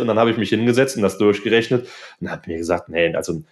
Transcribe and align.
Und 0.00 0.06
dann 0.06 0.18
habe 0.18 0.30
ich 0.30 0.36
mich 0.36 0.50
hingesetzt 0.50 0.96
und 0.96 1.02
das 1.02 1.18
durchgerechnet 1.18 1.88
und 2.20 2.30
habe 2.30 2.42
mir 2.46 2.56
gesagt, 2.56 2.88
nee, 2.88 3.12
also 3.14 3.32
ein 3.32 3.46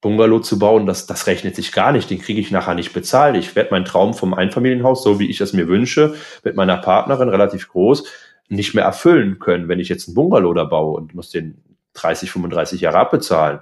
Bungalow 0.00 0.40
zu 0.40 0.58
bauen, 0.58 0.86
das, 0.86 1.06
das 1.06 1.26
rechnet 1.26 1.54
sich 1.54 1.72
gar 1.72 1.92
nicht. 1.92 2.08
Den 2.08 2.18
kriege 2.18 2.40
ich 2.40 2.50
nachher 2.50 2.74
nicht 2.74 2.94
bezahlt. 2.94 3.36
Ich 3.36 3.54
werde 3.54 3.72
meinen 3.72 3.84
Traum 3.84 4.14
vom 4.14 4.32
Einfamilienhaus, 4.32 5.02
so 5.02 5.20
wie 5.20 5.28
ich 5.28 5.42
es 5.42 5.52
mir 5.52 5.68
wünsche, 5.68 6.14
mit 6.44 6.56
meiner 6.56 6.78
Partnerin 6.78 7.28
relativ 7.28 7.68
groß, 7.68 8.04
nicht 8.48 8.74
mehr 8.74 8.84
erfüllen 8.84 9.38
können, 9.38 9.68
wenn 9.68 9.80
ich 9.80 9.90
jetzt 9.90 10.08
einen 10.08 10.14
Bungalow 10.14 10.54
da 10.54 10.64
baue 10.64 10.96
und 10.96 11.14
muss 11.14 11.28
den 11.28 11.62
30, 11.92 12.30
35 12.30 12.80
Jahre 12.80 12.98
abbezahlen. 12.98 13.60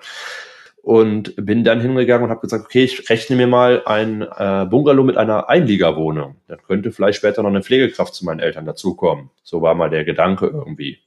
Und 0.83 1.35
bin 1.37 1.65
dann 1.65 1.81
hingegangen 1.81 2.25
und 2.25 2.31
habe 2.31 2.41
gesagt, 2.41 2.65
okay, 2.65 2.85
ich 2.85 3.11
rechne 3.11 3.37
mir 3.37 3.47
mal 3.47 3.83
ein 3.85 4.23
äh, 4.23 4.65
Bungalow 4.71 5.05
mit 5.05 5.17
einer 5.17 5.49
Einliegerwohnung. 5.49 6.37
Dann 6.47 6.63
könnte 6.67 6.93
vielleicht 6.93 7.19
später 7.19 7.43
noch 7.43 7.51
eine 7.51 7.63
Pflegekraft 7.63 8.15
zu 8.15 8.25
meinen 8.25 8.41
Eltern 8.41 8.65
dazukommen. 8.65 9.31
So 9.43 9.61
war 9.61 9.75
mal 9.75 9.91
der 9.91 10.05
Gedanke 10.05 10.47
irgendwie. 10.47 11.01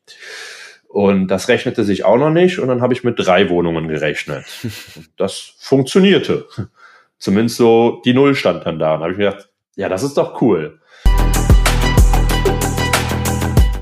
Und 0.87 1.29
das 1.29 1.47
rechnete 1.47 1.83
sich 1.83 2.03
auch 2.03 2.17
noch 2.17 2.31
nicht. 2.31 2.59
Und 2.59 2.67
dann 2.67 2.81
habe 2.81 2.93
ich 2.93 3.03
mit 3.03 3.15
drei 3.17 3.49
Wohnungen 3.49 3.87
gerechnet. 3.87 4.45
das 5.17 5.53
funktionierte. 5.57 6.47
Zumindest 7.17 7.57
so 7.57 8.01
die 8.03 8.13
Null 8.13 8.35
stand 8.35 8.65
dann 8.65 8.77
da. 8.77 8.95
Und 8.95 9.01
habe 9.01 9.13
ich 9.13 9.17
mir 9.17 9.31
gedacht, 9.31 9.49
ja, 9.75 9.87
das 9.89 10.03
ist 10.03 10.17
doch 10.17 10.41
cool. 10.41 10.79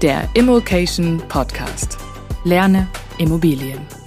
Der 0.01 0.29
Immokation 0.33 1.21
Podcast. 1.27 1.97
Lerne 2.45 2.87
Immobilien. 3.17 3.98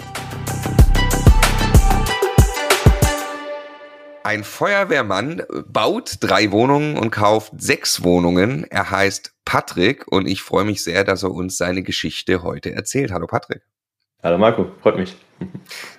Ein 4.24 4.44
Feuerwehrmann 4.44 5.42
baut 5.66 6.18
drei 6.20 6.52
Wohnungen 6.52 6.96
und 6.96 7.10
kauft 7.10 7.52
sechs 7.58 8.04
Wohnungen. 8.04 8.64
Er 8.70 8.90
heißt 8.90 9.34
Patrick 9.44 10.06
und 10.06 10.28
ich 10.28 10.42
freue 10.42 10.64
mich 10.64 10.84
sehr, 10.84 11.02
dass 11.02 11.24
er 11.24 11.32
uns 11.32 11.56
seine 11.56 11.82
Geschichte 11.82 12.44
heute 12.44 12.72
erzählt. 12.72 13.10
Hallo 13.10 13.26
Patrick. 13.26 13.62
Hallo 14.22 14.38
Marco, 14.38 14.70
freut 14.80 14.96
mich. 14.96 15.16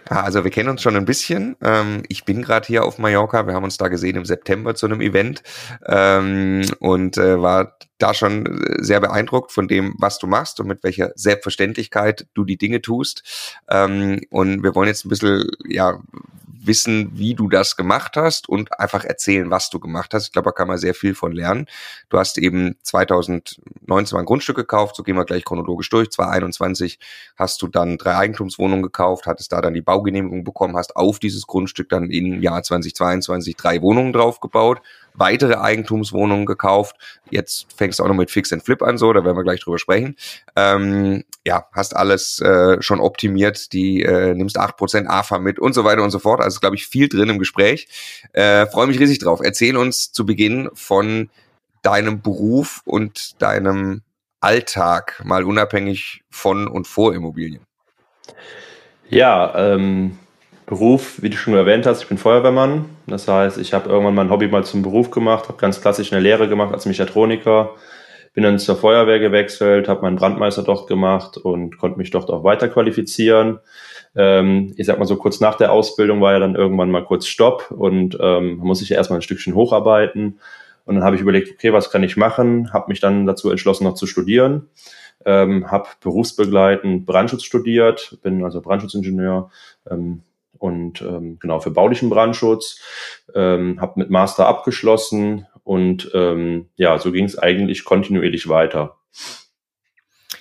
Also 0.07 0.45
wir 0.45 0.51
kennen 0.51 0.69
uns 0.69 0.81
schon 0.81 0.95
ein 0.95 1.03
bisschen. 1.03 1.57
Ähm, 1.61 2.03
ich 2.07 2.23
bin 2.23 2.41
gerade 2.41 2.65
hier 2.65 2.85
auf 2.85 2.97
Mallorca. 2.97 3.45
Wir 3.45 3.55
haben 3.55 3.65
uns 3.65 3.75
da 3.75 3.89
gesehen 3.89 4.15
im 4.15 4.23
September 4.23 4.73
zu 4.73 4.85
einem 4.85 5.01
Event 5.01 5.43
ähm, 5.85 6.61
und 6.79 7.17
äh, 7.17 7.41
war 7.41 7.77
da 7.97 8.13
schon 8.13 8.63
sehr 8.79 9.01
beeindruckt 9.01 9.51
von 9.51 9.67
dem, 9.67 9.95
was 9.97 10.17
du 10.19 10.27
machst 10.27 10.61
und 10.61 10.67
mit 10.67 10.81
welcher 10.83 11.11
Selbstverständlichkeit 11.15 12.27
du 12.33 12.45
die 12.45 12.57
Dinge 12.57 12.81
tust. 12.81 13.59
Ähm, 13.69 14.21
und 14.29 14.63
wir 14.63 14.75
wollen 14.75 14.87
jetzt 14.87 15.03
ein 15.05 15.09
bisschen 15.09 15.49
ja 15.67 15.99
wissen, 16.65 17.11
wie 17.13 17.35
du 17.35 17.49
das 17.49 17.75
gemacht 17.75 18.15
hast 18.15 18.49
und 18.49 18.79
einfach 18.79 19.03
erzählen, 19.05 19.49
was 19.49 19.69
du 19.69 19.79
gemacht 19.79 20.13
hast. 20.13 20.27
Ich 20.27 20.31
glaube, 20.31 20.49
da 20.49 20.51
kann 20.51 20.67
man 20.67 20.77
sehr 20.77 20.93
viel 20.93 21.15
von 21.15 21.31
lernen. 21.31 21.67
Du 22.09 22.17
hast 22.17 22.37
eben 22.37 22.75
2019 22.83 24.17
ein 24.17 24.25
Grundstück 24.25 24.55
gekauft, 24.55 24.95
so 24.95 25.03
gehen 25.03 25.15
wir 25.15 25.25
gleich 25.25 25.45
chronologisch 25.45 25.89
durch. 25.89 26.11
2021 26.11 26.99
hast 27.35 27.61
du 27.61 27.67
dann 27.67 27.97
drei 27.97 28.15
Eigentumswohnungen 28.15 28.83
gekauft, 28.83 29.25
hattest 29.25 29.51
da 29.51 29.61
dann 29.61 29.73
die 29.73 29.81
Baugenehmigung 29.81 30.43
bekommen, 30.43 30.75
hast 30.77 30.95
auf 30.95 31.19
dieses 31.19 31.47
Grundstück 31.47 31.89
dann 31.89 32.09
im 32.09 32.41
Jahr 32.41 32.63
2022 32.63 33.55
drei 33.55 33.81
Wohnungen 33.81 34.13
draufgebaut 34.13 34.81
weitere 35.15 35.55
Eigentumswohnungen 35.55 36.45
gekauft. 36.45 36.95
Jetzt 37.29 37.67
fängst 37.75 37.99
du 37.99 38.03
auch 38.03 38.07
noch 38.07 38.15
mit 38.15 38.31
Fix 38.31 38.51
and 38.51 38.63
Flip 38.63 38.81
an, 38.81 38.97
so, 38.97 39.13
da 39.13 39.23
werden 39.23 39.37
wir 39.37 39.43
gleich 39.43 39.61
drüber 39.61 39.79
sprechen. 39.79 40.15
Ähm, 40.55 41.23
ja, 41.45 41.65
hast 41.73 41.95
alles 41.95 42.39
äh, 42.39 42.81
schon 42.81 42.99
optimiert, 42.99 43.73
die 43.73 44.03
äh, 44.03 44.33
nimmst 44.33 44.57
acht 44.57 44.77
Prozent 44.77 45.09
AFA 45.09 45.39
mit 45.39 45.59
und 45.59 45.73
so 45.73 45.83
weiter 45.83 46.03
und 46.03 46.11
so 46.11 46.19
fort. 46.19 46.41
Also 46.41 46.59
glaube 46.59 46.75
ich 46.75 46.87
viel 46.87 47.09
drin 47.09 47.29
im 47.29 47.39
Gespräch. 47.39 47.87
Äh, 48.33 48.67
Freue 48.67 48.87
mich 48.87 48.99
riesig 48.99 49.19
drauf. 49.19 49.41
Erzähl 49.43 49.77
uns 49.77 50.11
zu 50.11 50.25
Beginn 50.25 50.69
von 50.73 51.29
deinem 51.81 52.21
Beruf 52.21 52.81
und 52.85 53.41
deinem 53.41 54.01
Alltag, 54.39 55.21
mal 55.23 55.43
unabhängig 55.43 56.23
von 56.29 56.67
und 56.67 56.87
vor 56.87 57.13
Immobilien. 57.13 57.65
Ja, 59.09 59.53
ähm, 59.55 60.17
Beruf, 60.73 61.21
wie 61.21 61.29
du 61.29 61.37
schon 61.37 61.53
erwähnt 61.53 61.85
hast, 61.85 62.01
ich 62.01 62.09
bin 62.09 62.17
Feuerwehrmann. 62.17 62.85
Das 63.05 63.27
heißt, 63.27 63.59
ich 63.59 63.75
habe 63.75 63.89
irgendwann 63.89 64.15
mein 64.15 64.31
Hobby 64.31 64.47
mal 64.47 64.63
zum 64.63 64.81
Beruf 64.81 65.11
gemacht, 65.11 65.47
habe 65.47 65.59
ganz 65.59 65.79
klassisch 65.79 66.11
eine 66.11 66.19
Lehre 66.19 66.49
gemacht 66.49 66.73
als 66.73 66.87
Mechatroniker, 66.87 67.75
bin 68.33 68.43
dann 68.43 68.57
zur 68.57 68.75
Feuerwehr 68.75 69.19
gewechselt, 69.19 69.87
habe 69.87 70.01
meinen 70.01 70.15
Brandmeister 70.15 70.63
dort 70.63 70.87
gemacht 70.87 71.37
und 71.37 71.77
konnte 71.77 71.99
mich 71.99 72.09
dort 72.09 72.31
auch 72.31 72.43
weiter 72.43 72.69
qualifizieren. 72.69 73.59
Ähm, 74.15 74.73
ich 74.75 74.87
sag 74.87 74.97
mal 74.97 75.05
so, 75.05 75.15
kurz 75.15 75.39
nach 75.39 75.57
der 75.57 75.71
Ausbildung 75.71 76.21
war 76.21 76.33
ja 76.33 76.39
dann 76.39 76.55
irgendwann 76.55 76.89
mal 76.89 77.05
kurz 77.05 77.27
Stopp 77.27 77.69
und 77.69 78.17
ähm, 78.19 78.57
muss 78.57 78.79
sich 78.79 78.89
ja 78.89 78.97
erstmal 78.97 79.19
ein 79.19 79.23
Stückchen 79.23 79.53
hocharbeiten. 79.53 80.39
Und 80.85 80.95
dann 80.95 81.03
habe 81.03 81.15
ich 81.15 81.21
überlegt, 81.21 81.51
okay, 81.51 81.71
was 81.71 81.91
kann 81.91 82.01
ich 82.01 82.17
machen? 82.17 82.73
Habe 82.73 82.85
mich 82.87 82.99
dann 82.99 83.27
dazu 83.27 83.51
entschlossen, 83.51 83.83
noch 83.83 83.93
zu 83.93 84.07
studieren. 84.07 84.69
Ähm, 85.23 85.69
habe 85.69 85.87
berufsbegleitend 86.01 87.05
Brandschutz 87.05 87.43
studiert, 87.43 88.17
bin 88.23 88.43
also 88.43 88.59
Brandschutzingenieur, 88.59 89.51
ähm, 89.89 90.23
und 90.63 91.01
ähm, 91.01 91.39
genau 91.41 91.59
für 91.59 91.71
baulichen 91.71 92.09
Brandschutz, 92.09 92.79
ähm, 93.35 93.81
habe 93.81 93.99
mit 93.99 94.09
Master 94.09 94.47
abgeschlossen 94.47 95.45
und 95.65 96.09
ähm, 96.13 96.69
ja, 96.77 96.97
so 96.99 97.11
ging 97.11 97.25
es 97.25 97.37
eigentlich 97.37 97.83
kontinuierlich 97.83 98.47
weiter. 98.47 98.95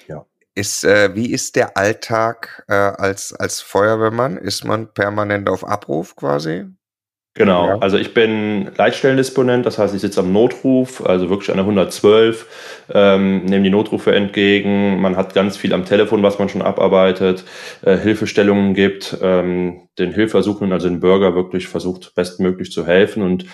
Ja. 0.07 0.25
Ist, 0.55 0.85
äh, 0.85 1.17
wie 1.17 1.33
ist 1.33 1.57
der 1.57 1.77
Alltag 1.77 2.65
äh, 2.69 2.75
als, 2.75 3.33
als 3.33 3.61
Feuerwehrmann? 3.61 4.37
Ist 4.37 4.65
man 4.65 4.95
permanent 4.95 5.49
auf 5.49 5.67
Abruf 5.67 6.15
quasi? 6.15 6.67
Genau, 7.35 7.67
ja. 7.67 7.79
also 7.79 7.97
ich 7.97 8.13
bin 8.13 8.71
Leitstellendisponent, 8.77 9.65
das 9.65 9.79
heißt, 9.79 9.95
ich 9.95 10.03
sitze 10.03 10.21
am 10.21 10.33
Notruf, 10.33 11.05
also 11.05 11.31
wirklich 11.31 11.51
an 11.51 11.57
der 11.57 11.65
112, 11.65 12.85
ähm, 12.93 13.47
nehme 13.47 13.65
die 13.65 13.71
Notrufe 13.71 14.15
entgegen. 14.15 15.01
Man 15.01 15.17
hat 15.17 15.33
ganz 15.33 15.57
viel 15.57 15.73
am 15.73 15.87
Telefon, 15.87 16.23
was 16.23 16.39
man 16.39 16.51
schon 16.51 16.61
abarbeitet, 16.61 17.45
äh, 17.81 17.97
Hilfestellungen 17.97 18.75
gibt, 18.75 19.17
ähm, 19.23 19.89
den 19.99 20.13
Hilfesuchenden, 20.13 20.75
also 20.75 20.91
den 20.91 21.01
Bürger 21.01 21.35
wirklich 21.35 21.69
versucht, 21.69 22.15
bestmöglich 22.15 22.71
zu 22.71 22.87
helfen 22.87 23.23
und 23.23 23.47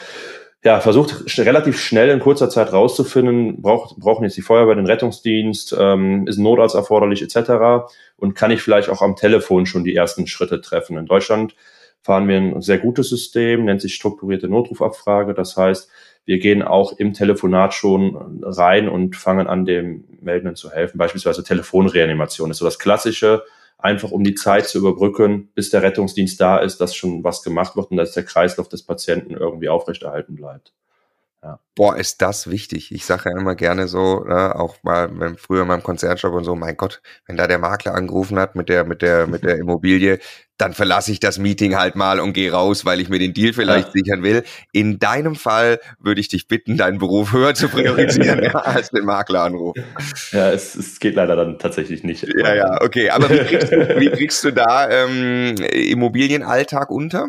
ja, 0.65 0.81
versucht 0.81 1.39
relativ 1.39 1.81
schnell 1.81 2.09
in 2.09 2.19
kurzer 2.19 2.51
Zeit 2.51 2.73
rauszufinden, 2.73 3.63
braucht, 3.63 3.97
brauchen 3.97 4.25
jetzt 4.25 4.37
die 4.37 4.43
Feuerwehr 4.43 4.75
den 4.75 4.87
Rettungsdienst, 4.87 5.77
ähm, 5.79 6.27
ist 6.27 6.39
ein 6.39 6.43
Notarzt 6.43 6.75
erforderlich 6.75 7.23
etc. 7.23 7.93
Und 8.17 8.35
kann 8.35 8.51
ich 8.51 8.61
vielleicht 8.61 8.89
auch 8.89 9.03
am 9.03 9.15
Telefon 9.15 9.67
schon 9.67 9.85
die 9.85 9.95
ersten 9.95 10.27
Schritte 10.27 10.61
treffen. 10.61 10.99
In 10.99 11.07
Deutschland 11.07 11.55
fahren 12.03 12.29
wir 12.29 12.37
ein 12.37 12.61
sehr 12.61 12.79
gutes 12.79 13.09
System, 13.09 13.65
nennt 13.65 13.81
sich 13.81 13.95
strukturierte 13.95 14.49
Notrufabfrage. 14.49 15.35
Das 15.35 15.57
heißt, 15.57 15.91
wir 16.25 16.39
gehen 16.39 16.63
auch 16.63 16.99
im 16.99 17.15
Telefonat 17.15 17.75
schon 17.75 18.43
rein 18.43 18.89
und 18.89 19.17
fangen 19.17 19.47
an, 19.47 19.65
dem 19.65 20.05
Meldenden 20.21 20.57
zu 20.57 20.71
helfen. 20.71 20.99
Beispielsweise 20.99 21.43
Telefonreanimation 21.43 22.51
ist 22.51 22.59
so 22.59 22.65
das 22.65 22.79
Klassische, 22.79 23.45
einfach 23.79 24.11
um 24.11 24.25
die 24.25 24.35
Zeit 24.35 24.67
zu 24.67 24.79
überbrücken, 24.79 25.49
bis 25.55 25.71
der 25.71 25.83
Rettungsdienst 25.83 26.41
da 26.41 26.59
ist, 26.59 26.81
dass 26.81 26.95
schon 26.95 27.25
was 27.25 27.43
gemacht 27.43 27.77
wird 27.77 27.91
und 27.91 27.97
dass 27.97 28.13
der 28.13 28.25
Kreislauf 28.25 28.69
des 28.69 28.83
Patienten 28.83 29.35
irgendwie 29.35 29.69
aufrechterhalten 29.69 30.35
bleibt. 30.35 30.73
Ja. 31.43 31.61
Boah, 31.77 31.97
ist 31.97 32.21
das 32.21 32.51
wichtig. 32.51 32.91
Ich 32.91 33.07
sage 33.07 33.31
ja 33.31 33.39
immer 33.39 33.55
gerne 33.55 33.87
so, 33.87 34.25
ne, 34.25 34.57
auch 34.57 34.77
mal 34.83 35.09
wenn 35.21 35.37
früher 35.37 35.63
in 35.63 35.69
meinem 35.69 35.85
Konzernshop 35.85 36.33
und 36.35 36.43
so, 36.43 36.57
mein 36.57 36.77
Gott, 36.77 37.01
wenn 37.27 37.37
da 37.37 37.47
der 37.47 37.61
Makler 37.61 37.95
angerufen 37.95 38.39
hat 38.41 38.57
mit 38.57 38.69
der, 38.69 38.85
mit 38.85 39.03
der, 39.03 39.29
mit 39.29 39.45
der 39.45 39.57
Immobilie, 39.59 40.19
dann 40.57 40.73
verlasse 40.73 41.13
ich 41.13 41.21
das 41.21 41.39
Meeting 41.39 41.77
halt 41.77 41.95
mal 41.95 42.19
und 42.19 42.33
gehe 42.33 42.51
raus, 42.51 42.85
weil 42.85 43.01
ich 43.01 43.09
mir 43.09 43.21
den 43.21 43.33
Deal 43.33 43.53
vielleicht 43.53 43.89
ja. 43.89 43.93
sichern 43.93 44.25
will. 44.25 44.43
In 44.73 44.99
deinem 44.99 45.37
Fall 45.37 45.79
würde 46.01 46.21
ich 46.21 46.27
dich 46.27 46.49
bitten, 46.49 46.77
deinen 46.77 46.99
Beruf 46.99 47.33
höher 47.33 47.55
zu 47.55 47.69
priorisieren 47.69 48.43
ja, 48.43 48.55
als 48.55 48.91
den 48.91 49.05
Makleranruf. 49.05 49.77
Ja, 50.33 50.51
es, 50.51 50.75
es 50.75 50.99
geht 50.99 51.15
leider 51.15 51.37
dann 51.37 51.61
tatsächlich 51.61 52.03
nicht. 52.03 52.27
Ja, 52.37 52.55
ja, 52.57 52.83
okay. 52.83 53.11
Aber 53.11 53.31
wie 53.31 53.39
kriegst 53.39 53.71
du, 53.71 53.77
wie 54.01 54.11
kriegst 54.11 54.43
du 54.43 54.51
da 54.51 54.91
ähm, 54.91 55.55
Immobilienalltag 55.55 56.91
unter? 56.91 57.29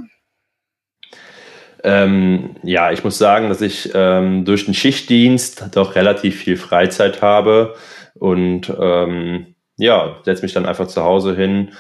Ähm, 1.83 2.55
ja, 2.63 2.91
ich 2.91 3.03
muss 3.03 3.17
sagen, 3.17 3.49
dass 3.49 3.61
ich 3.61 3.91
ähm, 3.93 4.43
durch 4.45 4.65
den 4.65 4.73
Schichtdienst 4.73 5.75
doch 5.75 5.95
relativ 5.95 6.37
viel 6.37 6.57
Freizeit 6.57 7.21
habe 7.21 7.75
und 8.15 8.71
ähm, 8.79 9.55
ja, 9.77 10.17
setze 10.25 10.43
mich 10.43 10.53
dann 10.53 10.65
einfach 10.65 10.87
zu 10.87 11.03
Hause 11.03 11.35
hin 11.35 11.71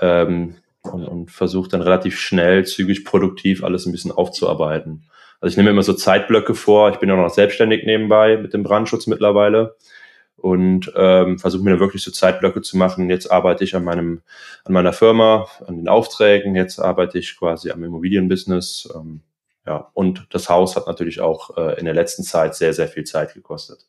ähm, 0.00 0.56
und, 0.82 1.04
und 1.04 1.30
versuche 1.30 1.68
dann 1.68 1.82
relativ 1.82 2.18
schnell, 2.18 2.64
zügig, 2.64 3.04
produktiv 3.04 3.62
alles 3.62 3.86
ein 3.86 3.92
bisschen 3.92 4.10
aufzuarbeiten. 4.10 5.04
Also 5.40 5.52
ich 5.52 5.56
nehme 5.56 5.70
immer 5.70 5.82
so 5.82 5.92
Zeitblöcke 5.92 6.54
vor. 6.54 6.90
Ich 6.90 6.96
bin 6.96 7.08
ja 7.08 7.16
noch 7.16 7.30
selbstständig 7.30 7.84
nebenbei 7.84 8.36
mit 8.36 8.54
dem 8.54 8.64
Brandschutz 8.64 9.06
mittlerweile 9.06 9.76
und 10.36 10.92
ähm, 10.96 11.38
versuche 11.38 11.62
mir 11.62 11.70
dann 11.70 11.80
wirklich 11.80 12.02
so 12.02 12.10
Zeitblöcke 12.10 12.60
zu 12.60 12.76
machen. 12.76 13.08
Jetzt 13.08 13.30
arbeite 13.30 13.62
ich 13.62 13.76
an 13.76 13.84
meinem, 13.84 14.22
an 14.64 14.72
meiner 14.72 14.92
Firma, 14.92 15.46
an 15.66 15.76
den 15.76 15.88
Aufträgen. 15.88 16.56
Jetzt 16.56 16.80
arbeite 16.80 17.18
ich 17.18 17.38
quasi 17.38 17.70
am 17.70 17.84
Immobilienbusiness. 17.84 18.88
Ähm, 18.94 19.20
ja, 19.66 19.90
und 19.94 20.26
das 20.30 20.48
Haus 20.48 20.76
hat 20.76 20.86
natürlich 20.86 21.20
auch 21.20 21.56
äh, 21.56 21.78
in 21.78 21.84
der 21.84 21.94
letzten 21.94 22.22
Zeit 22.22 22.54
sehr, 22.54 22.74
sehr 22.74 22.88
viel 22.88 23.04
Zeit 23.04 23.34
gekostet. 23.34 23.86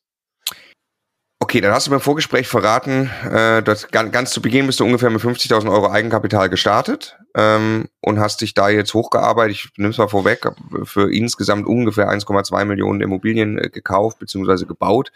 Okay, 1.40 1.60
dann 1.62 1.74
hast 1.74 1.86
du 1.86 1.92
beim 1.92 2.00
Vorgespräch 2.00 2.48
verraten, 2.48 3.12
äh, 3.30 3.62
dass 3.62 3.90
ganz, 3.90 4.12
ganz 4.12 4.32
zu 4.32 4.42
Beginn 4.42 4.68
bist 4.68 4.80
du 4.80 4.86
ungefähr 4.86 5.10
mit 5.10 5.22
50.000 5.22 5.70
Euro 5.70 5.92
Eigenkapital 5.92 6.50
gestartet 6.50 7.18
ähm, 7.36 7.90
und 8.02 8.20
hast 8.20 8.42
dich 8.42 8.54
da 8.54 8.70
jetzt 8.70 8.94
hochgearbeitet. 8.94 9.56
Ich 9.56 9.70
nehme 9.78 9.92
es 9.92 9.98
mal 9.98 10.08
vorweg, 10.08 10.48
für 10.86 11.14
insgesamt 11.14 11.68
ungefähr 11.68 12.10
1,2 12.10 12.66
Millionen 12.66 13.02
Immobilien 13.02 13.60
äh, 13.60 13.70
gekauft 13.70 14.18
bzw. 14.20 14.66
gebaut. 14.66 15.12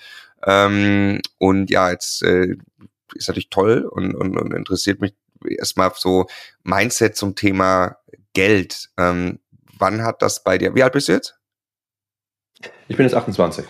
Ähm, 0.45 1.21
und 1.39 1.71
ja, 1.71 1.89
jetzt 1.89 2.21
äh, 2.21 2.57
ist 3.15 3.27
natürlich 3.27 3.49
toll 3.49 3.89
und, 3.89 4.13
und, 4.13 4.37
und 4.37 4.53
interessiert 4.53 5.01
mich 5.01 5.15
erstmal 5.43 5.91
so 5.95 6.27
Mindset 6.63 7.15
zum 7.15 7.35
Thema 7.35 7.97
Geld. 8.33 8.89
Ähm, 8.97 9.39
wann 9.79 10.03
hat 10.03 10.21
das 10.21 10.43
bei 10.43 10.57
dir, 10.57 10.75
wie 10.75 10.83
alt 10.83 10.93
bist 10.93 11.07
du 11.07 11.13
jetzt? 11.13 11.39
Ich 12.87 12.97
bin 12.97 13.05
jetzt 13.05 13.15
28. 13.15 13.65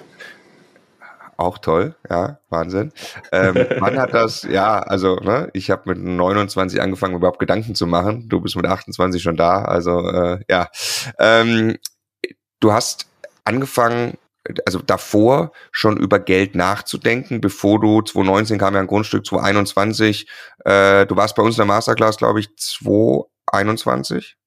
Auch 1.37 1.57
toll, 1.57 1.95
ja, 2.09 2.39
Wahnsinn. 2.49 2.91
Ähm, 3.31 3.55
wann 3.79 3.97
hat 3.97 4.13
das, 4.13 4.43
ja, 4.43 4.79
also 4.79 5.15
ne, 5.17 5.49
ich 5.53 5.71
habe 5.71 5.93
mit 5.93 5.97
29 5.97 6.81
angefangen, 6.81 7.15
überhaupt 7.15 7.39
Gedanken 7.39 7.75
zu 7.75 7.87
machen. 7.87 8.27
Du 8.27 8.41
bist 8.41 8.57
mit 8.57 8.65
28 8.65 9.23
schon 9.23 9.37
da, 9.37 9.63
also 9.63 10.05
äh, 10.09 10.39
ja. 10.49 10.67
Ähm, 11.17 11.77
du 12.59 12.73
hast 12.73 13.07
angefangen, 13.45 14.17
also 14.65 14.79
davor 14.79 15.53
schon 15.71 15.95
über 15.95 16.19
Geld 16.19 16.55
nachzudenken, 16.55 17.39
bevor 17.39 17.79
du 17.79 18.01
2019 18.01 18.57
kam 18.57 18.73
ja 18.73 18.81
ein 18.81 18.87
Grundstück, 18.87 19.25
2021, 19.25 20.27
äh, 20.65 21.05
du 21.05 21.15
warst 21.15 21.37
bei 21.37 21.43
uns 21.43 21.55
in 21.55 21.59
der 21.59 21.67
Masterclass, 21.67 22.17
glaube 22.17 22.41
ich, 22.41 22.49
2021? 22.57 24.38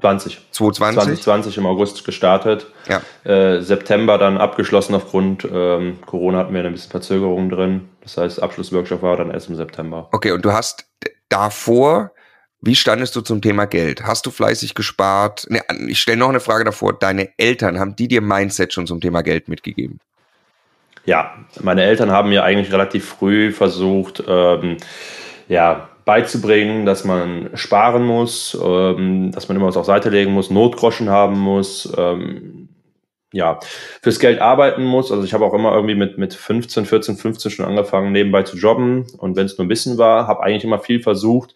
20. 0.00 0.40
2020? 0.50 1.22
2020 1.22 1.58
im 1.58 1.66
August 1.66 2.04
gestartet. 2.04 2.66
Ja. 2.88 3.02
Äh, 3.30 3.62
September 3.62 4.18
dann 4.18 4.38
abgeschlossen 4.38 4.94
aufgrund 4.94 5.46
ähm, 5.50 5.98
Corona 6.06 6.38
hatten 6.38 6.54
wir 6.54 6.64
ein 6.64 6.72
bisschen 6.72 6.90
Verzögerungen 6.90 7.50
drin. 7.50 7.88
Das 8.02 8.16
heißt, 8.16 8.42
Abschlussworkshop 8.42 9.02
war 9.02 9.16
dann 9.16 9.30
erst 9.30 9.48
im 9.48 9.56
September. 9.56 10.08
Okay, 10.12 10.32
und 10.32 10.44
du 10.44 10.52
hast 10.52 10.86
davor, 11.28 12.12
wie 12.60 12.76
standest 12.76 13.16
du 13.16 13.20
zum 13.20 13.40
Thema 13.40 13.66
Geld? 13.66 14.02
Hast 14.02 14.26
du 14.26 14.30
fleißig 14.30 14.74
gespart? 14.74 15.46
Ne, 15.48 15.62
ich 15.88 16.00
stelle 16.00 16.18
noch 16.18 16.28
eine 16.28 16.40
Frage 16.40 16.64
davor. 16.64 16.98
Deine 16.98 17.30
Eltern, 17.38 17.78
haben 17.78 17.96
die 17.96 18.08
dir 18.08 18.20
Mindset 18.20 18.72
schon 18.72 18.86
zum 18.86 19.00
Thema 19.00 19.22
Geld 19.22 19.48
mitgegeben? 19.48 20.00
Ja, 21.06 21.34
meine 21.60 21.82
Eltern 21.82 22.10
haben 22.10 22.28
mir 22.28 22.44
eigentlich 22.44 22.72
relativ 22.72 23.08
früh 23.08 23.52
versucht, 23.52 24.22
ähm, 24.26 24.76
ja, 25.48 25.88
beizubringen, 26.10 26.86
dass 26.86 27.04
man 27.04 27.50
sparen 27.54 28.04
muss, 28.04 28.58
ähm, 28.60 29.30
dass 29.30 29.46
man 29.46 29.56
immer 29.56 29.68
was 29.68 29.76
auf 29.76 29.86
Seite 29.86 30.10
legen 30.10 30.32
muss, 30.32 30.50
Notgroschen 30.50 31.08
haben 31.08 31.38
muss, 31.38 31.88
ähm, 31.96 32.68
ja, 33.32 33.60
fürs 34.02 34.18
Geld 34.18 34.40
arbeiten 34.40 34.82
muss. 34.82 35.12
Also 35.12 35.22
ich 35.22 35.34
habe 35.34 35.44
auch 35.44 35.54
immer 35.54 35.72
irgendwie 35.72 35.94
mit, 35.94 36.18
mit 36.18 36.34
15, 36.34 36.84
14, 36.84 37.16
15 37.16 37.52
schon 37.52 37.64
angefangen, 37.64 38.10
nebenbei 38.10 38.42
zu 38.42 38.56
jobben. 38.56 39.06
Und 39.18 39.36
wenn 39.36 39.46
es 39.46 39.56
nur 39.56 39.66
ein 39.66 39.68
bisschen 39.68 39.98
war, 39.98 40.26
habe 40.26 40.42
eigentlich 40.42 40.64
immer 40.64 40.80
viel 40.80 41.00
versucht, 41.00 41.54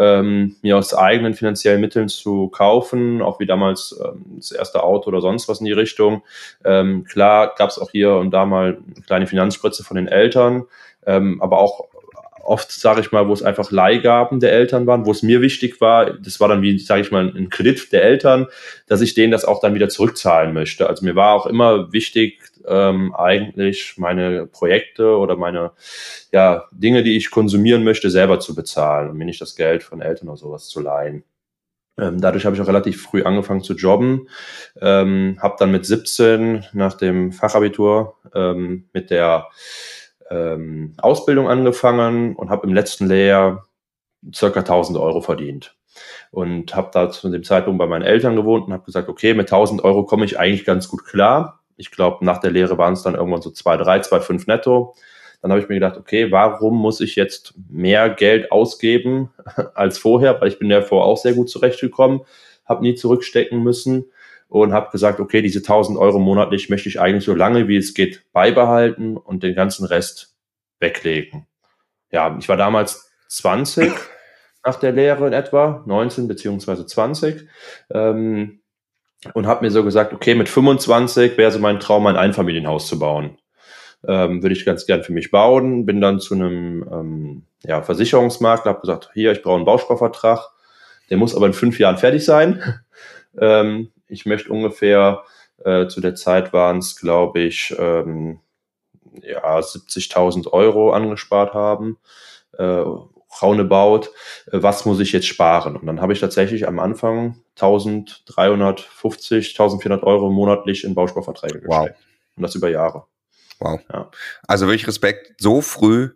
ähm, 0.00 0.56
mir 0.60 0.76
aus 0.76 0.92
eigenen 0.92 1.34
finanziellen 1.34 1.80
Mitteln 1.80 2.08
zu 2.08 2.48
kaufen, 2.48 3.22
auch 3.22 3.38
wie 3.38 3.46
damals 3.46 3.96
ähm, 4.04 4.24
das 4.38 4.50
erste 4.50 4.82
Auto 4.82 5.06
oder 5.06 5.20
sonst 5.20 5.48
was 5.48 5.60
in 5.60 5.66
die 5.66 5.72
Richtung. 5.72 6.24
Ähm, 6.64 7.04
klar 7.04 7.54
gab 7.56 7.70
es 7.70 7.78
auch 7.78 7.92
hier 7.92 8.14
und 8.14 8.32
da 8.32 8.44
mal 8.44 8.78
eine 8.92 9.04
kleine 9.06 9.28
Finanzspritze 9.28 9.84
von 9.84 9.94
den 9.96 10.08
Eltern, 10.08 10.64
ähm, 11.06 11.40
aber 11.40 11.60
auch 11.60 11.93
oft, 12.44 12.70
sage 12.72 13.00
ich 13.00 13.12
mal, 13.12 13.28
wo 13.28 13.32
es 13.32 13.42
einfach 13.42 13.70
Leihgaben 13.70 14.40
der 14.40 14.52
Eltern 14.52 14.86
waren, 14.86 15.06
wo 15.06 15.10
es 15.10 15.22
mir 15.22 15.40
wichtig 15.40 15.80
war, 15.80 16.12
das 16.12 16.40
war 16.40 16.48
dann 16.48 16.62
wie, 16.62 16.78
sage 16.78 17.02
ich 17.02 17.10
mal, 17.10 17.32
ein 17.34 17.50
Kredit 17.50 17.92
der 17.92 18.04
Eltern, 18.04 18.46
dass 18.86 19.00
ich 19.00 19.14
denen 19.14 19.32
das 19.32 19.44
auch 19.44 19.60
dann 19.60 19.74
wieder 19.74 19.88
zurückzahlen 19.88 20.52
möchte. 20.54 20.88
Also 20.88 21.04
mir 21.04 21.16
war 21.16 21.34
auch 21.34 21.46
immer 21.46 21.92
wichtig, 21.92 22.40
ähm, 22.66 23.14
eigentlich 23.14 23.94
meine 23.98 24.46
Projekte 24.46 25.16
oder 25.16 25.36
meine 25.36 25.72
ja, 26.32 26.64
Dinge, 26.72 27.02
die 27.02 27.16
ich 27.16 27.30
konsumieren 27.30 27.84
möchte, 27.84 28.10
selber 28.10 28.40
zu 28.40 28.54
bezahlen 28.54 29.10
und 29.10 29.16
mir 29.16 29.26
nicht 29.26 29.40
das 29.40 29.56
Geld 29.56 29.82
von 29.82 30.00
Eltern 30.00 30.28
oder 30.28 30.38
sowas 30.38 30.68
zu 30.68 30.80
leihen. 30.80 31.24
Ähm, 31.96 32.20
dadurch 32.20 32.44
habe 32.44 32.56
ich 32.56 32.62
auch 32.62 32.66
relativ 32.66 33.02
früh 33.02 33.22
angefangen 33.22 33.62
zu 33.62 33.74
jobben, 33.74 34.28
ähm, 34.80 35.38
habe 35.40 35.56
dann 35.58 35.70
mit 35.70 35.86
17 35.86 36.64
nach 36.72 36.94
dem 36.94 37.30
Fachabitur 37.30 38.16
ähm, 38.34 38.88
mit 38.92 39.10
der 39.10 39.48
ähm, 40.30 40.94
Ausbildung 40.98 41.48
angefangen 41.48 42.36
und 42.36 42.50
habe 42.50 42.66
im 42.66 42.74
letzten 42.74 43.06
Lehrjahr 43.06 43.66
circa 44.32 44.60
1000 44.60 44.98
Euro 44.98 45.20
verdient. 45.20 45.76
Und 46.30 46.74
habe 46.74 46.90
da 46.92 47.10
zu 47.10 47.30
dem 47.30 47.44
Zeitpunkt 47.44 47.78
bei 47.78 47.86
meinen 47.86 48.02
Eltern 48.02 48.34
gewohnt 48.34 48.66
und 48.66 48.72
habe 48.72 48.84
gesagt, 48.84 49.08
okay, 49.08 49.34
mit 49.34 49.46
1000 49.46 49.84
Euro 49.84 50.04
komme 50.04 50.24
ich 50.24 50.38
eigentlich 50.38 50.64
ganz 50.64 50.88
gut 50.88 51.04
klar. 51.04 51.60
Ich 51.76 51.90
glaube, 51.90 52.24
nach 52.24 52.38
der 52.38 52.50
Lehre 52.50 52.78
waren 52.78 52.94
es 52.94 53.02
dann 53.02 53.14
irgendwann 53.14 53.42
so 53.42 53.50
2,3, 53.50 54.08
2,5 54.08 54.44
netto. 54.46 54.94
Dann 55.40 55.52
habe 55.52 55.60
ich 55.60 55.68
mir 55.68 55.74
gedacht, 55.74 55.96
okay, 55.96 56.32
warum 56.32 56.76
muss 56.78 57.00
ich 57.00 57.16
jetzt 57.16 57.54
mehr 57.68 58.08
Geld 58.08 58.50
ausgeben 58.50 59.30
als 59.74 59.98
vorher? 59.98 60.40
Weil 60.40 60.48
ich 60.48 60.58
bin 60.58 60.70
ja 60.70 60.82
vorher 60.82 61.06
auch 61.06 61.18
sehr 61.18 61.34
gut 61.34 61.50
zurechtgekommen, 61.50 62.22
habe 62.64 62.82
nie 62.82 62.94
zurückstecken 62.94 63.62
müssen 63.62 64.06
und 64.60 64.72
habe 64.72 64.92
gesagt, 64.92 65.18
okay, 65.18 65.42
diese 65.42 65.58
1000 65.58 65.98
Euro 65.98 66.20
monatlich 66.20 66.70
möchte 66.70 66.88
ich 66.88 67.00
eigentlich 67.00 67.24
so 67.24 67.34
lange 67.34 67.66
wie 67.66 67.76
es 67.76 67.92
geht 67.92 68.22
beibehalten 68.32 69.16
und 69.16 69.42
den 69.42 69.56
ganzen 69.56 69.84
Rest 69.84 70.36
weglegen. 70.78 71.48
Ja, 72.12 72.36
ich 72.38 72.48
war 72.48 72.56
damals 72.56 73.10
20 73.30 73.92
nach 74.64 74.76
der 74.76 74.92
Lehre 74.92 75.26
in 75.26 75.32
etwa, 75.32 75.82
19 75.86 76.28
beziehungsweise 76.28 76.86
20. 76.86 77.48
Ähm, 77.90 78.60
und 79.32 79.48
habe 79.48 79.64
mir 79.64 79.72
so 79.72 79.82
gesagt, 79.82 80.12
okay, 80.12 80.36
mit 80.36 80.48
25 80.48 81.36
wäre 81.36 81.50
so 81.50 81.58
mein 81.58 81.80
Traum, 81.80 82.06
ein 82.06 82.16
Einfamilienhaus 82.16 82.86
zu 82.86 83.00
bauen. 83.00 83.38
Ähm, 84.06 84.40
würde 84.40 84.54
ich 84.54 84.64
ganz 84.64 84.86
gern 84.86 85.02
für 85.02 85.12
mich 85.12 85.32
bauen. 85.32 85.84
Bin 85.84 86.00
dann 86.00 86.20
zu 86.20 86.34
einem 86.34 86.88
ähm, 86.92 87.42
ja, 87.64 87.82
Versicherungsmakler, 87.82 88.70
habe 88.70 88.82
gesagt, 88.82 89.10
hier, 89.14 89.32
ich 89.32 89.42
brauche 89.42 89.56
einen 89.56 89.64
Bausparvertrag. 89.64 90.48
Der 91.10 91.16
muss 91.16 91.34
aber 91.34 91.46
in 91.46 91.54
fünf 91.54 91.80
Jahren 91.80 91.98
fertig 91.98 92.24
sein. 92.24 92.62
ähm, 93.40 93.90
ich 94.08 94.26
möchte 94.26 94.50
ungefähr, 94.50 95.24
äh, 95.64 95.86
zu 95.86 96.00
der 96.00 96.14
Zeit 96.14 96.52
waren 96.52 96.78
es, 96.78 96.96
glaube 96.96 97.40
ich, 97.40 97.74
ähm, 97.78 98.40
ja, 99.22 99.58
70.000 99.58 100.52
Euro 100.52 100.92
angespart 100.92 101.54
haben. 101.54 101.98
Äh, 102.58 102.84
roundabout, 103.42 104.08
äh, 104.46 104.62
was 104.62 104.84
muss 104.84 105.00
ich 105.00 105.12
jetzt 105.12 105.26
sparen? 105.26 105.76
Und 105.76 105.86
dann 105.86 106.00
habe 106.00 106.12
ich 106.12 106.20
tatsächlich 106.20 106.66
am 106.66 106.78
Anfang 106.78 107.40
1350, 107.56 109.50
1400 109.50 110.02
Euro 110.04 110.30
monatlich 110.30 110.84
in 110.84 110.94
Bausparverträge 110.94 111.60
gesteckt. 111.60 111.68
Wow. 111.68 111.90
Und 112.36 112.42
das 112.42 112.54
über 112.54 112.68
Jahre. 112.68 113.04
Wow. 113.60 113.80
Ja. 113.92 114.10
Also 114.46 114.66
wirklich 114.66 114.86
Respekt, 114.86 115.34
so 115.40 115.60
früh 115.60 116.10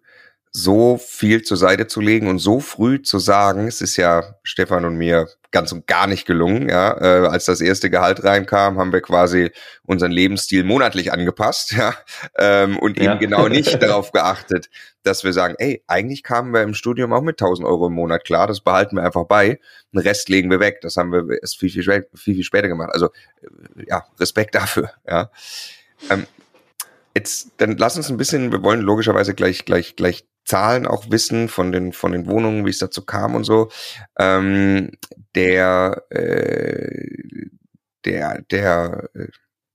so 0.63 0.99
viel 0.99 1.43
zur 1.43 1.57
Seite 1.57 1.87
zu 1.87 2.01
legen 2.01 2.29
und 2.29 2.39
so 2.39 2.61
früh 2.61 3.01
zu 3.01 3.19
sagen, 3.19 3.69
es 3.69 3.81
ist 3.81 3.97
ja 3.97 4.35
Stefan 4.43 4.85
und 4.85 4.97
mir 4.97 5.29
ganz 5.51 5.73
und 5.73 5.87
gar 5.87 6.07
nicht 6.07 6.27
gelungen. 6.27 6.69
Ja, 6.69 7.01
äh, 7.01 7.27
als 7.29 7.45
das 7.45 7.61
erste 7.61 7.91
Gehalt 7.91 8.25
reinkam, 8.25 8.79
haben 8.79 8.93
wir 8.93 9.01
quasi 9.01 9.51
unseren 9.85 10.11
Lebensstil 10.11 10.65
monatlich 10.65 11.13
angepasst, 11.13 11.73
ja, 11.77 11.95
ähm, 12.37 12.79
und 12.79 12.99
ja. 12.99 13.13
eben 13.13 13.21
genau 13.21 13.49
nicht 13.49 13.83
darauf 13.83 14.13
geachtet, 14.13 14.69
dass 15.05 15.25
wir 15.25 15.33
sagen, 15.33 15.55
ey, 15.59 15.83
eigentlich 15.87 16.23
kamen 16.23 16.53
wir 16.53 16.63
im 16.63 16.75
Studium 16.75 17.13
auch 17.13 17.23
mit 17.23 17.41
1000 17.41 17.67
Euro 17.67 17.87
im 17.87 17.95
Monat 17.95 18.25
klar, 18.25 18.47
das 18.47 18.61
behalten 18.61 18.97
wir 18.97 19.05
einfach 19.05 19.25
bei, 19.25 19.61
den 19.93 20.01
Rest 20.01 20.29
legen 20.29 20.51
wir 20.51 20.61
weg. 20.61 20.81
Das 20.83 20.97
haben 20.97 21.13
wir 21.13 21.41
erst 21.41 21.59
viel 21.59 21.71
viel, 21.71 21.83
viel, 21.83 22.35
viel 22.35 22.43
später 22.43 22.69
gemacht. 22.69 22.91
Also 22.93 23.11
ja, 23.87 24.05
Respekt 24.19 24.55
dafür. 24.55 24.91
Ja. 25.07 25.31
Ähm, 26.11 26.27
Jetzt, 27.19 27.51
dann 27.57 27.77
lass 27.77 27.97
uns 27.97 28.11
ein 28.11 28.17
bisschen, 28.17 28.53
wir 28.53 28.63
wollen 28.63 28.81
logischerweise 28.81 29.35
gleich, 29.35 29.65
gleich, 29.65 29.97
gleich 29.97 30.25
Zahlen 30.49 30.87
auch 30.87 31.11
wissen 31.11 31.49
von 31.49 31.73
den, 31.73 31.93
von 31.93 32.13
den 32.13 32.27
Wohnungen, 32.27 32.65
wie 32.65 32.71
es 32.71 32.79
dazu 32.79 33.05
kam 33.05 33.35
und 33.35 33.45
so. 33.45 33.71
Ähm, 34.19 34.93
der, 35.35 36.05
äh, 36.09 37.51
der, 38.05 38.43
der, 38.51 39.11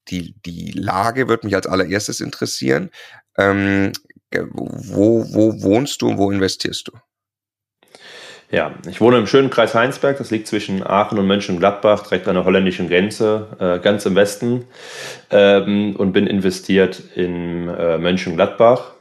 die, 0.09 0.33
die 0.45 0.71
Lage 0.71 1.27
wird 1.27 1.43
mich 1.43 1.55
als 1.55 1.67
allererstes 1.67 2.19
interessieren. 2.21 2.89
Ähm, 3.37 3.91
wo, 4.51 5.25
wo 5.31 5.61
wohnst 5.61 6.01
du 6.01 6.09
und 6.09 6.17
wo 6.17 6.31
investierst 6.31 6.87
du? 6.87 6.93
Ja, 8.49 8.75
ich 8.87 9.01
wohne 9.01 9.17
im 9.17 9.27
schönen 9.27 9.49
Kreis 9.49 9.73
Heinsberg, 9.73 10.17
das 10.17 10.29
liegt 10.29 10.47
zwischen 10.47 10.85
Aachen 10.85 11.17
und 11.17 11.25
Mönchengladbach, 11.25 12.03
direkt 12.03 12.27
an 12.27 12.35
der 12.35 12.45
holländischen 12.45 12.87
Grenze, 12.87 13.47
äh, 13.59 13.79
ganz 13.79 14.05
im 14.05 14.15
Westen, 14.15 14.65
ähm, 15.31 15.95
und 15.95 16.13
bin 16.13 16.27
investiert 16.27 17.01
in 17.15 17.67
äh, 17.67 17.97
Mönchengladbach. 17.97 18.92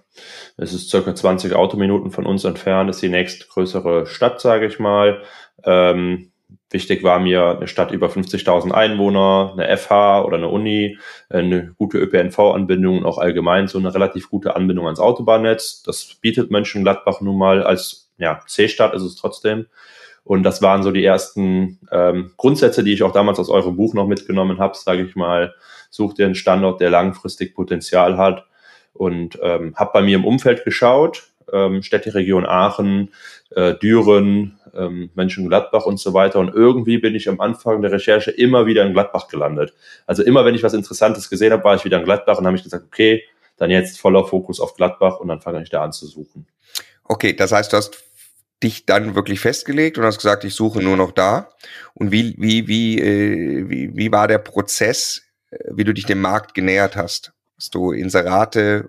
Es 0.57 0.73
ist 0.73 0.91
circa 0.91 1.15
20 1.15 1.55
Autominuten 1.55 2.11
von 2.11 2.27
uns 2.27 2.45
entfernt, 2.45 2.91
ist 2.91 3.03
die 3.03 3.09
nächstgrößere 3.09 4.07
Stadt, 4.07 4.41
sage 4.41 4.67
ich 4.67 4.79
mal. 4.79 5.23
Ähm, 5.65 6.33
wichtig 6.71 7.03
war 7.03 7.19
mir 7.19 7.57
eine 7.57 7.69
Stadt 7.69 7.93
über 7.93 8.09
50.000 8.09 8.73
Einwohner, 8.73 9.55
eine 9.57 9.77
FH 9.77 10.25
oder 10.25 10.37
eine 10.37 10.49
Uni, 10.49 10.99
eine 11.29 11.75
gute 11.79 11.99
ÖPNV-Anbindung 11.99 12.99
und 12.99 13.07
auch 13.07 13.19
allgemein 13.19 13.69
so 13.69 13.79
eine 13.79 13.95
relativ 13.95 14.29
gute 14.31 14.57
Anbindung 14.57 14.87
ans 14.87 15.01
Autobahnnetz. 15.01 15.83
Das 15.83 16.17
bietet 16.21 16.51
Mönchengladbach 16.51 17.21
nun 17.21 17.39
mal 17.39 17.63
als 17.63 18.11
ja, 18.19 18.41
C-Stadt 18.47 18.95
ist 18.95 19.03
es 19.03 19.17
trotzdem. 19.17 19.67
Und 20.25 20.45
das 20.45 20.63
waren 20.63 20.83
so 20.83 20.93
die 20.93 21.05
ersten 21.05 21.81
ähm, 21.91 22.33
Grundsätze, 22.37 22.85
die 22.85 22.93
ich 22.93 23.03
auch 23.03 23.13
damals 23.13 23.41
aus 23.41 23.49
eurem 23.49 23.77
Buch 23.77 23.93
noch 23.95 24.07
mitgenommen 24.07 24.59
habe, 24.59 24.77
sage 24.77 25.03
ich 25.03 25.17
mal. 25.17 25.55
Such 25.91 26.15
dir 26.15 26.27
einen 26.27 26.37
Standort, 26.37 26.81
der 26.81 26.91
langfristig 26.91 27.55
Potenzial 27.55 28.17
hat. 28.17 28.47
Und 28.93 29.39
ähm, 29.43 29.75
habe 29.77 29.91
bei 29.95 30.03
mir 30.03 30.17
im 30.17 30.25
Umfeld 30.25 30.65
geschaut, 30.65 31.25
ähm, 31.53 31.83
Städteregion 31.83 32.47
Aachen, 32.47 33.11
äh, 33.51 33.75
Düren, 33.75 34.59
ähm, 34.75 35.11
Mönchengladbach 35.15 35.87
und 35.87 35.99
so 35.99 36.15
weiter. 36.15 36.39
Und 36.39 36.55
irgendwie 36.55 36.99
bin 36.99 37.15
ich 37.15 37.29
am 37.29 37.41
Anfang 37.41 37.83
der 37.83 37.93
Recherche 37.93 38.31
immer 38.31 38.67
wieder 38.67 38.85
in 38.85 38.93
Gladbach 38.93 39.29
gelandet. 39.29 39.75
Also 40.07 40.23
immer, 40.23 40.45
wenn 40.45 40.55
ich 40.55 40.63
was 40.63 40.75
Interessantes 40.75 41.29
gesehen 41.29 41.53
habe, 41.53 41.65
war 41.65 41.75
ich 41.75 41.85
wieder 41.85 41.99
in 41.99 42.05
Gladbach 42.05 42.39
und 42.39 42.47
habe 42.47 42.57
ich 42.57 42.63
gesagt, 42.63 42.85
okay, 42.87 43.23
dann 43.57 43.71
jetzt 43.71 44.01
voller 44.01 44.25
Fokus 44.25 44.61
auf 44.61 44.75
Gladbach 44.75 45.21
und 45.21 45.29
dann 45.29 45.41
fange 45.41 45.63
ich 45.63 45.71
da 45.71 45.85
an 45.85 45.93
zu 45.93 46.07
suchen. 46.07 46.47
Okay, 47.05 47.35
das 47.35 47.53
heißt, 47.53 47.73
du 47.73 47.77
hast 47.77 48.03
dich 48.63 48.87
dann 48.87 49.15
wirklich 49.15 49.41
festgelegt 49.41 49.99
und 49.99 50.05
hast 50.05 50.19
gesagt, 50.19 50.45
ich 50.45 50.55
suche 50.55 50.81
nur 50.81 50.97
noch 50.97 51.13
da. 51.13 51.51
Und 51.95 52.13
wie, 52.13 52.35
wie, 52.39 52.69
wie, 52.69 52.99
äh, 52.99 53.69
wie, 53.69 53.97
wie 53.97 54.13
war 54.13 54.29
der 54.29 54.39
Prozess, 54.39 55.23
äh, 55.51 55.59
wie 55.71 55.85
du 55.85 55.93
dich 55.93 56.07
dem 56.07 56.21
Markt 56.21 56.55
genähert 56.55 56.97
hast? 56.97 57.33
Hast 57.63 57.77
du 57.77 57.93
Inserate 57.93 58.89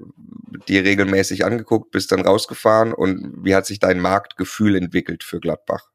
dir 0.68 0.84
regelmäßig 0.84 1.46
angeguckt, 1.46 1.92
bist 1.92 2.12
dann 2.12 2.26
rausgefahren 2.26 2.92
und 2.92 3.46
wie 3.46 3.54
hat 3.54 3.68
sich 3.68 3.78
dein 3.78 4.00
Marktgefühl 4.00 4.76
entwickelt 4.76 5.24
für 5.24 5.40
Gladbach? 5.40 5.92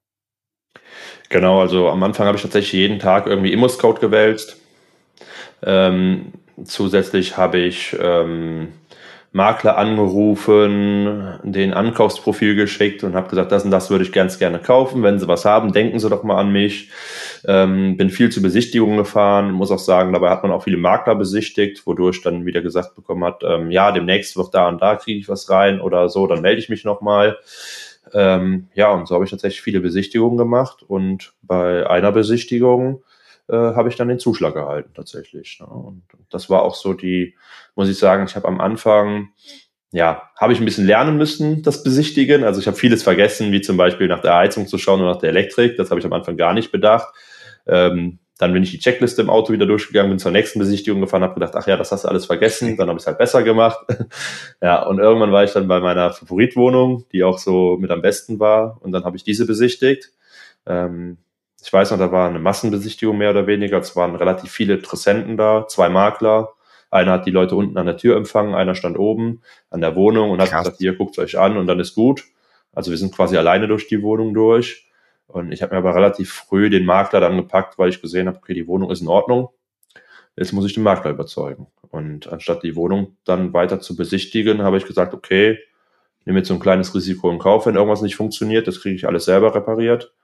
Genau, 1.29 1.61
also 1.61 1.89
am 1.89 2.01
Anfang 2.05 2.29
habe 2.29 2.37
ich 2.37 2.43
tatsächlich 2.43 2.75
jeden 2.75 3.01
Tag 3.01 3.27
irgendwie 3.27 3.53
Immo-Scout 3.53 3.95
gewälzt. 3.95 4.59
Ähm, 5.61 6.35
zusätzlich 6.63 7.37
habe 7.37 7.59
ich 7.59 7.97
ähm, 8.01 8.69
Makler 9.33 9.77
angerufen, 9.77 11.39
den 11.43 11.75
Ankaufsprofil 11.75 12.55
geschickt 12.55 13.05
und 13.05 13.15
habe 13.15 13.29
gesagt, 13.29 13.53
das 13.53 13.65
und 13.65 13.71
das 13.71 13.91
würde 13.91 14.05
ich 14.05 14.13
ganz 14.13 14.39
gerne 14.39 14.59
kaufen. 14.59 15.03
Wenn 15.03 15.19
Sie 15.19 15.29
was 15.29 15.45
haben, 15.45 15.73
denken 15.73 15.99
Sie 15.99 16.09
doch 16.09 16.23
mal 16.23 16.39
an 16.39 16.51
mich. 16.51 16.91
Ähm, 17.47 17.97
bin 17.99 18.09
viel 18.09 18.31
zu 18.31 18.41
Besichtigungen 18.41 18.97
gefahren, 18.97 19.53
muss 19.53 19.71
auch 19.71 19.79
sagen, 19.79 20.15
dabei 20.15 20.31
hat 20.31 20.43
man 20.43 20.53
auch 20.53 20.65
viele 20.65 20.79
Makler 20.79 21.15
besichtigt, 21.15 21.87
wodurch 21.87 22.23
dann 22.23 22.47
wieder 22.47 22.63
gesagt 22.63 22.95
bekommen 22.95 23.25
hat, 23.25 23.43
ähm, 23.45 23.71
ja, 23.71 23.93
demnächst 23.93 24.37
wird 24.37 24.55
da 24.55 24.69
und 24.69 24.81
da 24.81 24.97
kriege 24.97 25.21
ich 25.21 25.29
was 25.29 25.51
rein 25.51 25.81
oder 25.81 26.09
so, 26.09 26.27
dann 26.27 26.41
melde 26.41 26.61
ich 26.61 26.71
mich 26.71 26.85
nochmal. 26.85 27.39
Ähm, 28.15 28.69
ja, 28.75 28.91
und 28.93 29.07
so 29.07 29.15
habe 29.15 29.25
ich 29.25 29.31
tatsächlich 29.31 29.61
viele 29.61 29.81
Besichtigungen 29.81 30.39
gemacht 30.39 30.83
und 30.87 31.35
bei 31.43 31.89
einer 31.89 32.13
Besichtigung 32.13 33.03
äh, 33.49 33.55
habe 33.55 33.89
ich 33.89 33.97
dann 33.97 34.09
den 34.09 34.19
Zuschlag 34.19 34.55
gehalten 34.55 34.91
tatsächlich. 34.95 35.59
Ne? 35.61 35.67
Und 35.67 36.03
das 36.31 36.51
war 36.51 36.63
auch 36.63 36.75
so 36.75 36.93
die, 36.93 37.35
muss 37.75 37.89
ich 37.89 37.99
sagen, 37.99 38.25
ich 38.27 38.37
habe 38.37 38.49
am 38.49 38.61
Anfang, 38.61 39.31
ja, 39.91 40.31
habe 40.37 40.53
ich 40.53 40.61
ein 40.61 40.65
bisschen 40.65 40.87
lernen 40.87 41.17
müssen, 41.17 41.63
das 41.63 41.83
Besichtigen. 41.83 42.45
Also 42.45 42.61
ich 42.61 42.67
habe 42.67 42.77
vieles 42.77 43.03
vergessen, 43.03 43.53
wie 43.53 43.61
zum 43.61 43.77
Beispiel 43.77 44.09
nach 44.09 44.21
der 44.21 44.35
Heizung 44.35 44.67
zu 44.67 44.79
schauen 44.79 45.01
oder 45.01 45.13
nach 45.13 45.21
der 45.21 45.31
Elektrik. 45.31 45.77
Das 45.77 45.91
habe 45.91 46.01
ich 46.01 46.07
am 46.07 46.13
Anfang 46.13 46.37
gar 46.37 46.53
nicht 46.53 46.71
bedacht. 46.73 47.15
Ähm, 47.67 48.19
dann 48.39 48.53
bin 48.53 48.63
ich 48.63 48.71
die 48.71 48.79
Checkliste 48.79 49.21
im 49.21 49.31
Auto 49.31 49.53
wieder 49.53 49.67
durchgegangen, 49.67 50.13
bin 50.13 50.19
zur 50.21 50.31
nächsten 50.31 50.61
Besichtigung 50.61 51.01
gefahren, 51.01 51.25
habe 51.25 51.35
gedacht, 51.35 51.55
ach 51.57 51.67
ja, 51.67 51.77
das 51.77 51.91
hast 51.91 52.05
du 52.05 52.09
alles 52.09 52.27
vergessen, 52.27 52.77
dann 52.77 52.89
habe 52.89 52.97
ich 52.97 53.03
es 53.03 53.07
halt 53.09 53.19
besser 53.19 53.43
gemacht. 53.43 53.79
ja, 54.63 54.85
und 54.85 55.01
irgendwann 55.01 55.33
war 55.33 55.43
ich 55.43 55.53
dann 55.53 55.67
bei 55.67 55.81
meiner 55.81 56.13
Favoritwohnung, 56.13 57.05
die 57.13 57.25
auch 57.25 57.39
so 57.39 57.77
mit 57.81 57.91
am 57.91 58.01
besten 58.01 58.39
war, 58.39 58.79
und 58.81 58.93
dann 58.93 59.05
habe 59.05 59.17
ich 59.17 59.25
diese 59.25 59.45
besichtigt. 59.45 60.13
Ähm, 60.67 61.19
ich 61.63 61.73
weiß 61.73 61.91
noch, 61.91 61.99
da 61.99 62.13
war 62.13 62.29
eine 62.29 62.39
Massenbesichtigung 62.39 63.19
mehr 63.19 63.31
oder 63.31 63.47
weniger. 63.47 63.79
Es 63.79 63.97
waren 63.97 64.15
relativ 64.15 64.51
viele 64.51 64.75
Interessenten 64.75 65.37
da, 65.37 65.67
zwei 65.69 65.89
Makler. 65.89 66.51
Einer 66.91 67.13
hat 67.13 67.27
die 67.27 67.31
Leute 67.31 67.57
unten 67.57 67.77
an 67.77 67.87
der 67.87 67.97
Tür 67.97 68.17
empfangen, 68.17 68.55
einer 68.55 68.75
stand 68.75 68.99
oben 68.99 69.43
an 69.71 69.81
der 69.81 69.95
Wohnung 69.95 70.31
und 70.31 70.41
hat 70.41 70.51
Krass. 70.51 70.65
gesagt, 70.65 70.79
hier 70.79 70.95
guckt 70.95 71.19
euch 71.19 71.39
an 71.39 71.57
und 71.57 71.67
dann 71.67 71.81
ist 71.81 71.95
gut. 71.95 72.25
Also 72.73 72.91
wir 72.91 72.99
sind 72.99 73.15
quasi 73.15 73.37
alleine 73.37 73.67
durch 73.69 73.89
die 73.89 74.03
Wohnung 74.03 74.35
durch. 74.35 74.89
Und 75.27 75.53
ich 75.53 75.61
habe 75.61 75.75
mir 75.75 75.79
aber 75.79 75.95
relativ 75.95 76.33
früh 76.33 76.71
den 76.71 76.87
Makler 76.87 77.21
dann 77.21 77.37
gepackt, 77.37 77.79
weil 77.79 77.91
ich 77.91 78.01
gesehen 78.01 78.29
habe, 78.29 78.39
okay, 78.39 78.55
die 78.55 78.67
Wohnung 78.67 78.91
ist 78.91 79.03
in 79.03 79.09
Ordnung. 79.09 79.51
Jetzt 80.37 80.53
muss 80.53 80.65
ich 80.65 80.73
den 80.73 80.85
Makler 80.85 81.11
überzeugen. 81.11 81.67
Und 81.91 82.33
anstatt 82.33 82.63
die 82.63 82.77
Wohnung 82.77 83.17
dann 83.25 83.53
weiter 83.53 83.81
zu 83.81 83.97
besichtigen, 83.97 84.63
habe 84.63 84.79
ich 84.79 84.87
gesagt, 84.87 85.13
okay, 85.13 85.59
nehme 86.25 86.39
jetzt 86.39 86.49
so 86.49 86.55
ein 86.55 86.61
kleines 86.61 86.95
Risiko 86.95 87.31
in 87.31 87.39
Kauf, 87.39 87.67
wenn 87.67 87.75
irgendwas 87.75 88.01
nicht 88.01 88.17
funktioniert. 88.17 88.67
Das 88.67 88.81
kriege 88.81 88.95
ich 88.95 89.07
alles 89.07 89.25
selber 89.25 89.55
repariert 89.55 90.15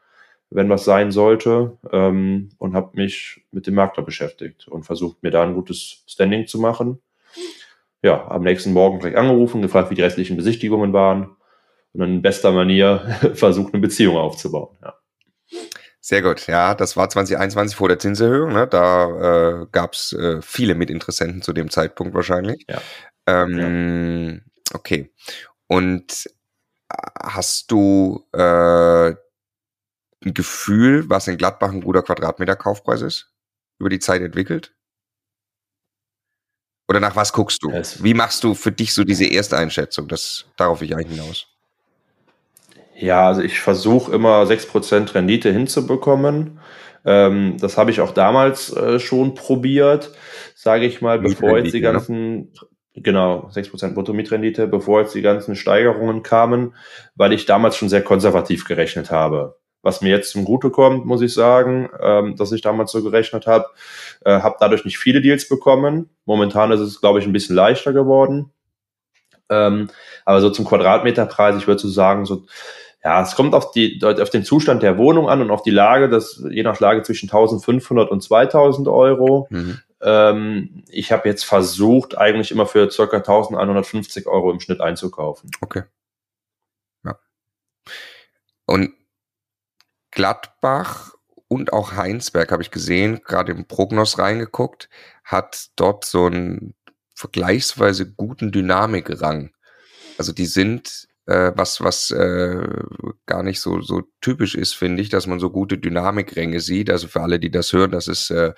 wenn 0.51 0.69
was 0.69 0.85
sein 0.85 1.11
sollte, 1.11 1.79
ähm, 1.91 2.51
und 2.59 2.75
habe 2.75 2.91
mich 2.95 3.45
mit 3.51 3.67
dem 3.67 3.75
Makler 3.75 4.03
beschäftigt 4.03 4.69
und 4.69 4.85
versucht, 4.85 5.23
mir 5.23 5.31
da 5.31 5.43
ein 5.43 5.55
gutes 5.55 6.05
Standing 6.07 6.47
zu 6.47 6.59
machen. 6.59 7.01
Ja, 8.03 8.29
am 8.29 8.43
nächsten 8.43 8.73
Morgen 8.73 8.99
gleich 8.99 9.17
angerufen, 9.17 9.63
gefragt, 9.63 9.91
wie 9.91 9.95
die 9.95 10.03
restlichen 10.03 10.37
Besichtigungen 10.37 10.93
waren 10.93 11.37
und 11.93 12.01
dann 12.01 12.11
in 12.11 12.23
bester 12.23 12.53
Manier 12.53 12.99
versucht, 13.35 13.73
eine 13.73 13.81
Beziehung 13.81 14.17
aufzubauen. 14.17 14.77
Ja. 14.83 14.95
Sehr 16.01 16.21
gut, 16.21 16.47
ja, 16.49 16.75
das 16.75 16.99
war 16.99 17.09
2021 17.09 17.77
vor 17.77 17.89
der 17.89 17.99
Zinserhöhung, 17.99 18.53
ne? 18.53 18.67
da 18.67 19.63
äh, 19.63 19.67
gab 19.73 19.95
es 19.95 20.13
äh, 20.13 20.43
viele 20.43 20.75
Mitinteressenten 20.75 21.41
zu 21.41 21.55
dem 21.55 21.71
Zeitpunkt 21.71 22.13
wahrscheinlich. 22.13 22.67
Ja. 22.69 22.83
Ähm, 23.27 24.43
ja. 24.45 24.75
Okay, 24.75 25.11
und 25.67 26.27
äh, 26.91 26.97
hast 27.23 27.71
du 27.71 28.23
äh, 28.33 29.15
ein 30.25 30.35
Gefühl, 30.35 31.09
was 31.09 31.29
in 31.29 31.37
Gladbach 31.37 31.71
ein 31.71 31.83
guter 31.83 32.03
Quadratmeter 32.03 32.57
Kaufpreis 32.57 33.03
ist? 33.03 33.31
Über 33.79 33.89
die 33.89 33.99
Zeit 33.99 34.23
entwickelt? 34.23 34.75
Oder 36.89 37.01
nach 37.01 37.17
was 37.17 37.33
guckst 37.33 37.63
du? 37.63 37.71
Wie 37.71 38.15
machst 38.15 38.45
du 38.45 38.55
für 38.55 38.73
dich 38.73 38.93
so 38.93 39.05
diese 39.05 39.25
erste 39.25 39.57
Einschätzung? 39.57 40.07
Das, 40.09 40.45
darauf 40.57 40.83
ich 40.83 40.95
eigentlich 40.95 41.19
hinaus. 41.19 41.47
Ja, 42.97 43.27
also 43.29 43.41
ich 43.41 43.59
versuche 43.59 44.13
immer 44.13 44.45
6% 44.45 45.15
Rendite 45.15 45.51
hinzubekommen. 45.51 46.61
Ähm, 47.05 47.57
das 47.59 47.77
habe 47.77 47.91
ich 47.91 48.01
auch 48.01 48.13
damals 48.13 48.73
äh, 48.75 48.99
schon 49.01 49.35
probiert, 49.35 50.13
sage 50.55 50.87
ich 50.87 51.01
mal, 51.01 51.19
bevor 51.19 51.59
jetzt 51.59 51.75
die 51.75 51.81
ne? 51.81 51.93
ganzen, 51.93 52.37
ne? 52.37 52.53
genau, 52.95 53.51
6% 53.53 53.95
Bruttomietrendite, 53.95 54.67
bevor 54.67 55.01
jetzt 55.01 55.15
die 55.15 55.23
ganzen 55.23 55.57
Steigerungen 55.57 56.23
kamen, 56.23 56.75
weil 57.15 57.33
ich 57.33 57.47
damals 57.47 57.77
schon 57.77 57.89
sehr 57.89 58.03
konservativ 58.03 58.65
gerechnet 58.65 59.11
habe 59.11 59.57
was 59.85 60.01
mir 60.01 60.11
jetzt 60.11 60.31
zum 60.31 60.45
Gute 60.45 60.71
kommt, 60.71 61.07
muss 61.07 61.21
ich 61.21 61.33
sagen, 61.33 61.91
ähm, 62.01 62.37
dass 62.37 62.53
ich 62.53 62.63
damals 62.63 62.91
so 62.91 63.03
gerechnet 63.03 63.47
habe. 63.47 63.67
Äh, 64.25 64.41
habe 64.41 64.57
dadurch 64.59 64.85
nicht 64.85 64.99
viele 64.99 65.21
Deals 65.21 65.49
bekommen. 65.49 66.11
Momentan 66.25 66.73
ist 66.73 66.81
es, 66.81 67.01
glaube 67.01 67.19
ich, 67.19 67.27
ein 67.27 67.33
bisschen 67.33 67.55
leichter 67.55 67.93
geworden. 67.93 68.51
Ähm, 69.51 69.91
aber 70.25 70.41
so 70.41 70.51
zum 70.51 70.65
Quadratmeterpreis, 70.65 71.57
ich 71.57 71.67
würde 71.67 71.81
so 71.81 71.89
sagen, 71.89 72.25
so, 72.25 72.47
ja, 73.05 73.23
es 73.23 73.37
kommt 73.37 73.55
auf, 73.55 73.73
die, 73.73 74.01
auf 74.03 74.31
den 74.31 74.45
Zustand 74.45 74.83
der 74.83 74.97
Wohnung 74.97 75.29
an 75.29 75.43
und 75.43 75.51
auf 75.51 75.63
die 75.63 75.71
Lage, 75.71 76.09
das 76.09 76.43
je 76.49 76.63
nach 76.63 76.81
Lage 76.81 77.03
zwischen 77.03 77.29
1500 77.29 78.11
und 78.11 78.23
2000 78.23 78.89
Euro. 78.89 79.47
Mhm. 79.51 79.81
Ähm, 80.01 80.85
ich 80.89 81.13
habe 81.13 81.29
jetzt 81.29 81.45
versucht, 81.45 82.17
eigentlich 82.17 82.51
immer 82.51 82.67
für 82.67 82.91
circa 82.91 83.19
1150 83.19 84.27
Euro 84.27 84.51
im 84.51 84.61
Schnitt 84.61 84.81
einzukaufen. 84.81 85.51
Okay. 85.61 85.83
Ja. 87.05 87.19
Und 88.65 88.95
Gladbach 90.15 91.15
und 91.49 91.73
auch 91.73 91.93
Heinsberg 91.93 92.51
habe 92.53 92.63
ich 92.63 92.71
gesehen, 92.71 93.21
gerade 93.25 93.53
im 93.53 93.67
Prognos 93.67 94.19
reingeguckt, 94.19 94.89
hat 95.25 95.69
dort 95.77 96.05
so 96.05 96.27
einen 96.27 96.75
vergleichsweise 97.15 98.11
guten 98.11 98.51
Dynamikrang. 98.51 99.51
Also 100.19 100.33
die 100.33 100.47
sind 100.47 101.09
äh, 101.27 101.53
was, 101.55 101.81
was 101.81 102.11
äh, 102.11 102.67
gar 103.27 103.43
nicht 103.43 103.61
so, 103.61 103.81
so 103.81 104.03
typisch 104.21 104.55
ist, 104.55 104.75
finde 104.75 105.01
ich, 105.03 105.09
dass 105.09 105.27
man 105.27 105.41
so 105.41 105.51
gute 105.51 105.79
Dynamikränge 105.79 106.61
sieht. 106.61 106.91
Also 106.91 107.09
für 107.09 107.23
alle, 107.23 107.39
die 107.39 107.51
das 107.51 107.73
hören, 107.73 107.93
das 107.93 108.09
ist 108.09 108.31
äh, 108.31 108.53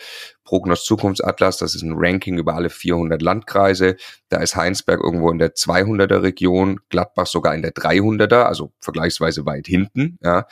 Prognos 0.45 0.85
Zukunftsatlas, 0.85 1.59
das 1.59 1.75
ist 1.75 1.83
ein 1.83 1.95
Ranking 1.97 2.39
über 2.39 2.55
alle 2.55 2.71
400 2.71 3.23
Landkreise. 3.23 3.97
Da 4.31 4.39
ist 4.39 4.57
Heinsberg 4.57 5.01
irgendwo 5.01 5.31
in 5.31 5.39
der 5.39 5.55
200er 5.55 6.23
Region, 6.23 6.81
Gladbach 6.89 7.27
sogar 7.27 7.55
in 7.55 7.63
der 7.63 7.73
300er, 7.73 8.43
also 8.43 8.73
vergleichsweise 8.81 9.47
weit 9.47 9.67
hinten. 9.67 10.19
Ja. 10.23 10.47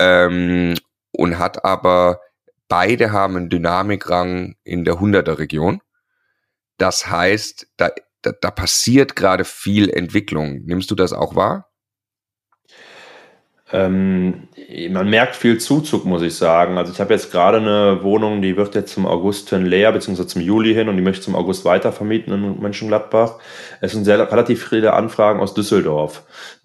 Ähm, 0.00 0.74
und 1.12 1.38
hat 1.38 1.64
aber, 1.64 2.20
beide 2.68 3.12
haben 3.12 3.36
einen 3.36 3.50
Dynamikrang 3.50 4.56
in 4.64 4.84
der 4.84 4.94
100er 4.94 5.38
Region. 5.38 5.80
Das 6.78 7.10
heißt, 7.10 7.68
da 7.76 7.90
da, 8.22 8.32
da 8.38 8.50
passiert 8.50 9.16
gerade 9.16 9.44
viel 9.44 9.90
Entwicklung. 9.90 10.62
Nimmst 10.64 10.90
du 10.90 10.94
das 10.94 11.12
auch 11.12 11.34
wahr? 11.34 11.66
Ähm, 13.72 14.48
man 14.90 15.08
merkt 15.08 15.36
viel 15.36 15.58
Zuzug, 15.58 16.04
muss 16.04 16.22
ich 16.22 16.34
sagen. 16.34 16.76
Also 16.76 16.92
ich 16.92 17.00
habe 17.00 17.14
jetzt 17.14 17.30
gerade 17.30 17.58
eine 17.58 18.02
Wohnung, 18.02 18.42
die 18.42 18.56
wird 18.56 18.74
jetzt 18.74 18.92
zum 18.92 19.06
August 19.06 19.50
hin 19.50 19.64
leer, 19.64 19.92
beziehungsweise 19.92 20.26
zum 20.26 20.42
Juli 20.42 20.74
hin 20.74 20.88
und 20.88 20.96
die 20.96 21.02
möchte 21.02 21.20
ich 21.20 21.24
zum 21.24 21.36
August 21.36 21.64
weiter 21.64 21.92
vermieten 21.92 22.32
in 22.32 22.60
Mönchengladbach. 22.60 23.38
Es 23.80 23.92
sind 23.92 24.04
sehr, 24.04 24.18
relativ 24.30 24.68
viele 24.68 24.92
Anfragen 24.92 25.38
aus 25.38 25.54
Düsseldorf, 25.54 26.24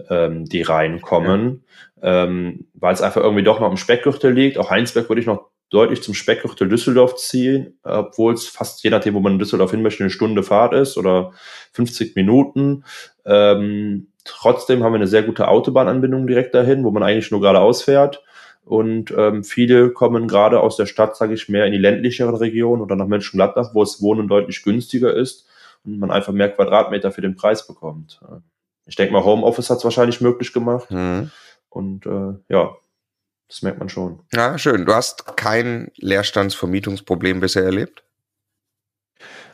ähm, 0.10 0.46
die 0.46 0.64
reinkommen. 0.64 1.64
Ähm, 2.06 2.68
weil 2.76 2.94
es 2.94 3.02
einfach 3.02 3.22
irgendwie 3.22 3.44
doch 3.44 3.60
noch 3.60 3.72
im 3.72 3.78
Speckgürtel 3.78 4.32
liegt. 4.32 4.60
Auch 4.60 4.70
Heinsberg 4.70 5.10
würde 5.10 5.22
ich 5.22 5.28
noch 5.28 5.50
deutlich 5.72 6.04
zum 6.04 6.14
Speckgürtel 6.14 6.70
Düsseldorf 6.70 7.16
ziehen, 7.16 7.80
obwohl 7.82 8.36
es 8.36 8.48
fast 8.48 8.84
je 8.84 8.92
nachdem, 8.92 9.16
wo 9.16 9.20
man 9.20 9.34
in 9.34 9.40
Düsseldorf 9.40 9.72
hin 9.72 9.82
möchte, 9.82 10.04
eine 10.04 10.12
Stunde 10.12 10.44
Fahrt 10.44 10.74
ist 10.74 10.98
oder 10.98 11.34
50 11.72 12.16
Minuten. 12.16 12.84
Ähm, 13.26 14.10
trotzdem 14.24 14.84
haben 14.84 14.94
wir 14.94 14.98
eine 14.98 15.08
sehr 15.08 15.24
gute 15.24 15.48
Autobahnanbindung 15.48 16.28
direkt 16.28 16.54
dahin, 16.54 16.84
wo 16.84 16.92
man 16.92 17.02
eigentlich 17.02 17.32
nur 17.32 17.42
geradeaus 17.42 17.82
fährt. 17.82 18.24
Und 18.64 19.12
ähm, 19.18 19.44
viele 19.44 19.90
kommen 19.90 20.28
gerade 20.28 20.60
aus 20.60 20.78
der 20.78 20.86
Stadt, 20.86 21.18
sage 21.18 21.34
ich, 21.34 21.50
mehr 21.50 21.66
in 21.66 21.72
die 21.72 21.80
ländlicheren 21.80 22.36
Regionen 22.36 22.84
oder 22.84 22.96
nach 22.96 23.08
Mönchengladbach, 23.08 23.72
wo 23.74 23.82
es 23.82 24.00
Wohnen 24.00 24.28
deutlich 24.28 24.62
günstiger 24.62 25.12
ist 25.12 25.48
und 25.84 25.98
man 25.98 26.12
einfach 26.12 26.34
mehr 26.34 26.50
Quadratmeter 26.50 27.12
für 27.12 27.22
den 27.22 27.36
Preis 27.36 27.66
bekommt. 27.66 28.20
Ich 28.86 28.96
denke 28.96 29.14
mal, 29.14 29.24
Homeoffice 29.24 29.72
hat 29.72 29.80
es 29.80 29.84
wahrscheinlich 29.84 30.22
möglich 30.22 30.54
gemacht. 30.54 30.92
Mhm. 30.92 31.32
Und 31.76 32.06
äh, 32.06 32.34
ja, 32.48 32.74
das 33.50 33.62
merkt 33.62 33.80
man 33.80 33.90
schon. 33.90 34.22
Ja, 34.34 34.58
schön. 34.58 34.86
Du 34.86 34.94
hast 34.94 35.36
kein 35.36 35.92
Leerstandsvermietungsproblem 35.98 37.42
bisher 37.42 37.64
erlebt? 37.64 38.04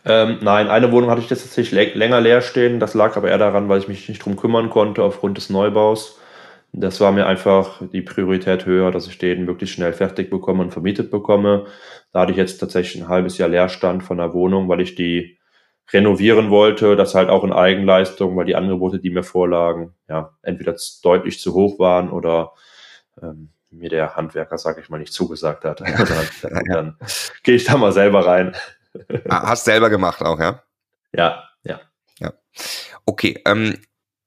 Ähm, 0.05 0.37
nein, 0.41 0.67
eine 0.67 0.91
Wohnung 0.91 1.09
hatte 1.09 1.21
ich 1.21 1.29
jetzt 1.29 1.41
tatsächlich 1.41 1.95
länger 1.95 2.21
leer 2.21 2.41
stehen. 2.41 2.79
Das 2.79 2.93
lag 2.93 3.17
aber 3.17 3.29
eher 3.29 3.39
daran, 3.39 3.69
weil 3.69 3.79
ich 3.79 3.87
mich 3.87 4.07
nicht 4.07 4.23
drum 4.23 4.37
kümmern 4.37 4.69
konnte 4.69 5.03
aufgrund 5.03 5.37
des 5.37 5.49
Neubaus. 5.49 6.19
Das 6.73 7.01
war 7.01 7.11
mir 7.11 7.25
einfach 7.25 7.81
die 7.91 8.01
Priorität 8.01 8.65
höher, 8.65 8.91
dass 8.91 9.07
ich 9.07 9.17
den 9.17 9.47
wirklich 9.47 9.71
schnell 9.71 9.91
fertig 9.91 10.29
bekomme 10.29 10.61
und 10.61 10.71
vermietet 10.71 11.09
bekomme. 11.09 11.65
Da 12.13 12.21
hatte 12.21 12.31
ich 12.31 12.37
jetzt 12.37 12.59
tatsächlich 12.59 13.01
ein 13.01 13.09
halbes 13.09 13.37
Jahr 13.39 13.49
Leerstand 13.49 14.03
von 14.03 14.17
der 14.17 14.33
Wohnung, 14.33 14.69
weil 14.69 14.79
ich 14.79 14.95
die 14.95 15.39
renovieren 15.93 16.49
wollte. 16.49 16.95
Das 16.95 17.15
halt 17.15 17.29
auch 17.29 17.43
in 17.43 17.53
Eigenleistung, 17.53 18.35
weil 18.35 18.45
die 18.45 18.55
Angebote, 18.55 18.99
die 18.99 19.09
mir 19.09 19.23
vorlagen, 19.23 19.93
ja, 20.07 20.37
entweder 20.41 20.75
deutlich 21.03 21.39
zu 21.39 21.53
hoch 21.53 21.79
waren 21.79 22.09
oder 22.09 22.53
ähm, 23.21 23.49
mir 23.71 23.89
der 23.89 24.15
Handwerker, 24.15 24.57
sag 24.57 24.77
ich 24.77 24.89
mal, 24.89 24.99
nicht 24.99 25.13
zugesagt 25.13 25.65
hat. 25.65 25.81
dann, 25.81 26.29
dann, 26.41 26.63
dann 26.65 26.97
gehe 27.43 27.55
ich 27.55 27.63
da 27.63 27.77
mal 27.77 27.91
selber 27.91 28.25
rein. 28.25 28.55
Ah, 29.29 29.47
hast 29.47 29.65
selber 29.65 29.89
gemacht 29.89 30.21
auch, 30.21 30.39
ja? 30.39 30.63
Ja, 31.13 31.49
ja. 31.63 31.79
Ja. 32.19 32.33
Okay, 33.05 33.41
ähm, 33.45 33.77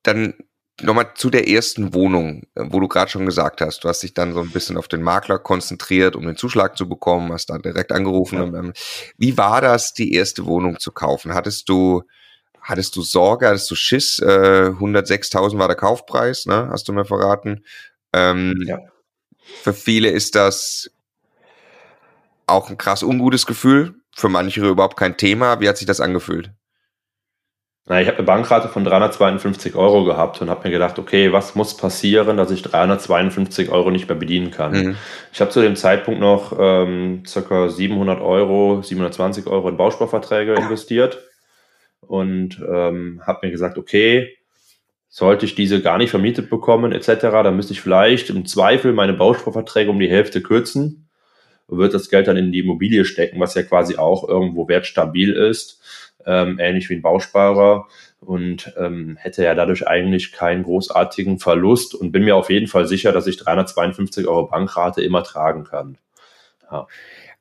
dann 0.02 0.34
nochmal 0.82 1.14
zu 1.14 1.30
der 1.30 1.48
ersten 1.48 1.94
Wohnung, 1.94 2.42
äh, 2.54 2.64
wo 2.66 2.80
du 2.80 2.88
gerade 2.88 3.10
schon 3.10 3.26
gesagt 3.26 3.60
hast, 3.60 3.84
du 3.84 3.88
hast 3.88 4.02
dich 4.02 4.14
dann 4.14 4.32
so 4.32 4.40
ein 4.40 4.50
bisschen 4.50 4.76
auf 4.76 4.88
den 4.88 5.02
Makler 5.02 5.38
konzentriert, 5.38 6.16
um 6.16 6.26
den 6.26 6.36
Zuschlag 6.36 6.76
zu 6.76 6.88
bekommen, 6.88 7.32
hast 7.32 7.50
dann 7.50 7.62
direkt 7.62 7.92
angerufen. 7.92 8.54
Ja. 8.54 8.72
Wie 9.16 9.38
war 9.38 9.60
das, 9.60 9.94
die 9.94 10.12
erste 10.12 10.46
Wohnung 10.46 10.78
zu 10.78 10.92
kaufen? 10.92 11.34
Hattest 11.34 11.68
du, 11.68 12.02
hattest 12.60 12.96
du 12.96 13.02
Sorge, 13.02 13.48
hattest 13.48 13.70
du 13.70 13.74
Schiss? 13.74 14.18
Äh, 14.18 14.70
106.000 14.78 15.58
war 15.58 15.68
der 15.68 15.76
Kaufpreis, 15.76 16.46
ne? 16.46 16.68
Hast 16.70 16.88
du 16.88 16.92
mir 16.92 17.04
verraten. 17.04 17.64
Ähm, 18.12 18.64
ja. 18.66 18.78
Für 19.62 19.74
viele 19.74 20.10
ist 20.10 20.34
das 20.34 20.90
auch 22.46 22.70
ein 22.70 22.78
krass 22.78 23.02
ungutes 23.02 23.46
Gefühl, 23.46 23.94
für 24.14 24.28
manche 24.28 24.66
überhaupt 24.66 24.96
kein 24.96 25.16
Thema. 25.16 25.60
Wie 25.60 25.68
hat 25.68 25.78
sich 25.78 25.86
das 25.86 26.00
angefühlt? 26.00 26.52
Na, 27.86 28.00
ich 28.00 28.08
habe 28.08 28.16
eine 28.16 28.26
Bankrate 28.26 28.68
von 28.68 28.82
352 28.82 29.74
Euro 29.74 30.04
gehabt 30.04 30.40
und 30.40 30.48
habe 30.48 30.66
mir 30.66 30.72
gedacht, 30.72 30.98
okay, 30.98 31.32
was 31.32 31.54
muss 31.54 31.76
passieren, 31.76 32.38
dass 32.38 32.50
ich 32.50 32.62
352 32.62 33.70
Euro 33.70 33.90
nicht 33.90 34.08
mehr 34.08 34.16
bedienen 34.16 34.50
kann? 34.50 34.72
Mhm. 34.72 34.96
Ich 35.34 35.40
habe 35.42 35.50
zu 35.50 35.60
dem 35.60 35.76
Zeitpunkt 35.76 36.18
noch 36.18 36.56
ähm, 36.58 37.24
ca. 37.24 37.68
700 37.68 38.22
Euro, 38.22 38.80
720 38.80 39.46
Euro 39.48 39.68
in 39.68 39.76
Bausparverträge 39.76 40.54
investiert 40.54 41.18
und 42.00 42.58
ähm, 42.66 43.20
habe 43.26 43.46
mir 43.46 43.52
gesagt, 43.52 43.76
okay, 43.76 44.34
sollte 45.10 45.44
ich 45.44 45.54
diese 45.54 45.82
gar 45.82 45.98
nicht 45.98 46.10
vermietet 46.10 46.48
bekommen 46.48 46.90
etc., 46.90 47.20
dann 47.20 47.54
müsste 47.54 47.74
ich 47.74 47.82
vielleicht 47.82 48.30
im 48.30 48.46
Zweifel 48.46 48.94
meine 48.94 49.12
Bausparverträge 49.12 49.90
um 49.90 50.00
die 50.00 50.08
Hälfte 50.08 50.40
kürzen 50.40 51.10
und 51.66 51.76
würde 51.76 51.92
das 51.92 52.08
Geld 52.08 52.28
dann 52.28 52.38
in 52.38 52.50
die 52.50 52.60
Immobilie 52.60 53.04
stecken, 53.04 53.40
was 53.40 53.54
ja 53.54 53.62
quasi 53.62 53.96
auch 53.96 54.26
irgendwo 54.26 54.68
wertstabil 54.68 55.34
ist 55.34 55.82
ähm, 56.26 56.58
ähnlich 56.58 56.88
wie 56.90 56.94
ein 56.94 57.02
Bausparer 57.02 57.86
und 58.20 58.72
ähm, 58.78 59.16
hätte 59.20 59.44
ja 59.44 59.54
dadurch 59.54 59.86
eigentlich 59.86 60.32
keinen 60.32 60.62
großartigen 60.62 61.38
Verlust 61.38 61.94
und 61.94 62.12
bin 62.12 62.24
mir 62.24 62.36
auf 62.36 62.50
jeden 62.50 62.66
Fall 62.66 62.86
sicher, 62.86 63.12
dass 63.12 63.26
ich 63.26 63.36
352 63.36 64.26
Euro 64.26 64.46
Bankrate 64.46 65.02
immer 65.02 65.22
tragen 65.22 65.64
kann. 65.64 65.98
Ja. 66.70 66.86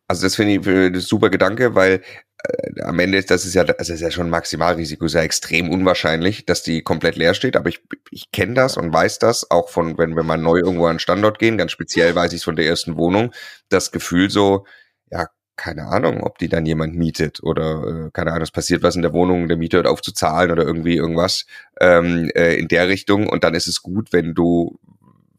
Also 0.07 0.23
das 0.23 0.35
finde 0.35 0.53
ich 0.53 0.67
ein 0.67 0.99
super 0.99 1.29
Gedanke, 1.29 1.75
weil 1.75 2.01
äh, 2.43 2.81
am 2.81 2.99
Ende 2.99 3.17
ist 3.17 3.31
das 3.31 3.45
ist 3.45 3.53
ja, 3.53 3.63
das 3.63 3.89
ist 3.89 4.01
ja 4.01 4.11
schon 4.11 4.29
Maximalrisiko, 4.29 5.05
ist 5.05 5.13
ja 5.13 5.21
extrem 5.21 5.69
unwahrscheinlich, 5.69 6.45
dass 6.45 6.61
die 6.61 6.81
komplett 6.81 7.15
leer 7.15 7.33
steht. 7.33 7.55
Aber 7.55 7.69
ich, 7.69 7.81
ich 8.11 8.31
kenne 8.31 8.53
das 8.53 8.77
und 8.77 8.93
weiß 8.93 9.19
das 9.19 9.49
auch 9.49 9.69
von, 9.69 9.97
wenn 9.97 10.15
wir 10.15 10.23
mal 10.23 10.37
neu 10.37 10.57
irgendwo 10.57 10.85
an 10.87 10.95
den 10.95 10.99
Standort 10.99 11.39
gehen, 11.39 11.57
ganz 11.57 11.71
speziell 11.71 12.15
weiß 12.15 12.33
ich 12.33 12.37
es 12.37 12.43
von 12.43 12.55
der 12.55 12.67
ersten 12.67 12.97
Wohnung, 12.97 13.33
das 13.69 13.91
Gefühl 13.91 14.29
so, 14.29 14.65
ja, 15.09 15.27
keine 15.55 15.87
Ahnung, 15.87 16.21
ob 16.23 16.37
die 16.37 16.49
dann 16.49 16.65
jemand 16.65 16.95
mietet 16.95 17.43
oder 17.43 18.07
äh, 18.07 18.11
keine 18.11 18.31
Ahnung, 18.31 18.43
es 18.43 18.51
passiert 18.51 18.83
was 18.83 18.95
in 18.95 19.01
der 19.01 19.13
Wohnung, 19.13 19.47
der 19.47 19.57
Mieter 19.57 19.77
hört 19.77 19.87
auf 19.87 20.01
zu 20.01 20.11
zahlen 20.11 20.51
oder 20.51 20.63
irgendwie 20.63 20.95
irgendwas 20.95 21.45
ähm, 21.79 22.29
äh, 22.35 22.55
in 22.55 22.67
der 22.67 22.87
Richtung 22.87 23.27
und 23.27 23.43
dann 23.43 23.53
ist 23.53 23.67
es 23.67 23.81
gut, 23.81 24.11
wenn 24.11 24.33
du 24.33 24.79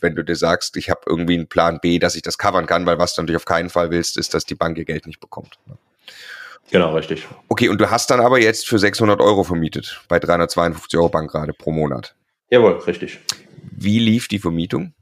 wenn 0.00 0.14
du 0.14 0.22
dir 0.22 0.36
sagst, 0.36 0.76
ich 0.76 0.90
habe 0.90 1.00
irgendwie 1.06 1.34
einen 1.34 1.48
Plan 1.48 1.78
B, 1.80 1.98
dass 1.98 2.14
ich 2.14 2.22
das 2.22 2.36
covern 2.36 2.66
kann, 2.66 2.84
weil 2.84 2.98
was 2.98 3.14
du 3.14 3.22
natürlich 3.22 3.38
auf 3.38 3.46
keinen 3.46 3.70
Fall 3.70 3.90
willst, 3.90 4.18
ist, 4.18 4.34
dass 4.34 4.44
die 4.44 4.54
Bank 4.54 4.76
ihr 4.76 4.84
Geld 4.84 5.06
nicht 5.06 5.18
bekommt. 5.18 5.58
Genau, 6.70 6.94
richtig. 6.94 7.26
Okay, 7.48 7.68
und 7.68 7.80
du 7.80 7.90
hast 7.90 8.10
dann 8.10 8.20
aber 8.20 8.38
jetzt 8.38 8.68
für 8.68 8.78
600 8.78 9.20
Euro 9.20 9.44
vermietet, 9.44 10.02
bei 10.08 10.18
352 10.18 10.98
Euro 10.98 11.08
Bankrate 11.08 11.54
pro 11.54 11.72
Monat. 11.72 12.14
Jawohl, 12.50 12.78
richtig. 12.86 13.20
Wie 13.62 13.98
lief 13.98 14.28
die 14.28 14.38
Vermietung? 14.38 14.92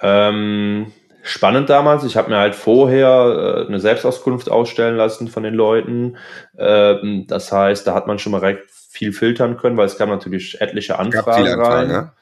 Ähm, 0.00 0.92
spannend 1.22 1.70
damals. 1.70 2.04
Ich 2.04 2.16
habe 2.16 2.30
mir 2.30 2.38
halt 2.38 2.54
vorher 2.54 3.64
äh, 3.64 3.66
eine 3.66 3.80
Selbstauskunft 3.80 4.50
ausstellen 4.50 4.96
lassen 4.96 5.28
von 5.28 5.42
den 5.42 5.54
Leuten. 5.54 6.16
Ähm, 6.58 7.26
das 7.28 7.50
heißt, 7.50 7.86
da 7.86 7.94
hat 7.94 8.06
man 8.06 8.18
schon 8.18 8.32
mal 8.32 8.40
recht 8.40 8.62
viel 8.90 9.12
filtern 9.12 9.56
können, 9.56 9.76
weil 9.76 9.86
es 9.86 9.96
kam 9.96 10.10
natürlich 10.10 10.60
etliche 10.60 10.98
Anfragen 10.98 11.60
rein. 11.60 11.90
Ja? 11.90 12.12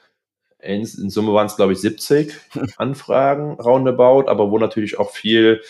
In, 0.61 0.81
in, 0.83 1.11
Summe 1.11 1.33
waren 1.33 1.47
es, 1.47 1.57
glaube 1.57 1.73
ich, 1.73 1.81
70 1.81 2.35
Anfragen 2.77 3.55
roundabout, 3.55 4.29
aber 4.29 4.51
wo 4.51 4.59
natürlich 4.59 4.99
auch 4.99 5.11
viel, 5.11 5.63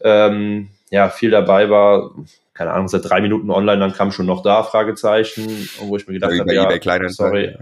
ähm, 0.00 0.70
ja, 0.90 1.10
viel 1.10 1.30
dabei 1.30 1.68
war. 1.68 2.12
Keine 2.54 2.72
Ahnung, 2.72 2.88
seit 2.88 3.08
drei 3.08 3.20
Minuten 3.20 3.50
online, 3.50 3.80
dann 3.80 3.92
kam 3.92 4.12
schon 4.12 4.24
noch 4.24 4.42
da, 4.42 4.62
Fragezeichen, 4.62 5.68
wo 5.80 5.96
ich 5.96 6.06
mir 6.06 6.14
gedacht 6.14 6.32
habe, 6.38 6.54
ja, 6.54 7.08
sorry. 7.08 7.54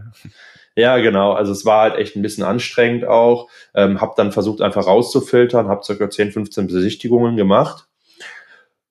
Ja, 0.77 0.99
genau. 0.99 1.33
Also 1.33 1.53
es 1.53 1.65
war 1.65 1.83
halt 1.83 1.97
echt 1.97 2.17
ein 2.17 2.23
bisschen 2.23 2.45
anstrengend 2.45 3.05
auch. 3.07 3.49
Ähm, 3.75 4.01
habe 4.01 4.15
dann 4.17 4.33
versucht 4.33 4.61
einfach 4.61 4.87
rauszufiltern, 4.87 5.69
habe 5.69 5.85
circa 5.85 6.11
10, 6.11 6.33
15 6.33 6.67
Besichtigungen 6.67 7.37
gemacht. 7.37 7.87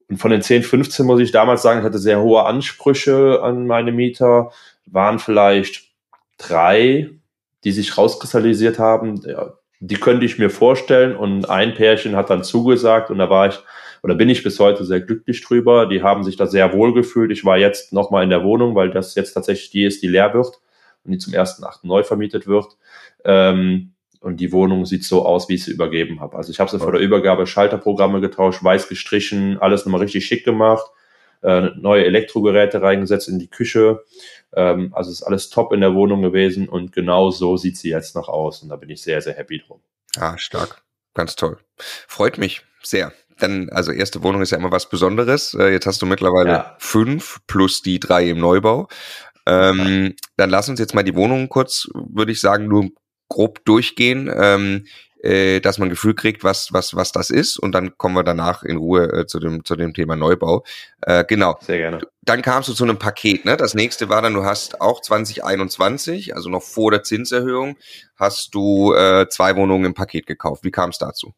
Und 0.09 0.17
von 0.17 0.31
den 0.31 0.41
10, 0.41 0.63
15 0.63 1.05
muss 1.05 1.19
ich 1.19 1.31
damals 1.31 1.61
sagen, 1.61 1.79
ich 1.79 1.85
hatte 1.85 1.99
sehr 1.99 2.21
hohe 2.21 2.43
Ansprüche 2.45 3.41
an 3.41 3.67
meine 3.67 3.91
Mieter, 3.91 4.51
waren 4.85 5.19
vielleicht 5.19 5.89
drei, 6.37 7.09
die 7.63 7.71
sich 7.71 7.97
rauskristallisiert 7.97 8.79
haben. 8.79 9.21
Die 9.79 9.95
könnte 9.95 10.25
ich 10.25 10.39
mir 10.39 10.49
vorstellen 10.49 11.15
und 11.15 11.49
ein 11.49 11.73
Pärchen 11.73 12.15
hat 12.15 12.29
dann 12.29 12.43
zugesagt 12.43 13.09
und 13.11 13.17
da 13.17 13.29
war 13.29 13.47
ich 13.47 13.59
oder 14.03 14.15
bin 14.15 14.29
ich 14.29 14.43
bis 14.43 14.59
heute 14.59 14.83
sehr 14.83 14.99
glücklich 14.99 15.41
drüber. 15.43 15.85
Die 15.85 16.03
haben 16.03 16.23
sich 16.23 16.35
da 16.35 16.45
sehr 16.45 16.73
wohl 16.73 16.93
gefühlt. 16.93 17.31
Ich 17.31 17.45
war 17.45 17.57
jetzt 17.57 17.93
nochmal 17.93 18.23
in 18.23 18.29
der 18.29 18.43
Wohnung, 18.43 18.75
weil 18.75 18.91
das 18.91 19.15
jetzt 19.15 19.33
tatsächlich 19.33 19.69
die 19.69 19.85
ist, 19.85 20.03
die 20.03 20.09
leer 20.09 20.33
wird 20.33 20.59
und 21.03 21.11
die 21.11 21.17
zum 21.17 21.33
ersten 21.33 21.63
Achten 21.63 21.87
neu 21.87 22.03
vermietet 22.03 22.47
wird. 22.47 22.77
Ähm, 23.25 23.93
und 24.19 24.37
die 24.37 24.53
Wohnung 24.53 24.85
sieht 24.85 25.03
so 25.03 25.25
aus, 25.25 25.49
wie 25.49 25.55
ich 25.55 25.65
sie 25.65 25.71
übergeben 25.71 26.21
habe. 26.21 26.37
Also 26.37 26.49
ich 26.49 26.61
habe 26.61 26.71
sie 26.71 26.79
vor 26.79 26.93
der 26.93 27.01
Übergabe 27.01 27.45
Schalterprogramme 27.45 28.21
getauscht, 28.21 28.63
weiß 28.63 28.87
gestrichen, 28.87 29.57
alles 29.59 29.85
nochmal 29.85 29.99
richtig 29.99 30.25
schick 30.25 30.45
gemacht, 30.45 30.85
äh, 31.41 31.71
neue 31.75 32.05
Elektrogeräte 32.05 32.81
reingesetzt 32.81 33.27
in 33.27 33.37
die 33.37 33.49
Küche. 33.49 34.01
Ähm, 34.55 34.93
also 34.93 35.11
ist 35.11 35.23
alles 35.23 35.49
top 35.49 35.73
in 35.73 35.81
der 35.81 35.93
Wohnung 35.93 36.21
gewesen 36.21 36.69
und 36.69 36.93
genau 36.93 37.31
so 37.31 37.57
sieht 37.57 37.77
sie 37.77 37.89
jetzt 37.89 38.15
noch 38.15 38.29
aus. 38.29 38.63
Und 38.63 38.69
da 38.69 38.77
bin 38.77 38.89
ich 38.89 39.01
sehr, 39.01 39.21
sehr 39.21 39.33
happy 39.33 39.61
drum. 39.65 39.81
Ah, 40.17 40.37
stark. 40.37 40.81
Ganz 41.13 41.35
toll. 41.35 41.57
Freut 42.07 42.37
mich 42.37 42.61
sehr. 42.81 43.11
Dann, 43.39 43.69
also 43.69 43.91
erste 43.91 44.23
Wohnung 44.23 44.41
ist 44.41 44.51
ja 44.51 44.57
immer 44.57 44.71
was 44.71 44.89
Besonderes. 44.89 45.53
Äh, 45.53 45.71
jetzt 45.73 45.85
hast 45.85 46.01
du 46.01 46.05
mittlerweile 46.05 46.49
ja. 46.49 46.75
fünf 46.79 47.41
plus 47.45 47.81
die 47.81 47.99
drei 47.99 48.29
im 48.29 48.39
Neubau. 48.39 48.87
Ähm, 49.45 50.15
dann 50.37 50.49
lass 50.49 50.69
uns 50.69 50.79
jetzt 50.79 50.93
mal 50.93 51.03
die 51.03 51.15
Wohnung 51.15 51.49
kurz, 51.49 51.87
würde 51.93 52.31
ich 52.31 52.41
sagen, 52.41 52.67
nur 52.67 52.89
grob 53.29 53.63
durchgehen, 53.65 54.31
ähm, 54.33 54.85
äh, 55.23 55.61
dass 55.61 55.77
man 55.77 55.87
ein 55.87 55.91
Gefühl 55.91 56.13
kriegt, 56.13 56.43
was, 56.43 56.73
was, 56.73 56.95
was 56.95 57.11
das 57.11 57.29
ist. 57.29 57.57
Und 57.57 57.71
dann 57.71 57.97
kommen 57.97 58.15
wir 58.15 58.23
danach 58.23 58.63
in 58.63 58.77
Ruhe 58.77 59.11
äh, 59.11 59.25
zu, 59.25 59.39
dem, 59.39 59.63
zu 59.63 59.75
dem 59.75 59.93
Thema 59.93 60.15
Neubau. 60.15 60.63
Äh, 61.01 61.23
genau. 61.25 61.57
Sehr 61.61 61.77
gerne. 61.77 62.01
Dann 62.21 62.41
kamst 62.41 62.69
du 62.69 62.73
zu 62.73 62.83
einem 62.83 62.99
Paket. 62.99 63.45
Ne? 63.45 63.57
Das 63.57 63.73
nächste 63.73 64.09
war 64.09 64.21
dann, 64.21 64.33
du 64.33 64.43
hast 64.43 64.81
auch 64.81 65.01
2021, 65.01 66.35
also 66.35 66.49
noch 66.49 66.63
vor 66.63 66.91
der 66.91 67.03
Zinserhöhung, 67.03 67.77
hast 68.17 68.53
du 68.53 68.93
äh, 68.93 69.27
zwei 69.29 69.55
Wohnungen 69.55 69.85
im 69.85 69.93
Paket 69.93 70.25
gekauft. 70.25 70.63
Wie 70.63 70.71
kam 70.71 70.89
es 70.89 70.97
dazu? 70.97 71.33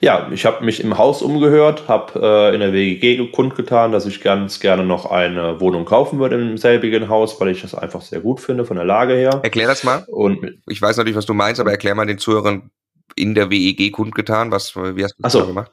Ja, 0.00 0.28
ich 0.30 0.44
habe 0.44 0.64
mich 0.64 0.82
im 0.82 0.98
Haus 0.98 1.22
umgehört, 1.22 1.88
habe 1.88 2.20
äh, 2.20 2.54
in 2.54 2.60
der 2.60 2.72
WGG 2.72 3.30
kundgetan, 3.32 3.92
dass 3.92 4.06
ich 4.06 4.20
ganz 4.20 4.60
gerne 4.60 4.84
noch 4.84 5.10
eine 5.10 5.60
Wohnung 5.60 5.84
kaufen 5.84 6.18
würde 6.18 6.36
im 6.36 6.58
selbigen 6.58 7.08
Haus, 7.08 7.40
weil 7.40 7.48
ich 7.48 7.62
das 7.62 7.74
einfach 7.74 8.02
sehr 8.02 8.20
gut 8.20 8.40
finde 8.40 8.64
von 8.64 8.76
der 8.76 8.84
Lage 8.84 9.14
her. 9.14 9.40
Erklär 9.42 9.68
das 9.68 9.84
mal. 9.84 10.04
Und 10.08 10.60
ich 10.68 10.80
weiß 10.82 10.96
natürlich, 10.96 11.16
was 11.16 11.26
du 11.26 11.34
meinst, 11.34 11.60
aber 11.60 11.70
erklär 11.70 11.94
mal 11.94 12.06
den 12.06 12.18
Zuhörern 12.18 12.70
in 13.14 13.34
der 13.34 13.50
WEG 13.50 13.92
kundgetan, 13.92 14.50
was, 14.50 14.76
wie 14.76 15.04
hast 15.04 15.14
du 15.16 15.22
das 15.22 15.32
so. 15.32 15.46
gemacht? 15.46 15.70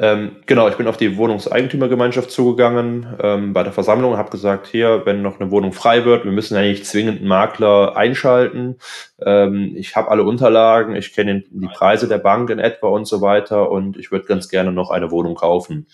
Ähm, 0.00 0.36
genau, 0.46 0.68
ich 0.68 0.76
bin 0.76 0.86
auf 0.86 0.96
die 0.96 1.16
Wohnungseigentümergemeinschaft 1.16 2.30
zugegangen 2.30 3.16
ähm, 3.20 3.52
bei 3.52 3.64
der 3.64 3.72
Versammlung 3.72 4.12
und 4.12 4.18
habe 4.18 4.30
gesagt, 4.30 4.68
hier, 4.68 5.02
wenn 5.04 5.22
noch 5.22 5.40
eine 5.40 5.50
Wohnung 5.50 5.72
frei 5.72 6.04
wird, 6.04 6.24
wir 6.24 6.30
müssen 6.30 6.54
ja 6.54 6.62
nicht 6.62 6.86
zwingend 6.86 7.18
einen 7.18 7.28
Makler 7.28 7.96
einschalten. 7.96 8.76
Ähm, 9.20 9.72
ich 9.74 9.96
habe 9.96 10.08
alle 10.10 10.22
Unterlagen, 10.22 10.94
ich 10.94 11.12
kenne 11.12 11.42
die 11.50 11.66
Preise 11.66 12.06
der 12.06 12.18
Bank 12.18 12.48
in 12.50 12.60
etwa 12.60 12.88
und 12.88 13.06
so 13.06 13.20
weiter 13.20 13.72
und 13.72 13.96
ich 13.96 14.12
würde 14.12 14.26
ganz 14.26 14.48
gerne 14.48 14.70
noch 14.70 14.90
eine 14.90 15.10
Wohnung 15.10 15.34
kaufen, 15.34 15.88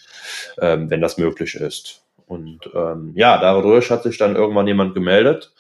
ähm, 0.60 0.90
wenn 0.90 1.00
das 1.00 1.16
möglich 1.16 1.54
ist. 1.54 2.02
Und 2.26 2.70
ähm, 2.74 3.12
ja, 3.14 3.38
dadurch 3.38 3.90
hat 3.90 4.02
sich 4.02 4.18
dann 4.18 4.36
irgendwann 4.36 4.66
jemand 4.66 4.94
gemeldet, 4.94 5.52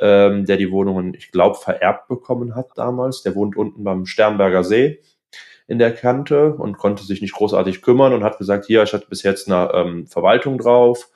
ähm, 0.00 0.44
der 0.44 0.56
die 0.56 0.72
Wohnungen, 0.72 1.14
ich 1.14 1.30
glaube, 1.30 1.56
vererbt 1.56 2.08
bekommen 2.08 2.56
hat 2.56 2.70
damals. 2.74 3.22
Der 3.22 3.36
wohnt 3.36 3.56
unten 3.56 3.84
beim 3.84 4.06
Sternberger 4.06 4.64
See 4.64 5.00
in 5.66 5.78
der 5.78 5.92
Kante 5.92 6.54
und 6.54 6.78
konnte 6.78 7.02
sich 7.04 7.20
nicht 7.20 7.34
großartig 7.34 7.82
kümmern 7.82 8.12
und 8.12 8.22
hat 8.22 8.38
gesagt, 8.38 8.66
hier, 8.66 8.82
ich 8.82 8.92
hatte 8.92 9.08
bis 9.08 9.22
jetzt 9.22 9.50
eine 9.50 9.70
ähm, 9.74 10.06
Verwaltung 10.06 10.58
drauf. 10.58 11.08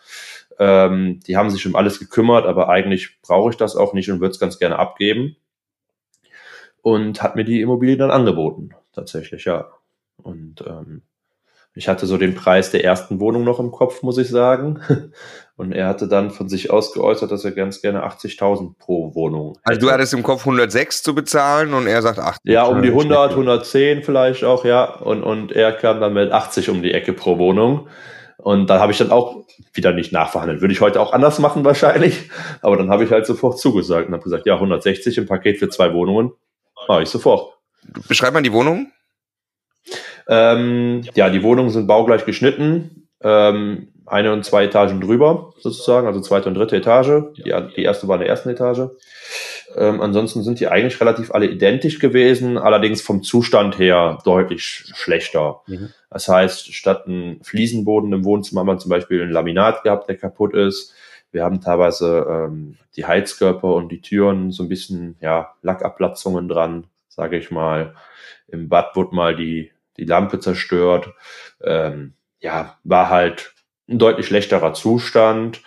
Ähm, 0.59 1.21
die 1.27 1.37
haben 1.37 1.51
sich 1.51 1.67
um 1.67 1.77
alles 1.77 1.99
gekümmert, 1.99 2.47
aber 2.47 2.69
eigentlich 2.69 3.21
brauche 3.23 3.51
ich 3.51 3.57
das 3.57 3.77
auch 3.77 3.95
nicht 3.95 4.11
und 4.11 4.21
würde 4.21 4.33
es 4.33 4.41
ganz 4.41 4.59
gerne 4.59 4.79
abgeben. 4.79 5.37
Und 6.83 7.23
hat 7.23 7.37
mir 7.37 7.45
die 7.45 7.61
Immobilie 7.61 7.97
dann 7.97 8.11
angeboten, 8.11 8.71
tatsächlich, 8.93 9.45
ja. 9.45 9.71
Und 10.17 10.65
ähm, 10.67 11.03
ich 11.75 11.89
hatte 11.89 12.07
so 12.07 12.17
den 12.17 12.35
Preis 12.35 12.71
der 12.71 12.85
ersten 12.85 13.21
Wohnung 13.21 13.45
noch 13.45 13.61
im 13.61 13.71
Kopf, 13.71 14.03
muss 14.03 14.19
ich 14.19 14.29
sagen. 14.29 14.81
Und 15.61 15.73
er 15.73 15.89
hatte 15.89 16.09
dann 16.09 16.31
von 16.31 16.49
sich 16.49 16.71
aus 16.71 16.95
geäußert, 16.95 17.31
dass 17.31 17.45
er 17.45 17.51
ganz 17.51 17.83
gerne 17.83 18.03
80.000 18.03 18.79
pro 18.79 19.15
Wohnung. 19.15 19.49
Hätte. 19.49 19.61
Also 19.65 19.81
du 19.83 19.93
hattest 19.93 20.15
im 20.15 20.23
Kopf 20.23 20.41
106 20.41 21.03
zu 21.03 21.15
bezahlen 21.15 21.75
und 21.75 21.87
er 21.87 22.01
sagt 22.01 22.19
80. 22.19 22.51
Ja, 22.51 22.63
um 22.65 22.81
die 22.81 22.89
100, 22.89 23.33
110 23.33 24.03
vielleicht 24.03 24.43
auch, 24.43 24.65
ja. 24.65 24.87
Und, 24.87 25.23
und 25.23 25.53
er 25.53 25.73
kam 25.73 26.01
dann 26.01 26.15
mit 26.15 26.33
80 26.33 26.71
um 26.71 26.81
die 26.81 26.95
Ecke 26.95 27.13
pro 27.13 27.37
Wohnung. 27.37 27.89
Und 28.39 28.71
da 28.71 28.81
habe 28.81 28.93
ich 28.93 28.97
dann 28.97 29.11
auch 29.11 29.45
wieder 29.75 29.93
nicht 29.93 30.13
nachverhandelt. 30.13 30.63
Würde 30.63 30.73
ich 30.73 30.81
heute 30.81 30.99
auch 30.99 31.13
anders 31.13 31.39
machen 31.39 31.63
wahrscheinlich. 31.63 32.31
Aber 32.63 32.79
dann 32.79 32.89
habe 32.89 33.05
ich 33.05 33.11
halt 33.11 33.27
sofort 33.27 33.59
zugesagt 33.59 34.09
und 34.09 34.15
habe 34.15 34.25
gesagt, 34.25 34.47
ja, 34.47 34.55
160 34.55 35.19
im 35.19 35.27
Paket 35.27 35.59
für 35.59 35.69
zwei 35.69 35.93
Wohnungen. 35.93 36.33
Mache 36.89 37.03
ich 37.03 37.11
sofort. 37.11 37.53
Beschreib 38.09 38.33
mal 38.33 38.41
die 38.41 38.55
Wohnung. 38.55 38.91
Ähm, 40.27 41.03
ja, 41.13 41.29
die 41.29 41.43
Wohnungen 41.43 41.69
sind 41.69 41.87
baugleich 41.87 42.25
geschnitten. 42.25 43.09
Ähm, 43.23 43.89
eine 44.11 44.33
und 44.33 44.45
zwei 44.45 44.65
Etagen 44.65 45.01
drüber, 45.01 45.53
sozusagen, 45.59 46.07
also 46.07 46.21
zweite 46.21 46.49
und 46.49 46.55
dritte 46.55 46.77
Etage. 46.77 47.33
Die, 47.37 47.55
die 47.77 47.83
erste 47.83 48.09
war 48.09 48.17
in 48.17 48.21
der 48.21 48.29
ersten 48.29 48.49
Etage. 48.49 48.91
Ähm, 49.77 50.01
ansonsten 50.01 50.43
sind 50.43 50.59
die 50.59 50.67
eigentlich 50.67 51.01
relativ 51.01 51.33
alle 51.33 51.47
identisch 51.47 52.01
gewesen, 52.01 52.59
allerdings 52.59 53.03
vom 53.03 53.23
Zustand 53.23 53.79
her 53.79 54.19
deutlich 54.25 54.91
schlechter. 54.95 55.61
Mhm. 55.67 55.91
Das 56.11 56.29
heißt, 56.29 56.75
statt 56.75 57.07
einem 57.07 57.41
Fliesenboden 57.43 58.13
im 58.13 58.25
Wohnzimmer 58.25 58.63
haben 58.63 58.69
wir 58.69 58.79
zum 58.79 58.91
Beispiel 58.91 59.23
ein 59.23 59.31
Laminat 59.31 59.85
gehabt, 59.85 60.09
der 60.09 60.17
kaputt 60.17 60.55
ist. 60.55 60.93
Wir 61.31 61.45
haben 61.45 61.61
teilweise 61.61 62.27
ähm, 62.29 62.77
die 62.97 63.07
Heizkörper 63.07 63.73
und 63.75 63.93
die 63.93 64.01
Türen 64.01 64.51
so 64.51 64.65
ein 64.65 64.69
bisschen 64.69 65.17
ja, 65.21 65.55
Lackablatzungen 65.63 66.49
dran, 66.49 66.89
sage 67.09 67.39
ich 67.39 67.53
mal. 67.53 67.95
Im 68.49 68.69
Bad 68.69 68.97
wurde 68.97 69.15
mal 69.15 69.37
die, 69.37 69.71
die 69.97 70.05
Lampe 70.05 70.41
zerstört. 70.41 71.11
Ähm, 71.63 72.15
ja, 72.41 72.77
war 72.83 73.11
halt 73.11 73.55
ein 73.91 73.99
deutlich 73.99 74.27
schlechterer 74.27 74.73
Zustand, 74.73 75.63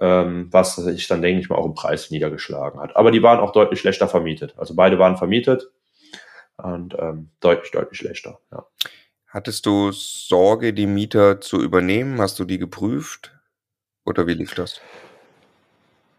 ähm, 0.00 0.48
was 0.50 0.76
sich 0.76 1.08
dann, 1.08 1.22
denke 1.22 1.40
ich 1.40 1.48
mal, 1.48 1.56
auch 1.56 1.66
im 1.66 1.74
Preis 1.74 2.10
niedergeschlagen 2.10 2.80
hat. 2.80 2.96
Aber 2.96 3.10
die 3.10 3.22
waren 3.22 3.40
auch 3.40 3.52
deutlich 3.52 3.80
schlechter 3.80 4.08
vermietet. 4.08 4.54
Also 4.56 4.74
beide 4.74 4.98
waren 4.98 5.16
vermietet 5.16 5.70
und 6.56 6.94
ähm, 6.98 7.30
deutlich, 7.40 7.70
deutlich 7.72 7.98
schlechter. 7.98 8.38
Ja. 8.50 8.66
Hattest 9.28 9.64
du 9.64 9.92
Sorge, 9.92 10.74
die 10.74 10.86
Mieter 10.86 11.40
zu 11.40 11.60
übernehmen? 11.60 12.20
Hast 12.20 12.38
du 12.38 12.44
die 12.44 12.58
geprüft? 12.58 13.32
Oder 14.04 14.26
wie 14.26 14.34
lief 14.34 14.54
das? 14.54 14.80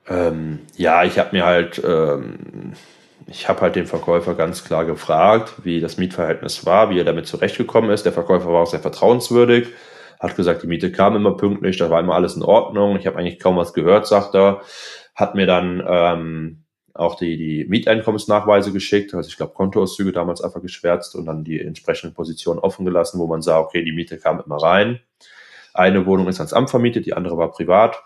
Ähm, 0.07 0.61
ja, 0.75 1.03
ich 1.03 1.19
habe 1.19 1.35
mir 1.35 1.45
halt, 1.45 1.81
ähm, 1.85 2.73
ich 3.27 3.47
habe 3.47 3.61
halt 3.61 3.75
den 3.75 3.85
Verkäufer 3.85 4.33
ganz 4.33 4.63
klar 4.63 4.85
gefragt, 4.85 5.53
wie 5.63 5.79
das 5.79 5.97
Mietverhältnis 5.97 6.65
war, 6.65 6.89
wie 6.89 6.99
er 6.99 7.05
damit 7.05 7.27
zurechtgekommen 7.27 7.91
ist. 7.91 8.03
Der 8.03 8.13
Verkäufer 8.13 8.47
war 8.47 8.63
auch 8.63 8.67
sehr 8.67 8.79
vertrauenswürdig 8.79 9.67
hat 10.19 10.35
gesagt, 10.35 10.63
die 10.63 10.67
Miete 10.67 10.91
kam 10.91 11.15
immer 11.15 11.35
pünktlich, 11.37 11.77
da 11.77 11.89
war 11.89 11.99
immer 11.99 12.15
alles 12.15 12.35
in 12.35 12.43
Ordnung. 12.43 12.97
Ich 12.97 13.07
habe 13.07 13.17
eigentlich 13.17 13.39
kaum 13.39 13.57
was 13.57 13.73
gehört, 13.73 14.07
sagt 14.07 14.35
er. 14.35 14.61
Hat 15.15 15.35
mir 15.35 15.45
dann 15.45 15.83
ähm, 15.87 16.63
auch 16.93 17.15
die, 17.15 17.37
die 17.37 17.65
Mieteinkommensnachweise 17.65 18.71
geschickt, 18.71 19.13
also 19.13 19.27
ich 19.27 19.37
glaube 19.37 19.53
Kontoauszüge 19.53 20.11
damals 20.11 20.41
einfach 20.41 20.61
geschwärzt 20.61 21.15
und 21.15 21.25
dann 21.25 21.43
die 21.43 21.59
entsprechenden 21.59 22.13
Positionen 22.13 22.59
offen 22.59 22.85
gelassen, 22.85 23.19
wo 23.19 23.27
man 23.27 23.41
sah, 23.41 23.59
okay, 23.59 23.83
die 23.83 23.91
Miete 23.91 24.17
kam 24.17 24.41
immer 24.45 24.57
rein. 24.57 24.99
Eine 25.73 26.05
Wohnung 26.05 26.27
ist 26.27 26.39
ans 26.39 26.53
Amt 26.53 26.69
vermietet, 26.69 27.05
die 27.05 27.13
andere 27.13 27.37
war 27.37 27.51
privat. 27.51 28.03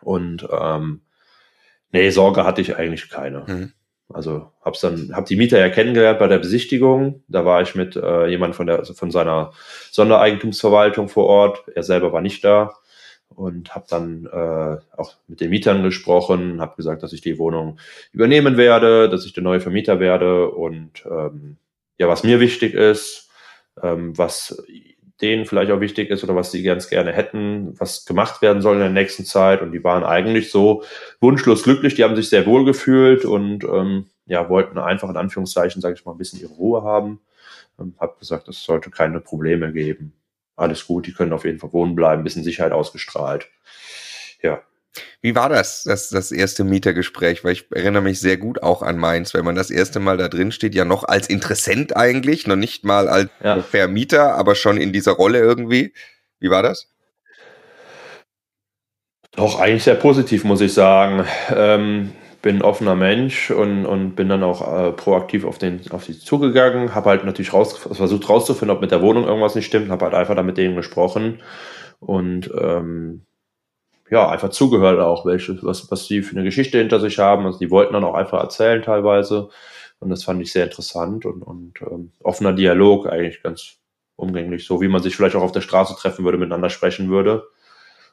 Und 0.00 0.46
ähm, 0.50 1.02
nee, 1.92 2.10
Sorge 2.10 2.44
hatte 2.44 2.60
ich 2.60 2.76
eigentlich 2.76 3.08
keine. 3.08 3.44
Mhm. 3.46 3.72
Also 4.12 4.52
hab's 4.62 4.80
dann, 4.80 5.12
hab 5.14 5.26
die 5.26 5.36
Mieter 5.36 5.58
ja 5.58 5.68
kennengelernt 5.68 6.18
bei 6.18 6.28
der 6.28 6.38
Besichtigung. 6.38 7.24
Da 7.28 7.44
war 7.44 7.62
ich 7.62 7.74
mit 7.74 7.96
äh, 7.96 8.26
jemand 8.26 8.54
von 8.54 8.66
der, 8.66 8.84
von 8.84 9.10
seiner 9.10 9.52
Sondereigentumsverwaltung 9.90 11.08
vor 11.08 11.26
Ort. 11.26 11.64
Er 11.74 11.82
selber 11.82 12.12
war 12.12 12.20
nicht 12.20 12.44
da 12.44 12.74
und 13.28 13.74
habe 13.74 13.86
dann 13.88 14.26
äh, 14.26 14.76
auch 14.96 15.14
mit 15.26 15.40
den 15.40 15.50
Mietern 15.50 15.82
gesprochen, 15.82 16.60
habe 16.60 16.76
gesagt, 16.76 17.02
dass 17.02 17.12
ich 17.12 17.20
die 17.20 17.38
Wohnung 17.38 17.78
übernehmen 18.12 18.56
werde, 18.56 19.08
dass 19.08 19.26
ich 19.26 19.32
der 19.32 19.42
neue 19.42 19.60
Vermieter 19.60 19.98
werde 19.98 20.50
und 20.50 21.04
ähm, 21.06 21.56
ja, 21.98 22.08
was 22.08 22.22
mir 22.22 22.40
wichtig 22.40 22.74
ist, 22.74 23.30
ähm, 23.82 24.16
was 24.16 24.62
denen 25.20 25.46
vielleicht 25.46 25.70
auch 25.70 25.80
wichtig 25.80 26.10
ist 26.10 26.22
oder 26.24 26.36
was 26.36 26.52
sie 26.52 26.62
ganz 26.62 26.88
gerne 26.88 27.12
hätten, 27.12 27.78
was 27.78 28.04
gemacht 28.04 28.42
werden 28.42 28.60
soll 28.60 28.74
in 28.74 28.80
der 28.80 28.90
nächsten 28.90 29.24
Zeit. 29.24 29.62
Und 29.62 29.72
die 29.72 29.82
waren 29.82 30.04
eigentlich 30.04 30.50
so 30.50 30.82
wunschlos 31.20 31.62
glücklich, 31.62 31.94
die 31.94 32.04
haben 32.04 32.16
sich 32.16 32.28
sehr 32.28 32.46
wohl 32.46 32.64
gefühlt 32.64 33.24
und 33.24 33.64
ähm, 33.64 34.06
ja, 34.26 34.48
wollten 34.48 34.78
einfach 34.78 35.08
in 35.08 35.16
Anführungszeichen, 35.16 35.80
sage 35.80 35.94
ich 35.94 36.04
mal, 36.04 36.12
ein 36.12 36.18
bisschen 36.18 36.40
ihre 36.40 36.52
Ruhe 36.52 36.82
haben. 36.82 37.20
Ähm, 37.80 37.94
hab 37.98 38.18
gesagt, 38.18 38.48
es 38.48 38.62
sollte 38.62 38.90
keine 38.90 39.20
Probleme 39.20 39.72
geben. 39.72 40.12
Alles 40.56 40.86
gut, 40.86 41.06
die 41.06 41.12
können 41.12 41.32
auf 41.32 41.44
jeden 41.44 41.58
Fall 41.58 41.72
wohnen 41.72 41.94
bleiben, 41.94 42.24
bisschen 42.24 42.44
Sicherheit 42.44 42.72
ausgestrahlt. 42.72 43.48
Ja, 44.42 44.62
wie 45.20 45.34
war 45.34 45.48
das, 45.48 45.84
das, 45.84 46.08
das 46.10 46.32
erste 46.32 46.64
Mietergespräch? 46.64 47.44
Weil 47.44 47.52
ich 47.52 47.66
erinnere 47.70 48.02
mich 48.02 48.20
sehr 48.20 48.36
gut 48.36 48.62
auch 48.62 48.82
an 48.82 48.98
Mainz, 48.98 49.34
wenn 49.34 49.44
man 49.44 49.54
das 49.54 49.70
erste 49.70 50.00
Mal 50.00 50.16
da 50.16 50.28
drin 50.28 50.52
steht, 50.52 50.74
ja 50.74 50.84
noch 50.84 51.04
als 51.04 51.28
Interessent 51.28 51.96
eigentlich, 51.96 52.46
noch 52.46 52.56
nicht 52.56 52.84
mal 52.84 53.08
als 53.08 53.30
ja. 53.42 53.60
Vermieter, 53.62 54.34
aber 54.34 54.54
schon 54.54 54.76
in 54.76 54.92
dieser 54.92 55.12
Rolle 55.12 55.38
irgendwie. 55.38 55.92
Wie 56.38 56.50
war 56.50 56.62
das? 56.62 56.88
Doch, 59.32 59.60
eigentlich 59.60 59.84
sehr 59.84 59.96
positiv, 59.96 60.44
muss 60.44 60.62
ich 60.62 60.72
sagen. 60.72 61.26
Ähm, 61.54 62.12
bin 62.40 62.56
ein 62.56 62.62
offener 62.62 62.94
Mensch 62.94 63.50
und, 63.50 63.84
und 63.84 64.14
bin 64.14 64.28
dann 64.28 64.42
auch 64.42 64.62
äh, 64.62 64.92
proaktiv 64.92 65.44
auf, 65.44 65.58
den, 65.58 65.80
auf 65.90 66.04
sie 66.04 66.18
zugegangen. 66.18 66.94
Habe 66.94 67.10
halt 67.10 67.24
natürlich 67.24 67.52
raus, 67.52 67.76
versucht 67.76 68.28
rauszufinden, 68.28 68.74
ob 68.74 68.80
mit 68.80 68.92
der 68.92 69.02
Wohnung 69.02 69.24
irgendwas 69.24 69.54
nicht 69.54 69.66
stimmt. 69.66 69.90
Habe 69.90 70.06
halt 70.06 70.14
einfach 70.14 70.36
da 70.36 70.42
mit 70.42 70.56
denen 70.56 70.76
gesprochen. 70.76 71.42
Und 71.98 72.50
ähm, 72.58 73.25
ja, 74.10 74.28
einfach 74.28 74.50
zugehört 74.50 75.00
auch, 75.00 75.26
welche, 75.26 75.58
was, 75.62 75.90
was 75.90 76.06
die 76.06 76.22
für 76.22 76.36
eine 76.36 76.44
Geschichte 76.44 76.78
hinter 76.78 77.00
sich 77.00 77.18
haben. 77.18 77.46
Also 77.46 77.58
die 77.58 77.70
wollten 77.70 77.94
dann 77.94 78.04
auch 78.04 78.14
einfach 78.14 78.40
erzählen 78.40 78.82
teilweise. 78.82 79.48
Und 79.98 80.10
das 80.10 80.24
fand 80.24 80.42
ich 80.42 80.52
sehr 80.52 80.64
interessant 80.64 81.24
und, 81.24 81.42
und 81.42 81.80
ähm, 81.82 82.12
offener 82.22 82.52
Dialog 82.52 83.06
eigentlich 83.06 83.42
ganz 83.42 83.76
umgänglich, 84.14 84.66
so 84.66 84.80
wie 84.80 84.88
man 84.88 85.02
sich 85.02 85.16
vielleicht 85.16 85.36
auch 85.36 85.42
auf 85.42 85.52
der 85.52 85.60
Straße 85.60 85.94
treffen 85.96 86.24
würde, 86.24 86.38
miteinander 86.38 86.70
sprechen 86.70 87.08
würde. 87.08 87.48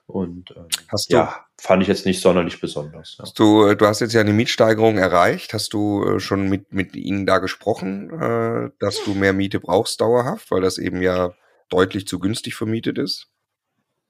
Und 0.06 0.53
ähm, 0.56 0.67
hast 0.91 1.12
du, 1.12 1.15
ja, 1.15 1.45
fand 1.60 1.82
ich 1.82 1.88
jetzt 1.88 2.06
nicht 2.06 2.21
sonderlich 2.21 2.60
besonders. 2.60 3.15
Ja. 3.17 3.23
Hast 3.23 3.39
du, 3.39 3.67
äh, 3.67 3.75
du 3.75 3.86
hast 3.86 4.01
jetzt 4.01 4.13
ja 4.13 4.21
eine 4.21 4.34
Mietsteigerung 4.34 4.97
erreicht. 4.97 5.53
Hast 5.53 5.73
du 5.73 6.03
äh, 6.03 6.19
schon 6.19 6.49
mit, 6.49 6.73
mit 6.73 6.95
ihnen 6.95 7.25
da 7.25 7.38
gesprochen, 7.38 8.10
äh, 8.10 8.69
dass 8.79 9.03
du 9.03 9.13
mehr 9.13 9.34
Miete 9.34 9.60
brauchst 9.60 10.01
dauerhaft, 10.01 10.51
weil 10.51 10.62
das 10.62 10.77
eben 10.77 11.01
ja 11.01 11.34
deutlich 11.69 12.06
zu 12.06 12.19
günstig 12.19 12.56
vermietet 12.56 12.97
ist? 12.97 13.32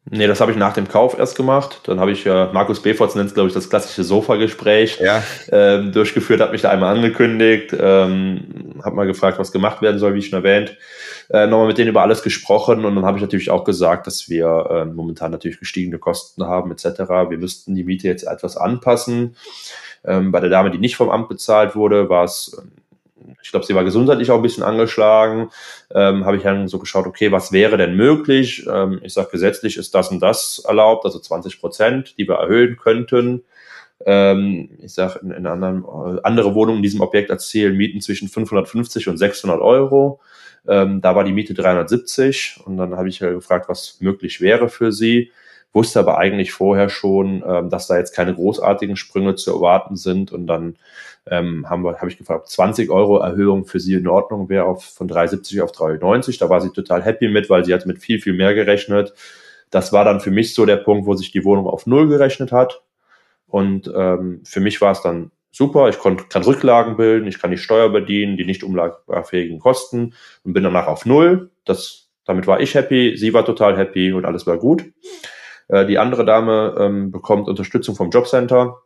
Nee, 0.10 0.28
das 0.28 0.42
habe 0.42 0.52
ich 0.52 0.58
nach 0.58 0.74
dem 0.74 0.90
Kauf 0.90 1.18
erst 1.18 1.38
gemacht. 1.38 1.82
Dann 1.86 2.00
habe 2.00 2.12
ich 2.12 2.26
ja, 2.26 2.52
Markus 2.54 2.82
Beforts 2.82 3.16
nennt 3.16 3.30
es, 3.30 3.34
glaube 3.34 3.48
ich, 3.48 3.54
das 3.54 3.70
klassische 3.70 4.04
Sofa-Gespräch 4.04 5.00
ja. 5.00 5.24
ähm, 5.50 5.94
durchgeführt, 5.94 6.42
hat 6.42 6.52
mich 6.52 6.62
da 6.62 6.70
einmal 6.72 6.94
angekündigt, 6.94 7.74
ähm, 7.80 8.82
habe 8.84 8.96
mal 8.98 9.08
gefragt, 9.08 9.40
was 9.40 9.54
gemacht 9.54 9.82
werden 9.82 10.00
soll, 10.00 10.14
wie 10.14 10.22
schon 10.22 10.44
erwähnt. 10.44 10.78
Äh, 11.30 11.48
nochmal 11.48 11.68
mit 11.68 11.78
denen 11.78 11.90
über 11.90 12.02
alles 12.02 12.22
gesprochen 12.22 12.84
und 12.84 12.96
dann 12.96 13.06
habe 13.06 13.18
ich 13.18 13.22
natürlich 13.22 13.50
auch 13.50 13.64
gesagt, 13.64 14.06
dass 14.06 14.28
wir 14.28 14.68
äh, 14.70 14.86
momentan 14.86 15.32
natürlich 15.32 15.60
gestiegene 15.60 16.00
Kosten 16.00 16.44
haben 16.46 16.70
etc. 16.72 16.86
Wir 17.30 17.38
müssten 17.38 17.74
die 17.74 17.86
Miete 17.86 18.10
jetzt 18.10 18.24
etwas 18.24 18.58
anpassen. 18.58 19.38
Ähm, 20.06 20.34
bei 20.34 20.42
der 20.42 20.50
Dame, 20.50 20.70
die 20.70 20.80
nicht 20.80 20.98
vom 20.98 21.10
Amt 21.10 21.30
bezahlt 21.30 21.78
wurde, 21.78 22.10
war 22.10 22.26
es 22.26 22.62
ich 23.42 23.52
glaube, 23.52 23.66
sie 23.66 23.76
war 23.76 23.84
gesundheitlich 23.84 24.32
auch 24.32 24.38
ein 24.38 24.42
bisschen 24.42 24.64
angeschlagen, 24.64 25.50
ähm, 25.94 26.26
habe 26.26 26.38
ich 26.38 26.44
dann 26.44 26.68
so 26.68 26.80
geschaut, 26.80 27.06
okay, 27.06 27.32
was 27.32 27.52
wäre 27.52 27.78
denn 27.78 27.96
möglich? 27.96 28.66
Ähm, 28.72 29.00
ich 29.04 29.14
sage, 29.14 29.30
gesetzlich 29.32 29.78
ist 29.78 29.94
das 29.96 30.10
und 30.10 30.20
das 30.20 30.64
erlaubt, 30.68 31.06
also 31.06 31.20
20 31.20 31.60
Prozent, 31.60 32.18
die 32.18 32.28
wir 32.28 32.36
erhöhen 32.36 32.78
könnten. 32.78 33.44
Ähm, 34.06 34.70
ich 34.82 34.94
sage, 34.94 35.20
in, 35.24 35.32
in 35.32 35.48
anderen, 35.48 35.84
äh, 35.84 36.20
andere 36.24 36.56
Wohnungen 36.56 36.78
in 36.78 36.84
diesem 36.84 37.02
Objekt 37.02 37.30
erzielen 37.30 37.78
Mieten 37.78 38.02
zwischen 38.02 38.28
550 38.28 39.08
und 39.08 39.18
600 39.18 39.62
Euro. 39.62 40.20
Ähm, 40.68 41.02
da 41.02 41.16
war 41.16 41.24
die 41.24 41.34
Miete 41.34 41.54
370 41.54 42.62
und 42.66 42.78
dann 42.78 42.96
habe 42.96 43.10
ich 43.10 43.20
ja 43.20 43.30
gefragt, 43.32 43.68
was 43.68 43.98
möglich 44.00 44.42
wäre 44.42 44.70
für 44.70 44.92
sie 44.92 45.32
wusste 45.74 46.00
aber 46.00 46.18
eigentlich 46.18 46.54
vorher 46.54 46.90
schon, 46.90 47.44
ähm, 47.46 47.70
dass 47.70 47.88
da 47.88 47.98
jetzt 47.98 48.14
keine 48.16 48.34
großartigen 48.34 48.96
Sprünge 48.96 49.36
zu 49.36 49.52
erwarten 49.52 49.96
sind. 49.96 50.32
Und 50.32 50.48
dann 50.48 50.76
ähm, 51.30 51.70
haben 51.70 51.86
habe 51.86 52.10
ich 52.10 52.18
gefragt, 52.18 52.48
20 52.50 52.90
Euro 52.90 53.18
Erhöhung 53.18 53.66
für 53.66 53.80
sie 53.80 53.96
in 53.96 54.08
Ordnung 54.08 54.50
wäre 54.50 54.66
auf 54.66 54.84
von 54.84 55.10
3,70 55.10 55.62
auf 55.64 55.72
3,90. 55.72 56.40
Da 56.40 56.50
war 56.50 56.62
sie 56.62 56.70
total 56.70 57.04
happy 57.04 57.28
mit, 57.28 57.50
weil 57.50 57.66
sie 57.66 57.74
hat 57.74 57.86
mit 57.86 58.00
viel, 58.00 58.22
viel 58.22 58.34
mehr 58.34 58.54
gerechnet. 58.54 59.14
Das 59.72 59.92
war 59.92 60.06
dann 60.06 60.20
für 60.20 60.32
mich 60.32 60.54
so 60.54 60.66
der 60.66 60.78
Punkt, 60.78 61.08
wo 61.08 61.16
sich 61.16 61.32
die 61.32 61.44
Wohnung 61.44 61.66
auf 61.66 61.88
Null 61.88 62.08
gerechnet 62.08 62.52
hat. 62.52 62.84
Und 63.48 63.92
ähm, 63.96 64.42
für 64.46 64.60
mich 64.60 64.82
war 64.82 64.92
es 64.92 65.02
dann 65.02 65.32
super. 65.52 65.90
Ich 65.90 66.00
konnt, 66.00 66.30
kann 66.30 66.44
Rücklagen 66.44 66.98
bilden, 66.98 67.28
ich 67.28 67.40
kann 67.40 67.52
die 67.52 67.58
Steuer 67.58 67.90
bedienen, 67.90 68.38
die 68.38 68.46
nicht 68.46 68.64
umlagefähigen 68.64 69.60
Kosten 69.60 70.14
und 70.44 70.54
bin 70.54 70.64
danach 70.64 70.88
auf 70.88 71.06
Null. 71.06 71.52
Das, 71.66 72.10
damit 72.26 72.48
war 72.48 72.60
ich 72.60 72.76
happy, 72.76 73.16
sie 73.16 73.34
war 73.34 73.46
total 73.46 73.78
happy 73.78 74.12
und 74.12 74.26
alles 74.26 74.46
war 74.46 74.58
gut. 74.58 74.84
Äh, 75.68 75.86
die 75.86 76.00
andere 76.00 76.26
Dame 76.26 76.76
ähm, 76.80 77.12
bekommt 77.12 77.48
Unterstützung 77.48 77.96
vom 77.96 78.10
Jobcenter. 78.10 78.78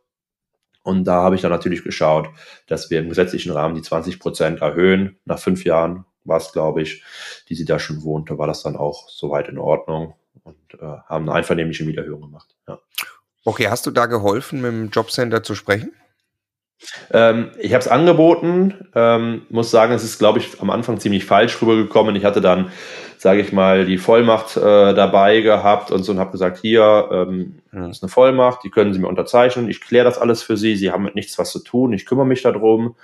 Und 0.82 1.04
da 1.04 1.22
habe 1.22 1.34
ich 1.34 1.42
dann 1.42 1.50
natürlich 1.50 1.84
geschaut, 1.84 2.30
dass 2.66 2.90
wir 2.90 3.00
im 3.00 3.08
gesetzlichen 3.08 3.52
Rahmen 3.52 3.74
die 3.74 3.82
20 3.82 4.18
Prozent 4.20 4.62
erhöhen. 4.62 5.18
Nach 5.24 5.38
fünf 5.38 5.64
Jahren 5.64 6.06
war 6.24 6.38
es, 6.38 6.52
glaube 6.52 6.82
ich, 6.82 7.02
die 7.48 7.54
sie 7.54 7.64
da 7.64 7.78
schon 7.78 8.02
wohnte, 8.02 8.38
war 8.38 8.46
das 8.46 8.62
dann 8.62 8.76
auch 8.76 9.08
soweit 9.08 9.48
in 9.48 9.58
Ordnung 9.58 10.14
und 10.44 10.74
äh, 10.74 10.84
haben 11.08 11.28
eine 11.28 11.32
einvernehmliche 11.32 11.84
Mieterhöhung 11.84 12.22
gemacht. 12.22 12.54
Ja. 12.66 12.78
Okay, 13.44 13.68
hast 13.68 13.86
du 13.86 13.90
da 13.90 14.06
geholfen, 14.06 14.60
mit 14.60 14.70
dem 14.70 14.90
Jobcenter 14.90 15.42
zu 15.42 15.54
sprechen? 15.54 15.92
Ähm, 17.10 17.50
ich 17.58 17.72
habe 17.72 17.82
es 17.82 17.88
angeboten, 17.88 18.88
ähm, 18.94 19.42
muss 19.48 19.70
sagen, 19.70 19.92
es 19.92 20.04
ist, 20.04 20.18
glaube 20.18 20.38
ich, 20.38 20.60
am 20.60 20.70
Anfang 20.70 21.00
ziemlich 21.00 21.24
falsch 21.24 21.60
rübergekommen. 21.60 22.14
Ich 22.14 22.24
hatte 22.24 22.40
dann, 22.40 22.70
sage 23.20 23.40
ich 23.40 23.52
mal, 23.52 23.84
die 23.84 23.98
Vollmacht 23.98 24.56
äh, 24.56 24.94
dabei 24.94 25.40
gehabt 25.40 25.90
und 25.90 26.02
so 26.02 26.12
und 26.12 26.18
habe 26.18 26.32
gesagt, 26.32 26.58
hier 26.58 27.08
ähm, 27.10 27.60
das 27.72 27.98
ist 27.98 28.02
eine 28.02 28.10
Vollmacht, 28.10 28.64
die 28.64 28.70
können 28.70 28.92
Sie 28.92 28.98
mir 28.98 29.08
unterzeichnen, 29.08 29.68
ich 29.68 29.80
kläre 29.80 30.04
das 30.04 30.18
alles 30.18 30.42
für 30.42 30.56
Sie, 30.56 30.76
Sie 30.76 30.90
haben 30.90 31.04
mit 31.04 31.14
nichts 31.14 31.38
was 31.38 31.50
zu 31.50 31.60
tun, 31.60 31.92
ich 31.92 32.06
kümmere 32.06 32.26
mich 32.26 32.42
darum. 32.42 32.96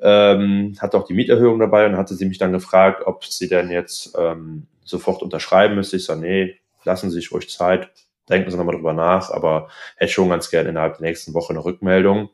Ähm, 0.00 0.76
hatte 0.78 0.98
auch 0.98 1.06
die 1.06 1.14
Mieterhöhung 1.14 1.58
dabei 1.58 1.86
und 1.86 1.96
hatte 1.96 2.14
sie 2.14 2.26
mich 2.26 2.36
dann 2.36 2.52
gefragt, 2.52 3.04
ob 3.06 3.24
sie 3.24 3.48
denn 3.48 3.70
jetzt 3.70 4.14
ähm, 4.18 4.66
sofort 4.84 5.22
unterschreiben 5.22 5.74
müsste. 5.74 5.96
Ich 5.96 6.04
sage, 6.04 6.20
nee, 6.20 6.56
lassen 6.84 7.10
Sie 7.10 7.16
sich 7.16 7.32
ruhig 7.32 7.48
Zeit, 7.48 7.88
denken 8.28 8.50
Sie 8.50 8.58
nochmal 8.58 8.74
drüber 8.74 8.92
nach, 8.92 9.30
aber 9.30 9.68
hätte 9.96 10.12
schon 10.12 10.28
ganz 10.28 10.50
gerne 10.50 10.68
innerhalb 10.68 10.98
der 10.98 11.08
nächsten 11.08 11.32
Woche 11.32 11.54
eine 11.54 11.64
Rückmeldung. 11.64 12.28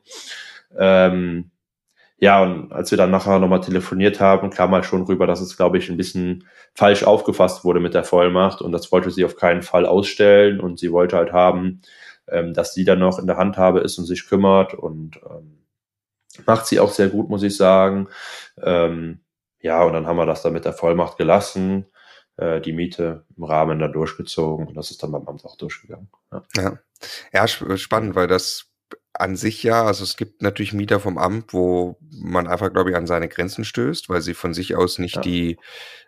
Ähm, 0.77 1.51
ja, 2.17 2.41
und 2.41 2.71
als 2.71 2.91
wir 2.91 2.97
dann 2.97 3.11
nachher 3.11 3.39
nochmal 3.39 3.61
telefoniert 3.61 4.19
haben, 4.19 4.49
kam 4.49 4.71
halt 4.71 4.85
schon 4.85 5.03
rüber, 5.03 5.27
dass 5.27 5.41
es, 5.41 5.57
glaube 5.57 5.77
ich, 5.77 5.89
ein 5.89 5.97
bisschen 5.97 6.47
falsch 6.73 7.03
aufgefasst 7.03 7.65
wurde 7.65 7.79
mit 7.79 7.93
der 7.93 8.03
Vollmacht 8.03 8.61
und 8.61 8.71
das 8.71 8.91
wollte 8.91 9.11
sie 9.11 9.25
auf 9.25 9.35
keinen 9.35 9.61
Fall 9.61 9.85
ausstellen 9.85 10.59
und 10.59 10.79
sie 10.79 10.91
wollte 10.91 11.17
halt 11.17 11.33
haben, 11.33 11.81
ähm, 12.27 12.53
dass 12.53 12.73
sie 12.73 12.85
dann 12.85 12.99
noch 12.99 13.19
in 13.19 13.27
der 13.27 13.37
Handhabe 13.37 13.79
ist 13.81 13.97
und 13.97 14.05
sich 14.05 14.27
kümmert 14.27 14.73
und 14.73 15.19
ähm, 15.29 15.65
macht 16.45 16.67
sie 16.67 16.79
auch 16.79 16.91
sehr 16.91 17.09
gut, 17.09 17.29
muss 17.29 17.43
ich 17.43 17.57
sagen. 17.57 18.07
Ähm, 18.61 19.19
ja, 19.59 19.83
und 19.83 19.93
dann 19.93 20.07
haben 20.07 20.17
wir 20.17 20.25
das 20.25 20.41
dann 20.41 20.53
mit 20.53 20.65
der 20.65 20.73
Vollmacht 20.73 21.17
gelassen, 21.17 21.87
äh, 22.37 22.61
die 22.61 22.73
Miete 22.73 23.25
im 23.37 23.43
Rahmen 23.43 23.79
dann 23.79 23.93
durchgezogen 23.93 24.67
und 24.67 24.75
das 24.75 24.91
ist 24.91 25.03
dann 25.03 25.11
beim 25.11 25.27
Amt 25.27 25.45
auch 25.45 25.57
durchgegangen. 25.57 26.09
Ja, 26.31 26.43
ja. 26.55 26.79
ja 27.33 27.47
spannend, 27.47 28.15
weil 28.15 28.27
das 28.27 28.72
an 29.13 29.35
sich 29.35 29.61
ja, 29.61 29.85
also 29.85 30.03
es 30.03 30.17
gibt 30.17 30.41
natürlich 30.41 30.73
Mieter 30.73 30.99
vom 30.99 31.17
Amt, 31.17 31.53
wo 31.53 31.97
man 32.11 32.47
einfach, 32.47 32.73
glaube 32.73 32.89
ich, 32.89 32.95
an 32.95 33.07
seine 33.07 33.29
Grenzen 33.29 33.63
stößt, 33.63 34.09
weil 34.09 34.21
sie 34.21 34.33
von 34.33 34.53
sich 34.53 34.75
aus 34.75 34.97
nicht 34.97 35.17
ja. 35.17 35.21
die, 35.21 35.57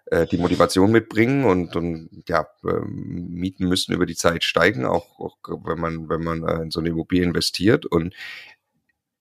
äh, 0.07 0.25
die 0.25 0.37
Motivation 0.37 0.91
mitbringen 0.91 1.45
und, 1.45 1.75
und 1.75 2.23
ja, 2.27 2.47
äh, 2.63 2.79
Mieten 2.85 3.67
müssen 3.67 3.93
über 3.93 4.07
die 4.07 4.15
Zeit 4.15 4.43
steigen, 4.43 4.85
auch, 4.85 5.19
auch 5.19 5.37
wenn 5.65 5.79
man, 5.79 6.09
wenn 6.09 6.23
man 6.23 6.43
äh, 6.43 6.63
in 6.63 6.71
so 6.71 6.79
eine 6.79 6.89
Immobilie 6.89 7.23
investiert. 7.23 7.85
Und 7.85 8.15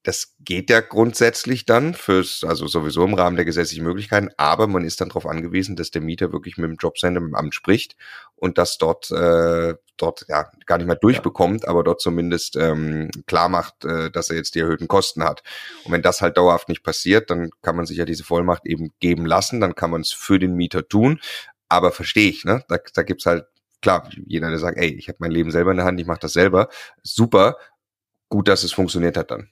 das 0.01 0.35
geht 0.39 0.69
ja 0.69 0.81
grundsätzlich 0.81 1.65
dann 1.65 1.93
fürs, 1.93 2.43
also 2.43 2.67
sowieso 2.67 3.03
im 3.03 3.15
Rahmen 3.15 3.35
der 3.35 3.45
gesetzlichen 3.45 3.83
Möglichkeiten, 3.83 4.29
aber 4.37 4.67
man 4.67 4.83
ist 4.83 5.01
dann 5.01 5.09
darauf 5.09 5.25
angewiesen, 5.25 5.75
dass 5.75 5.91
der 5.91 6.01
Mieter 6.01 6.31
wirklich 6.31 6.57
mit 6.57 6.69
dem 6.69 6.77
Jobcenter, 6.77 7.19
mit 7.19 7.31
dem 7.31 7.35
Amt 7.35 7.55
spricht 7.55 7.95
und 8.35 8.57
das 8.57 8.77
dort, 8.77 9.11
äh, 9.11 9.75
dort 9.97 10.25
ja 10.27 10.49
gar 10.65 10.77
nicht 10.77 10.87
mehr 10.87 10.95
durchbekommt, 10.95 11.63
ja. 11.63 11.69
aber 11.69 11.83
dort 11.83 12.01
zumindest 12.01 12.55
ähm, 12.57 13.09
klar 13.27 13.49
macht, 13.49 13.85
äh, 13.85 14.11
dass 14.11 14.29
er 14.29 14.35
jetzt 14.35 14.55
die 14.55 14.59
erhöhten 14.59 14.87
Kosten 14.87 15.23
hat. 15.23 15.41
Und 15.85 15.91
wenn 15.91 16.01
das 16.01 16.21
halt 16.21 16.37
dauerhaft 16.37 16.69
nicht 16.69 16.83
passiert, 16.83 17.29
dann 17.29 17.49
kann 17.61 17.75
man 17.75 17.85
sich 17.85 17.97
ja 17.97 18.05
diese 18.05 18.23
Vollmacht 18.23 18.65
eben 18.65 18.91
geben 18.99 19.25
lassen, 19.25 19.61
dann 19.61 19.75
kann 19.75 19.91
man 19.91 20.01
es 20.01 20.11
für 20.11 20.39
den 20.39 20.55
Mieter 20.55 20.87
tun. 20.87 21.19
Aber 21.69 21.91
verstehe 21.91 22.29
ich, 22.29 22.45
ne? 22.45 22.63
Da, 22.67 22.77
da 22.93 23.03
gibt's 23.03 23.25
halt 23.25 23.45
klar, 23.81 24.09
jeder, 24.25 24.49
der 24.49 24.59
sagt, 24.59 24.77
ey, 24.77 24.93
ich 24.93 25.07
habe 25.07 25.17
mein 25.19 25.31
Leben 25.31 25.51
selber 25.51 25.71
in 25.71 25.77
der 25.77 25.85
Hand, 25.85 25.99
ich 25.99 26.07
mache 26.07 26.19
das 26.21 26.33
selber, 26.33 26.69
super, 27.03 27.57
gut, 28.29 28.47
dass 28.47 28.63
es 28.63 28.73
funktioniert 28.73 29.15
hat 29.17 29.31
dann. 29.31 29.49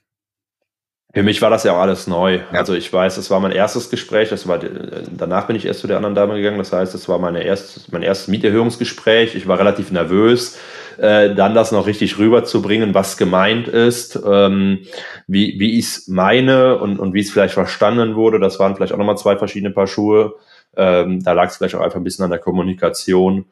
Für 1.14 1.22
mich 1.22 1.40
war 1.40 1.48
das 1.48 1.62
ja 1.62 1.72
auch 1.72 1.80
alles 1.80 2.08
neu. 2.08 2.40
Ja. 2.52 2.58
Also 2.58 2.74
ich 2.74 2.92
weiß, 2.92 3.18
es 3.18 3.30
war 3.30 3.38
mein 3.38 3.52
erstes 3.52 3.88
Gespräch. 3.88 4.30
Das 4.30 4.48
war, 4.48 4.58
danach 4.58 5.46
bin 5.46 5.54
ich 5.54 5.64
erst 5.64 5.80
zu 5.80 5.86
der 5.86 5.96
anderen 5.96 6.16
Dame 6.16 6.34
gegangen. 6.34 6.58
Das 6.58 6.72
heißt, 6.72 6.92
es 6.92 7.08
war 7.08 7.20
meine 7.20 7.44
erste, 7.44 7.80
mein 7.92 8.02
erstes 8.02 8.26
Mieterhöhungsgespräch. 8.26 9.36
Ich 9.36 9.46
war 9.46 9.60
relativ 9.60 9.92
nervös, 9.92 10.58
äh, 10.98 11.32
dann 11.32 11.54
das 11.54 11.70
noch 11.70 11.86
richtig 11.86 12.18
rüberzubringen, 12.18 12.94
was 12.94 13.16
gemeint 13.16 13.68
ist, 13.68 14.18
ähm, 14.26 14.80
wie, 15.28 15.60
wie 15.60 15.78
ich 15.78 15.86
es 15.86 16.08
meine 16.08 16.78
und, 16.78 16.98
und 16.98 17.14
wie 17.14 17.20
es 17.20 17.30
vielleicht 17.30 17.54
verstanden 17.54 18.16
wurde. 18.16 18.40
Das 18.40 18.58
waren 18.58 18.74
vielleicht 18.74 18.92
auch 18.92 18.98
nochmal 18.98 19.16
zwei 19.16 19.36
verschiedene 19.36 19.72
Paar 19.72 19.86
Schuhe. 19.86 20.34
Ähm, 20.76 21.22
da 21.22 21.32
lag 21.32 21.46
es 21.48 21.58
vielleicht 21.58 21.76
auch 21.76 21.80
einfach 21.80 21.98
ein 21.98 22.04
bisschen 22.04 22.24
an 22.24 22.30
der 22.30 22.40
Kommunikation. 22.40 23.46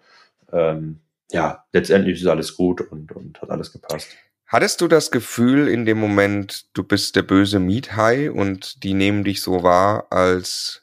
Ähm, 0.53 0.99
ja, 1.31 1.65
letztendlich 1.73 2.21
ist 2.21 2.27
alles 2.27 2.57
gut 2.57 2.81
und, 2.81 3.13
und 3.13 3.41
hat 3.41 3.51
alles 3.51 3.73
gepasst. 3.73 4.09
Hattest 4.53 4.83
du 4.83 4.87
das 4.87 5.11
Gefühl 5.11 5.67
in 5.67 5.87
dem 5.87 5.99
Moment, 5.99 6.67
du 6.75 6.85
bist 6.85 7.17
der 7.17 7.23
böse 7.23 7.59
Miethai 7.59 8.31
und 8.31 8.85
die 8.85 8.93
nehmen 8.93 9.25
dich 9.25 9.41
so 9.41 9.63
wahr, 9.63 10.09
als 10.11 10.83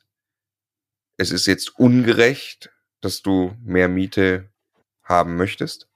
es 1.17 1.31
ist 1.31 1.45
jetzt 1.45 1.77
ungerecht, 1.77 2.71
dass 3.01 3.21
du 3.21 3.53
mehr 3.63 3.87
Miete 3.87 4.49
haben 5.03 5.35
möchtest? 5.35 5.87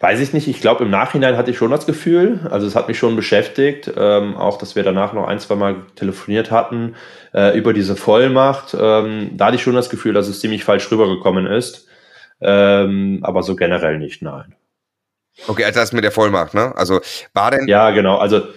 Weiß 0.00 0.20
ich 0.20 0.32
nicht. 0.32 0.48
Ich 0.48 0.62
glaube, 0.62 0.84
im 0.84 0.90
Nachhinein 0.90 1.36
hatte 1.36 1.50
ich 1.50 1.58
schon 1.58 1.72
das 1.72 1.84
Gefühl. 1.84 2.40
Also 2.50 2.66
es 2.66 2.74
hat 2.74 2.88
mich 2.88 2.96
schon 2.96 3.14
beschäftigt. 3.14 3.92
Ähm, 3.94 4.34
auch, 4.34 4.56
dass 4.56 4.76
wir 4.76 4.84
danach 4.84 5.12
noch 5.12 5.26
ein, 5.26 5.40
zwei 5.40 5.56
Mal 5.56 5.82
telefoniert 5.94 6.50
hatten 6.50 6.94
äh, 7.34 7.54
über 7.58 7.74
diese 7.74 7.96
Vollmacht. 7.96 8.74
Ähm, 8.80 9.32
da 9.36 9.46
hatte 9.46 9.56
ich 9.56 9.62
schon 9.62 9.74
das 9.74 9.90
Gefühl, 9.90 10.14
dass 10.14 10.28
es 10.28 10.40
ziemlich 10.40 10.64
falsch 10.64 10.90
rübergekommen 10.90 11.46
ist. 11.46 11.86
Ähm, 12.40 13.18
aber 13.24 13.42
so 13.42 13.56
generell 13.56 13.98
nicht, 13.98 14.22
nein. 14.22 14.54
Okay, 15.46 15.64
also 15.64 15.80
das 15.80 15.92
mit 15.92 16.04
der 16.04 16.12
Vollmacht, 16.12 16.54
ne? 16.54 16.74
Also 16.76 17.00
war 17.34 17.50
denn. 17.50 17.68
Ja, 17.68 17.90
genau. 17.90 18.18
Also, 18.18 18.48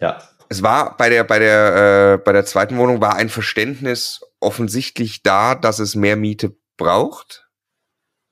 ja. 0.00 0.18
Es 0.48 0.62
war 0.62 0.96
bei 0.96 1.08
der, 1.08 1.24
bei 1.24 1.38
der, 1.38 2.14
äh, 2.14 2.24
bei 2.24 2.32
der 2.32 2.44
zweiten 2.44 2.76
Wohnung 2.76 3.00
war 3.00 3.16
ein 3.16 3.28
Verständnis 3.28 4.20
offensichtlich 4.40 5.22
da, 5.22 5.54
dass 5.54 5.78
es 5.78 5.94
mehr 5.94 6.16
Miete 6.16 6.54
braucht, 6.76 7.48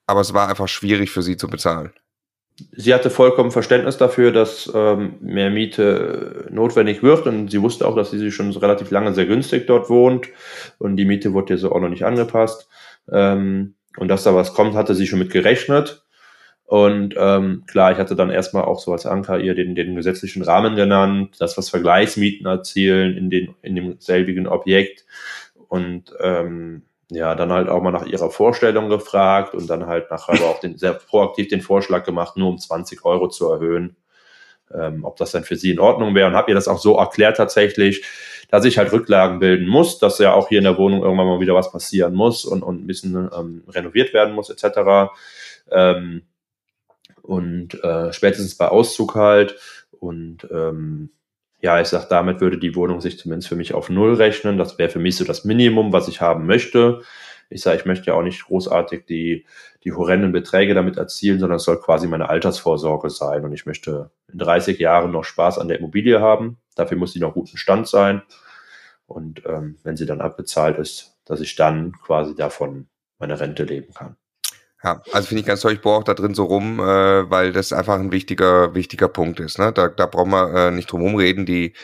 aber 0.06 0.20
es 0.20 0.34
war 0.34 0.48
einfach 0.48 0.68
schwierig 0.68 1.10
für 1.10 1.22
sie 1.22 1.36
zu 1.36 1.48
bezahlen. 1.48 1.92
Sie 2.76 2.92
hatte 2.92 3.08
vollkommen 3.08 3.50
Verständnis 3.50 3.96
dafür, 3.96 4.30
dass 4.30 4.70
ähm, 4.74 5.16
mehr 5.20 5.50
Miete 5.50 6.46
notwendig 6.50 7.02
wird 7.02 7.26
und 7.26 7.50
sie 7.50 7.62
wusste 7.62 7.88
auch, 7.88 7.96
dass 7.96 8.10
sie 8.10 8.30
schon 8.30 8.50
relativ 8.52 8.90
lange 8.90 9.14
sehr 9.14 9.26
günstig 9.26 9.66
dort 9.66 9.88
wohnt 9.88 10.28
und 10.78 10.96
die 10.96 11.06
Miete 11.06 11.32
wurde 11.32 11.54
ja 11.54 11.58
so 11.58 11.72
auch 11.72 11.80
noch 11.80 11.88
nicht 11.88 12.04
angepasst. 12.04 12.68
Ähm, 13.10 13.74
und 13.96 14.08
dass 14.08 14.22
da 14.22 14.34
was 14.34 14.54
kommt, 14.54 14.74
hatte 14.74 14.94
sie 14.94 15.06
schon 15.06 15.18
mit 15.18 15.30
gerechnet. 15.30 16.01
Und 16.72 17.14
ähm, 17.18 17.64
klar, 17.66 17.92
ich 17.92 17.98
hatte 17.98 18.16
dann 18.16 18.30
erstmal 18.30 18.64
auch 18.64 18.80
so 18.80 18.92
als 18.92 19.04
Anker 19.04 19.38
ihr 19.38 19.54
den, 19.54 19.74
den 19.74 19.94
gesetzlichen 19.94 20.40
Rahmen 20.40 20.74
genannt, 20.74 21.36
das, 21.38 21.58
was 21.58 21.68
Vergleichsmieten 21.68 22.46
erzielen 22.46 23.14
in, 23.14 23.28
den, 23.28 23.54
in 23.60 23.76
dem 23.76 23.96
selbigen 24.00 24.46
Objekt. 24.46 25.04
Und 25.68 26.14
ähm, 26.18 26.84
ja, 27.10 27.34
dann 27.34 27.52
halt 27.52 27.68
auch 27.68 27.82
mal 27.82 27.90
nach 27.90 28.06
ihrer 28.06 28.30
Vorstellung 28.30 28.88
gefragt 28.88 29.54
und 29.54 29.68
dann 29.68 29.86
halt 29.86 30.10
nachher 30.10 30.36
aber 30.36 30.48
auch 30.48 30.60
den, 30.60 30.78
sehr 30.78 30.94
proaktiv 30.94 31.48
den 31.48 31.60
Vorschlag 31.60 32.06
gemacht, 32.06 32.38
nur 32.38 32.48
um 32.48 32.56
20 32.56 33.04
Euro 33.04 33.28
zu 33.28 33.52
erhöhen, 33.52 33.96
ähm, 34.72 35.04
ob 35.04 35.18
das 35.18 35.32
dann 35.32 35.44
für 35.44 35.56
sie 35.56 35.72
in 35.72 35.78
Ordnung 35.78 36.14
wäre. 36.14 36.28
Und 36.28 36.36
habe 36.36 36.52
ihr 36.52 36.54
das 36.54 36.68
auch 36.68 36.78
so 36.78 36.96
erklärt 36.96 37.36
tatsächlich, 37.36 38.02
dass 38.48 38.64
ich 38.64 38.78
halt 38.78 38.92
Rücklagen 38.92 39.40
bilden 39.40 39.66
muss, 39.66 39.98
dass 39.98 40.18
ja 40.18 40.32
auch 40.32 40.48
hier 40.48 40.56
in 40.56 40.64
der 40.64 40.78
Wohnung 40.78 41.02
irgendwann 41.02 41.26
mal 41.26 41.40
wieder 41.40 41.54
was 41.54 41.70
passieren 41.70 42.14
muss 42.14 42.46
und, 42.46 42.62
und 42.62 42.82
ein 42.82 42.86
bisschen 42.86 43.28
ähm, 43.38 43.62
renoviert 43.68 44.14
werden 44.14 44.34
muss 44.34 44.48
etc. 44.48 45.12
Ähm, 45.70 46.22
und 47.22 47.82
äh, 47.82 48.12
spätestens 48.12 48.56
bei 48.56 48.68
Auszug 48.68 49.14
halt. 49.14 49.56
Und 49.90 50.46
ähm, 50.50 51.10
ja, 51.60 51.80
ich 51.80 51.88
sag, 51.88 52.08
damit 52.08 52.40
würde 52.40 52.58
die 52.58 52.74
Wohnung 52.74 53.00
sich 53.00 53.18
zumindest 53.18 53.48
für 53.48 53.56
mich 53.56 53.72
auf 53.72 53.88
Null 53.88 54.14
rechnen. 54.14 54.58
Das 54.58 54.78
wäre 54.78 54.90
für 54.90 54.98
mich 54.98 55.16
so 55.16 55.24
das 55.24 55.44
Minimum, 55.44 55.92
was 55.92 56.08
ich 56.08 56.20
haben 56.20 56.46
möchte. 56.46 57.02
Ich 57.50 57.60
sage, 57.60 57.78
ich 57.78 57.84
möchte 57.84 58.06
ja 58.06 58.14
auch 58.14 58.22
nicht 58.22 58.44
großartig 58.44 59.04
die, 59.06 59.46
die 59.84 59.92
horrenden 59.92 60.32
Beträge 60.32 60.74
damit 60.74 60.96
erzielen, 60.96 61.38
sondern 61.38 61.56
es 61.56 61.64
soll 61.64 61.80
quasi 61.80 62.08
meine 62.08 62.28
Altersvorsorge 62.28 63.10
sein. 63.10 63.44
Und 63.44 63.52
ich 63.52 63.66
möchte 63.66 64.10
in 64.32 64.38
30 64.38 64.78
Jahren 64.78 65.12
noch 65.12 65.24
Spaß 65.24 65.58
an 65.58 65.68
der 65.68 65.78
Immobilie 65.78 66.20
haben. 66.20 66.58
Dafür 66.74 66.96
muss 66.96 67.12
sie 67.12 67.20
noch 67.20 67.34
guten 67.34 67.56
Stand 67.56 67.86
sein. 67.86 68.22
Und 69.06 69.42
ähm, 69.46 69.76
wenn 69.84 69.96
sie 69.96 70.06
dann 70.06 70.20
abbezahlt 70.20 70.78
ist, 70.78 71.18
dass 71.24 71.40
ich 71.40 71.54
dann 71.54 71.92
quasi 71.92 72.34
davon 72.34 72.88
meine 73.18 73.38
Rente 73.38 73.64
leben 73.64 73.92
kann. 73.94 74.16
Ja, 74.84 75.00
also 75.12 75.28
finde 75.28 75.40
ich 75.42 75.46
ganz 75.46 75.60
toll, 75.60 75.74
ich 75.74 75.80
bohre 75.80 75.98
auch 75.98 76.02
da 76.04 76.14
drin 76.14 76.34
so 76.34 76.44
rum, 76.44 76.80
äh, 76.80 77.30
weil 77.30 77.52
das 77.52 77.72
einfach 77.72 78.00
ein 78.00 78.10
wichtiger, 78.10 78.74
wichtiger 78.74 79.06
Punkt 79.08 79.38
ist. 79.38 79.58
Ne? 79.60 79.72
Da, 79.72 79.86
da 79.86 80.06
brauchen 80.06 80.30
wir 80.30 80.52
äh, 80.54 80.70
nicht 80.72 80.90
drum 80.90 81.14
reden. 81.14 81.46
Die, 81.46 81.74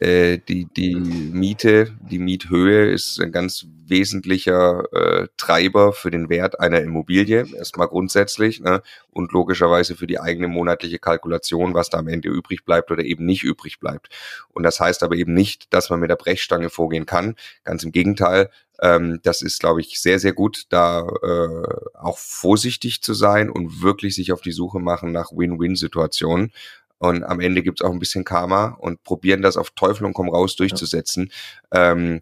äh, 0.00 0.38
die, 0.38 0.66
die 0.76 0.94
Miete, 0.94 1.92
die 2.00 2.20
Miethöhe 2.20 2.92
ist 2.92 3.20
ein 3.20 3.32
ganz 3.32 3.66
wesentlicher 3.88 4.84
äh, 4.92 5.28
Treiber 5.36 5.92
für 5.92 6.10
den 6.10 6.28
Wert 6.28 6.60
einer 6.60 6.80
Immobilie, 6.80 7.46
erstmal 7.56 7.88
grundsätzlich. 7.88 8.60
Ne? 8.60 8.82
und 9.14 9.32
logischerweise 9.32 9.96
für 9.96 10.06
die 10.06 10.20
eigene 10.20 10.48
monatliche 10.48 10.98
Kalkulation, 10.98 11.72
was 11.72 11.88
da 11.88 11.98
am 11.98 12.08
Ende 12.08 12.28
übrig 12.28 12.64
bleibt 12.64 12.90
oder 12.90 13.04
eben 13.04 13.24
nicht 13.24 13.42
übrig 13.42 13.80
bleibt. 13.80 14.08
Und 14.52 14.64
das 14.64 14.80
heißt 14.80 15.02
aber 15.02 15.14
eben 15.14 15.32
nicht, 15.32 15.72
dass 15.72 15.88
man 15.88 16.00
mit 16.00 16.10
der 16.10 16.16
Brechstange 16.16 16.68
vorgehen 16.68 17.06
kann. 17.06 17.36
Ganz 17.62 17.84
im 17.84 17.92
Gegenteil, 17.92 18.50
ähm, 18.80 19.20
das 19.22 19.40
ist, 19.40 19.60
glaube 19.60 19.80
ich, 19.80 20.00
sehr, 20.00 20.18
sehr 20.18 20.32
gut, 20.32 20.64
da 20.68 21.06
äh, 21.22 21.96
auch 21.96 22.18
vorsichtig 22.18 23.02
zu 23.02 23.14
sein 23.14 23.48
und 23.48 23.82
wirklich 23.82 24.16
sich 24.16 24.32
auf 24.32 24.40
die 24.40 24.52
Suche 24.52 24.80
machen 24.80 25.12
nach 25.12 25.30
Win-Win-Situationen. 25.32 26.52
Und 26.98 27.22
am 27.22 27.40
Ende 27.40 27.62
gibt 27.62 27.80
es 27.80 27.86
auch 27.86 27.92
ein 27.92 27.98
bisschen 27.98 28.24
Karma 28.24 28.76
und 28.80 29.02
probieren 29.04 29.42
das 29.42 29.56
auf 29.56 29.70
Teufel 29.70 30.06
und 30.06 30.14
komm 30.14 30.28
raus 30.28 30.56
durchzusetzen. 30.56 31.30
Ja. 31.72 31.92
Ähm, 31.92 32.20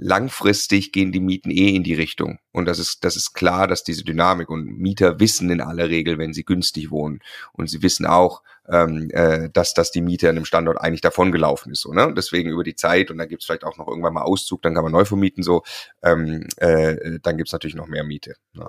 langfristig 0.00 0.92
gehen 0.92 1.12
die 1.12 1.20
Mieten 1.20 1.50
eh 1.50 1.74
in 1.74 1.84
die 1.84 1.94
Richtung. 1.94 2.38
Und 2.52 2.64
das 2.64 2.78
ist, 2.78 3.04
das 3.04 3.16
ist 3.16 3.34
klar, 3.34 3.68
dass 3.68 3.84
diese 3.84 4.02
Dynamik 4.02 4.48
und 4.48 4.78
Mieter 4.78 5.20
wissen 5.20 5.50
in 5.50 5.60
aller 5.60 5.90
Regel, 5.90 6.16
wenn 6.16 6.32
sie 6.32 6.44
günstig 6.44 6.90
wohnen. 6.90 7.20
Und 7.52 7.68
sie 7.68 7.82
wissen 7.82 8.06
auch, 8.06 8.42
ähm, 8.66 9.10
äh, 9.10 9.50
dass, 9.52 9.74
dass 9.74 9.90
die 9.90 10.00
Miete 10.00 10.30
an 10.30 10.36
dem 10.36 10.46
Standort 10.46 10.80
eigentlich 10.80 11.02
davongelaufen 11.02 11.70
ist. 11.70 11.82
So, 11.82 11.92
ne? 11.92 12.14
Deswegen 12.16 12.50
über 12.50 12.64
die 12.64 12.74
Zeit 12.74 13.10
und 13.10 13.18
da 13.18 13.26
gibt's 13.26 13.44
vielleicht 13.44 13.64
auch 13.64 13.76
noch 13.76 13.88
irgendwann 13.88 14.14
mal 14.14 14.22
Auszug, 14.22 14.62
dann 14.62 14.74
kann 14.74 14.84
man 14.84 14.92
neu 14.92 15.04
vermieten, 15.04 15.42
so, 15.42 15.62
ähm, 16.02 16.46
äh, 16.56 17.18
dann 17.22 17.36
gibt's 17.36 17.52
natürlich 17.52 17.76
noch 17.76 17.86
mehr 17.86 18.04
Miete. 18.04 18.36
Ne? 18.54 18.66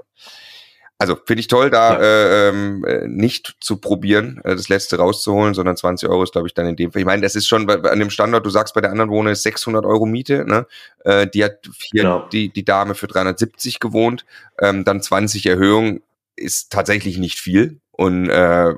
Also 1.02 1.16
finde 1.26 1.40
ich 1.40 1.48
toll, 1.48 1.72
da 1.72 1.94
ja. 1.94 2.00
äh, 2.00 2.50
ähm, 2.50 2.86
äh, 2.86 3.08
nicht 3.08 3.56
zu 3.60 3.78
probieren, 3.78 4.40
äh, 4.44 4.56
das 4.56 4.70
letzte 4.70 4.98
rauszuholen, 4.98 5.56
sondern 5.56 5.76
20 5.76 6.08
Euro 6.08 6.22
ist, 6.22 6.34
glaube 6.34 6.48
ich, 6.48 6.54
dann 6.54 6.68
in 6.68 6.76
dem 6.76 6.92
Fall. 6.92 7.00
Ich 7.00 7.08
meine, 7.08 7.24
das 7.24 7.36
ist 7.36 7.48
schon 7.48 7.66
bei, 7.66 7.82
an 7.82 7.98
dem 7.98 8.12
Standort, 8.12 8.46
du 8.46 8.52
sagst 8.52 8.76
bei 8.76 8.82
der 8.82 8.92
anderen 8.92 9.10
Wohnung 9.10 9.34
ist 9.34 9.42
600 9.42 9.84
Euro 9.84 10.06
Miete, 10.06 10.46
ne? 10.46 10.68
Äh, 11.04 11.26
die 11.26 11.44
hat 11.44 11.68
hier 11.92 12.04
genau. 12.04 12.28
die, 12.32 12.50
die 12.50 12.64
Dame 12.64 12.94
für 12.94 13.08
370 13.08 13.80
gewohnt, 13.80 14.26
ähm, 14.60 14.84
dann 14.84 15.02
20 15.02 15.48
Erhöhung 15.48 16.02
ist 16.36 16.72
tatsächlich 16.72 17.18
nicht 17.18 17.40
viel 17.40 17.80
und 17.94 18.30
äh, 18.30 18.76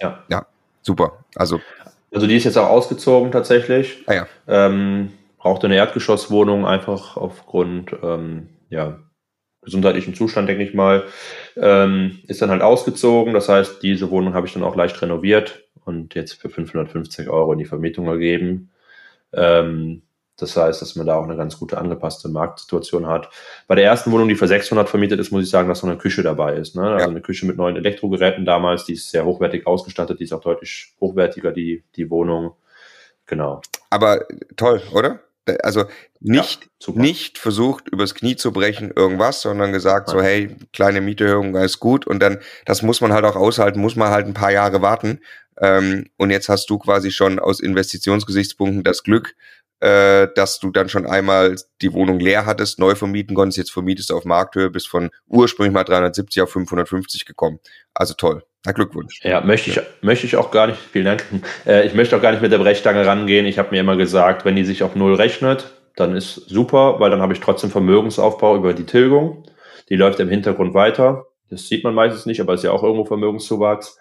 ja. 0.00 0.22
ja, 0.28 0.46
super. 0.82 1.24
Also, 1.36 1.58
also 2.12 2.26
die 2.26 2.36
ist 2.36 2.44
jetzt 2.44 2.58
auch 2.58 2.68
ausgezogen 2.68 3.32
tatsächlich. 3.32 4.04
Ah, 4.06 4.12
ja. 4.12 4.26
ähm, 4.46 5.12
braucht 5.38 5.64
eine 5.64 5.76
Erdgeschosswohnung 5.76 6.66
einfach 6.66 7.16
aufgrund 7.16 7.96
ähm, 8.02 8.50
ja, 8.68 8.98
gesundheitlichen 9.62 10.14
Zustand, 10.14 10.48
denke 10.48 10.64
ich 10.64 10.74
mal, 10.74 11.04
ähm, 11.56 12.18
ist 12.26 12.42
dann 12.42 12.50
halt 12.50 12.62
ausgezogen. 12.62 13.32
Das 13.32 13.48
heißt, 13.48 13.82
diese 13.82 14.10
Wohnung 14.10 14.34
habe 14.34 14.46
ich 14.46 14.52
dann 14.52 14.64
auch 14.64 14.76
leicht 14.76 15.00
renoviert 15.00 15.64
und 15.84 16.14
jetzt 16.14 16.34
für 16.34 16.50
550 16.50 17.28
Euro 17.28 17.52
in 17.52 17.58
die 17.58 17.64
Vermietung 17.64 18.06
ergeben. 18.06 18.70
Ähm, 19.32 20.02
das 20.36 20.56
heißt, 20.56 20.82
dass 20.82 20.96
man 20.96 21.06
da 21.06 21.16
auch 21.16 21.24
eine 21.24 21.36
ganz 21.36 21.58
gute 21.58 21.78
angepasste 21.78 22.28
Marktsituation 22.28 23.06
hat. 23.06 23.30
Bei 23.68 23.74
der 23.74 23.84
ersten 23.84 24.10
Wohnung, 24.10 24.28
die 24.28 24.34
für 24.34 24.48
600 24.48 24.88
vermietet 24.88 25.20
ist, 25.20 25.30
muss 25.30 25.44
ich 25.44 25.50
sagen, 25.50 25.68
dass 25.68 25.82
noch 25.82 25.90
eine 25.90 25.98
Küche 25.98 26.22
dabei 26.22 26.56
ist. 26.56 26.74
Ne? 26.74 26.82
Also 26.82 27.04
ja. 27.04 27.10
eine 27.10 27.20
Küche 27.20 27.46
mit 27.46 27.56
neuen 27.56 27.76
Elektrogeräten 27.76 28.44
damals, 28.44 28.84
die 28.84 28.94
ist 28.94 29.10
sehr 29.10 29.24
hochwertig 29.24 29.66
ausgestattet, 29.66 30.18
die 30.18 30.24
ist 30.24 30.32
auch 30.32 30.40
deutlich 30.40 30.94
hochwertiger, 31.00 31.52
die, 31.52 31.84
die 31.94 32.10
Wohnung. 32.10 32.54
Genau. 33.26 33.60
Aber 33.90 34.26
toll, 34.56 34.82
oder? 34.92 35.20
Also 35.62 35.84
nicht, 36.20 36.68
ja, 36.86 36.92
nicht 36.94 37.38
versucht, 37.38 37.88
übers 37.88 38.14
Knie 38.14 38.36
zu 38.36 38.52
brechen, 38.52 38.92
irgendwas, 38.94 39.40
sondern 39.40 39.72
gesagt 39.72 40.08
so, 40.08 40.22
hey, 40.22 40.56
kleine 40.72 41.00
Mieterhöhung, 41.00 41.54
ist 41.56 41.80
gut. 41.80 42.06
Und 42.06 42.20
dann, 42.20 42.38
das 42.64 42.82
muss 42.82 43.00
man 43.00 43.12
halt 43.12 43.24
auch 43.24 43.34
aushalten, 43.34 43.80
muss 43.80 43.96
man 43.96 44.10
halt 44.10 44.26
ein 44.26 44.34
paar 44.34 44.52
Jahre 44.52 44.82
warten. 44.82 45.20
Ähm, 45.60 46.06
und 46.16 46.30
jetzt 46.30 46.48
hast 46.48 46.70
du 46.70 46.78
quasi 46.78 47.10
schon 47.10 47.38
aus 47.38 47.60
Investitionsgesichtspunkten 47.60 48.84
das 48.84 49.02
Glück, 49.02 49.34
äh, 49.82 50.28
dass 50.36 50.60
du 50.60 50.70
dann 50.70 50.88
schon 50.88 51.06
einmal 51.06 51.56
die 51.80 51.92
Wohnung 51.92 52.20
leer 52.20 52.46
hattest, 52.46 52.78
neu 52.78 52.94
vermieten 52.94 53.34
konntest, 53.34 53.58
jetzt 53.58 53.72
vermietest 53.72 54.10
du 54.10 54.16
auf 54.16 54.24
Markthöhe, 54.24 54.70
bist 54.70 54.86
von 54.86 55.10
ursprünglich 55.26 55.74
mal 55.74 55.82
370 55.82 56.42
auf 56.42 56.52
550 56.52 57.24
gekommen. 57.24 57.58
Also 57.92 58.14
toll. 58.14 58.44
Na, 58.64 58.70
Glückwunsch. 58.70 59.18
Ja, 59.24 59.40
möchte 59.40 59.70
ich, 59.70 59.76
ja. 59.76 59.82
möchte 60.00 60.24
ich 60.24 60.36
auch 60.36 60.52
gar 60.52 60.68
nicht, 60.68 60.78
vielen 60.78 61.06
Dank. 61.06 61.24
Äh, 61.66 61.84
ich 61.84 61.94
möchte 61.94 62.16
auch 62.16 62.22
gar 62.22 62.30
nicht 62.30 62.42
mit 62.42 62.52
der 62.52 62.58
Brechstange 62.58 63.04
rangehen. 63.04 63.44
Ich 63.44 63.58
habe 63.58 63.70
mir 63.72 63.80
immer 63.80 63.96
gesagt, 63.96 64.44
wenn 64.44 64.54
die 64.54 64.64
sich 64.64 64.84
auf 64.84 64.94
Null 64.94 65.14
rechnet, 65.14 65.72
dann 65.96 66.14
ist 66.14 66.34
super, 66.48 67.00
weil 67.00 67.10
dann 67.10 67.20
habe 67.20 67.32
ich 67.32 67.40
trotzdem 67.40 67.70
Vermögensaufbau 67.70 68.56
über 68.56 68.74
die 68.74 68.86
Tilgung. 68.86 69.44
Die 69.88 69.96
läuft 69.96 70.20
im 70.20 70.28
Hintergrund 70.28 70.74
weiter. 70.74 71.26
Das 71.50 71.68
sieht 71.68 71.82
man 71.82 71.94
meistens 71.94 72.24
nicht, 72.24 72.40
aber 72.40 72.54
ist 72.54 72.62
ja 72.62 72.70
auch 72.70 72.84
irgendwo 72.84 73.04
Vermögenszuwachs. 73.04 73.98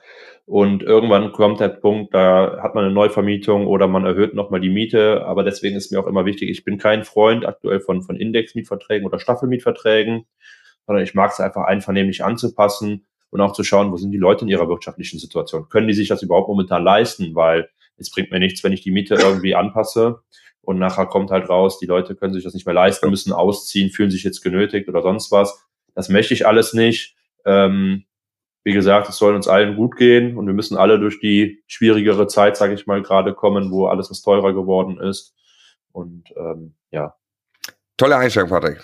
Und 0.51 0.83
irgendwann 0.83 1.31
kommt 1.31 1.61
der 1.61 1.69
Punkt, 1.69 2.13
da 2.13 2.61
hat 2.61 2.75
man 2.75 2.83
eine 2.83 2.93
Neuvermietung 2.93 3.67
oder 3.67 3.87
man 3.87 4.05
erhöht 4.05 4.33
nochmal 4.33 4.59
die 4.59 4.69
Miete. 4.69 5.25
Aber 5.25 5.45
deswegen 5.45 5.77
ist 5.77 5.93
mir 5.93 5.99
auch 6.01 6.07
immer 6.07 6.25
wichtig, 6.25 6.49
ich 6.49 6.65
bin 6.65 6.77
kein 6.77 7.05
Freund 7.05 7.45
aktuell 7.45 7.79
von, 7.79 8.01
von 8.01 8.17
Indexmietverträgen 8.17 9.07
oder 9.07 9.17
Staffelmietverträgen, 9.17 10.25
sondern 10.85 11.05
ich 11.05 11.13
mag 11.13 11.31
es 11.31 11.39
einfach 11.39 11.63
einvernehmlich 11.63 12.25
anzupassen 12.25 13.05
und 13.29 13.39
auch 13.39 13.53
zu 13.53 13.63
schauen, 13.63 13.93
wo 13.93 13.95
sind 13.95 14.11
die 14.11 14.17
Leute 14.17 14.43
in 14.43 14.49
ihrer 14.49 14.67
wirtschaftlichen 14.67 15.19
Situation? 15.19 15.69
Können 15.69 15.87
die 15.87 15.93
sich 15.93 16.09
das 16.09 16.21
überhaupt 16.21 16.49
momentan 16.49 16.83
leisten? 16.83 17.33
Weil 17.33 17.69
es 17.95 18.11
bringt 18.11 18.29
mir 18.29 18.39
nichts, 18.39 18.61
wenn 18.61 18.73
ich 18.73 18.81
die 18.81 18.91
Miete 18.91 19.15
irgendwie 19.15 19.55
anpasse 19.55 20.19
und 20.59 20.79
nachher 20.79 21.05
kommt 21.05 21.31
halt 21.31 21.47
raus, 21.47 21.79
die 21.79 21.85
Leute 21.85 22.13
können 22.13 22.33
sich 22.33 22.43
das 22.43 22.53
nicht 22.53 22.65
mehr 22.65 22.75
leisten, 22.75 23.09
müssen 23.09 23.31
ausziehen, 23.31 23.89
fühlen 23.89 24.11
sich 24.11 24.25
jetzt 24.25 24.41
genötigt 24.41 24.89
oder 24.89 25.01
sonst 25.01 25.31
was. 25.31 25.65
Das 25.95 26.09
möchte 26.09 26.33
ich 26.33 26.45
alles 26.45 26.73
nicht. 26.73 27.15
Ähm, 27.45 28.03
wie 28.63 28.74
gesagt, 28.74 29.10
es 29.10 29.17
soll 29.17 29.36
uns 29.36 29.47
allen 29.47 29.76
gut 29.76 29.95
gehen 29.95 30.38
und 30.38 30.45
wir 30.45 30.54
müssen 30.54 30.78
alle 30.78 31.00
durch 31.00 31.19
die 31.19 31.63
schwierigere 31.67 32.28
Zeit, 32.28 32.58
sage 32.58 32.74
ich 32.74 32.86
mal, 32.86 33.02
gerade 33.02 33.34
kommen, 33.34 33.71
wo 33.71 33.88
alles 33.88 34.12
was 34.12 34.21
teurer 34.21 34.54
geworden 34.54 35.00
ist. 35.00 35.34
Und 35.91 36.26
ähm, 36.38 36.76
ja. 36.91 37.15
Tolle 37.97 38.17
Einstellung, 38.17 38.50
Patrick. 38.50 38.80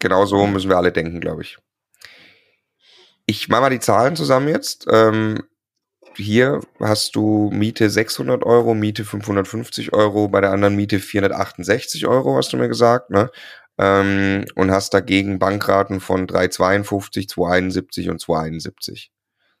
Genau 0.00 0.24
so 0.26 0.46
müssen 0.46 0.70
wir 0.70 0.76
alle 0.76 0.92
denken, 0.92 1.20
glaube 1.20 1.42
ich. 1.42 1.58
Ich 3.26 3.48
mache 3.48 3.62
mal 3.62 3.70
die 3.70 3.80
Zahlen 3.80 4.16
zusammen 4.16 4.48
jetzt. 4.48 4.86
Ähm, 4.90 5.42
hier 6.16 6.60
hast 6.80 7.14
du 7.14 7.50
Miete 7.52 7.88
600 7.88 8.44
Euro, 8.44 8.74
Miete 8.74 9.04
550 9.04 9.92
Euro, 9.92 10.28
bei 10.28 10.40
der 10.40 10.50
anderen 10.50 10.76
Miete 10.76 10.98
468 10.98 12.06
Euro, 12.06 12.36
hast 12.36 12.52
du 12.52 12.56
mir 12.56 12.68
gesagt, 12.68 13.10
ne? 13.10 13.30
Ähm, 13.80 14.44
und 14.56 14.70
hast 14.70 14.92
dagegen 14.92 15.38
Bankraten 15.38 16.00
von 16.00 16.26
352, 16.26 17.28
271 17.30 18.10
und 18.10 18.20
271. 18.20 19.10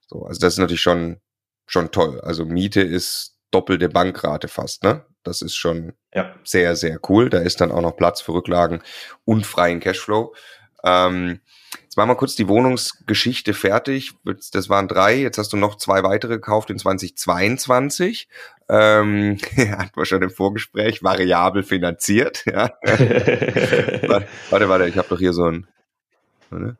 So, 0.06 0.24
also 0.26 0.38
das 0.38 0.54
ist 0.54 0.58
natürlich 0.58 0.82
schon, 0.82 1.20
schon 1.66 1.90
toll. 1.90 2.20
Also 2.20 2.44
Miete 2.44 2.82
ist 2.82 3.38
doppelte 3.50 3.88
Bankrate 3.88 4.48
fast, 4.48 4.84
ne? 4.84 5.06
Das 5.22 5.40
ist 5.40 5.54
schon 5.54 5.94
ja. 6.14 6.34
sehr, 6.44 6.76
sehr 6.76 6.98
cool. 7.08 7.30
Da 7.30 7.38
ist 7.38 7.60
dann 7.62 7.72
auch 7.72 7.80
noch 7.80 7.96
Platz 7.96 8.20
für 8.20 8.32
Rücklagen 8.32 8.82
und 9.24 9.46
freien 9.46 9.80
Cashflow. 9.80 10.34
Ähm, 10.84 11.40
Jetzt 11.90 11.96
machen 11.96 12.10
wir 12.10 12.14
kurz 12.14 12.36
die 12.36 12.46
Wohnungsgeschichte 12.46 13.52
fertig. 13.52 14.12
Das 14.52 14.68
waren 14.68 14.86
drei. 14.86 15.16
Jetzt 15.16 15.38
hast 15.38 15.52
du 15.52 15.56
noch 15.56 15.74
zwei 15.76 16.04
weitere 16.04 16.34
gekauft 16.34 16.70
in 16.70 16.78
2022. 16.78 18.28
Ähm, 18.68 19.38
hat 19.76 19.96
man 19.96 20.06
schon 20.06 20.22
im 20.22 20.30
Vorgespräch 20.30 21.02
variabel 21.02 21.64
finanziert. 21.64 22.44
Ja. 22.46 22.70
warte, 22.84 24.68
warte, 24.68 24.86
ich 24.86 24.96
habe 24.96 25.08
doch 25.08 25.18
hier 25.18 25.32
so 25.32 25.46
ein. 25.46 25.66
Warte. 26.50 26.76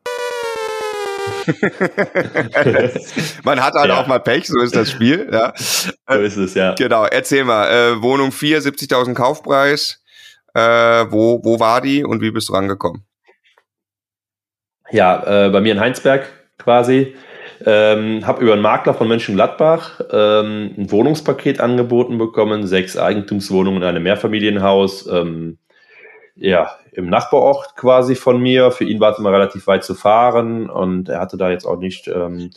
Man 3.42 3.64
hat 3.64 3.74
halt 3.74 3.88
ja. 3.88 4.00
auch 4.00 4.06
mal 4.06 4.20
Pech, 4.20 4.46
so 4.46 4.60
ist 4.60 4.76
das 4.76 4.92
Spiel. 4.92 5.28
Ja. 5.32 5.54
So 5.56 6.20
ist 6.20 6.36
es, 6.36 6.54
ja. 6.54 6.74
Genau, 6.74 7.04
erzähl 7.06 7.42
mal. 7.42 7.68
Äh, 7.68 8.00
Wohnung 8.00 8.30
4, 8.30 8.62
70.000 8.62 9.14
Kaufpreis. 9.14 10.04
Äh, 10.54 10.60
wo, 10.60 11.42
wo 11.42 11.58
war 11.58 11.80
die 11.80 12.04
und 12.04 12.20
wie 12.20 12.30
bist 12.30 12.48
du 12.48 12.52
rangekommen? 12.52 13.04
Ja, 14.90 15.46
äh, 15.46 15.50
bei 15.50 15.60
mir 15.60 15.72
in 15.72 15.80
Heinsberg 15.80 16.28
quasi. 16.58 17.14
Ähm, 17.66 18.26
habe 18.26 18.42
über 18.42 18.54
einen 18.54 18.62
Makler 18.62 18.94
von 18.94 19.06
Mönchengladbach 19.06 20.00
ähm, 20.10 20.74
ein 20.78 20.90
Wohnungspaket 20.90 21.60
angeboten 21.60 22.16
bekommen, 22.16 22.66
sechs 22.66 22.96
Eigentumswohnungen 22.96 23.82
in 23.82 23.88
einem 23.88 24.02
Mehrfamilienhaus, 24.02 25.06
ähm, 25.08 25.58
ja, 26.36 26.70
im 26.92 27.10
Nachbarort 27.10 27.76
quasi 27.76 28.14
von 28.14 28.40
mir. 28.40 28.70
Für 28.70 28.84
ihn 28.84 28.98
war 28.98 29.12
es 29.12 29.18
immer 29.18 29.32
relativ 29.32 29.66
weit 29.66 29.84
zu 29.84 29.94
fahren 29.94 30.70
und 30.70 31.10
er 31.10 31.20
hatte 31.20 31.36
da 31.36 31.50
jetzt 31.50 31.66
auch 31.66 31.78
nicht, 31.78 32.08
ähm, 32.08 32.50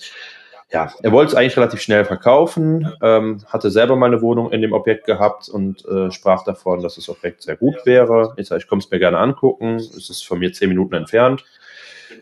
ja, 0.72 0.90
er 1.02 1.12
wollte 1.12 1.32
es 1.32 1.36
eigentlich 1.36 1.58
relativ 1.58 1.82
schnell 1.82 2.06
verkaufen, 2.06 2.90
ähm, 3.02 3.44
hatte 3.48 3.72
selber 3.72 3.98
mal 3.98 4.06
eine 4.06 4.22
Wohnung 4.22 4.52
in 4.52 4.62
dem 4.62 4.72
Objekt 4.72 5.06
gehabt 5.06 5.50
und 5.50 5.86
äh, 5.86 6.12
sprach 6.12 6.46
davon, 6.46 6.82
dass 6.82 6.96
das 6.96 7.10
Objekt 7.10 7.42
sehr 7.42 7.58
gut 7.58 7.76
wäre. 7.84 8.34
Ich 8.38 8.48
sage, 8.48 8.62
ich 8.62 8.70
komme 8.70 8.80
es 8.80 8.90
mir 8.90 9.00
gerne 9.00 9.18
angucken, 9.18 9.76
es 9.76 10.10
ist 10.10 10.26
von 10.26 10.40
mir 10.40 10.54
zehn 10.54 10.70
Minuten 10.70 10.96
entfernt. 10.96 11.44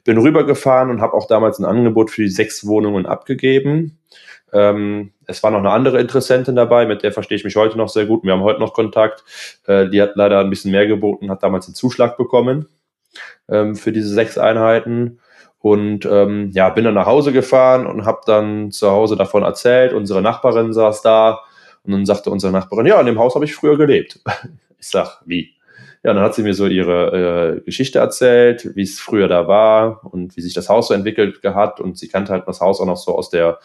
Bin 0.03 0.17
rübergefahren 0.17 0.89
und 0.89 1.01
habe 1.01 1.13
auch 1.13 1.27
damals 1.27 1.59
ein 1.59 1.65
Angebot 1.65 2.11
für 2.11 2.23
die 2.23 2.29
sechs 2.29 2.65
Wohnungen 2.65 3.05
abgegeben. 3.05 3.99
Ähm, 4.53 5.11
es 5.27 5.43
war 5.43 5.51
noch 5.51 5.59
eine 5.59 5.71
andere 5.71 5.99
Interessentin 5.99 6.55
dabei, 6.55 6.85
mit 6.85 7.03
der 7.03 7.13
verstehe 7.13 7.37
ich 7.37 7.43
mich 7.43 7.55
heute 7.55 7.77
noch 7.77 7.89
sehr 7.89 8.05
gut. 8.05 8.23
Wir 8.23 8.33
haben 8.33 8.43
heute 8.43 8.59
noch 8.59 8.73
Kontakt. 8.73 9.23
Äh, 9.65 9.89
die 9.89 10.01
hat 10.01 10.15
leider 10.15 10.39
ein 10.39 10.49
bisschen 10.49 10.71
mehr 10.71 10.87
geboten, 10.87 11.31
hat 11.31 11.43
damals 11.43 11.67
einen 11.67 11.75
Zuschlag 11.75 12.17
bekommen 12.17 12.67
ähm, 13.49 13.75
für 13.75 13.91
diese 13.91 14.13
sechs 14.13 14.37
Einheiten. 14.37 15.19
Und 15.59 16.05
ähm, 16.05 16.49
ja, 16.53 16.69
bin 16.69 16.85
dann 16.85 16.95
nach 16.95 17.05
Hause 17.05 17.31
gefahren 17.31 17.85
und 17.85 18.05
habe 18.05 18.21
dann 18.25 18.71
zu 18.71 18.89
Hause 18.89 19.15
davon 19.15 19.43
erzählt. 19.43 19.93
Unsere 19.93 20.21
Nachbarin 20.21 20.73
saß 20.73 21.03
da 21.03 21.39
und 21.83 21.91
dann 21.91 22.05
sagte 22.05 22.31
unsere 22.31 22.51
Nachbarin, 22.51 22.87
ja, 22.87 22.99
in 22.99 23.05
dem 23.05 23.19
Haus 23.19 23.35
habe 23.35 23.45
ich 23.45 23.55
früher 23.55 23.77
gelebt. 23.77 24.19
Ich 24.83 24.87
sag, 24.87 25.21
wie? 25.27 25.53
Ja, 26.03 26.13
dann 26.13 26.23
hat 26.23 26.33
sie 26.33 26.41
mir 26.41 26.55
so 26.55 26.65
ihre 26.65 27.59
äh, 27.59 27.61
Geschichte 27.61 27.99
erzählt, 27.99 28.75
wie 28.75 28.81
es 28.81 28.99
früher 28.99 29.27
da 29.27 29.47
war 29.47 30.03
und 30.03 30.35
wie 30.35 30.41
sich 30.41 30.53
das 30.53 30.67
Haus 30.67 30.87
so 30.87 30.95
entwickelt 30.95 31.39
hat. 31.43 31.79
Und 31.79 31.97
sie 31.97 32.07
kannte 32.07 32.31
halt 32.31 32.47
das 32.47 32.59
Haus 32.59 32.81
auch 32.81 32.87
noch 32.87 32.97
so 32.97 33.15
aus 33.15 33.29
der, 33.29 33.59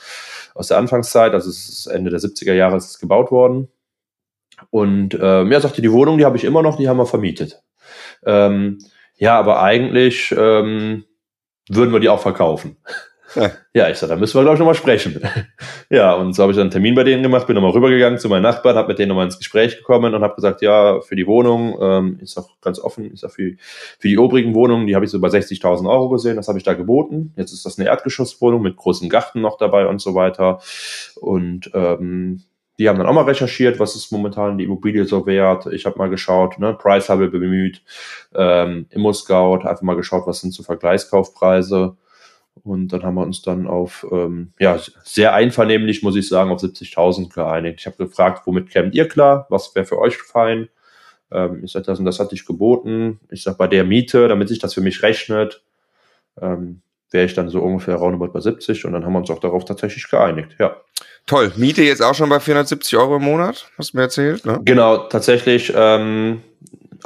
aus 0.55 0.69
der 0.69 0.77
Anfangszeit, 0.77 1.33
also 1.33 1.49
es 1.49 1.69
ist 1.69 1.87
Ende 1.87 2.11
der 2.11 2.21
70er 2.21 2.53
Jahre 2.53 2.77
ist 2.77 2.91
es 2.91 2.99
gebaut 2.99 3.31
worden. 3.31 3.69
Und 4.71 5.17
ähm, 5.21 5.51
ja, 5.51 5.61
sagte, 5.61 5.83
die 5.83 5.93
Wohnung, 5.93 6.19
die 6.19 6.25
habe 6.25 6.37
ich 6.37 6.45
immer 6.45 6.63
noch, 6.63 6.77
die 6.77 6.89
haben 6.89 6.99
wir 6.99 7.07
vermietet. 7.07 7.63
Ähm, 8.25 8.79
ja, 9.17 9.39
aber 9.39 9.63
eigentlich 9.63 10.35
ähm, 10.37 11.05
würden 11.69 11.93
wir 11.93 12.01
die 12.01 12.09
auch 12.09 12.21
verkaufen. 12.21 12.77
Ja, 13.75 13.91
ich 13.91 13.99
sag, 13.99 14.09
da 14.09 14.17
müssen 14.17 14.39
wir, 14.39 14.43
glaube 14.43 14.55
ich, 14.55 14.59
nochmal 14.61 14.75
sprechen. 14.75 15.21
ja, 15.91 16.15
und 16.15 16.33
so 16.33 16.43
habe 16.43 16.53
ich 16.53 16.57
dann 16.57 16.65
einen 16.65 16.71
Termin 16.71 16.95
bei 16.95 17.05
denen 17.05 17.23
gemacht, 17.23 17.47
bin 17.47 17.55
nochmal 17.55 17.73
rübergegangen 17.73 18.19
zu 18.19 18.29
meinen 18.29 18.43
Nachbarn, 18.43 18.77
habe 18.77 18.89
mit 18.89 18.99
denen 18.99 19.11
nochmal 19.11 19.27
ins 19.27 19.39
Gespräch 19.39 19.77
gekommen 19.77 20.15
und 20.15 20.23
habe 20.23 20.35
gesagt, 20.35 20.63
ja, 20.63 21.01
für 21.03 21.17
die 21.17 21.27
Wohnung, 21.27 21.77
ähm, 21.81 22.19
ist 22.23 22.39
auch 22.39 22.49
ganz 22.63 22.79
offen, 22.79 23.11
ist 23.13 23.25
auch 23.25 23.31
für, 23.31 23.53
für 23.99 24.09
die 24.09 24.19
obrigen 24.19 24.55
Wohnungen, 24.55 24.87
die 24.87 24.95
habe 24.95 25.05
ich 25.05 25.11
so 25.11 25.21
bei 25.21 25.29
60.000 25.29 25.89
Euro 25.91 26.09
gesehen, 26.09 26.37
das 26.37 26.49
habe 26.49 26.59
ich 26.59 26.65
da 26.65 26.75
geboten. 26.75 27.35
Jetzt 27.37 27.53
ist 27.53 27.67
das 27.67 27.79
eine 27.79 27.89
Erdgeschosswohnung 27.89 28.63
mit 28.63 28.77
großem 28.77 29.09
Garten 29.09 29.43
noch 29.43 29.59
dabei 29.59 29.87
und 29.87 30.01
so 30.01 30.15
weiter. 30.15 30.61
Und 31.21 31.71
ähm, 31.75 32.45
die 32.79 32.89
haben 32.89 32.99
dann 32.99 33.07
auch 33.07 33.15
mal 33.15 33.25
recherchiert, 33.25 33.79
was 33.79 33.97
ist 33.97 34.11
momentan 34.13 34.59
die 34.59 34.65
Immobilie 34.65 35.07
so 35.07 35.27
wert. 35.27 35.67
Ich 35.67 35.87
habe 35.87 35.99
mal 35.99 36.11
geschaut, 36.11 36.59
ne, 36.59 36.75
Price 36.75 37.09
habe 37.09 37.27
ich 37.27 37.31
bemüht, 37.31 37.83
ähm, 38.35 38.87
Immo-Scout, 38.91 39.67
einfach 39.67 39.83
mal 39.83 39.97
geschaut, 39.97 40.27
was 40.27 40.41
sind 40.41 40.53
so 40.53 40.63
Vergleichskaufpreise. 40.63 41.97
Und 42.63 42.89
dann 42.89 43.03
haben 43.03 43.15
wir 43.15 43.23
uns 43.23 43.43
dann 43.43 43.67
auf, 43.67 44.07
ähm, 44.11 44.53
ja, 44.59 44.79
sehr 45.05 45.35
einvernehmlich, 45.35 46.03
muss 46.03 46.17
ich 46.17 46.29
sagen, 46.29 46.51
auf 46.51 46.61
70.000 46.61 47.33
geeinigt. 47.33 47.81
Ich 47.81 47.87
habe 47.87 47.97
gefragt, 47.97 48.43
womit 48.47 48.71
kämt 48.71 48.95
ihr 48.95 49.09
klar? 49.09 49.47
Was 49.51 49.75
wäre 49.75 49.87
für 49.87 49.99
euch 49.99 50.17
fein? 50.17 50.69
Ähm, 51.31 51.63
ich 51.65 51.73
sage, 51.73 51.87
das 51.87 51.99
und 51.99 52.05
das 52.05 52.19
hatte 52.19 52.35
ich 52.35 52.47
geboten. 52.47 53.21
Ich 53.31 53.43
sage, 53.43 53.57
bei 53.59 53.67
der 53.67 53.85
Miete, 53.85 54.29
damit 54.29 54.49
sich 54.49 54.59
das 54.59 54.75
für 54.75 54.81
mich 54.81 55.03
rechnet, 55.03 55.63
ähm, 56.41 56.83
wäre 57.11 57.27
ich 57.27 57.35
dann 57.35 57.49
so 57.49 57.61
ungefähr 57.61 57.97
roundabout 57.97 58.33
bei 58.33 58.41
70 58.41 58.85
und 58.85 58.93
dann 58.93 59.05
haben 59.05 59.13
wir 59.13 59.21
uns 59.21 59.31
auch 59.31 59.39
darauf 59.39 59.65
tatsächlich 59.65 60.09
geeinigt, 60.09 60.57
ja. 60.59 60.77
Toll. 61.27 61.53
Miete 61.57 61.83
jetzt 61.83 62.03
auch 62.03 62.15
schon 62.15 62.29
bei 62.29 62.41
470 62.41 62.99
Euro 62.99 63.17
im 63.17 63.25
Monat, 63.25 63.71
hast 63.79 63.93
du 63.93 63.97
mir 63.97 64.05
erzählt, 64.05 64.45
ne? 64.45 64.61
Genau, 64.65 64.99
tatsächlich 65.09 65.73
ähm, 65.75 66.43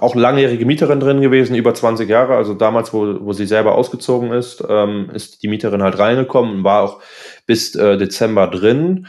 auch 0.00 0.14
langjährige 0.14 0.66
Mieterin 0.66 1.00
drin 1.00 1.20
gewesen, 1.20 1.54
über 1.54 1.74
20 1.74 2.08
Jahre. 2.08 2.36
Also 2.36 2.54
damals, 2.54 2.92
wo, 2.92 3.16
wo 3.20 3.32
sie 3.32 3.46
selber 3.46 3.74
ausgezogen 3.74 4.32
ist, 4.32 4.64
ähm, 4.68 5.10
ist 5.12 5.42
die 5.42 5.48
Mieterin 5.48 5.82
halt 5.82 5.98
reingekommen 5.98 6.56
und 6.56 6.64
war 6.64 6.82
auch 6.82 7.00
bis 7.46 7.74
äh, 7.74 7.96
Dezember 7.98 8.46
drin 8.46 9.06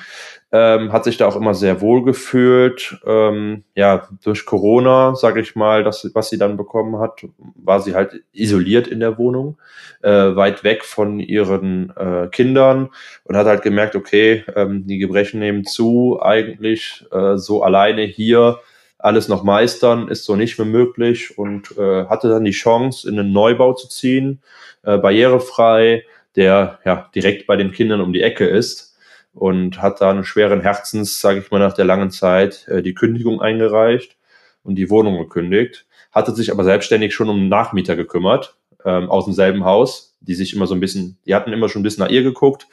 ähm, 0.53 0.91
hat 0.91 1.05
sich 1.05 1.17
da 1.17 1.27
auch 1.27 1.35
immer 1.35 1.53
sehr 1.53 1.79
wohl 1.81 2.03
gefühlt. 2.03 2.99
Ähm, 3.05 3.63
ja, 3.75 4.07
durch 4.23 4.45
Corona, 4.45 5.15
sage 5.15 5.39
ich 5.39 5.55
mal, 5.55 5.83
das, 5.83 6.09
was 6.13 6.29
sie 6.29 6.37
dann 6.37 6.57
bekommen 6.57 6.99
hat, 6.99 7.25
war 7.55 7.79
sie 7.79 7.95
halt 7.95 8.21
isoliert 8.33 8.87
in 8.87 8.99
der 8.99 9.17
Wohnung, 9.17 9.57
äh, 10.01 10.35
weit 10.35 10.63
weg 10.63 10.83
von 10.83 11.19
ihren 11.19 11.95
äh, 11.95 12.27
Kindern 12.29 12.89
und 13.23 13.37
hat 13.37 13.47
halt 13.47 13.61
gemerkt, 13.61 13.95
okay, 13.95 14.43
ähm, 14.55 14.85
die 14.87 14.97
Gebrechen 14.97 15.39
nehmen 15.39 15.63
zu, 15.63 16.19
eigentlich 16.21 17.05
äh, 17.11 17.37
so 17.37 17.63
alleine 17.63 18.03
hier 18.03 18.59
alles 19.03 19.27
noch 19.27 19.43
meistern, 19.43 20.07
ist 20.07 20.25
so 20.25 20.35
nicht 20.35 20.57
mehr 20.57 20.67
möglich 20.67 21.37
und 21.37 21.77
äh, 21.77 22.05
hatte 22.05 22.29
dann 22.29 22.45
die 22.45 22.51
Chance, 22.51 23.09
in 23.09 23.19
einen 23.19 23.31
Neubau 23.31 23.73
zu 23.73 23.87
ziehen, 23.87 24.41
äh, 24.83 24.97
barrierefrei, 24.97 26.05
der 26.35 26.79
ja 26.85 27.09
direkt 27.13 27.47
bei 27.47 27.55
den 27.55 27.71
Kindern 27.71 28.01
um 28.01 28.13
die 28.13 28.21
Ecke 28.21 28.45
ist 28.45 28.95
und 29.33 29.81
hat 29.81 30.01
da 30.01 30.09
einen 30.11 30.23
schweren 30.23 30.61
Herzens, 30.61 31.19
sage 31.19 31.39
ich 31.39 31.51
mal, 31.51 31.59
nach 31.59 31.73
der 31.73 31.85
langen 31.85 32.11
Zeit 32.11 32.67
äh, 32.67 32.81
die 32.81 32.93
Kündigung 32.93 33.41
eingereicht 33.41 34.17
und 34.63 34.75
die 34.75 34.89
Wohnung 34.89 35.17
gekündigt, 35.17 35.85
hatte 36.11 36.33
sich 36.35 36.51
aber 36.51 36.63
selbstständig 36.63 37.13
schon 37.13 37.29
um 37.29 37.49
Nachmieter 37.49 37.95
gekümmert 37.95 38.55
ähm, 38.85 39.09
aus 39.09 39.25
demselben 39.25 39.65
Haus, 39.65 40.15
die 40.19 40.35
sich 40.35 40.53
immer 40.53 40.67
so 40.67 40.73
ein 40.73 40.79
bisschen, 40.79 41.17
die 41.25 41.35
hatten 41.35 41.53
immer 41.53 41.69
schon 41.69 41.81
ein 41.81 41.83
bisschen 41.83 42.03
nach 42.03 42.11
ihr 42.11 42.23
geguckt, 42.23 42.67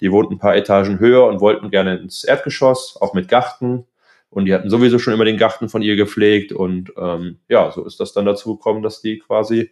die 0.00 0.12
wohnten 0.12 0.34
ein 0.34 0.38
paar 0.38 0.56
Etagen 0.56 0.98
höher 0.98 1.26
und 1.26 1.40
wollten 1.40 1.70
gerne 1.70 1.96
ins 1.96 2.24
Erdgeschoss, 2.24 2.98
auch 3.00 3.14
mit 3.14 3.28
Garten. 3.28 3.86
Und 4.30 4.46
die 4.46 4.54
hatten 4.54 4.70
sowieso 4.70 4.98
schon 4.98 5.14
immer 5.14 5.24
den 5.24 5.38
Garten 5.38 5.68
von 5.68 5.82
ihr 5.82 5.96
gepflegt. 5.96 6.52
Und 6.52 6.92
ähm, 6.98 7.38
ja, 7.48 7.70
so 7.70 7.84
ist 7.84 8.00
das 8.00 8.12
dann 8.12 8.26
dazu 8.26 8.56
gekommen, 8.56 8.82
dass 8.82 9.00
die 9.00 9.18
quasi 9.18 9.70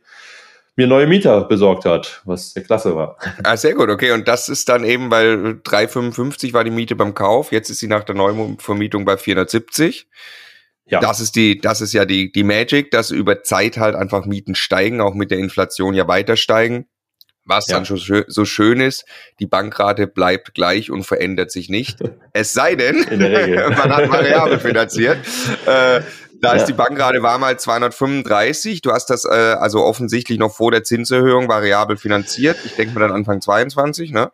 mir 0.76 0.86
neue 0.86 1.06
Mieter 1.06 1.44
besorgt 1.44 1.84
hat, 1.84 2.22
was 2.24 2.52
sehr 2.52 2.62
klasse 2.62 2.96
war. 2.96 3.16
Ah, 3.44 3.56
sehr 3.56 3.74
gut, 3.74 3.88
okay. 3.88 4.12
Und 4.12 4.26
das 4.26 4.48
ist 4.48 4.68
dann 4.68 4.84
eben, 4.84 5.10
weil 5.10 5.60
3,55 5.64 6.52
war 6.52 6.64
die 6.64 6.70
Miete 6.70 6.96
beim 6.96 7.14
Kauf, 7.14 7.52
jetzt 7.52 7.70
ist 7.70 7.78
sie 7.78 7.86
nach 7.86 8.04
der 8.04 8.16
Neuvermietung 8.16 9.04
bei 9.04 9.16
470. 9.16 10.08
Ja. 10.86 11.00
Das 11.00 11.20
ist 11.20 11.36
die, 11.36 11.58
das 11.58 11.80
ist 11.80 11.92
ja 11.92 12.04
die, 12.04 12.30
die 12.30 12.42
Magic, 12.42 12.90
dass 12.90 13.10
über 13.10 13.42
Zeit 13.42 13.78
halt 13.78 13.94
einfach 13.94 14.26
Mieten 14.26 14.54
steigen, 14.54 15.00
auch 15.00 15.14
mit 15.14 15.30
der 15.30 15.38
Inflation 15.38 15.94
ja 15.94 16.08
weiter 16.08 16.36
steigen. 16.36 16.86
Was 17.46 17.68
ja. 17.68 17.76
dann 17.76 17.84
schon 17.84 18.24
so 18.26 18.44
schön 18.44 18.80
ist, 18.80 19.04
die 19.38 19.46
Bankrate 19.46 20.06
bleibt 20.06 20.54
gleich 20.54 20.90
und 20.90 21.04
verändert 21.04 21.50
sich 21.50 21.68
nicht. 21.68 21.98
Es 22.36 22.52
sei 22.52 22.74
denn, 22.74 22.96
man 23.76 23.94
hat 23.94 24.10
variabel 24.10 24.58
finanziert. 24.58 25.18
Äh, 25.66 26.00
da 26.40 26.54
ja. 26.54 26.54
ist 26.54 26.64
die 26.66 26.72
Bank 26.72 26.96
gerade 26.96 27.22
war 27.22 27.38
mal 27.38 27.58
235. 27.58 28.82
Du 28.82 28.90
hast 28.90 29.06
das 29.08 29.24
äh, 29.24 29.28
also 29.28 29.84
offensichtlich 29.84 30.38
noch 30.38 30.52
vor 30.52 30.72
der 30.72 30.82
Zinserhöhung 30.82 31.48
variabel 31.48 31.96
finanziert. 31.96 32.56
Ich 32.64 32.74
denke 32.74 32.94
mal 32.94 33.00
dann 33.00 33.12
Anfang 33.12 33.40
22, 33.40 34.10
ne? 34.10 34.32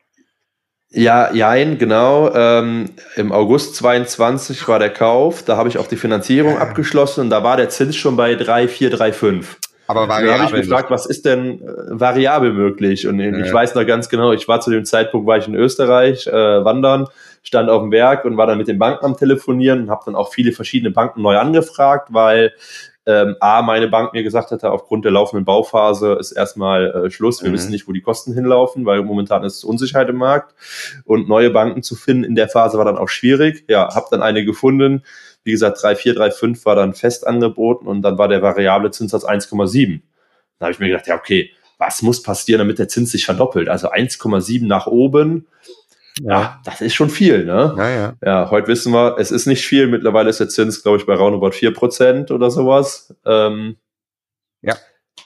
Ja, 0.92 1.32
jein, 1.32 1.78
genau. 1.78 2.34
Ähm, 2.34 2.86
Im 3.14 3.30
August 3.30 3.76
22 3.76 4.66
war 4.66 4.80
der 4.80 4.90
Kauf. 4.90 5.44
Da 5.44 5.56
habe 5.56 5.68
ich 5.68 5.78
auch 5.78 5.86
die 5.86 5.96
Finanzierung 5.96 6.58
abgeschlossen 6.58 7.20
und 7.20 7.30
da 7.30 7.44
war 7.44 7.56
der 7.56 7.68
Zins 7.68 7.96
schon 7.96 8.16
bei 8.16 8.34
3, 8.34 8.66
4, 8.66 8.90
3, 8.90 9.12
5. 9.12 9.56
Aber 9.90 10.08
variabel. 10.08 10.38
Da 10.38 10.44
habe 10.44 10.56
ich 10.56 10.62
gefragt, 10.62 10.90
was 10.90 11.06
ist 11.06 11.24
denn 11.24 11.60
äh, 11.62 11.66
variabel 11.90 12.52
möglich? 12.52 13.06
Und 13.06 13.18
ja. 13.18 13.36
ich 13.38 13.52
weiß 13.52 13.74
noch 13.74 13.86
ganz 13.86 14.08
genau, 14.08 14.32
ich 14.32 14.48
war 14.48 14.60
zu 14.60 14.70
dem 14.70 14.84
Zeitpunkt, 14.84 15.26
war 15.26 15.38
ich 15.38 15.48
in 15.48 15.54
Österreich 15.54 16.26
äh, 16.26 16.32
wandern 16.64 17.08
stand 17.42 17.70
auf 17.70 17.82
dem 17.82 17.90
Berg 17.90 18.24
und 18.24 18.36
war 18.36 18.46
dann 18.46 18.58
mit 18.58 18.68
den 18.68 18.78
Banken 18.78 19.04
am 19.04 19.16
Telefonieren 19.16 19.82
und 19.82 19.90
habe 19.90 20.02
dann 20.04 20.14
auch 20.14 20.32
viele 20.32 20.52
verschiedene 20.52 20.90
Banken 20.90 21.22
neu 21.22 21.38
angefragt, 21.38 22.08
weil 22.12 22.52
ähm, 23.06 23.36
A, 23.40 23.62
meine 23.62 23.88
Bank 23.88 24.12
mir 24.12 24.22
gesagt 24.22 24.50
hatte, 24.50 24.70
aufgrund 24.70 25.04
der 25.04 25.12
laufenden 25.12 25.44
Bauphase 25.46 26.16
ist 26.20 26.32
erstmal 26.32 27.06
äh, 27.06 27.10
Schluss. 27.10 27.42
Wir 27.42 27.48
mhm. 27.48 27.54
wissen 27.54 27.70
nicht, 27.70 27.88
wo 27.88 27.92
die 27.92 28.02
Kosten 28.02 28.34
hinlaufen, 28.34 28.84
weil 28.84 29.02
momentan 29.02 29.42
ist 29.42 29.64
Unsicherheit 29.64 30.08
im 30.10 30.16
Markt. 30.16 30.54
Und 31.04 31.28
neue 31.28 31.50
Banken 31.50 31.82
zu 31.82 31.96
finden 31.96 32.24
in 32.24 32.34
der 32.34 32.48
Phase 32.48 32.76
war 32.76 32.84
dann 32.84 32.98
auch 32.98 33.08
schwierig. 33.08 33.64
Ja, 33.68 33.94
habe 33.94 34.06
dann 34.10 34.22
eine 34.22 34.44
gefunden. 34.44 35.02
Wie 35.44 35.52
gesagt, 35.52 35.78
3,4, 35.78 36.16
3,5 36.16 36.64
war 36.66 36.76
dann 36.76 36.94
fest 36.94 37.26
angeboten 37.26 37.86
und 37.86 38.02
dann 38.02 38.18
war 38.18 38.28
der 38.28 38.42
variable 38.42 38.90
Zinssatz 38.90 39.24
1,7. 39.24 40.00
Da 40.58 40.66
habe 40.66 40.72
ich 40.72 40.78
mir 40.78 40.88
gedacht, 40.88 41.06
ja, 41.06 41.16
okay, 41.16 41.50
was 41.78 42.02
muss 42.02 42.22
passieren, 42.22 42.58
damit 42.58 42.78
der 42.78 42.88
Zins 42.88 43.10
sich 43.10 43.24
verdoppelt? 43.24 43.68
Also 43.68 43.90
1,7 43.90 44.66
nach 44.66 44.86
oben 44.86 45.46
ja, 46.22 46.60
das 46.64 46.80
ist 46.80 46.94
schon 46.94 47.10
viel, 47.10 47.44
ne? 47.44 47.74
Ja, 47.76 47.88
ja. 47.88 48.14
Ja, 48.24 48.50
heute 48.50 48.68
wissen 48.68 48.92
wir, 48.92 49.16
es 49.18 49.30
ist 49.30 49.46
nicht 49.46 49.64
viel. 49.66 49.86
Mittlerweile 49.86 50.28
ist 50.28 50.40
der 50.40 50.48
Zins, 50.48 50.82
glaube 50.82 50.98
ich, 50.98 51.06
bei 51.06 51.14
roundabout 51.14 51.50
4% 51.50 52.32
oder 52.32 52.50
sowas. 52.50 53.14
Ähm, 53.24 53.76
ja. 54.62 54.76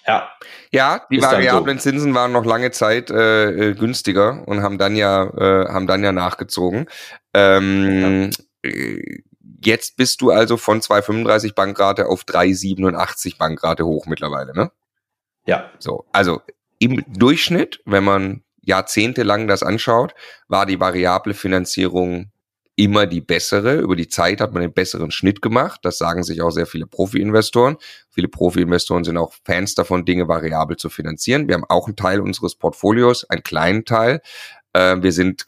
Ja. 0.06 0.28
Ja, 0.70 1.00
die 1.10 1.20
variablen 1.22 1.78
so. 1.78 1.90
Zinsen 1.90 2.14
waren 2.14 2.32
noch 2.32 2.44
lange 2.44 2.70
Zeit 2.70 3.10
äh, 3.10 3.70
äh, 3.70 3.74
günstiger 3.74 4.46
und 4.46 4.62
haben 4.62 4.78
dann 4.78 4.96
ja, 4.96 5.24
äh, 5.24 5.68
haben 5.68 5.86
dann 5.86 6.04
ja 6.04 6.12
nachgezogen. 6.12 6.86
Ähm, 7.32 8.30
ja. 8.62 8.70
Jetzt 9.64 9.96
bist 9.96 10.20
du 10.20 10.30
also 10.30 10.56
von 10.56 10.80
2,35 10.80 11.54
Bankrate 11.54 12.06
auf 12.06 12.24
3,87 12.24 13.38
Bankrate 13.38 13.84
hoch 13.86 14.06
mittlerweile, 14.06 14.54
ne? 14.54 14.70
Ja. 15.46 15.70
So, 15.78 16.04
also 16.12 16.42
im 16.78 17.04
Durchschnitt, 17.08 17.80
wenn 17.84 18.04
man 18.04 18.42
jahrzehntelang 18.62 19.46
das 19.46 19.62
anschaut, 19.62 20.14
war 20.48 20.66
die 20.66 20.80
variable 20.80 21.34
Finanzierung 21.34 22.30
immer 22.76 23.06
die 23.06 23.20
bessere. 23.20 23.76
Über 23.76 23.94
die 23.94 24.08
Zeit 24.08 24.40
hat 24.40 24.52
man 24.52 24.62
den 24.62 24.72
besseren 24.72 25.10
Schnitt 25.10 25.42
gemacht. 25.42 25.80
Das 25.82 25.98
sagen 25.98 26.24
sich 26.24 26.42
auch 26.42 26.50
sehr 26.50 26.66
viele 26.66 26.86
Profi-Investoren. 26.86 27.76
Viele 28.10 28.28
Profi-Investoren 28.28 29.04
sind 29.04 29.16
auch 29.16 29.32
Fans 29.44 29.74
davon, 29.74 30.04
Dinge 30.04 30.28
variabel 30.28 30.76
zu 30.76 30.90
finanzieren. 30.90 31.46
Wir 31.46 31.54
haben 31.54 31.64
auch 31.68 31.86
einen 31.86 31.96
Teil 31.96 32.20
unseres 32.20 32.56
Portfolios, 32.56 33.28
einen 33.30 33.42
kleinen 33.42 33.84
Teil. 33.84 34.20
Äh, 34.72 34.96
wir 35.00 35.12
sind 35.12 35.44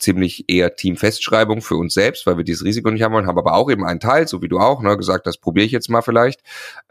ziemlich 0.00 0.48
eher 0.48 0.74
Teamfestschreibung 0.74 1.62
für 1.62 1.76
uns 1.76 1.94
selbst, 1.94 2.26
weil 2.26 2.36
wir 2.36 2.44
dieses 2.44 2.64
Risiko 2.64 2.90
nicht 2.90 3.02
haben 3.02 3.12
wollen, 3.12 3.26
haben 3.26 3.38
aber 3.38 3.54
auch 3.54 3.70
eben 3.70 3.84
einen 3.84 4.00
Teil, 4.00 4.26
so 4.26 4.42
wie 4.42 4.48
du 4.48 4.58
auch, 4.58 4.82
ne, 4.82 4.96
gesagt, 4.96 5.26
das 5.26 5.36
probiere 5.36 5.66
ich 5.66 5.72
jetzt 5.72 5.88
mal 5.88 6.02
vielleicht 6.02 6.40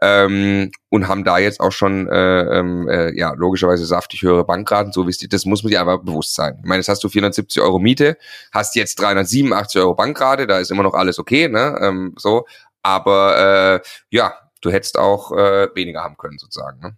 ähm, 0.02 0.72
und 0.90 1.08
haben 1.08 1.24
da 1.24 1.38
jetzt 1.40 1.60
auch 1.60 1.72
schon 1.72 2.08
äh, 2.08 2.60
ähm, 2.60 2.88
äh, 2.88 3.18
ja 3.18 3.34
logischerweise 3.34 3.86
saftig 3.86 4.22
höhere 4.22 4.46
Bankraten, 4.46 4.94
so 4.94 5.08
wie 5.08 5.10
es 5.10 5.18
die, 5.18 5.28
das 5.28 5.46
muss 5.46 5.64
man 5.64 5.72
dir 5.72 5.82
einfach 5.82 6.04
bewusst 6.04 6.36
sein. 6.36 6.58
Ich 6.60 6.66
meine, 6.66 6.80
jetzt 6.80 6.90
hast 6.90 7.04
du 7.04 7.10
470 7.10 7.62
Euro 7.62 7.80
Miete, 7.80 8.18
hast 8.52 8.76
jetzt 8.76 9.00
387 9.00 9.82
Euro 9.82 9.96
Bankrate, 9.96 10.48
da 10.48 10.60
ist 10.60 10.72
immer 10.72 10.84
noch 10.84 10.94
alles 10.94 11.20
okay, 11.20 11.50
ne, 11.50 11.78
ähm, 11.82 12.14
so, 12.18 12.46
aber 12.84 13.82
äh, 13.84 13.88
ja, 14.10 14.34
du 14.62 14.72
hättest 14.72 14.98
auch 14.98 15.32
äh, 15.32 15.68
weniger 15.74 16.04
haben 16.04 16.18
können 16.18 16.38
sozusagen, 16.38 16.80
ne? 16.80 16.98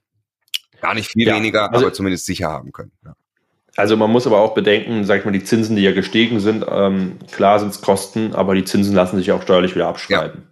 Gar 0.82 0.96
nicht 0.96 1.12
viel 1.12 1.28
ja, 1.28 1.36
weniger, 1.36 1.72
also, 1.72 1.86
aber 1.86 1.94
zumindest 1.94 2.26
sicher 2.26 2.50
haben 2.50 2.72
können. 2.72 2.92
Ja. 3.06 3.14
Also 3.76 3.96
man 3.96 4.12
muss 4.12 4.28
aber 4.28 4.40
auch 4.40 4.54
bedenken, 4.54 5.06
sag 5.06 5.20
ich 5.20 5.26
mal, 5.26 5.32
die 5.32 5.44
Zinsen, 5.44 5.76
die 5.76 5.84
ja 5.84 5.94
gestiegen 5.94 6.40
sind, 6.40 6.66
ähm, 6.70 7.20
klar 7.32 7.60
sind 7.60 7.70
es 7.70 7.82
Kosten, 7.82 8.36
aber 8.36 8.54
die 8.54 8.66
Zinsen 8.66 8.94
lassen 8.94 9.18
sich 9.18 9.32
auch 9.32 9.42
steuerlich 9.42 9.76
wieder 9.76 9.88
abschreiben. 9.88 10.44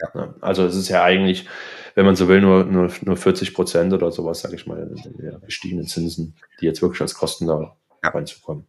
Ja. 0.00 0.08
Ja. 0.14 0.34
Also 0.40 0.66
es 0.66 0.74
ist 0.74 0.88
ja 0.88 1.04
eigentlich, 1.04 1.46
wenn 1.94 2.04
man 2.04 2.16
so 2.16 2.26
will, 2.28 2.40
nur, 2.40 2.64
nur, 2.64 2.90
nur 3.02 3.16
40 3.16 3.54
Prozent 3.54 3.92
oder 3.92 4.10
sowas, 4.10 4.40
sage 4.40 4.56
ich 4.56 4.66
mal, 4.66 4.90
der 5.18 5.38
gestiegenen 5.38 5.86
Zinsen, 5.86 6.36
die 6.60 6.66
jetzt 6.66 6.82
wirklich 6.82 7.00
als 7.00 7.14
Kosten 7.14 7.46
da 7.46 7.76
ja. 8.02 8.10
reinzukommen. 8.10 8.66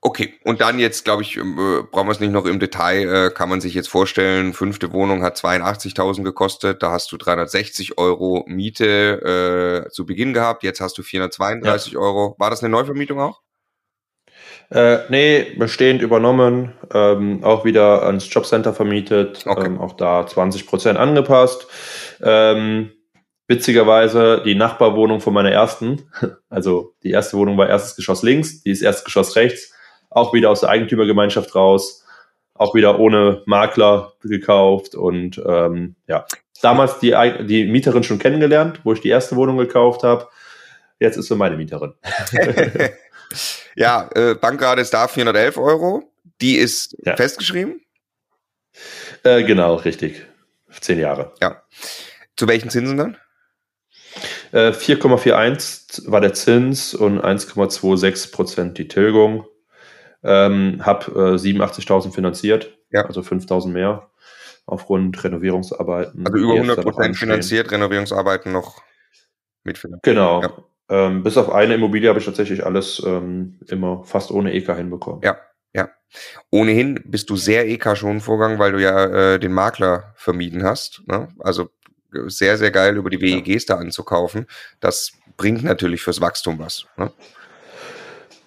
Okay, 0.00 0.34
und 0.44 0.60
dann 0.60 0.78
jetzt, 0.78 1.04
glaube 1.04 1.22
ich, 1.22 1.36
ähm, 1.36 1.58
äh, 1.58 1.82
brauchen 1.82 2.06
wir 2.06 2.12
es 2.12 2.20
nicht 2.20 2.30
noch 2.30 2.46
im 2.46 2.60
Detail, 2.60 3.08
äh, 3.08 3.30
kann 3.30 3.48
man 3.48 3.60
sich 3.60 3.74
jetzt 3.74 3.88
vorstellen, 3.88 4.52
fünfte 4.52 4.92
Wohnung 4.92 5.24
hat 5.24 5.36
82.000 5.36 6.22
gekostet, 6.22 6.84
da 6.84 6.92
hast 6.92 7.10
du 7.10 7.16
360 7.16 7.98
Euro 7.98 8.44
Miete 8.46 9.84
äh, 9.86 9.90
zu 9.90 10.06
Beginn 10.06 10.32
gehabt, 10.34 10.62
jetzt 10.62 10.80
hast 10.80 10.98
du 10.98 11.02
432 11.02 11.94
ja. 11.94 11.98
Euro. 11.98 12.36
War 12.38 12.50
das 12.50 12.62
eine 12.62 12.70
Neuvermietung 12.70 13.18
auch? 13.20 13.40
Äh, 14.70 14.98
nee, 15.08 15.54
bestehend 15.58 16.02
übernommen, 16.02 16.74
ähm, 16.92 17.42
auch 17.42 17.64
wieder 17.64 18.02
ans 18.04 18.32
Jobcenter 18.32 18.74
vermietet, 18.74 19.46
okay. 19.46 19.66
ähm, 19.66 19.80
auch 19.80 19.94
da 19.94 20.26
20 20.26 20.66
Prozent 20.66 20.98
angepasst. 20.98 21.66
Ähm, 22.22 22.92
witzigerweise 23.48 24.42
die 24.44 24.54
Nachbarwohnung 24.54 25.20
von 25.20 25.32
meiner 25.32 25.50
ersten, 25.50 26.10
also 26.50 26.94
die 27.02 27.10
erste 27.10 27.36
Wohnung 27.36 27.56
war 27.56 27.68
erstes 27.68 27.96
Geschoss 27.96 28.22
links, 28.22 28.62
die 28.62 28.70
ist 28.70 28.82
erstes 28.82 29.04
Geschoss 29.04 29.34
rechts, 29.36 29.72
auch 30.18 30.32
wieder 30.32 30.50
aus 30.50 30.60
der 30.60 30.68
Eigentümergemeinschaft 30.70 31.54
raus, 31.54 32.04
auch 32.54 32.74
wieder 32.74 32.98
ohne 32.98 33.42
Makler 33.46 34.12
gekauft 34.22 34.94
und 34.94 35.40
ähm, 35.46 35.96
ja, 36.06 36.26
damals 36.60 36.98
die, 36.98 37.14
die 37.46 37.66
Mieterin 37.66 38.02
schon 38.02 38.18
kennengelernt, 38.18 38.80
wo 38.84 38.92
ich 38.92 39.00
die 39.00 39.08
erste 39.08 39.36
Wohnung 39.36 39.56
gekauft 39.58 40.02
habe. 40.02 40.28
Jetzt 40.98 41.16
ist 41.16 41.28
sie 41.28 41.36
meine 41.36 41.56
Mieterin. 41.56 41.94
ja, 43.76 44.10
äh, 44.14 44.34
Bankrate 44.34 44.80
ist 44.80 44.92
da 44.92 45.06
411 45.06 45.56
Euro. 45.58 46.10
Die 46.40 46.56
ist 46.56 46.96
ja. 47.04 47.16
festgeschrieben? 47.16 47.80
Äh, 49.22 49.44
genau, 49.44 49.76
richtig. 49.76 50.26
Zehn 50.80 50.98
Jahre. 50.98 51.32
Ja. 51.40 51.62
Zu 52.36 52.48
welchen 52.48 52.70
Zinsen 52.70 52.96
dann? 52.96 53.16
4,41 54.52 56.06
äh, 56.06 56.10
war 56.10 56.20
der 56.20 56.34
Zins 56.34 56.94
und 56.94 57.20
1,26 57.20 58.32
Prozent 58.32 58.78
die 58.78 58.88
Tilgung. 58.88 59.46
Ähm, 60.22 60.84
habe 60.84 61.34
äh, 61.34 61.36
87.000 61.36 62.12
finanziert, 62.12 62.76
ja. 62.90 63.04
also 63.04 63.20
5.000 63.20 63.68
mehr 63.68 64.10
aufgrund 64.66 65.22
Renovierungsarbeiten. 65.22 66.26
Also 66.26 66.38
über 66.38 66.54
100 66.54 66.82
Prozent 66.82 67.16
finanziert, 67.16 67.70
Renovierungsarbeiten 67.70 68.52
noch 68.52 68.82
mitfinanziert. 69.64 70.02
Genau. 70.02 70.42
Ja. 70.42 70.52
Ähm, 70.90 71.22
bis 71.22 71.36
auf 71.36 71.50
eine 71.50 71.74
Immobilie 71.74 72.08
habe 72.08 72.18
ich 72.18 72.24
tatsächlich 72.24 72.64
alles 72.64 73.02
ähm, 73.04 73.58
immer 73.68 74.04
fast 74.04 74.30
ohne 74.30 74.52
EK 74.52 74.74
hinbekommen. 74.74 75.20
Ja, 75.22 75.38
ja. 75.74 75.90
Ohnehin 76.50 77.00
bist 77.04 77.28
du 77.30 77.36
sehr 77.36 77.68
EK 77.68 77.96
schon 77.96 78.20
vorgegangen, 78.20 78.58
weil 78.58 78.72
du 78.72 78.80
ja 78.80 79.34
äh, 79.34 79.38
den 79.38 79.52
Makler 79.52 80.14
vermieden 80.16 80.64
hast. 80.64 81.02
Ne? 81.06 81.28
Also 81.38 81.70
sehr, 82.26 82.56
sehr 82.56 82.70
geil 82.70 82.96
über 82.96 83.10
die 83.10 83.20
WEGs 83.20 83.66
ja. 83.66 83.74
da 83.74 83.80
anzukaufen. 83.80 84.46
Das 84.80 85.12
bringt 85.36 85.62
natürlich 85.62 86.02
fürs 86.02 86.20
Wachstum 86.20 86.58
was. 86.58 86.86
Ne? 86.96 87.12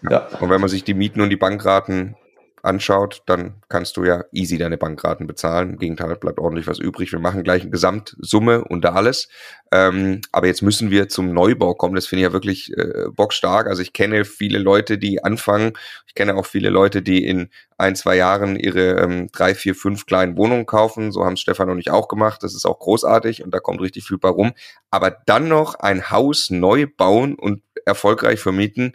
Ja. 0.09 0.27
Und 0.39 0.49
wenn 0.49 0.61
man 0.61 0.69
sich 0.69 0.83
die 0.83 0.93
Mieten 0.93 1.21
und 1.21 1.29
die 1.29 1.37
Bankraten 1.37 2.15
anschaut, 2.63 3.23
dann 3.25 3.55
kannst 3.69 3.97
du 3.97 4.03
ja 4.03 4.23
easy 4.31 4.57
deine 4.57 4.77
Bankraten 4.77 5.27
bezahlen. 5.27 5.71
Im 5.71 5.79
Gegenteil, 5.79 6.15
bleibt 6.15 6.39
ordentlich 6.39 6.67
was 6.67 6.79
übrig. 6.79 7.11
Wir 7.11 7.19
machen 7.19 7.43
gleich 7.43 7.63
eine 7.63 7.71
Gesamtsumme 7.71 8.63
und 8.63 8.85
alles. 8.85 9.29
Ähm, 9.71 10.21
aber 10.31 10.47
jetzt 10.47 10.61
müssen 10.61 10.91
wir 10.91 11.09
zum 11.09 11.33
Neubau 11.33 11.73
kommen. 11.73 11.95
Das 11.95 12.07
finde 12.07 12.21
ich 12.21 12.27
ja 12.29 12.33
wirklich 12.33 12.75
äh, 12.77 13.05
bockstark. 13.11 13.67
Also 13.67 13.81
ich 13.81 13.93
kenne 13.93 14.25
viele 14.25 14.59
Leute, 14.59 14.97
die 14.97 15.23
anfangen. 15.23 15.73
Ich 16.05 16.13
kenne 16.13 16.35
auch 16.35 16.45
viele 16.45 16.69
Leute, 16.69 17.01
die 17.01 17.25
in 17.25 17.49
ein, 17.77 17.95
zwei 17.95 18.15
Jahren 18.15 18.57
ihre 18.57 18.99
ähm, 18.99 19.29
drei, 19.31 19.55
vier, 19.55 19.73
fünf 19.73 20.05
kleinen 20.05 20.37
Wohnungen 20.37 20.65
kaufen. 20.65 21.11
So 21.11 21.25
haben 21.25 21.37
Stefan 21.37 21.69
und 21.69 21.79
ich 21.79 21.89
auch 21.89 22.07
gemacht. 22.07 22.43
Das 22.43 22.53
ist 22.53 22.65
auch 22.65 22.79
großartig 22.79 23.43
und 23.43 23.53
da 23.53 23.59
kommt 23.59 23.81
richtig 23.81 24.05
viel 24.05 24.17
bei 24.17 24.29
rum. 24.29 24.53
Aber 24.91 25.09
dann 25.25 25.47
noch 25.47 25.75
ein 25.75 26.11
Haus 26.11 26.49
neu 26.49 26.85
bauen 26.85 27.35
und 27.35 27.63
erfolgreich 27.85 28.39
vermieten, 28.39 28.93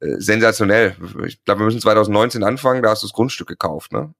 sensationell. 0.00 0.96
Ich 1.26 1.44
glaube, 1.44 1.60
wir 1.60 1.64
müssen 1.66 1.80
2019 1.80 2.42
anfangen, 2.42 2.82
da 2.82 2.90
hast 2.90 3.02
du 3.02 3.06
das 3.06 3.12
Grundstück 3.12 3.48
gekauft, 3.48 3.92
ne? 3.92 4.12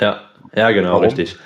Ja, 0.00 0.22
ja, 0.54 0.70
genau, 0.70 0.92
warum? 0.92 1.04
richtig. 1.04 1.36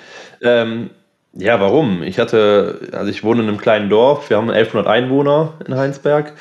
Ähm, 0.41 0.91
ja, 1.33 1.59
warum? 1.59 2.01
Ich 2.01 2.17
hatte, 2.17 2.89
also 2.91 3.11
ich 3.11 3.23
wohne 3.23 3.43
in 3.43 3.47
einem 3.47 3.59
kleinen 3.59 3.89
Dorf, 3.89 4.31
wir 4.31 4.37
haben 4.37 4.49
1100 4.49 4.87
Einwohner 4.87 5.53
in 5.67 5.75
Heinsberg 5.75 6.33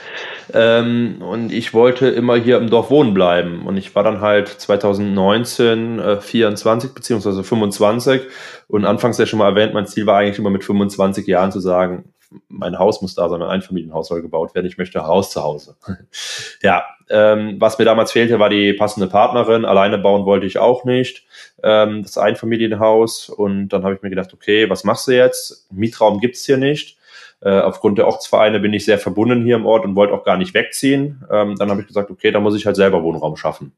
ähm, 0.54 1.16
und 1.20 1.52
ich 1.52 1.74
wollte 1.74 2.08
immer 2.08 2.36
hier 2.36 2.56
im 2.56 2.70
Dorf 2.70 2.90
wohnen 2.90 3.12
bleiben 3.12 3.66
und 3.66 3.76
ich 3.76 3.94
war 3.94 4.02
dann 4.02 4.22
halt 4.22 4.48
2019 4.48 5.98
äh, 5.98 6.20
24 6.22 6.94
beziehungsweise 6.94 7.44
25 7.44 8.22
und 8.66 8.86
anfangs 8.86 9.18
ja 9.18 9.26
schon 9.26 9.40
mal 9.40 9.50
erwähnt, 9.50 9.74
mein 9.74 9.86
Ziel 9.86 10.06
war 10.06 10.18
eigentlich 10.18 10.38
immer 10.38 10.50
mit 10.50 10.64
25 10.64 11.26
Jahren 11.26 11.52
zu 11.52 11.60
sagen, 11.60 12.14
mein 12.48 12.78
Haus 12.78 13.00
muss 13.00 13.14
da 13.14 13.28
sein, 13.28 13.40
mein 13.40 13.48
Einfamilienhaus 13.48 14.08
soll 14.08 14.22
gebaut 14.22 14.54
werden, 14.54 14.66
ich 14.66 14.78
möchte 14.78 15.06
Haus 15.06 15.30
zu 15.30 15.42
Hause. 15.42 15.76
ja, 16.62 16.84
ähm, 17.08 17.56
was 17.58 17.78
mir 17.78 17.84
damals 17.84 18.12
fehlte, 18.12 18.38
war 18.38 18.50
die 18.50 18.72
passende 18.74 19.06
Partnerin. 19.06 19.64
Alleine 19.64 19.98
bauen 19.98 20.26
wollte 20.26 20.46
ich 20.46 20.58
auch 20.58 20.84
nicht. 20.84 21.26
Ähm, 21.62 22.02
das 22.02 22.18
Einfamilienhaus. 22.18 23.28
Und 23.28 23.68
dann 23.68 23.82
habe 23.84 23.94
ich 23.94 24.02
mir 24.02 24.10
gedacht, 24.10 24.32
okay, 24.34 24.68
was 24.68 24.84
machst 24.84 25.08
du 25.08 25.12
jetzt? 25.12 25.66
Mietraum 25.72 26.20
gibt's 26.20 26.44
hier 26.44 26.58
nicht. 26.58 26.98
Äh, 27.40 27.60
aufgrund 27.60 27.98
der 27.98 28.06
Ortsvereine 28.06 28.60
bin 28.60 28.72
ich 28.72 28.84
sehr 28.84 28.98
verbunden 28.98 29.44
hier 29.44 29.56
im 29.56 29.66
Ort 29.66 29.84
und 29.84 29.94
wollte 29.94 30.12
auch 30.12 30.24
gar 30.24 30.36
nicht 30.36 30.54
wegziehen. 30.54 31.24
Ähm, 31.30 31.54
dann 31.56 31.70
habe 31.70 31.80
ich 31.80 31.86
gesagt, 31.86 32.10
okay, 32.10 32.30
da 32.30 32.40
muss 32.40 32.56
ich 32.56 32.66
halt 32.66 32.76
selber 32.76 33.02
Wohnraum 33.02 33.36
schaffen. 33.36 33.72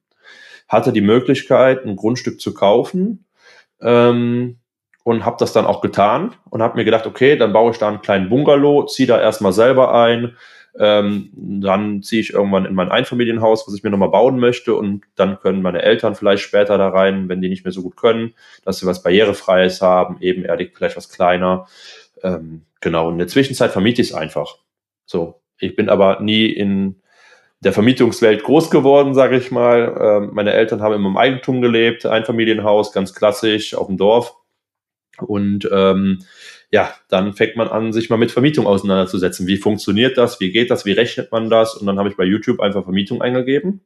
Hatte 0.67 0.93
die 0.93 1.01
Möglichkeit, 1.01 1.85
ein 1.85 1.97
Grundstück 1.97 2.41
zu 2.41 2.55
kaufen. 2.55 3.27
Ähm, 3.83 4.60
und 5.05 5.25
habe 5.25 5.37
das 5.39 5.53
dann 5.53 5.67
auch 5.67 5.81
getan 5.81 6.35
und 6.51 6.63
habe 6.63 6.77
mir 6.77 6.85
gedacht, 6.85 7.07
okay, 7.07 7.37
dann 7.37 7.53
baue 7.53 7.73
ich 7.73 7.79
da 7.79 7.89
einen 7.89 8.03
kleinen 8.03 8.29
Bungalow, 8.29 8.87
ziehe 8.87 9.09
da 9.09 9.21
erstmal 9.21 9.53
selber 9.53 9.95
ein, 9.95 10.37
ähm, 10.79 11.31
dann 11.35 12.03
ziehe 12.03 12.21
ich 12.21 12.33
irgendwann 12.33 12.65
in 12.65 12.75
mein 12.75 12.91
Einfamilienhaus, 12.91 13.67
was 13.67 13.75
ich 13.75 13.83
mir 13.83 13.91
nochmal 13.91 14.11
bauen 14.11 14.39
möchte 14.39 14.75
und 14.75 15.03
dann 15.17 15.41
können 15.41 15.63
meine 15.63 15.83
Eltern 15.83 16.15
vielleicht 16.15 16.43
später 16.43 16.79
da 16.79 16.89
rein, 16.89 17.29
wenn 17.29 17.41
die 17.41 17.49
nicht 17.49 17.65
mehr 17.65 17.73
so 17.73 17.83
gut 17.83 17.97
können, 17.97 18.35
dass 18.65 18.79
sie 18.79 18.87
was 18.87 19.03
Barrierefreies 19.03 19.81
haben, 19.81 20.19
ebenerdig, 20.21 20.73
vielleicht 20.77 20.97
was 20.97 21.09
kleiner. 21.09 21.67
Ähm, 22.23 22.63
genau, 22.81 23.09
und 23.09 23.15
in 23.15 23.19
der 23.19 23.29
Zwischenzeit 23.29 23.73
vermiete 23.73 24.03
ich 24.03 24.11
es 24.11 24.15
einfach. 24.15 24.59
So, 25.07 25.41
ich 25.59 25.75
bin 25.75 25.89
aber 25.89 26.21
nie 26.21 26.47
in 26.47 26.97
der 27.61 27.73
Vermietungswelt 27.73 28.43
groß 28.43 28.71
geworden, 28.71 29.15
sage 29.15 29.37
ich 29.37 29.51
mal. 29.51 29.97
Ähm, 30.01 30.31
meine 30.33 30.53
Eltern 30.53 30.83
haben 30.83 30.95
immer 30.95 31.09
im 31.09 31.17
Eigentum 31.17 31.61
gelebt, 31.61 32.07
Einfamilienhaus, 32.07 32.93
ganz 32.93 33.15
klassisch, 33.15 33.75
auf 33.75 33.87
dem 33.87 33.99
Dorf. 33.99 34.35
Und 35.23 35.69
ähm, 35.73 36.21
ja, 36.71 36.95
dann 37.09 37.33
fängt 37.33 37.57
man 37.57 37.69
an, 37.69 37.93
sich 37.93 38.11
mal 38.11 38.17
mit 38.17 38.31
Vermietung 38.31 38.67
auseinanderzusetzen. 38.67 39.47
Wie 39.47 39.57
funktioniert 39.57 40.17
das? 40.19 40.41
Wie 40.41 40.53
geht 40.53 40.71
das? 40.71 40.85
Wie 40.85 40.93
rechnet 40.93 41.33
man 41.33 41.51
das? 41.51 41.75
Und 41.75 41.87
dann 41.87 41.99
habe 41.99 42.09
ich 42.09 42.17
bei 42.17 42.25
YouTube 42.25 42.61
einfach 42.61 42.85
Vermietung 42.85 43.23
eingegeben 43.23 43.81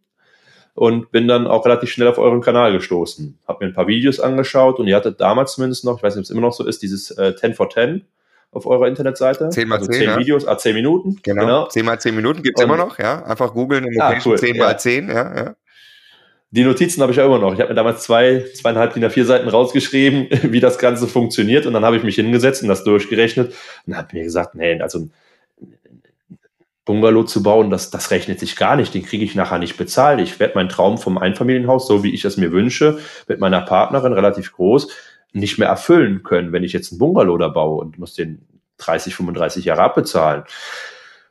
und 0.75 1.11
bin 1.13 1.29
dann 1.29 1.47
auch 1.47 1.65
relativ 1.65 1.91
schnell 1.91 2.09
auf 2.09 2.19
euren 2.19 2.41
Kanal 2.41 2.73
gestoßen. 2.73 3.39
Habe 3.47 3.65
mir 3.65 3.71
ein 3.71 3.75
paar 3.75 3.87
Videos 3.87 4.21
angeschaut 4.21 4.79
und 4.79 4.89
ihr 4.89 4.97
hattet 4.97 5.21
damals 5.21 5.55
zumindest 5.55 5.85
noch, 5.85 5.99
ich 5.99 6.03
weiß 6.03 6.17
nicht, 6.17 6.23
ob 6.23 6.25
es 6.25 6.31
immer 6.31 6.41
noch 6.41 6.53
so 6.53 6.67
ist, 6.67 6.83
dieses 6.83 7.11
äh, 7.13 7.35
10 7.35 7.55
for 7.55 7.71
10 7.71 8.05
auf 8.51 8.67
eurer 8.67 8.89
Internetseite. 8.89 9.49
10 9.49 9.69
mal 9.69 9.79
also 9.79 9.91
10, 9.91 10.01
10 10.01 10.09
ja. 10.09 10.19
Videos, 10.19 10.47
a 10.47 10.59
10 10.59 10.75
Minuten. 10.75 11.21
Genau. 11.23 11.43
genau. 11.43 11.67
10 11.69 11.85
mal 11.85 11.99
10 12.01 12.15
Minuten 12.15 12.43
gibt's 12.43 12.61
und, 12.61 12.69
immer 12.69 12.77
noch, 12.77 12.99
ja. 12.99 13.25
Einfach 13.25 13.53
googeln, 13.55 13.87
ah, 14.01 14.15
cool. 14.25 14.37
10 14.37 14.57
mal 14.57 14.73
ja. 14.73 14.77
10, 14.77 15.09
ja, 15.09 15.37
ja. 15.37 15.57
Die 16.55 16.63
Notizen 16.63 17.03
habe 17.03 17.11
ich 17.11 17.19
ja 17.19 17.27
immer 17.27 17.41
noch. 17.41 17.53
Ich 17.53 17.59
habe 17.59 17.71
mir 17.71 17.75
damals 17.75 18.05
zwei, 18.05 18.45
zweieinhalb 18.55 18.95
DIN 18.95 19.05
A4 19.05 19.25
Seiten 19.25 19.49
rausgeschrieben, 19.49 20.29
wie 20.53 20.61
das 20.61 20.79
Ganze 20.79 21.09
funktioniert. 21.09 21.67
Und 21.67 21.73
dann 21.73 21.85
habe 21.85 21.97
ich 21.97 22.05
mich 22.05 22.15
hingesetzt 22.15 22.63
und 22.63 22.69
das 22.69 22.85
durchgerechnet 22.85 23.53
und 23.89 23.97
habe 23.97 24.09
mir 24.13 24.23
gesagt, 24.23 24.55
nee, 24.55 24.81
also 24.81 25.09
Bungalow 26.85 27.25
zu 27.25 27.43
bauen, 27.43 27.71
das, 27.71 27.91
das 27.91 28.13
rechnet 28.13 28.39
sich 28.39 28.55
gar 28.55 28.77
nicht. 28.77 28.95
Den 28.95 29.05
kriege 29.05 29.25
ich 29.25 29.35
nachher 29.35 29.59
nicht 29.59 29.77
bezahlt. 29.77 30.21
Ich 30.21 30.39
werde 30.39 30.55
meinen 30.55 30.69
Traum 30.69 30.97
vom 30.97 31.19
Einfamilienhaus, 31.19 31.89
so 31.89 32.05
wie 32.05 32.15
ich 32.15 32.25
es 32.25 32.37
mir 32.37 32.53
wünsche, 32.53 33.01
mit 33.27 33.41
meiner 33.41 33.63
Partnerin 33.63 34.13
relativ 34.13 34.53
groß, 34.53 34.93
nicht 35.33 35.59
mehr 35.59 35.69
erfüllen 35.69 36.23
können, 36.23 36.53
wenn 36.53 36.63
ich 36.63 36.73
jetzt 36.73 36.93
einen 36.93 37.01
Bungalow 37.01 37.37
da 37.37 37.49
baue 37.49 37.81
und 37.81 37.99
muss 37.99 38.15
den 38.15 38.47
30, 38.79 39.17
35 39.17 39.65
Jahre 39.65 39.83
abbezahlen. 39.83 40.45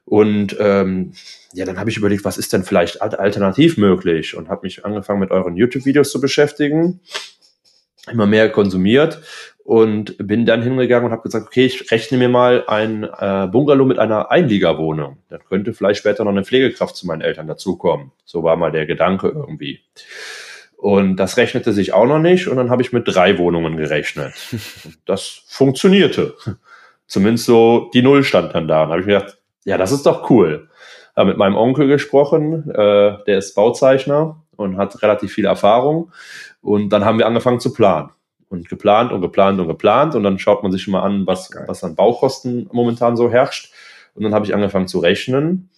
Und 0.05 0.55
ähm, 0.59 1.13
ja, 1.53 1.65
dann 1.65 1.79
habe 1.79 1.89
ich 1.89 1.97
überlegt, 1.97 2.25
was 2.25 2.37
ist 2.37 2.53
denn 2.53 2.63
vielleicht 2.63 3.01
alternativ 3.01 3.77
möglich 3.77 4.35
und 4.35 4.49
habe 4.49 4.61
mich 4.63 4.85
angefangen 4.85 5.19
mit 5.19 5.31
euren 5.31 5.55
YouTube-Videos 5.55 6.11
zu 6.11 6.19
beschäftigen, 6.19 6.99
immer 8.11 8.25
mehr 8.25 8.49
konsumiert 8.49 9.21
und 9.63 10.17
bin 10.17 10.45
dann 10.45 10.61
hingegangen 10.61 11.05
und 11.05 11.11
habe 11.11 11.23
gesagt, 11.23 11.47
okay, 11.47 11.65
ich 11.65 11.89
rechne 11.91 12.17
mir 12.17 12.27
mal 12.27 12.65
ein 12.67 13.03
äh, 13.03 13.47
Bungalow 13.47 13.85
mit 13.85 13.97
einer 13.97 14.29
Einliegerwohnung. 14.29 15.17
Dann 15.29 15.39
könnte 15.47 15.73
vielleicht 15.73 15.99
später 15.99 16.25
noch 16.25 16.31
eine 16.31 16.43
Pflegekraft 16.43 16.95
zu 16.95 17.07
meinen 17.07 17.21
Eltern 17.21 17.47
dazukommen. 17.47 18.11
So 18.25 18.43
war 18.43 18.57
mal 18.57 18.71
der 18.71 18.85
Gedanke 18.85 19.29
irgendwie. 19.29 19.79
Und 20.75 21.15
das 21.15 21.37
rechnete 21.37 21.71
sich 21.71 21.93
auch 21.93 22.05
noch 22.05 22.19
nicht 22.19 22.49
und 22.49 22.57
dann 22.57 22.69
habe 22.69 22.81
ich 22.81 22.91
mit 22.91 23.07
drei 23.07 23.37
Wohnungen 23.37 23.77
gerechnet. 23.77 24.33
Das 25.05 25.43
funktionierte. 25.47 26.35
Zumindest 27.07 27.45
so 27.45 27.89
die 27.93 28.01
Null 28.01 28.23
stand 28.23 28.53
dann 28.53 28.67
da. 28.67 28.81
Dann 28.81 28.91
habe 28.91 29.01
ich 29.01 29.07
mir 29.07 29.19
gedacht, 29.19 29.37
ja, 29.65 29.77
das 29.77 29.91
ist 29.91 30.05
doch 30.05 30.29
cool. 30.29 30.69
Habe 31.15 31.29
mit 31.29 31.37
meinem 31.37 31.55
Onkel 31.55 31.87
gesprochen, 31.87 32.69
äh, 32.71 33.17
der 33.25 33.37
ist 33.37 33.55
Bauzeichner 33.55 34.41
und 34.55 34.77
hat 34.77 35.01
relativ 35.01 35.33
viel 35.33 35.45
Erfahrung. 35.45 36.11
Und 36.61 36.89
dann 36.89 37.05
haben 37.05 37.19
wir 37.19 37.27
angefangen 37.27 37.59
zu 37.59 37.73
planen. 37.73 38.09
und 38.49 38.69
geplant 38.69 39.11
und 39.11 39.21
geplant 39.21 39.59
und 39.59 39.67
geplant 39.67 40.13
und 40.13 40.23
dann 40.23 40.37
schaut 40.37 40.61
man 40.61 40.71
sich 40.71 40.87
mal 40.87 41.01
an, 41.01 41.25
was, 41.25 41.49
was 41.65 41.83
an 41.83 41.95
Baukosten 41.95 42.69
momentan 42.71 43.17
so 43.17 43.31
herrscht. 43.31 43.73
Und 44.13 44.23
dann 44.23 44.33
habe 44.33 44.45
ich 44.45 44.53
angefangen 44.53 44.87
zu 44.87 44.99
rechnen. 44.99 45.71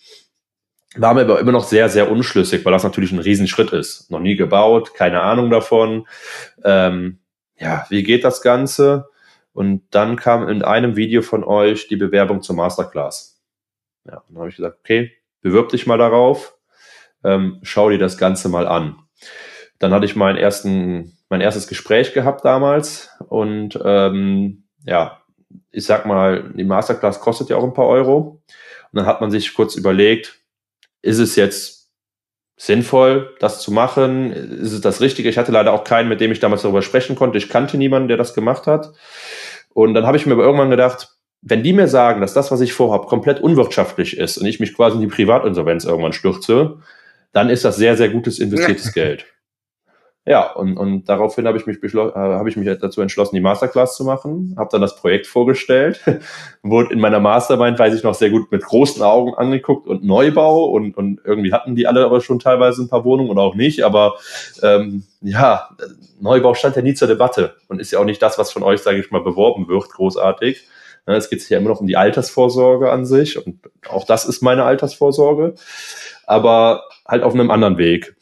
War 0.97 1.13
mir 1.13 1.21
aber 1.21 1.39
immer 1.39 1.53
noch 1.53 1.63
sehr, 1.63 1.89
sehr 1.89 2.11
unschlüssig, 2.11 2.65
weil 2.65 2.73
das 2.73 2.83
natürlich 2.83 3.11
ein 3.11 3.19
Riesenschritt 3.19 3.71
ist. 3.71 4.11
Noch 4.11 4.19
nie 4.19 4.35
gebaut, 4.35 4.93
keine 4.93 5.21
Ahnung 5.21 5.49
davon. 5.49 6.07
Ähm, 6.63 7.19
ja, 7.57 7.85
wie 7.89 8.03
geht 8.03 8.23
das 8.23 8.41
Ganze? 8.41 9.07
Und 9.53 9.83
dann 9.91 10.17
kam 10.17 10.47
in 10.49 10.61
einem 10.61 10.97
Video 10.97 11.21
von 11.21 11.43
euch 11.45 11.87
die 11.87 11.95
Bewerbung 11.95 12.41
zur 12.41 12.57
Masterclass. 12.57 13.34
Ja, 14.05 14.23
dann 14.27 14.37
habe 14.37 14.49
ich 14.49 14.55
gesagt, 14.55 14.77
okay, 14.79 15.11
bewirb 15.41 15.69
dich 15.69 15.87
mal 15.87 15.97
darauf, 15.97 16.57
ähm, 17.23 17.59
schau 17.63 17.89
dir 17.89 17.97
das 17.97 18.17
Ganze 18.17 18.49
mal 18.49 18.67
an. 18.67 18.97
Dann 19.79 19.91
hatte 19.91 20.05
ich 20.05 20.15
meinen 20.15 20.37
ersten, 20.37 21.17
mein 21.29 21.41
erstes 21.41 21.67
Gespräch 21.67 22.13
gehabt 22.13 22.45
damals 22.45 23.09
und 23.27 23.79
ähm, 23.83 24.63
ja, 24.85 25.21
ich 25.71 25.85
sag 25.85 26.05
mal, 26.05 26.51
die 26.55 26.63
Masterclass 26.63 27.19
kostet 27.19 27.49
ja 27.49 27.57
auch 27.57 27.63
ein 27.63 27.73
paar 27.73 27.87
Euro. 27.87 28.41
Und 28.91 28.99
dann 28.99 29.05
hat 29.05 29.21
man 29.21 29.31
sich 29.31 29.53
kurz 29.53 29.75
überlegt, 29.75 30.39
ist 31.01 31.19
es 31.19 31.35
jetzt 31.35 31.91
sinnvoll, 32.57 33.35
das 33.39 33.61
zu 33.61 33.71
machen? 33.71 34.31
Ist 34.31 34.71
es 34.71 34.81
das 34.81 35.01
Richtige? 35.01 35.29
Ich 35.29 35.37
hatte 35.37 35.51
leider 35.51 35.73
auch 35.73 35.83
keinen, 35.83 36.09
mit 36.09 36.21
dem 36.21 36.31
ich 36.31 36.39
damals 36.39 36.61
darüber 36.61 36.81
sprechen 36.81 37.15
konnte. 37.15 37.37
Ich 37.37 37.49
kannte 37.49 37.77
niemanden, 37.77 38.07
der 38.07 38.17
das 38.17 38.33
gemacht 38.33 38.67
hat. 38.67 38.93
Und 39.73 39.93
dann 39.93 40.05
habe 40.05 40.17
ich 40.17 40.25
mir 40.25 40.33
aber 40.33 40.43
irgendwann 40.43 40.69
gedacht, 40.69 41.14
wenn 41.41 41.63
die 41.63 41.73
mir 41.73 41.87
sagen, 41.87 42.21
dass 42.21 42.33
das, 42.33 42.51
was 42.51 42.61
ich 42.61 42.73
vorhabe, 42.73 43.07
komplett 43.07 43.39
unwirtschaftlich 43.39 44.17
ist 44.17 44.37
und 44.37 44.45
ich 44.45 44.59
mich 44.59 44.73
quasi 44.73 44.95
in 44.95 45.01
die 45.01 45.07
Privatinsolvenz 45.07 45.85
irgendwann 45.85 46.13
stürze, 46.13 46.77
dann 47.33 47.49
ist 47.49 47.65
das 47.65 47.75
sehr, 47.75 47.97
sehr 47.97 48.09
gutes 48.09 48.39
investiertes 48.39 48.93
Geld. 48.93 49.25
Ja, 50.27 50.53
und, 50.53 50.75
und 50.75 51.07
daraufhin 51.07 51.45
habe 51.45 51.59
ich 51.59 51.67
mich 51.67 51.77
äh, 51.83 51.99
habe 52.15 52.49
ich 52.49 52.57
mich 52.57 52.67
dazu 52.79 52.99
entschlossen, 53.01 53.35
die 53.35 53.41
Masterclass 53.41 53.95
zu 53.95 54.03
machen, 54.03 54.55
habe 54.57 54.69
dann 54.71 54.81
das 54.81 54.95
Projekt 54.95 55.27
vorgestellt, 55.27 56.01
wurde 56.63 56.91
in 56.93 56.99
meiner 56.99 57.19
Mastermind, 57.19 57.77
weiß 57.77 57.93
ich 57.93 58.01
noch, 58.01 58.15
sehr 58.15 58.31
gut 58.31 58.51
mit 58.51 58.63
großen 58.63 59.03
Augen 59.03 59.35
angeguckt 59.35 59.85
und 59.85 60.03
Neubau 60.03 60.65
und, 60.65 60.97
und 60.97 61.21
irgendwie 61.23 61.53
hatten 61.53 61.75
die 61.75 61.85
alle 61.85 62.03
aber 62.03 62.21
schon 62.21 62.39
teilweise 62.39 62.81
ein 62.81 62.89
paar 62.89 63.05
Wohnungen 63.05 63.29
oder 63.29 63.43
auch 63.43 63.53
nicht, 63.53 63.83
aber 63.83 64.15
ähm, 64.63 65.03
ja, 65.21 65.69
Neubau 66.19 66.55
stand 66.55 66.75
ja 66.75 66.81
nie 66.81 66.95
zur 66.95 67.07
Debatte 67.07 67.57
und 67.67 67.79
ist 67.79 67.91
ja 67.91 67.99
auch 67.99 68.05
nicht 68.05 68.21
das, 68.23 68.39
was 68.39 68.51
von 68.51 68.63
euch, 68.63 68.81
sage 68.81 68.97
ich 68.99 69.11
mal, 69.11 69.21
beworben 69.21 69.67
wird, 69.67 69.89
großartig. 69.89 70.67
Es 71.05 71.29
geht 71.29 71.41
sich 71.41 71.49
ja 71.49 71.59
immer 71.59 71.69
noch 71.69 71.81
um 71.81 71.87
die 71.87 71.97
Altersvorsorge 71.97 72.91
an 72.91 73.05
sich 73.05 73.45
und 73.45 73.59
auch 73.87 74.05
das 74.05 74.25
ist 74.25 74.41
meine 74.41 74.63
Altersvorsorge, 74.63 75.55
aber 76.25 76.83
halt 77.07 77.23
auf 77.23 77.33
einem 77.33 77.51
anderen 77.51 77.77
Weg. 77.77 78.15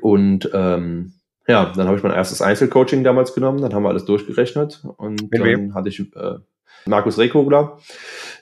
Und 0.00 0.48
ähm, 0.54 1.14
ja, 1.48 1.72
dann 1.74 1.86
habe 1.86 1.96
ich 1.96 2.02
mein 2.02 2.12
erstes 2.12 2.40
Einzelcoaching 2.40 3.02
damals 3.02 3.34
genommen, 3.34 3.60
dann 3.60 3.74
haben 3.74 3.82
wir 3.82 3.88
alles 3.88 4.04
durchgerechnet 4.04 4.82
und 4.96 5.22
Mit 5.22 5.34
dann 5.34 5.44
wem? 5.44 5.74
hatte 5.74 5.88
ich 5.88 6.00
äh, 6.00 6.38
Markus 6.86 7.18
Rekogler. 7.18 7.78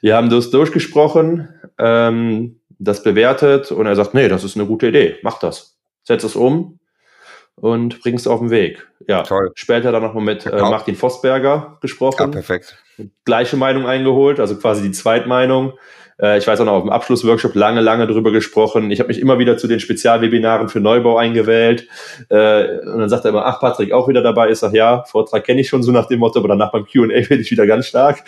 Wir 0.01 0.16
haben 0.16 0.30
das 0.30 0.51
durchgesprochen, 0.51 1.49
ähm, 1.78 2.61
das 2.78 3.03
bewertet 3.03 3.72
und 3.72 3.86
er 3.86 3.97
sagt, 3.97 4.14
nee, 4.14 4.28
das 4.28 4.45
ist 4.45 4.57
eine 4.57 4.66
gute 4.66 4.88
Idee, 4.88 5.16
mach 5.22 5.38
das. 5.38 5.78
Setz 6.03 6.24
es 6.24 6.36
um 6.36 6.78
und 7.57 8.01
bring 8.01 8.14
es 8.14 8.26
auf 8.26 8.41
den 8.41 8.51
Weg. 8.51 8.86
Ja, 9.07 9.22
Toll. 9.22 9.51
später 9.55 9.93
dann 9.93 10.03
nochmal 10.03 10.24
mit 10.24 10.47
äh, 10.47 10.61
Martin 10.61 10.97
Vosberger 10.97 11.78
gesprochen. 11.80 12.20
Ja, 12.20 12.26
perfekt. 12.28 12.78
Gleiche 13.24 13.57
Meinung 13.57 13.86
eingeholt, 13.86 14.40
also 14.40 14.57
quasi 14.57 14.82
die 14.82 14.92
Zweitmeinung. 14.92 15.74
Äh, 16.20 16.38
ich 16.38 16.46
weiß 16.46 16.61
auch 16.61 16.64
noch, 16.64 16.72
auf 16.72 16.82
dem 16.82 16.90
Abschlussworkshop 16.90 17.55
lange, 17.55 17.80
lange 17.80 18.07
drüber 18.07 18.32
gesprochen. 18.32 18.90
Ich 18.90 19.01
habe 19.01 19.09
mich 19.09 19.20
immer 19.20 19.38
wieder 19.38 19.57
zu 19.57 19.66
den 19.66 19.80
Spezialwebinaren 19.80 20.68
für 20.68 20.80
Neubau 20.80 21.16
eingewählt. 21.16 21.88
Äh, 22.28 22.78
und 22.80 22.98
dann 22.98 23.09
sagt 23.09 23.24
er 23.24 23.30
immer, 23.30 23.46
ach, 23.46 23.61
Patrick 23.61 23.92
auch 23.92 24.09
wieder 24.09 24.22
dabei. 24.22 24.51
Ich 24.51 24.59
sage, 24.59 24.76
ja, 24.76 25.05
Vortrag 25.05 25.44
kenne 25.44 25.61
ich 25.61 25.68
schon 25.68 25.82
so 25.82 25.92
nach 25.92 26.07
dem 26.07 26.20
Motto, 26.20 26.38
aber 26.38 26.48
danach 26.48 26.72
beim 26.72 26.84
Q&A 26.84 27.09
werde 27.09 27.36
ich 27.36 27.51
wieder 27.51 27.66
ganz 27.66 27.86
stark. 27.86 28.22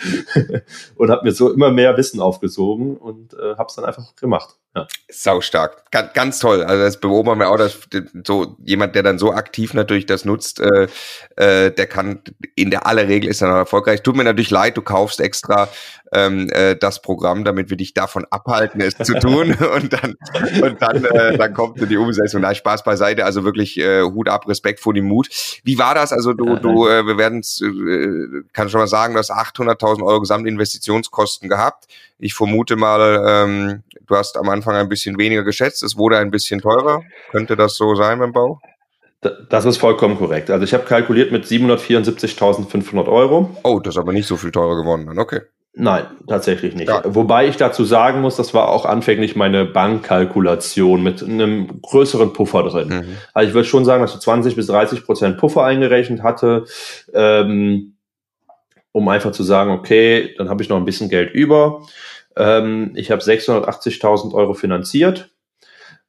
und 0.95 1.11
habe 1.11 1.23
mir 1.23 1.31
so 1.31 1.51
immer 1.51 1.71
mehr 1.71 1.95
Wissen 1.97 2.19
aufgesogen 2.19 2.97
und 2.97 3.33
äh, 3.33 3.55
habe 3.57 3.67
es 3.67 3.75
dann 3.75 3.85
einfach 3.85 4.15
gemacht. 4.15 4.55
Ja. 4.75 4.87
Sau 5.07 5.41
stark. 5.41 5.91
Ganz, 5.91 6.13
ganz 6.13 6.39
toll. 6.39 6.63
Also 6.63 6.83
das 6.83 6.99
beobachten 6.99 7.39
wir 7.39 7.49
auch, 7.51 7.57
dass 7.57 7.79
so 8.25 8.57
jemand, 8.63 8.95
der 8.95 9.03
dann 9.03 9.19
so 9.19 9.31
aktiv 9.31 9.75
natürlich 9.75 10.07
das 10.07 10.25
nutzt, 10.25 10.59
äh, 10.59 10.87
äh, 11.35 11.71
der 11.71 11.85
kann 11.85 12.21
in 12.55 12.71
der 12.71 12.87
aller 12.87 13.07
Regel 13.07 13.29
ist 13.29 13.43
dann 13.43 13.51
auch 13.51 13.57
erfolgreich. 13.57 14.01
Tut 14.01 14.15
mir 14.15 14.23
natürlich 14.23 14.49
leid, 14.49 14.62
du 14.71 14.81
kaufst 14.81 15.19
extra 15.19 15.69
ähm, 16.13 16.49
äh, 16.51 16.75
das 16.75 17.01
Programm, 17.01 17.43
damit 17.43 17.69
wir 17.69 17.77
dich 17.77 17.93
davon 17.93 18.25
abhalten, 18.29 18.81
es 18.81 18.95
zu 18.97 19.19
tun. 19.19 19.53
und 19.75 19.93
dann, 19.93 20.15
und 20.61 20.81
dann, 20.81 21.05
äh, 21.05 21.37
dann 21.37 21.53
kommt 21.53 21.79
die 21.89 21.97
Umsetzung. 21.97 22.41
Na, 22.41 22.53
Spaß 22.53 22.83
beiseite, 22.83 23.25
also 23.25 23.43
wirklich 23.43 23.79
äh, 23.79 24.03
Hut 24.03 24.29
ab, 24.29 24.47
Respekt 24.47 24.79
vor 24.79 24.93
dem 24.93 25.05
Mut. 25.05 25.29
Wie 25.63 25.77
war 25.77 25.95
das? 25.95 26.13
Also 26.13 26.33
du, 26.33 26.55
du, 26.57 26.87
äh, 26.87 27.05
wir 27.05 27.17
werden 27.17 27.41
äh, 27.41 28.43
kann 28.53 28.69
schon 28.69 28.79
mal 28.79 28.87
sagen, 28.87 29.13
du 29.13 29.19
hast 29.19 29.31
800.000 29.31 30.03
Euro 30.03 30.19
Gesamtinvestitionskosten 30.19 31.49
gehabt. 31.49 31.87
Ich 32.19 32.33
vermute 32.33 32.75
mal, 32.75 33.23
ähm, 33.27 33.83
du 34.05 34.15
hast 34.15 34.37
am 34.37 34.49
Anfang 34.49 34.75
ein 34.75 34.89
bisschen 34.89 35.17
weniger 35.17 35.43
geschätzt, 35.43 35.83
es 35.83 35.97
wurde 35.97 36.17
ein 36.17 36.31
bisschen 36.31 36.61
teurer. 36.61 37.03
Könnte 37.31 37.55
das 37.55 37.75
so 37.75 37.95
sein 37.95 38.19
beim 38.19 38.31
Bau? 38.31 38.61
Das 39.49 39.65
ist 39.65 39.77
vollkommen 39.77 40.17
korrekt. 40.17 40.49
Also 40.49 40.63
ich 40.63 40.73
habe 40.73 40.83
kalkuliert 40.83 41.31
mit 41.31 41.45
774.500 41.45 43.07
Euro. 43.07 43.55
Oh, 43.63 43.79
das 43.79 43.95
ist 43.95 43.99
aber 43.99 44.13
nicht 44.13 44.27
so 44.27 44.37
viel 44.37 44.51
teurer 44.51 44.75
geworden 44.75 45.05
dann, 45.07 45.19
okay. 45.19 45.41
Nein, 45.75 46.05
tatsächlich 46.27 46.75
nicht. 46.75 46.89
Ja. 46.89 47.01
Wobei 47.03 47.47
ich 47.47 47.57
dazu 47.57 47.83
sagen 47.83 48.21
muss, 48.21 48.35
das 48.35 48.53
war 48.53 48.69
auch 48.69 48.85
anfänglich 48.85 49.35
meine 49.35 49.65
Bankkalkulation 49.65 51.01
mit 51.01 51.23
einem 51.23 51.81
größeren 51.81 52.31
Puffer 52.31 52.61
drin. 52.63 52.89
Mhm. 52.89 53.17
Also 53.33 53.49
ich 53.49 53.55
würde 53.55 53.67
schon 53.67 53.83
sagen, 53.83 54.03
dass 54.03 54.13
ich 54.13 54.19
20 54.21 54.55
bis 54.55 54.67
30 54.67 55.03
Prozent 55.03 55.37
Puffer 55.37 55.63
eingerechnet 55.63 56.21
hatte, 56.21 56.65
ähm, 57.11 57.95
um 58.91 59.07
einfach 59.07 59.31
zu 59.31 59.41
sagen, 59.41 59.71
okay, 59.71 60.35
dann 60.37 60.49
habe 60.49 60.61
ich 60.61 60.69
noch 60.69 60.77
ein 60.77 60.85
bisschen 60.85 61.09
Geld 61.09 61.33
über. 61.33 61.81
Ähm, 62.37 62.91
ich 62.93 63.09
habe 63.09 63.23
680.000 63.23 64.33
Euro 64.35 64.53
finanziert. 64.53 65.32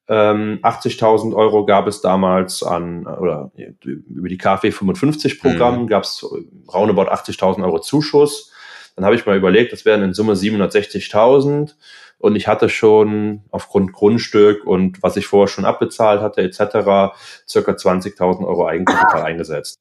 Ähm, 0.06 0.58
80.000 0.62 1.34
Euro 1.34 1.64
gab 1.64 1.86
es 1.86 2.02
damals 2.02 2.62
an, 2.62 3.06
oder 3.06 3.50
über 3.84 4.28
die 4.28 4.36
KfW 4.36 4.70
55 4.70 5.40
Programm 5.40 5.82
mhm. 5.82 5.86
gab 5.86 6.04
es 6.04 6.24
roundabout 6.72 7.10
80.000 7.10 7.64
Euro 7.64 7.80
Zuschuss. 7.80 8.52
Dann 8.96 9.04
habe 9.04 9.14
ich 9.14 9.26
mal 9.26 9.36
überlegt, 9.36 9.72
das 9.72 9.84
wären 9.84 10.02
in 10.02 10.12
Summe 10.12 10.34
760.000 10.34 11.74
und 12.18 12.36
ich 12.36 12.46
hatte 12.46 12.68
schon 12.68 13.42
aufgrund 13.50 13.92
Grundstück 13.92 14.64
und 14.66 15.02
was 15.02 15.16
ich 15.16 15.26
vorher 15.26 15.48
schon 15.48 15.64
abbezahlt 15.64 16.20
hatte 16.20 16.42
etc. 16.42 17.16
circa 17.48 17.72
20.000 17.72 18.46
Euro 18.46 18.66
Eigenkapital 18.66 19.22
eingesetzt. 19.24 19.80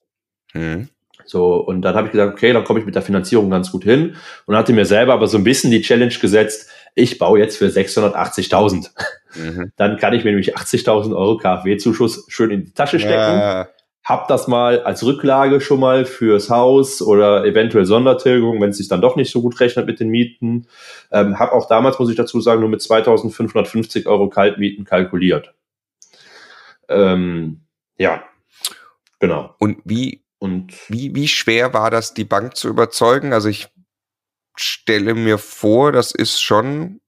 Mhm. 0.54 0.90
So, 1.26 1.56
und 1.56 1.82
dann 1.84 1.96
habe 1.96 2.08
ich 2.08 2.12
gesagt, 2.12 2.34
okay, 2.34 2.54
dann 2.54 2.64
komme 2.64 2.80
ich 2.80 2.86
mit 2.86 2.96
der 2.96 3.02
Finanzierung 3.02 3.50
ganz 3.50 3.72
gut 3.72 3.84
hin 3.84 4.16
und 4.46 4.56
hatte 4.56 4.74
mir 4.74 4.86
selber 4.86 5.14
aber 5.14 5.28
so 5.28 5.38
ein 5.38 5.44
bisschen 5.44 5.72
die 5.72 5.82
Challenge 5.82 6.14
gesetzt, 6.14 6.70
ich 6.96 7.18
baue 7.18 7.40
jetzt 7.40 7.58
für 7.58 7.68
680.000. 7.68 8.90
Mhm. 9.36 9.72
Dann 9.76 9.98
kann 9.98 10.14
ich 10.14 10.24
mir 10.24 10.32
nämlich 10.32 10.58
80.000 10.58 11.16
Euro 11.16 11.38
KfW-Zuschuss 11.38 12.26
schön 12.28 12.52
in 12.52 12.66
die 12.66 12.74
Tasche 12.74 13.00
stecken. 13.00 13.40
Ja 13.40 13.68
hab 14.04 14.28
das 14.28 14.48
mal 14.48 14.82
als 14.82 15.04
Rücklage 15.06 15.62
schon 15.62 15.80
mal 15.80 16.06
fürs 16.06 16.50
Haus 16.50 17.02
oder 17.02 17.46
eventuell 17.46 17.86
Sondertilgung, 17.86 18.60
wenn 18.60 18.72
es 18.72 18.78
sich 18.78 18.90
dann 18.90 19.02
doch 19.02 19.16
nicht 19.16 19.32
so 19.32 19.42
gut 19.42 19.60
rechnet 19.60 19.86
mit 19.86 20.00
den 20.00 20.10
Mieten. 20.10 20.68
Ähm, 21.12 21.40
hab 21.40 21.54
auch 21.54 21.70
damals, 21.70 22.00
muss 22.00 22.10
ich 22.10 22.18
dazu 22.18 22.42
sagen, 22.42 22.60
nur 22.60 22.70
mit 22.70 22.82
2550 22.82 24.06
Euro 24.08 24.28
Kaltmieten 24.28 24.84
kalkuliert. 24.84 25.54
Ähm, 26.90 27.62
ja, 27.98 28.24
genau. 29.20 29.56
Und 29.60 29.78
wie, 29.86 30.26
und 30.38 30.74
wie, 30.90 31.16
wie 31.16 31.30
schwer 31.30 31.74
war 31.74 31.90
das, 31.90 32.14
die 32.14 32.26
Bank 32.26 32.58
zu 32.58 32.68
überzeugen? 32.68 33.32
Also 33.32 33.48
ich 33.48 33.70
stelle 34.58 35.14
mir 35.16 35.38
vor, 35.38 35.94
das 35.94 36.12
ist 36.12 36.42
schon 36.42 37.00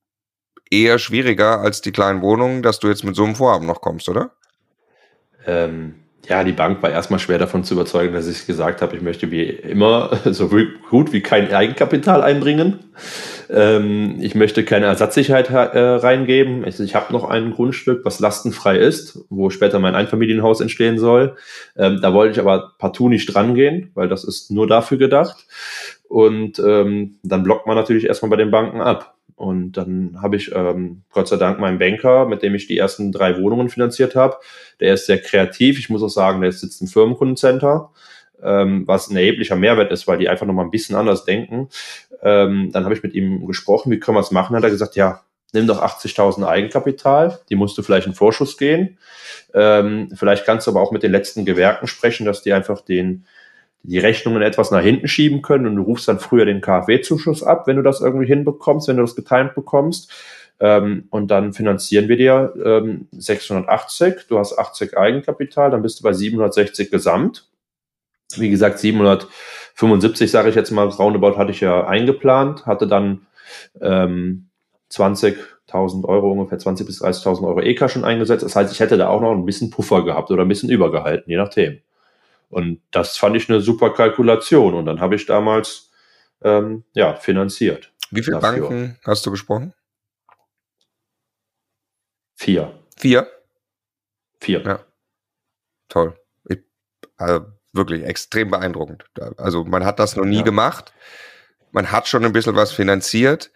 eher 0.84 1.00
schwieriger 1.00 1.60
als 1.60 1.82
die 1.82 1.92
kleinen 1.92 2.22
Wohnungen, 2.22 2.62
dass 2.62 2.80
du 2.80 2.88
jetzt 2.88 3.04
mit 3.04 3.16
so 3.16 3.24
einem 3.24 3.36
Vorhaben 3.36 3.66
noch 3.66 3.82
kommst, 3.82 4.10
oder? 4.10 4.32
Ähm, 5.46 5.96
ja, 6.28 6.44
die 6.44 6.54
Bank 6.54 6.82
war 6.82 6.90
erstmal 6.90 7.20
schwer 7.20 7.38
davon 7.38 7.64
zu 7.64 7.76
überzeugen, 7.76 8.14
dass 8.14 8.28
ich 8.28 8.48
gesagt 8.48 8.82
habe, 8.82 8.96
ich 8.96 9.02
möchte 9.02 9.30
wie 9.30 9.44
immer 9.44 10.18
so 10.26 10.50
gut 10.90 11.14
wie 11.14 11.22
kein 11.22 11.54
Eigenkapital 11.54 12.22
einbringen. 12.22 12.80
Ähm, 13.50 14.18
ich 14.22 14.34
möchte 14.34 14.66
keine 14.66 14.88
Ersatzsicherheit 14.88 15.50
äh, 15.52 15.80
reingeben. 15.80 16.66
Also 16.66 16.84
ich 16.84 16.96
habe 16.96 17.14
noch 17.14 17.26
ein 17.26 17.52
Grundstück, 17.52 18.04
was 18.04 18.20
lastenfrei 18.20 18.78
ist, 18.78 19.20
wo 19.30 19.52
später 19.52 19.80
mein 19.80 19.94
Einfamilienhaus 19.94 20.62
entstehen 20.62 20.98
soll. 20.98 21.36
Ähm, 21.78 22.00
da 22.02 22.14
wollte 22.14 22.34
ich 22.34 22.40
aber 22.40 22.74
partout 22.80 23.10
nicht 23.10 23.28
dran 23.28 23.54
gehen, 23.54 23.92
weil 23.94 24.08
das 24.08 24.24
ist 24.24 24.50
nur 24.50 24.68
dafür 24.68 24.98
gedacht. 24.98 25.46
Und 26.08 26.60
ähm, 26.60 27.18
dann 27.24 27.44
blockt 27.44 27.68
man 27.68 27.76
natürlich 27.76 28.06
erstmal 28.06 28.32
bei 28.32 28.38
den 28.38 28.52
Banken 28.52 28.82
ab. 28.82 29.15
Und 29.36 29.74
dann 29.74 30.22
habe 30.22 30.38
ich 30.38 30.54
ähm, 30.56 31.04
Gott 31.12 31.28
sei 31.28 31.36
Dank 31.36 31.60
meinen 31.60 31.78
Banker, 31.78 32.26
mit 32.26 32.42
dem 32.42 32.56
ich 32.56 32.68
die 32.68 32.78
ersten 32.78 33.12
drei 33.12 33.42
Wohnungen 33.42 33.70
finanziert 33.70 34.16
habe. 34.16 34.38
Der 34.80 34.94
ist 34.94 35.08
sehr 35.08 35.22
kreativ. 35.22 35.78
Ich 35.78 35.90
muss 35.90 36.04
auch 36.04 36.10
sagen, 36.10 36.42
der 36.42 36.52
sitzt 36.52 36.82
im 36.82 36.88
Firmenkundencenter, 36.88 37.92
ähm, 38.42 38.88
was 38.88 39.10
ein 39.10 39.18
erheblicher 39.18 39.58
Mehrwert 39.58 39.92
ist, 39.92 40.08
weil 40.08 40.20
die 40.20 40.30
einfach 40.30 40.46
nochmal 40.46 40.66
ein 40.66 40.72
bisschen 40.72 40.96
anders 40.96 41.26
denken. 41.26 41.68
Ähm, 42.22 42.70
dann 42.72 42.86
habe 42.86 42.94
ich 42.94 43.04
mit 43.04 43.14
ihm 43.14 43.46
gesprochen, 43.46 43.92
wie 43.92 44.00
können 44.00 44.16
wir 44.16 44.22
es 44.22 44.32
machen? 44.32 44.56
Hat 44.56 44.64
er 44.64 44.70
gesagt, 44.70 44.96
ja, 44.96 45.22
nimm 45.54 45.68
doch 45.68 45.82
80.000 45.82 46.48
Eigenkapital, 46.48 47.40
die 47.50 47.56
musst 47.56 47.78
du 47.78 47.82
vielleicht 47.82 48.08
in 48.08 48.14
Vorschuss 48.14 48.58
gehen. 48.58 48.98
Ähm, 49.54 50.12
vielleicht 50.16 50.46
kannst 50.46 50.68
du 50.68 50.72
aber 50.72 50.82
auch 50.82 50.92
mit 50.92 51.04
den 51.04 51.12
letzten 51.12 51.46
Gewerken 51.46 51.88
sprechen, 51.88 52.26
dass 52.26 52.42
die 52.42 52.54
einfach 52.54 52.82
den 52.82 53.26
die 53.88 54.00
Rechnungen 54.00 54.42
etwas 54.42 54.72
nach 54.72 54.82
hinten 54.82 55.08
schieben 55.08 55.42
können 55.42 55.68
und 55.68 55.76
du 55.76 55.84
rufst 55.84 56.08
dann 56.08 56.20
früher 56.20 56.46
den 56.46 56.62
KfW-Zuschuss 56.62 57.44
ab, 57.44 57.68
wenn 57.68 57.76
du 57.76 57.84
das 57.84 58.02
irgendwie 58.02 58.28
hinbekommst, 58.28 58.88
wenn 58.88 58.98
du 58.98 59.04
das 59.04 59.16
getimt 59.16 59.56
bekommst. 59.56 60.12
Ähm, 60.60 61.08
und 61.10 61.30
dann 61.30 61.54
finanzieren 61.54 62.08
wir 62.08 62.18
dir 62.18 62.54
ähm, 62.64 63.08
680, 63.12 64.28
du 64.30 64.40
hast 64.40 64.58
80 64.58 64.98
Eigenkapital, 64.98 65.70
dann 65.70 65.82
bist 65.82 66.00
du 66.00 66.04
bei 66.04 66.14
760 66.14 66.90
Gesamt. 66.92 67.50
Wie 68.38 68.50
gesagt, 68.50 68.80
775, 68.80 70.32
sage 70.32 70.50
ich 70.50 70.56
jetzt 70.56 70.72
mal, 70.72 70.88
Roundabout 70.88 71.38
hatte 71.38 71.52
ich 71.52 71.62
ja 71.62 71.86
eingeplant, 71.86 72.66
hatte 72.66 72.88
dann 72.88 73.28
ähm, 73.82 74.50
20.000 74.92 76.06
Euro, 76.06 76.32
ungefähr 76.32 76.58
20.000 76.58 76.86
bis 76.86 77.02
30.000 77.04 77.48
Euro 77.48 77.62
EK 77.62 77.90
schon 77.90 78.06
eingesetzt. 78.06 78.44
Das 78.44 78.56
heißt, 78.56 78.72
ich 78.72 78.80
hätte 78.80 78.98
da 78.98 79.10
auch 79.10 79.22
noch 79.22 79.32
ein 79.32 79.46
bisschen 79.46 79.70
Puffer 79.70 80.04
gehabt 80.04 80.32
oder 80.32 80.44
ein 80.44 80.48
bisschen 80.48 80.70
übergehalten, 80.70 81.30
je 81.30 81.38
nachdem. 81.38 81.82
Und 82.50 82.82
das 82.92 83.18
fand 83.18 83.36
ich 83.36 83.50
eine 83.50 83.62
super 83.62 83.94
Kalkulation. 83.94 84.74
Und 84.74 84.86
dann 84.86 85.02
habe 85.02 85.16
ich 85.16 85.26
damals 85.26 85.92
ähm, 86.44 86.84
ja, 86.94 87.16
finanziert. 87.16 87.92
Wie 88.12 88.22
viele 88.22 88.40
dafür. 88.40 88.70
Banken 88.70 89.00
hast 89.04 89.26
du 89.26 89.32
gesprochen? 89.32 89.74
Vier. 92.36 92.80
Vier? 92.98 93.28
Vier. 94.40 94.62
Ja. 94.62 94.80
Toll. 95.90 96.20
Ich, 96.50 96.60
also 97.18 97.46
wirklich 97.74 98.04
extrem 98.04 98.52
beeindruckend. 98.52 99.06
Also 99.38 99.64
man 99.64 99.86
hat 99.86 100.00
das 100.00 100.16
noch 100.16 100.26
nie 100.26 100.38
ja. 100.38 100.44
gemacht. 100.44 100.94
Man 101.72 101.92
hat 101.92 102.08
schon 102.08 102.24
ein 102.24 102.34
bisschen 102.34 102.56
was 102.56 102.72
finanziert 102.72 103.52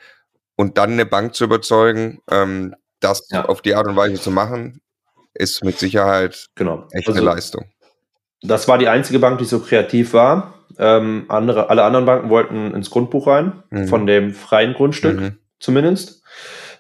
und 0.56 0.78
dann 0.78 0.92
eine 0.92 1.06
Bank 1.06 1.36
zu 1.36 1.46
überzeugen, 1.46 2.22
ähm, 2.30 2.76
das 3.00 3.28
ja. 3.30 3.46
auf 3.46 3.62
die 3.62 3.76
Art 3.76 3.88
und 3.88 3.96
Weise 3.96 4.22
zu 4.22 4.30
machen, 4.30 4.82
ist 5.34 5.64
mit 5.64 5.80
Sicherheit 5.80 6.50
genau. 6.56 6.86
echt 6.92 7.08
also, 7.08 7.20
eine 7.20 7.22
Leistung. 7.22 7.72
Das 8.42 8.68
war 8.68 8.78
die 8.78 8.88
einzige 8.88 9.20
Bank, 9.20 9.38
die 9.40 9.46
so 9.46 9.60
kreativ 9.60 10.14
war. 10.14 10.54
Ähm, 10.78 11.26
andere, 11.28 11.70
alle 11.70 11.84
anderen 11.84 12.06
Banken 12.06 12.30
wollten 12.30 12.74
ins 12.74 12.90
Grundbuch 12.90 13.28
rein, 13.28 13.64
mhm. 13.70 13.88
von 13.88 14.06
dem 14.06 14.34
freien 14.34 14.74
Grundstück 14.74 15.20
mhm. 15.20 15.38
zumindest. 15.60 16.24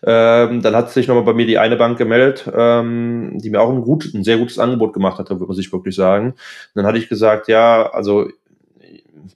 Ähm, 0.01 0.61
dann 0.61 0.75
hat 0.75 0.91
sich 0.91 1.07
nochmal 1.09 1.25
bei 1.25 1.33
mir 1.33 1.45
die 1.45 1.57
eine 1.57 1.75
Bank 1.75 1.97
gemeldet, 1.97 2.49
ähm, 2.55 3.37
die 3.39 3.49
mir 3.49 3.59
auch 3.59 3.69
ein, 3.69 3.81
gut, 3.81 4.13
ein 4.13 4.23
sehr 4.23 4.37
gutes 4.37 4.57
Angebot 4.57 4.93
gemacht 4.93 5.19
hatte, 5.19 5.35
muss 5.35 5.59
ich 5.59 5.73
wirklich 5.73 5.95
sagen. 5.95 6.27
Und 6.29 6.35
dann 6.75 6.85
hatte 6.85 6.97
ich 6.97 7.09
gesagt, 7.09 7.49
ja, 7.49 7.89
also 7.91 8.29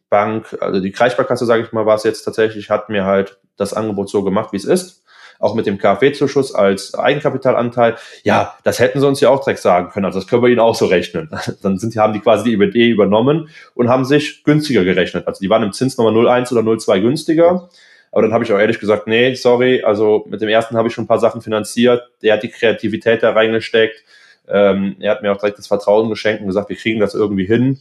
Bank, 0.10 0.56
also 0.62 0.80
die 0.80 0.92
Kreissparkasse, 0.92 1.46
sage 1.46 1.64
ich 1.64 1.74
mal, 1.74 1.86
war 1.86 1.96
es 1.96 2.04
jetzt 2.04 2.24
tatsächlich, 2.24 2.70
hat 2.70 2.88
mir 2.88 3.04
halt 3.04 3.40
das 3.58 3.74
Angebot 3.74 4.10
so 4.10 4.24
gemacht, 4.24 4.54
wie 4.54 4.58
es 4.58 4.66
ist 4.66 5.03
auch 5.44 5.56
mit 5.56 5.66
dem 5.66 5.78
KfW-Zuschuss 5.78 6.56
als 6.56 6.96
Eigenkapitalanteil. 6.96 7.98
Ja, 8.24 8.56
das 8.64 8.80
hätten 8.80 9.02
sie 9.02 9.08
uns 9.08 9.20
ja 9.20 9.30
auch 9.30 9.44
direkt 9.44 9.60
sagen 9.60 9.90
können. 9.90 10.06
Also 10.06 10.20
das 10.20 10.28
können 10.28 10.42
wir 10.42 10.50
ihnen 10.50 10.62
auch 10.62 10.76
so 10.76 10.86
rechnen. 10.86 11.30
Dann 11.62 11.78
sind, 11.78 11.96
haben 11.98 12.14
die 12.14 12.22
quasi 12.22 12.46
die 12.46 12.54
Idee 12.54 12.90
übernommen 12.90 13.50
und 13.76 13.90
haben 13.90 14.06
sich 14.06 14.44
günstiger 14.46 14.86
gerechnet. 14.86 15.28
Also 15.28 15.42
die 15.42 15.50
waren 15.50 15.62
im 15.64 15.74
Zins 15.74 15.98
Nummer 15.98 16.12
0,1 16.12 16.54
oder 16.54 16.62
0,2 16.62 17.02
günstiger. 17.02 17.70
Aber 18.12 18.22
dann 18.22 18.32
habe 18.32 18.44
ich 18.44 18.54
auch 18.54 18.60
ehrlich 18.60 18.80
gesagt, 18.80 19.08
nee, 19.08 19.34
sorry, 19.34 19.82
also 19.82 20.24
mit 20.30 20.40
dem 20.40 20.48
ersten 20.48 20.78
habe 20.78 20.88
ich 20.88 20.94
schon 20.94 21.06
ein 21.06 21.08
paar 21.08 21.20
Sachen 21.20 21.42
finanziert. 21.42 22.04
Der 22.22 22.36
hat 22.36 22.44
die 22.44 22.50
Kreativität 22.50 23.24
da 23.24 23.32
reingesteckt. 23.32 24.04
Ähm, 24.48 24.96
er 25.00 25.12
hat 25.12 25.24
mir 25.24 25.32
auch 25.32 25.38
direkt 25.38 25.58
das 25.58 25.68
Vertrauen 25.68 26.10
geschenkt 26.10 26.42
und 26.42 26.48
gesagt, 26.48 26.70
wir 26.70 26.76
kriegen 26.76 27.00
das 27.00 27.16
irgendwie 27.16 27.46
hin. 27.46 27.80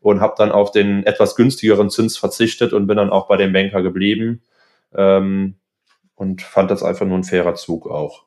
Und 0.00 0.20
habe 0.20 0.34
dann 0.36 0.50
auf 0.52 0.72
den 0.72 1.06
etwas 1.06 1.36
günstigeren 1.36 1.90
Zins 1.90 2.18
verzichtet 2.18 2.72
und 2.72 2.86
bin 2.86 2.96
dann 2.96 3.10
auch 3.10 3.28
bei 3.28 3.36
dem 3.36 3.52
Banker 3.52 3.82
geblieben. 3.82 4.42
Ähm, 4.94 5.54
und 6.18 6.42
fand 6.42 6.70
das 6.70 6.82
einfach 6.82 7.06
nur 7.06 7.16
ein 7.16 7.24
fairer 7.24 7.54
Zug 7.54 7.88
auch. 7.88 8.24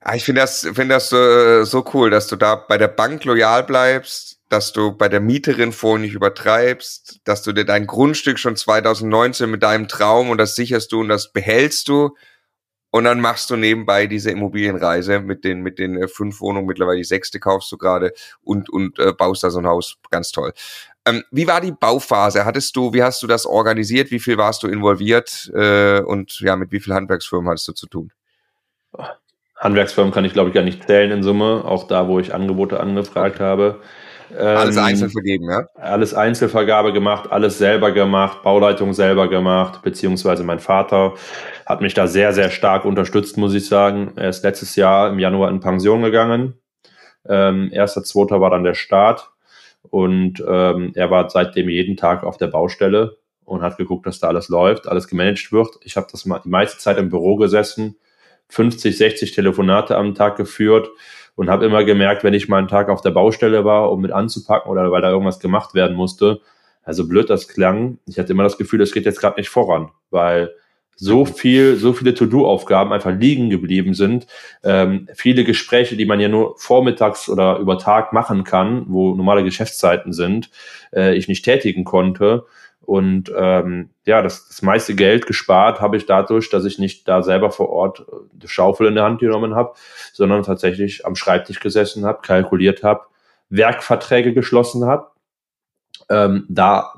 Ah, 0.00 0.14
ich 0.14 0.24
finde 0.24 0.42
das, 0.42 0.60
finde 0.60 0.88
das 0.88 1.08
so, 1.08 1.64
so 1.64 1.84
cool, 1.92 2.10
dass 2.10 2.28
du 2.28 2.36
da 2.36 2.54
bei 2.54 2.78
der 2.78 2.88
Bank 2.88 3.24
loyal 3.24 3.64
bleibst, 3.64 4.40
dass 4.48 4.72
du 4.72 4.92
bei 4.92 5.08
der 5.08 5.20
Mieterin 5.20 5.72
vorher 5.72 5.98
nicht 5.98 6.14
übertreibst, 6.14 7.20
dass 7.24 7.42
du 7.42 7.52
dir 7.52 7.64
dein 7.64 7.86
Grundstück 7.86 8.38
schon 8.38 8.56
2019 8.56 9.50
mit 9.50 9.62
deinem 9.62 9.88
Traum 9.88 10.30
und 10.30 10.38
das 10.38 10.54
sicherst 10.54 10.92
du 10.92 11.00
und 11.00 11.08
das 11.08 11.32
behältst 11.32 11.88
du 11.88 12.14
und 12.90 13.04
dann 13.04 13.20
machst 13.20 13.50
du 13.50 13.56
nebenbei 13.56 14.06
diese 14.06 14.30
Immobilienreise 14.30 15.20
mit 15.20 15.44
den 15.44 15.62
mit 15.62 15.78
den 15.78 15.96
äh, 15.96 16.08
fünf 16.08 16.40
Wohnungen 16.40 16.66
mittlerweile 16.66 16.98
die 16.98 17.04
sechste 17.04 17.40
kaufst 17.40 17.70
du 17.72 17.78
gerade 17.78 18.12
und 18.40 18.70
und 18.70 18.98
äh, 18.98 19.12
baust 19.12 19.42
da 19.44 19.50
so 19.50 19.58
ein 19.58 19.66
Haus 19.66 19.96
ganz 20.10 20.30
toll. 20.30 20.52
Ähm, 21.08 21.24
wie 21.30 21.46
war 21.46 21.60
die 21.60 21.72
Bauphase? 21.72 22.44
Hattest 22.44 22.76
du, 22.76 22.92
wie 22.92 23.02
hast 23.02 23.22
du 23.22 23.26
das 23.26 23.46
organisiert? 23.46 24.10
Wie 24.10 24.18
viel 24.18 24.36
warst 24.36 24.62
du 24.62 24.68
involviert? 24.68 25.50
Äh, 25.54 26.00
und 26.00 26.40
ja, 26.40 26.56
mit 26.56 26.72
wie 26.72 26.80
vielen 26.80 26.96
Handwerksfirmen 26.96 27.48
hattest 27.48 27.68
du 27.68 27.72
zu 27.72 27.86
tun? 27.86 28.12
Handwerksfirmen 29.56 30.12
kann 30.12 30.24
ich, 30.24 30.32
glaube 30.32 30.50
ich, 30.50 30.54
gar 30.54 30.62
nicht 30.62 30.86
zählen 30.86 31.10
in 31.10 31.22
Summe, 31.22 31.64
auch 31.64 31.88
da, 31.88 32.06
wo 32.08 32.18
ich 32.20 32.34
Angebote 32.34 32.78
angefragt 32.78 33.40
habe. 33.40 33.80
alles 34.36 34.76
ähm, 34.76 34.84
einzeln 34.84 35.10
vergeben, 35.10 35.50
ja? 35.50 35.66
Alles 35.74 36.14
Einzelvergabe 36.14 36.92
gemacht, 36.92 37.30
alles 37.32 37.58
selber 37.58 37.92
gemacht, 37.92 38.42
Bauleitung 38.42 38.92
selber 38.92 39.28
gemacht, 39.28 39.82
beziehungsweise 39.82 40.44
mein 40.44 40.60
Vater 40.60 41.14
hat 41.66 41.80
mich 41.80 41.94
da 41.94 42.06
sehr, 42.06 42.32
sehr 42.32 42.50
stark 42.50 42.84
unterstützt, 42.84 43.36
muss 43.36 43.54
ich 43.54 43.66
sagen. 43.66 44.12
Er 44.16 44.28
ist 44.28 44.44
letztes 44.44 44.76
Jahr 44.76 45.10
im 45.10 45.18
Januar 45.18 45.50
in 45.50 45.60
Pension 45.60 46.02
gegangen. 46.02 46.54
Ähm, 47.28 47.70
erster, 47.72 48.04
zweiter 48.04 48.40
war 48.40 48.50
dann 48.50 48.64
der 48.64 48.74
Start. 48.74 49.32
Und 49.82 50.42
ähm, 50.46 50.92
er 50.94 51.10
war 51.10 51.30
seitdem 51.30 51.68
jeden 51.68 51.96
Tag 51.96 52.24
auf 52.24 52.36
der 52.36 52.48
Baustelle 52.48 53.18
und 53.44 53.62
hat 53.62 53.78
geguckt, 53.78 54.06
dass 54.06 54.20
da 54.20 54.28
alles 54.28 54.48
läuft, 54.48 54.86
alles 54.88 55.08
gemanagt 55.08 55.52
wird. 55.52 55.78
Ich 55.82 55.96
habe 55.96 56.08
das 56.10 56.26
mal 56.26 56.40
die 56.44 56.50
meiste 56.50 56.78
Zeit 56.78 56.98
im 56.98 57.08
Büro 57.08 57.36
gesessen, 57.36 57.96
50, 58.48 58.96
60 58.96 59.32
Telefonate 59.32 59.96
am 59.96 60.14
Tag 60.14 60.36
geführt 60.36 60.88
und 61.34 61.48
habe 61.48 61.66
immer 61.66 61.84
gemerkt, 61.84 62.24
wenn 62.24 62.34
ich 62.34 62.48
mal 62.48 62.58
einen 62.58 62.68
Tag 62.68 62.88
auf 62.88 63.00
der 63.00 63.10
Baustelle 63.10 63.64
war, 63.64 63.90
um 63.92 64.00
mit 64.00 64.12
anzupacken 64.12 64.70
oder 64.70 64.90
weil 64.90 65.02
da 65.02 65.10
irgendwas 65.10 65.40
gemacht 65.40 65.74
werden 65.74 65.96
musste, 65.96 66.40
also 66.82 67.06
blöd 67.06 67.30
das 67.30 67.48
klang, 67.48 67.98
ich 68.06 68.18
hatte 68.18 68.32
immer 68.32 68.44
das 68.44 68.58
Gefühl, 68.58 68.80
es 68.80 68.92
geht 68.92 69.04
jetzt 69.04 69.20
gerade 69.20 69.38
nicht 69.38 69.50
voran, 69.50 69.90
weil 70.10 70.54
so 71.00 71.24
viel, 71.24 71.76
so 71.76 71.92
viele 71.92 72.12
To-Do-Aufgaben 72.12 72.92
einfach 72.92 73.12
liegen 73.12 73.50
geblieben 73.50 73.94
sind. 73.94 74.26
Ähm, 74.64 75.08
viele 75.14 75.44
Gespräche, 75.44 75.96
die 75.96 76.06
man 76.06 76.18
ja 76.18 76.28
nur 76.28 76.56
vormittags 76.58 77.28
oder 77.28 77.58
über 77.58 77.78
Tag 77.78 78.12
machen 78.12 78.42
kann, 78.42 78.84
wo 78.88 79.14
normale 79.14 79.44
Geschäftszeiten 79.44 80.12
sind, 80.12 80.50
äh, 80.92 81.14
ich 81.14 81.28
nicht 81.28 81.44
tätigen 81.44 81.84
konnte. 81.84 82.46
Und 82.80 83.32
ähm, 83.36 83.90
ja, 84.06 84.22
das, 84.22 84.48
das 84.48 84.62
meiste 84.62 84.96
Geld 84.96 85.26
gespart 85.26 85.80
habe 85.80 85.96
ich 85.96 86.06
dadurch, 86.06 86.50
dass 86.50 86.64
ich 86.64 86.80
nicht 86.80 87.06
da 87.06 87.22
selber 87.22 87.52
vor 87.52 87.68
Ort 87.68 88.00
äh, 88.00 88.04
die 88.32 88.48
Schaufel 88.48 88.88
in 88.88 88.96
der 88.96 89.04
Hand 89.04 89.20
genommen 89.20 89.54
habe, 89.54 89.74
sondern 90.12 90.42
tatsächlich 90.42 91.06
am 91.06 91.14
Schreibtisch 91.14 91.60
gesessen 91.60 92.04
habe, 92.06 92.22
kalkuliert 92.22 92.82
habe, 92.82 93.02
Werkverträge 93.50 94.34
geschlossen 94.34 94.84
habe. 94.84 95.10
Ähm, 96.10 96.46
da 96.48 96.94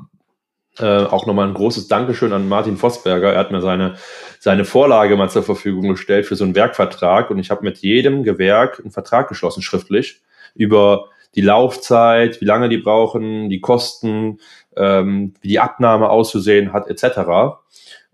äh, 0.78 1.04
auch 1.04 1.26
nochmal 1.26 1.48
ein 1.48 1.54
großes 1.54 1.88
Dankeschön 1.88 2.32
an 2.32 2.48
Martin 2.48 2.76
Vosberger. 2.76 3.32
Er 3.32 3.40
hat 3.40 3.50
mir 3.50 3.60
seine, 3.60 3.96
seine 4.38 4.64
Vorlage 4.64 5.16
mal 5.16 5.28
zur 5.28 5.42
Verfügung 5.42 5.88
gestellt 5.88 6.26
für 6.26 6.36
so 6.36 6.44
einen 6.44 6.54
Werkvertrag 6.54 7.30
und 7.30 7.38
ich 7.38 7.50
habe 7.50 7.64
mit 7.64 7.78
jedem 7.78 8.22
Gewerk 8.22 8.80
einen 8.80 8.92
Vertrag 8.92 9.28
geschlossen, 9.28 9.62
schriftlich, 9.62 10.22
über 10.54 11.08
die 11.34 11.42
Laufzeit, 11.42 12.40
wie 12.40 12.44
lange 12.44 12.68
die 12.68 12.78
brauchen, 12.78 13.50
die 13.50 13.60
Kosten, 13.60 14.38
ähm, 14.76 15.34
wie 15.40 15.48
die 15.48 15.60
Abnahme 15.60 16.08
auszusehen 16.08 16.72
hat, 16.72 16.88
etc. 16.88 17.58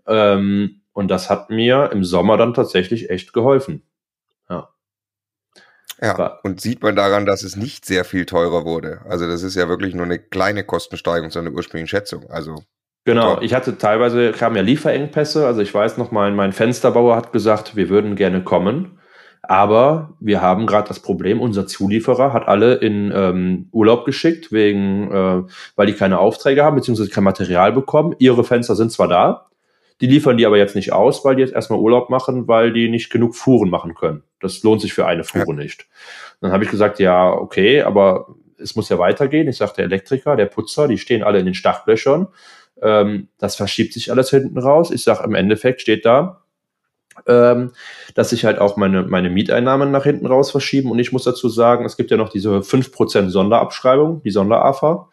Ähm, 0.07 0.81
und 0.93 1.09
das 1.09 1.29
hat 1.29 1.49
mir 1.49 1.89
im 1.93 2.03
Sommer 2.03 2.37
dann 2.37 2.53
tatsächlich 2.53 3.09
echt 3.09 3.33
geholfen. 3.33 3.83
Ja, 6.01 6.39
und 6.43 6.61
sieht 6.61 6.83
man 6.83 6.95
daran, 6.95 7.25
dass 7.25 7.43
es 7.43 7.55
nicht 7.55 7.85
sehr 7.85 8.05
viel 8.05 8.25
teurer 8.25 8.65
wurde. 8.65 9.01
Also 9.09 9.27
das 9.27 9.41
ist 9.41 9.55
ja 9.55 9.67
wirklich 9.67 9.95
nur 9.95 10.05
eine 10.05 10.19
kleine 10.19 10.63
Kostensteigerung 10.63 11.31
zu 11.31 11.39
einer 11.39 11.51
ursprünglichen 11.51 11.87
Schätzung. 11.87 12.29
Also 12.29 12.63
Genau, 13.07 13.39
ich 13.39 13.53
hatte 13.53 13.77
teilweise, 13.77 14.33
kamen 14.33 14.57
ja 14.57 14.61
Lieferengpässe, 14.61 15.47
also 15.47 15.61
ich 15.61 15.73
weiß 15.73 15.97
noch 15.97 16.11
mal, 16.11 16.29
mein 16.33 16.51
Fensterbauer 16.51 17.15
hat 17.15 17.31
gesagt, 17.31 17.77
wir 17.77 17.87
würden 17.87 18.17
gerne 18.17 18.43
kommen, 18.43 18.99
aber 19.43 20.17
wir 20.19 20.41
haben 20.41 20.67
gerade 20.67 20.89
das 20.89 20.99
Problem, 20.99 21.39
unser 21.39 21.67
Zulieferer 21.67 22.33
hat 22.33 22.49
alle 22.49 22.75
in 22.75 23.13
ähm, 23.15 23.69
Urlaub 23.71 24.03
geschickt, 24.03 24.51
wegen, 24.51 25.09
äh, 25.09 25.43
weil 25.77 25.87
die 25.87 25.93
keine 25.93 26.19
Aufträge 26.19 26.65
haben, 26.65 26.75
beziehungsweise 26.75 27.09
kein 27.09 27.23
Material 27.23 27.71
bekommen. 27.71 28.13
Ihre 28.19 28.43
Fenster 28.43 28.75
sind 28.75 28.91
zwar 28.91 29.07
da, 29.07 29.47
die 30.01 30.07
liefern 30.07 30.37
die 30.37 30.45
aber 30.45 30.57
jetzt 30.57 30.75
nicht 30.75 30.93
aus, 30.93 31.25
weil 31.25 31.35
die 31.35 31.41
jetzt 31.41 31.53
erstmal 31.53 31.79
Urlaub 31.79 32.09
machen, 32.09 32.47
weil 32.47 32.71
die 32.71 32.89
nicht 32.89 33.09
genug 33.09 33.35
Fuhren 33.35 33.69
machen 33.69 33.95
können. 33.95 34.23
Das 34.39 34.61
lohnt 34.63 34.81
sich 34.81 34.93
für 34.93 35.07
eine 35.07 35.23
Fuhre 35.23 35.49
ja. 35.49 35.53
nicht. 35.53 35.87
Dann 36.41 36.51
habe 36.51 36.63
ich 36.63 36.69
gesagt, 36.69 36.99
ja, 36.99 37.31
okay, 37.31 37.81
aber 37.81 38.35
es 38.59 38.75
muss 38.75 38.89
ja 38.89 38.99
weitergehen. 38.99 39.47
Ich 39.47 39.57
sagte, 39.57 39.77
der 39.77 39.85
Elektriker, 39.85 40.35
der 40.35 40.45
Putzer, 40.45 40.87
die 40.87 40.97
stehen 40.97 41.23
alle 41.23 41.39
in 41.39 41.45
den 41.45 41.55
Stachblöchern. 41.55 42.27
Ähm, 42.81 43.29
das 43.39 43.55
verschiebt 43.55 43.93
sich 43.93 44.11
alles 44.11 44.29
hinten 44.29 44.59
raus. 44.59 44.91
Ich 44.91 45.03
sage, 45.03 45.23
im 45.23 45.33
Endeffekt 45.33 45.81
steht 45.81 46.05
da, 46.05 46.43
ähm, 47.25 47.71
dass 48.13 48.29
sich 48.29 48.45
halt 48.45 48.59
auch 48.59 48.77
meine, 48.77 49.03
meine 49.03 49.31
Mieteinnahmen 49.31 49.89
nach 49.89 50.03
hinten 50.03 50.27
raus 50.27 50.51
verschieben. 50.51 50.91
Und 50.91 50.99
ich 50.99 51.11
muss 51.11 51.23
dazu 51.23 51.49
sagen, 51.49 51.85
es 51.85 51.97
gibt 51.97 52.11
ja 52.11 52.17
noch 52.17 52.29
diese 52.29 52.61
5% 52.61 53.29
Sonderabschreibung, 53.29 54.21
die 54.21 54.31
Sonderafa 54.31 55.09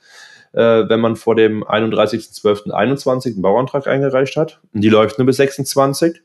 äh, 0.54 0.88
wenn 0.88 1.00
man 1.00 1.16
vor 1.16 1.34
dem 1.34 1.64
31.12.21 1.64 3.32
einen 3.32 3.42
Bauantrag 3.42 3.86
eingereicht 3.86 4.36
hat. 4.36 4.60
Die 4.72 4.88
läuft 4.88 5.18
nur 5.18 5.26
bis 5.26 5.36
26. 5.36 6.22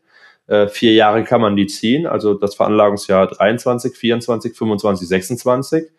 Äh, 0.47 0.67
vier 0.67 0.93
Jahre 0.93 1.23
kann 1.23 1.41
man 1.41 1.55
die 1.55 1.67
ziehen, 1.67 2.07
also 2.07 2.34
das 2.34 2.55
Veranlagungsjahr 2.55 3.27
23, 3.27 3.95
24, 3.95 4.55
25, 4.55 5.07
26. 5.07 5.91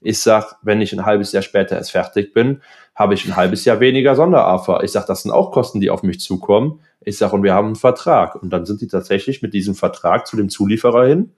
Ich 0.00 0.20
sag, 0.20 0.56
wenn 0.62 0.80
ich 0.80 0.92
ein 0.92 1.04
halbes 1.04 1.32
Jahr 1.32 1.42
später 1.42 1.76
erst 1.76 1.90
fertig 1.92 2.32
bin, 2.32 2.62
habe 2.94 3.14
ich 3.14 3.26
ein 3.26 3.36
halbes 3.36 3.64
Jahr 3.64 3.80
weniger 3.80 4.14
Sonderafa. 4.14 4.82
Ich 4.82 4.92
sag, 4.92 5.06
das 5.06 5.22
sind 5.22 5.32
auch 5.32 5.50
Kosten, 5.50 5.80
die 5.80 5.90
auf 5.90 6.02
mich 6.02 6.20
zukommen. 6.20 6.80
Ich 7.00 7.18
sag, 7.18 7.32
und 7.32 7.42
wir 7.42 7.54
haben 7.54 7.66
einen 7.66 7.76
Vertrag. 7.76 8.40
Und 8.40 8.50
dann 8.50 8.66
sind 8.66 8.80
die 8.80 8.88
tatsächlich 8.88 9.42
mit 9.42 9.54
diesem 9.54 9.74
Vertrag 9.74 10.26
zu 10.26 10.36
dem 10.36 10.48
Zulieferer 10.48 11.06
hin. 11.06 11.32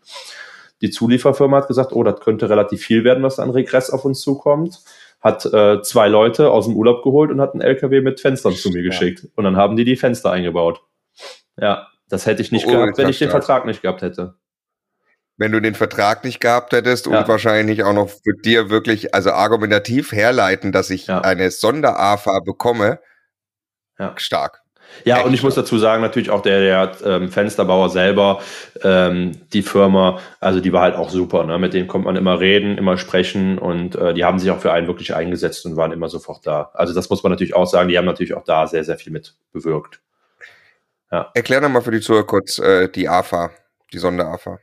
Die 0.82 0.90
Zulieferfirma 0.90 1.58
hat 1.58 1.68
gesagt, 1.68 1.92
oh, 1.92 2.02
das 2.02 2.20
könnte 2.20 2.48
relativ 2.48 2.82
viel 2.82 3.04
werden, 3.04 3.22
was 3.22 3.38
an 3.38 3.50
Regress 3.50 3.90
auf 3.90 4.04
uns 4.04 4.20
zukommt. 4.20 4.80
Hat 5.20 5.44
äh, 5.46 5.82
zwei 5.82 6.08
Leute 6.08 6.50
aus 6.50 6.66
dem 6.66 6.76
Urlaub 6.76 7.02
geholt 7.02 7.30
und 7.30 7.40
hat 7.40 7.52
einen 7.52 7.60
LKW 7.60 8.00
mit 8.00 8.20
Fenstern 8.20 8.54
zu 8.54 8.70
mir 8.70 8.82
geschickt. 8.82 9.26
Und 9.36 9.44
dann 9.44 9.56
haben 9.56 9.76
die 9.76 9.84
die 9.84 9.96
Fenster 9.96 10.30
eingebaut. 10.30 10.80
Ja, 11.58 11.88
das 12.08 12.26
hätte 12.26 12.42
ich 12.42 12.52
nicht 12.52 12.66
oh, 12.66 12.70
gehabt, 12.70 12.98
wenn 12.98 13.08
ich 13.08 13.18
den 13.18 13.30
Vertrag 13.30 13.66
nicht 13.66 13.82
gehabt 13.82 14.02
hätte 14.02 14.34
wenn 15.40 15.52
du 15.52 15.60
den 15.60 15.74
Vertrag 15.74 16.22
nicht 16.22 16.38
gehabt 16.38 16.74
hättest 16.74 17.06
ja. 17.06 17.18
und 17.18 17.26
wahrscheinlich 17.26 17.82
auch 17.82 17.94
noch 17.94 18.10
für 18.10 18.34
dir 18.44 18.68
wirklich, 18.68 19.14
also 19.14 19.32
argumentativ 19.32 20.12
herleiten, 20.12 20.70
dass 20.70 20.90
ich 20.90 21.06
ja. 21.06 21.22
eine 21.22 21.50
Sonder-AFA 21.50 22.40
bekomme, 22.40 23.00
ja. 23.98 24.12
stark. 24.18 24.60
Ja, 25.04 25.18
Echt 25.18 25.26
und 25.26 25.34
ich 25.34 25.42
muss 25.42 25.54
dazu 25.54 25.78
sagen, 25.78 26.02
natürlich 26.02 26.30
auch 26.30 26.42
der, 26.42 26.60
der 26.60 26.92
ähm, 27.04 27.30
Fensterbauer 27.30 27.88
selber, 27.90 28.40
ähm, 28.82 29.32
die 29.52 29.62
Firma, 29.62 30.18
also 30.40 30.60
die 30.60 30.72
war 30.72 30.82
halt 30.82 30.96
auch 30.96 31.10
super. 31.10 31.44
Ne? 31.44 31.58
Mit 31.58 31.74
denen 31.74 31.88
kommt 31.88 32.04
man 32.04 32.16
immer 32.16 32.40
reden, 32.40 32.78
immer 32.78 32.98
sprechen 32.98 33.58
und 33.58 33.96
äh, 33.96 34.14
die 34.14 34.24
haben 34.24 34.38
sich 34.38 34.50
auch 34.50 34.60
für 34.60 34.72
einen 34.72 34.86
wirklich 34.86 35.14
eingesetzt 35.14 35.64
und 35.66 35.76
waren 35.76 35.92
immer 35.92 36.08
sofort 36.08 36.46
da. 36.46 36.70
Also 36.74 36.94
das 36.94 37.10
muss 37.10 37.22
man 37.22 37.32
natürlich 37.32 37.54
auch 37.54 37.66
sagen, 37.66 37.88
die 37.88 37.98
haben 37.98 38.04
natürlich 38.04 38.34
auch 38.34 38.44
da 38.44 38.66
sehr, 38.66 38.84
sehr 38.84 38.96
viel 38.96 39.12
mit 39.12 39.34
bewirkt. 39.52 40.00
Ja. 41.10 41.30
Erklär 41.34 41.60
doch 41.60 41.68
mal 41.68 41.82
für 41.82 41.90
die 41.90 42.00
Zuhörer 42.00 42.26
kurz 42.26 42.58
äh, 42.58 42.88
die 42.88 43.08
AFA, 43.08 43.50
die 43.92 43.98
Sonder-AFA. 43.98 44.58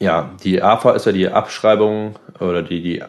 Ja, 0.00 0.34
die 0.42 0.62
AFA 0.62 0.92
ist 0.92 1.06
ja 1.06 1.12
die 1.12 1.28
Abschreibung 1.28 2.18
oder 2.40 2.62
die, 2.62 2.82
die 2.82 3.02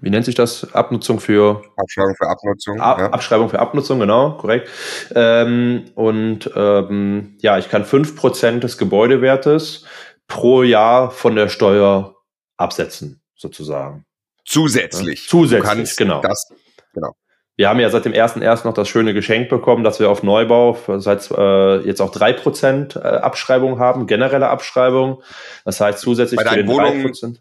wie 0.00 0.10
nennt 0.10 0.24
sich 0.24 0.34
das? 0.34 0.74
Abnutzung 0.74 1.20
für 1.20 1.62
Abschreibung 1.76 2.14
für 2.16 2.28
Abnutzung. 2.28 2.80
Ab, 2.80 2.98
ja. 2.98 3.10
Abschreibung 3.10 3.48
für 3.48 3.58
Abnutzung, 3.58 3.98
genau, 4.00 4.32
korrekt. 4.32 4.68
Ähm, 5.14 5.84
und 5.94 6.50
ähm, 6.54 7.36
ja, 7.40 7.58
ich 7.58 7.68
kann 7.68 7.84
fünf 7.84 8.16
Prozent 8.16 8.64
des 8.64 8.78
Gebäudewertes 8.78 9.84
pro 10.28 10.62
Jahr 10.62 11.10
von 11.10 11.36
der 11.36 11.48
Steuer 11.48 12.16
absetzen, 12.56 13.22
sozusagen. 13.34 14.04
Zusätzlich. 14.44 15.24
Ja? 15.24 15.30
Zusätzlich, 15.30 15.96
genau. 15.96 16.20
Das, 16.20 16.48
genau. 16.92 17.14
Wir 17.56 17.70
haben 17.70 17.80
ja 17.80 17.88
seit 17.88 18.04
dem 18.04 18.12
ersten 18.12 18.42
erst 18.42 18.66
noch 18.66 18.74
das 18.74 18.88
schöne 18.88 19.14
Geschenk 19.14 19.48
bekommen, 19.48 19.82
dass 19.82 19.98
wir 19.98 20.10
auf 20.10 20.22
Neubau 20.22 20.78
seit 20.98 21.30
äh, 21.30 21.78
jetzt 21.80 22.02
auch 22.02 22.10
drei 22.10 22.34
Prozent 22.34 22.96
äh, 22.96 23.00
Abschreibung 23.00 23.78
haben, 23.78 24.06
generelle 24.06 24.48
Abschreibung. 24.48 25.22
Das 25.64 25.80
heißt 25.80 26.00
zusätzlich 26.00 26.36
bei 26.36 26.44
deinen 26.44 26.68
Wohnungen, 26.68 27.38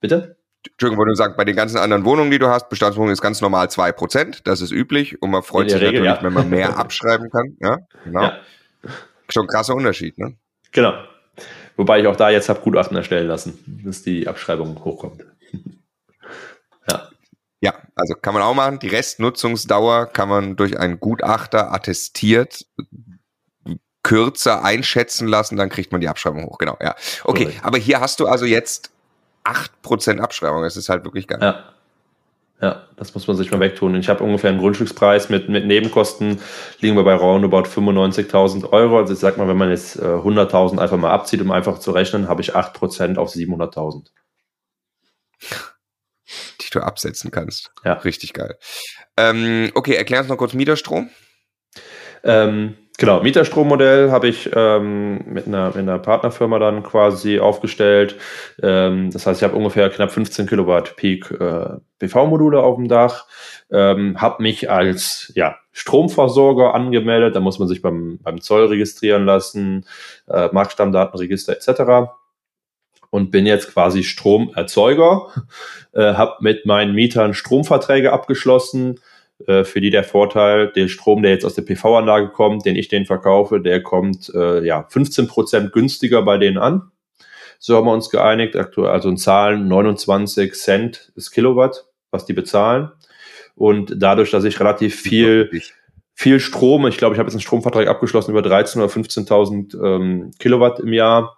Bitte? 0.00 0.33
Entschuldigung, 0.72 0.98
wollte 0.98 1.10
nur 1.10 1.16
sagen, 1.16 1.34
bei 1.36 1.44
den 1.44 1.56
ganzen 1.56 1.78
anderen 1.78 2.04
Wohnungen, 2.04 2.30
die 2.30 2.38
du 2.38 2.48
hast, 2.48 2.68
Bestandswohnung 2.68 3.12
ist 3.12 3.20
ganz 3.20 3.40
normal 3.40 3.70
zwei 3.70 3.92
Prozent. 3.92 4.46
Das 4.46 4.60
ist 4.60 4.72
üblich 4.72 5.20
und 5.22 5.30
man 5.30 5.42
freut 5.42 5.70
sich 5.70 5.80
Regel, 5.80 6.00
natürlich, 6.02 6.16
ja. 6.16 6.22
wenn 6.22 6.32
man 6.32 6.50
mehr 6.50 6.78
abschreiben 6.78 7.30
kann. 7.30 7.56
Ja, 7.60 7.78
genau. 8.04 8.22
Ja. 8.22 8.38
Schon 9.28 9.44
ein 9.44 9.48
krasser 9.48 9.74
Unterschied, 9.74 10.18
ne? 10.18 10.36
Genau. 10.72 10.94
Wobei 11.76 12.00
ich 12.00 12.06
auch 12.06 12.16
da 12.16 12.30
jetzt 12.30 12.48
habe 12.48 12.60
Gutachten 12.60 12.96
erstellen 12.96 13.26
lassen, 13.26 13.82
dass 13.84 14.02
die 14.02 14.28
Abschreibung 14.28 14.82
hochkommt. 14.84 15.24
Ja, 17.60 17.72
also 17.94 18.12
kann 18.14 18.34
man 18.34 18.42
auch 18.42 18.52
machen. 18.52 18.78
Die 18.78 18.88
Restnutzungsdauer 18.88 20.12
kann 20.12 20.28
man 20.28 20.54
durch 20.54 20.78
einen 20.78 21.00
Gutachter 21.00 21.72
attestiert 21.72 22.66
kürzer 24.04 24.62
einschätzen 24.62 25.26
lassen, 25.26 25.56
dann 25.56 25.70
kriegt 25.70 25.90
man 25.90 26.00
die 26.00 26.08
Abschreibung 26.08 26.44
hoch. 26.44 26.58
Genau, 26.58 26.76
ja. 26.80 26.94
Okay, 27.24 27.46
Correct. 27.46 27.64
aber 27.64 27.78
hier 27.78 28.00
hast 28.00 28.20
du 28.20 28.26
also 28.26 28.44
jetzt 28.44 28.90
acht 29.44 29.82
Prozent 29.82 30.20
Abschreibung. 30.20 30.62
Das 30.62 30.76
ist 30.76 30.88
halt 30.88 31.04
wirklich 31.04 31.28
geil. 31.28 31.38
Ja. 31.40 31.64
Ja, 32.60 32.86
das 32.96 33.12
muss 33.14 33.26
man 33.26 33.36
sich 33.36 33.50
mal 33.50 33.60
wegtun. 33.60 33.94
Ich 33.96 34.08
habe 34.08 34.24
ungefähr 34.24 34.48
einen 34.48 34.60
Grundstückspreis 34.60 35.28
mit, 35.28 35.48
mit 35.48 35.66
Nebenkosten, 35.66 36.40
liegen 36.80 36.96
wir 36.96 37.02
bei 37.02 37.14
roundabout 37.14 37.68
95.000 37.68 38.70
Euro. 38.70 38.96
Also 38.96 39.12
ich 39.12 39.18
sag 39.18 39.36
mal, 39.36 39.48
wenn 39.48 39.56
man 39.56 39.70
jetzt 39.70 39.96
äh, 39.96 40.04
100.000 40.04 40.78
einfach 40.78 40.96
mal 40.96 41.10
abzieht, 41.10 41.42
um 41.42 41.50
einfach 41.50 41.78
zu 41.78 41.90
rechnen, 41.90 42.28
habe 42.28 42.40
ich 42.40 42.54
8% 42.56 43.16
auf 43.16 43.30
700.000 43.30 44.06
die 46.60 46.70
du 46.70 46.80
absetzen 46.80 47.30
kannst. 47.30 47.72
Ja. 47.84 47.94
Richtig 47.94 48.32
geil. 48.32 48.56
Ähm, 49.16 49.70
okay, 49.74 49.94
erklär 49.94 50.20
uns 50.20 50.28
noch 50.28 50.38
kurz 50.38 50.54
Mieterstrom. 50.54 51.10
Ähm, 52.22 52.76
genau, 52.98 53.22
Mieterstrommodell 53.22 54.10
habe 54.10 54.28
ich 54.28 54.50
ähm, 54.54 55.24
mit, 55.26 55.46
einer, 55.46 55.68
mit 55.68 55.78
einer 55.78 55.98
Partnerfirma 55.98 56.58
dann 56.58 56.82
quasi 56.82 57.38
aufgestellt. 57.38 58.16
Ähm, 58.62 59.10
das 59.10 59.26
heißt, 59.26 59.40
ich 59.40 59.44
habe 59.44 59.56
ungefähr 59.56 59.90
knapp 59.90 60.10
15 60.10 60.46
Kilowatt 60.46 60.96
Peak 60.96 61.30
äh, 61.30 61.76
PV-Module 61.98 62.60
auf 62.60 62.76
dem 62.76 62.88
Dach. 62.88 63.26
Ähm, 63.70 64.20
habe 64.20 64.42
mich 64.42 64.70
als 64.70 65.32
ja, 65.34 65.56
Stromversorger 65.72 66.74
angemeldet. 66.74 67.36
Da 67.36 67.40
muss 67.40 67.58
man 67.58 67.68
sich 67.68 67.82
beim, 67.82 68.18
beim 68.22 68.40
Zoll 68.40 68.66
registrieren 68.66 69.24
lassen, 69.24 69.86
äh, 70.28 70.48
Marktstammdatenregister 70.52 71.52
etc 71.52 72.10
und 73.14 73.30
bin 73.30 73.46
jetzt 73.46 73.72
quasi 73.72 74.02
Stromerzeuger, 74.02 75.28
äh, 75.92 76.14
habe 76.14 76.34
mit 76.40 76.66
meinen 76.66 76.96
Mietern 76.96 77.32
Stromverträge 77.32 78.12
abgeschlossen, 78.12 78.98
äh, 79.46 79.64
für 79.64 79.80
die 79.80 79.90
der 79.90 80.04
Vorteil, 80.04 80.72
der 80.72 80.88
Strom, 80.88 81.22
der 81.22 81.32
jetzt 81.32 81.44
aus 81.44 81.54
der 81.54 81.62
PV-Anlage 81.62 82.28
kommt, 82.30 82.64
den 82.64 82.76
ich 82.76 82.88
den 82.88 83.06
verkaufe, 83.06 83.60
der 83.60 83.82
kommt 83.82 84.32
äh, 84.34 84.64
ja 84.64 84.86
15 84.88 85.26
Prozent 85.26 85.72
günstiger 85.72 86.22
bei 86.22 86.38
denen 86.38 86.58
an. 86.58 86.90
So 87.58 87.76
haben 87.76 87.86
wir 87.86 87.92
uns 87.92 88.10
geeinigt, 88.10 88.56
aktuell 88.56 88.90
also 88.90 89.08
in 89.08 89.16
Zahlen 89.16 89.68
29 89.68 90.54
Cent 90.54 91.12
das 91.14 91.30
Kilowatt, 91.30 91.86
was 92.10 92.26
die 92.26 92.32
bezahlen. 92.32 92.90
Und 93.54 93.94
dadurch, 93.96 94.30
dass 94.30 94.44
ich 94.44 94.60
relativ 94.60 95.00
viel 95.00 95.50
viel 96.14 96.38
Strom, 96.40 96.86
ich 96.86 96.96
glaube, 96.96 97.14
ich 97.14 97.18
habe 97.18 97.26
jetzt 97.26 97.34
einen 97.34 97.40
Stromvertrag 97.42 97.88
abgeschlossen 97.88 98.30
über 98.30 98.40
13.000 98.40 98.76
oder 98.76 98.86
15.000 98.86 99.84
ähm, 99.84 100.30
Kilowatt 100.38 100.78
im 100.80 100.92
Jahr, 100.92 101.36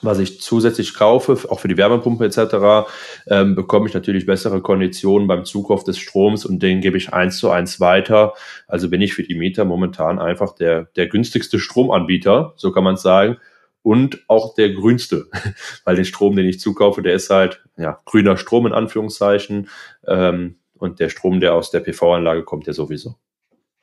was 0.00 0.18
ich 0.18 0.40
zusätzlich 0.40 0.94
kaufe, 0.94 1.38
auch 1.50 1.60
für 1.60 1.68
die 1.68 1.76
Wärmepumpe 1.76 2.24
etc., 2.24 2.88
ähm, 3.26 3.54
bekomme 3.54 3.88
ich 3.88 3.94
natürlich 3.94 4.26
bessere 4.26 4.60
Konditionen 4.62 5.28
beim 5.28 5.44
Zukauf 5.44 5.84
des 5.84 5.98
Stroms 5.98 6.44
und 6.44 6.62
den 6.62 6.80
gebe 6.80 6.96
ich 6.96 7.12
eins 7.12 7.38
zu 7.38 7.50
eins 7.50 7.78
weiter. 7.78 8.34
Also 8.66 8.88
bin 8.88 9.02
ich 9.02 9.14
für 9.14 9.22
die 9.22 9.34
Mieter 9.34 9.64
momentan 9.64 10.18
einfach 10.18 10.54
der, 10.54 10.84
der 10.96 11.08
günstigste 11.08 11.58
Stromanbieter, 11.58 12.54
so 12.56 12.72
kann 12.72 12.84
man 12.84 12.96
sagen, 12.96 13.36
und 13.82 14.24
auch 14.28 14.54
der 14.54 14.70
grünste, 14.70 15.28
weil 15.84 15.96
den 15.96 16.04
Strom, 16.04 16.36
den 16.36 16.46
ich 16.46 16.60
zukaufe, 16.60 17.02
der 17.02 17.14
ist 17.14 17.30
halt 17.30 17.62
ja 17.76 18.00
grüner 18.04 18.36
Strom 18.36 18.66
in 18.66 18.72
Anführungszeichen 18.72 19.68
ähm, 20.06 20.56
und 20.78 21.00
der 21.00 21.10
Strom, 21.10 21.40
der 21.40 21.54
aus 21.54 21.70
der 21.70 21.80
PV-Anlage 21.80 22.44
kommt, 22.44 22.66
der 22.66 22.74
sowieso. 22.74 23.16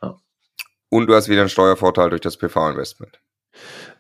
Ja. 0.02 0.18
Und 0.90 1.08
du 1.08 1.14
hast 1.14 1.30
wieder 1.30 1.42
einen 1.42 1.50
Steuervorteil 1.50 2.10
durch 2.10 2.22
das 2.22 2.38
PV-Investment. 2.38 3.20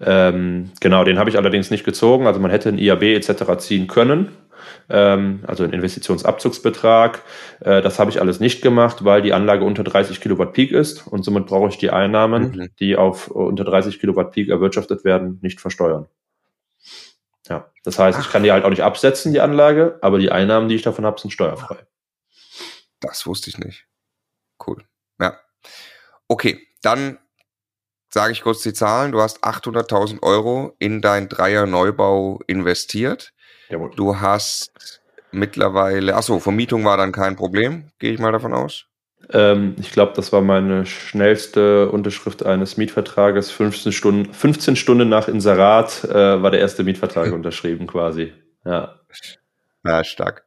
Ähm, 0.02 0.72
genau, 0.80 1.04
den 1.04 1.20
habe 1.20 1.30
ich 1.30 1.38
allerdings 1.38 1.72
nicht 1.72 1.84
gezogen. 1.84 2.28
Also 2.28 2.39
man 2.39 2.52
hätte 2.52 2.70
ein 2.70 2.78
IAB 2.78 3.04
etc. 3.04 3.58
ziehen 3.58 3.88
können, 3.88 4.30
ähm, 4.89 5.43
also 5.45 5.64
einen 5.64 5.74
Investitionsabzugsbetrag. 5.74 7.22
Äh, 7.60 7.82
das 7.82 8.00
habe 8.00 8.12
ich 8.12 8.22
alles 8.22 8.39
nicht 8.39 8.62
gemacht, 8.62 9.04
weil 9.04 9.22
die 9.22 9.34
Anlage 9.34 9.66
unter 9.66 9.84
30 9.84 10.22
Kilowatt 10.22 10.54
Peak 10.54 10.72
ist 10.72 11.06
und 11.08 11.24
somit 11.24 11.47
brauche 11.47 11.70
ich 11.70 11.78
die 11.78 11.89
Einnahmen, 11.89 12.52
mhm. 12.52 12.70
die 12.80 12.95
auf 12.95 13.28
unter 13.30 13.64
30 13.64 14.00
Kilowatt 14.00 14.32
Peak 14.32 14.50
erwirtschaftet 14.50 15.04
werden, 15.04 15.39
nicht 15.41 15.60
versteuern. 15.60 16.08
Ja, 17.50 17.72
das 17.84 17.97
heißt, 17.97 18.20
Ach. 18.20 18.26
ich 18.26 18.32
kann 18.32 18.43
die 18.43 18.52
halt 18.52 18.64
auch 18.64 18.70
nicht 18.70 18.84
absetzen, 18.84 19.34
die 19.34 19.41
Anlage, 19.41 19.97
aber 20.02 20.20
die 20.20 20.32
Einnahmen, 20.32 20.70
die 20.70 20.76
ich 20.76 20.84
davon 20.84 21.06
habe, 21.06 21.20
sind 21.20 21.32
steuerfrei. 21.32 21.78
Das 23.00 23.26
wusste 23.26 23.50
ich 23.50 23.58
nicht. 23.58 23.88
Cool. 24.66 24.84
Ja. 25.20 25.39
Okay, 26.28 26.68
dann 26.82 27.18
sage 28.10 28.34
ich 28.34 28.41
kurz 28.41 28.62
die 28.62 28.74
Zahlen. 28.74 29.12
Du 29.12 29.22
hast 29.22 29.43
800.000 29.43 30.22
Euro 30.24 30.76
in 30.80 31.01
dein 31.01 31.30
Dreier-Neubau 31.30 32.39
investiert. 32.47 33.34
Jawohl. 33.70 33.91
Du 33.95 34.20
hast 34.20 35.01
mittlerweile, 35.32 36.16
achso, 36.16 36.39
Vermietung 36.39 36.86
war 36.86 36.97
dann 36.97 37.12
kein 37.12 37.36
Problem, 37.36 37.91
gehe 37.99 38.12
ich 38.12 38.20
mal 38.20 38.32
davon 38.32 38.53
aus. 38.53 38.86
Ähm, 39.32 39.76
ich 39.80 39.91
glaube, 39.91 40.14
das 40.16 40.32
war 40.34 40.41
meine 40.41 40.86
schnellste 40.86 41.89
Unterschrift 41.89 42.43
eines 42.43 42.78
Mietvertrages. 42.78 43.51
15 43.51 43.91
Stunden, 43.91 44.34
15 44.34 44.76
Stunden 44.76 45.10
nach 45.10 45.28
Inserat 45.28 46.03
äh, 46.05 46.41
war 46.41 46.51
der 46.51 46.60
erste 46.60 46.84
Mietvertrag 46.84 47.32
unterschrieben 47.34 47.86
quasi. 47.86 48.34
Ja. 48.66 48.99
Ja, 49.86 50.03
stark. 50.03 50.45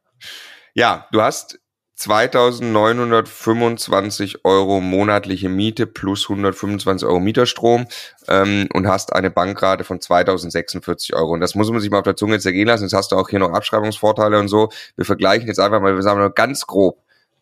Ja, 0.73 1.07
du 1.11 1.21
hast 1.21 1.59
2925 2.03 4.43
Euro 4.43 4.81
monatliche 4.81 5.47
Miete 5.47 5.87
plus 5.87 6.29
125 6.29 7.07
Euro 7.07 7.21
Mieterstrom 7.21 7.87
ähm, 8.27 8.67
und 8.73 8.89
hast 8.89 9.13
eine 9.13 9.31
Bankrate 9.31 9.85
von 9.85 10.01
2046 10.01 11.15
Euro. 11.15 11.31
Und 11.31 11.39
das 11.39 11.55
muss 11.55 11.71
man 11.71 11.79
sich 11.79 11.89
mal 11.89 11.99
auf 11.99 12.03
der 12.03 12.17
Zunge 12.17 12.39
zergehen 12.39 12.67
lassen. 12.67 12.83
Jetzt 12.83 12.93
hast 12.93 13.13
du 13.13 13.15
auch 13.15 13.29
hier 13.29 13.39
noch 13.39 13.53
Abschreibungsvorteile 13.53 14.37
und 14.37 14.49
so. 14.49 14.67
Wir 14.97 15.05
vergleichen 15.05 15.47
jetzt 15.47 15.61
einfach 15.61 15.79
mal, 15.79 15.95
wir 15.95 16.01
sagen 16.01 16.19
nur 16.19 16.33
ganz 16.33 16.67
grob. 16.67 16.99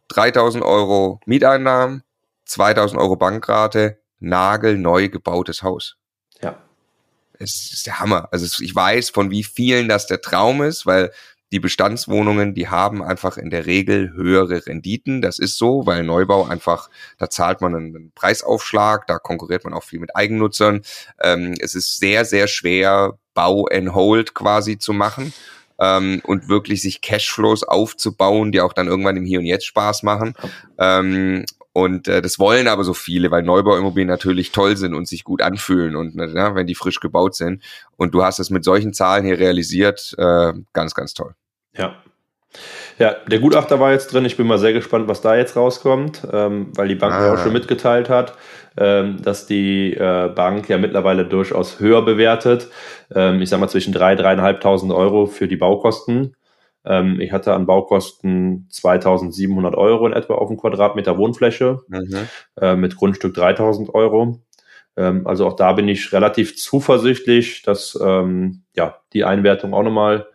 3000 0.09 0.63
Euro 0.63 1.19
Mieteinnahmen, 1.25 2.03
2000 2.45 3.01
Euro 3.01 3.15
Bankrate, 3.15 3.97
nagelneu 4.19 5.09
gebautes 5.09 5.63
Haus. 5.63 5.97
Ja. 6.39 6.55
Es 7.39 7.73
ist 7.73 7.87
der 7.87 7.99
Hammer. 7.99 8.29
Also 8.31 8.63
ich 8.63 8.75
weiß, 8.75 9.09
von 9.09 9.31
wie 9.31 9.43
vielen 9.43 9.89
das 9.89 10.05
der 10.05 10.21
Traum 10.21 10.61
ist, 10.61 10.85
weil 10.85 11.11
die 11.51 11.59
Bestandswohnungen, 11.59 12.53
die 12.53 12.69
haben 12.69 13.03
einfach 13.03 13.37
in 13.37 13.49
der 13.49 13.65
Regel 13.65 14.13
höhere 14.13 14.65
Renditen. 14.65 15.21
Das 15.21 15.39
ist 15.39 15.57
so, 15.57 15.85
weil 15.85 16.03
Neubau 16.03 16.45
einfach, 16.45 16.89
da 17.17 17.29
zahlt 17.29 17.61
man 17.61 17.75
einen 17.75 18.11
Preisaufschlag, 18.15 19.07
da 19.07 19.19
konkurriert 19.19 19.63
man 19.63 19.73
auch 19.73 19.83
viel 19.83 19.99
mit 19.99 20.15
Eigennutzern. 20.15 20.81
Ähm, 21.21 21.55
es 21.59 21.75
ist 21.75 21.97
sehr, 21.97 22.25
sehr 22.25 22.47
schwer, 22.47 23.17
Bau 23.33 23.65
and 23.67 23.93
Hold 23.93 24.33
quasi 24.33 24.77
zu 24.77 24.93
machen 24.93 25.33
ähm, 25.79 26.21
und 26.23 26.47
wirklich 26.47 26.81
sich 26.81 27.01
Cashflows 27.01 27.63
aufzubauen, 27.63 28.51
die 28.51 28.61
auch 28.61 28.73
dann 28.73 28.87
irgendwann 28.87 29.17
im 29.17 29.25
Hier 29.25 29.39
und 29.39 29.45
Jetzt 29.45 29.65
Spaß 29.65 30.03
machen. 30.03 30.35
Und 31.73 32.07
äh, 32.07 32.21
das 32.21 32.37
wollen 32.37 32.67
aber 32.67 32.83
so 32.83 32.93
viele, 32.93 33.31
weil 33.31 33.43
Neubauimmobilien 33.43 34.09
natürlich 34.09 34.51
toll 34.51 34.75
sind 34.75 34.93
und 34.93 35.07
sich 35.07 35.23
gut 35.23 35.41
anfühlen 35.41 35.95
und 35.95 36.15
ja, 36.15 36.53
wenn 36.53 36.67
die 36.67 36.75
frisch 36.75 36.99
gebaut 36.99 37.35
sind. 37.35 37.63
Und 37.95 38.13
du 38.13 38.23
hast 38.23 38.39
es 38.39 38.49
mit 38.49 38.63
solchen 38.63 38.93
Zahlen 38.93 39.25
hier 39.25 39.39
realisiert, 39.39 40.13
äh, 40.17 40.53
ganz, 40.73 40.93
ganz 40.93 41.13
toll. 41.13 41.33
Ja. 41.73 41.95
Ja, 42.99 43.15
der 43.27 43.39
Gutachter 43.39 43.79
war 43.79 43.93
jetzt 43.93 44.13
drin. 44.13 44.25
Ich 44.25 44.35
bin 44.35 44.45
mal 44.45 44.59
sehr 44.59 44.73
gespannt, 44.73 45.07
was 45.07 45.21
da 45.21 45.35
jetzt 45.35 45.55
rauskommt, 45.55 46.27
ähm, 46.31 46.71
weil 46.75 46.89
die 46.89 46.95
Bank 46.95 47.13
ah. 47.13 47.33
auch 47.33 47.37
schon 47.37 47.53
mitgeteilt 47.53 48.09
hat, 48.09 48.35
ähm, 48.77 49.21
dass 49.21 49.47
die 49.47 49.93
äh, 49.93 50.29
Bank 50.35 50.67
ja 50.67 50.77
mittlerweile 50.77 51.25
durchaus 51.25 51.79
höher 51.79 52.03
bewertet. 52.03 52.67
Ähm, 53.15 53.41
ich 53.41 53.49
sag 53.49 53.61
mal 53.61 53.69
zwischen 53.69 53.93
3.000, 53.93 54.39
3.500 54.41 54.95
Euro 54.95 55.25
für 55.27 55.47
die 55.47 55.55
Baukosten. 55.55 56.35
Ähm, 56.85 57.19
ich 57.19 57.31
hatte 57.31 57.53
an 57.53 57.65
Baukosten 57.65 58.67
2700 58.69 59.75
Euro 59.75 60.07
in 60.07 60.13
etwa 60.13 60.35
auf 60.35 60.47
dem 60.47 60.57
Quadratmeter 60.57 61.17
Wohnfläche, 61.17 61.79
mhm. 61.87 62.27
äh, 62.59 62.75
mit 62.75 62.95
Grundstück 62.95 63.33
3000 63.33 63.93
Euro. 63.93 64.39
Ähm, 64.97 65.27
also 65.27 65.47
auch 65.47 65.55
da 65.55 65.73
bin 65.73 65.87
ich 65.87 66.11
relativ 66.13 66.57
zuversichtlich, 66.57 67.61
dass 67.61 67.97
ähm, 68.01 68.63
ja, 68.75 68.97
die 69.13 69.23
Einwertung 69.23 69.73
auch 69.73 69.83
nochmal 69.83 70.27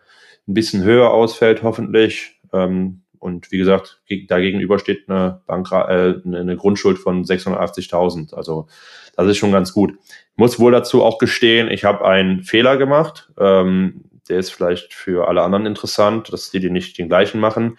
ein 0.47 0.53
bisschen 0.53 0.83
höher 0.83 1.11
ausfällt, 1.11 1.63
hoffentlich. 1.63 2.39
Ähm, 2.53 3.01
und 3.19 3.51
wie 3.51 3.57
gesagt, 3.57 4.01
dagegenüber 4.27 4.79
steht 4.79 5.09
eine, 5.09 5.41
Bank, 5.47 5.71
äh, 5.71 6.15
eine 6.25 6.55
Grundschuld 6.55 6.97
von 6.97 7.23
680.000. 7.23 8.33
Also 8.33 8.67
das 9.15 9.27
ist 9.27 9.37
schon 9.37 9.51
ganz 9.51 9.73
gut. 9.73 9.93
Ich 9.93 10.37
muss 10.37 10.59
wohl 10.59 10.71
dazu 10.71 11.03
auch 11.03 11.17
gestehen, 11.17 11.69
ich 11.69 11.83
habe 11.83 12.05
einen 12.05 12.43
Fehler 12.43 12.77
gemacht. 12.77 13.31
Ähm, 13.39 14.05
der 14.29 14.39
ist 14.39 14.51
vielleicht 14.51 14.93
für 14.93 15.27
alle 15.27 15.41
anderen 15.41 15.65
interessant, 15.65 16.31
dass 16.31 16.51
die, 16.51 16.59
die 16.59 16.69
nicht 16.69 16.97
den 16.97 17.07
gleichen 17.07 17.39
machen. 17.39 17.77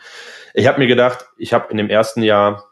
Ich 0.55 0.67
habe 0.67 0.79
mir 0.79 0.87
gedacht, 0.87 1.27
ich 1.37 1.53
habe 1.53 1.71
in 1.71 1.77
dem 1.77 1.91
ersten 1.91 2.23
Jahr 2.23 2.65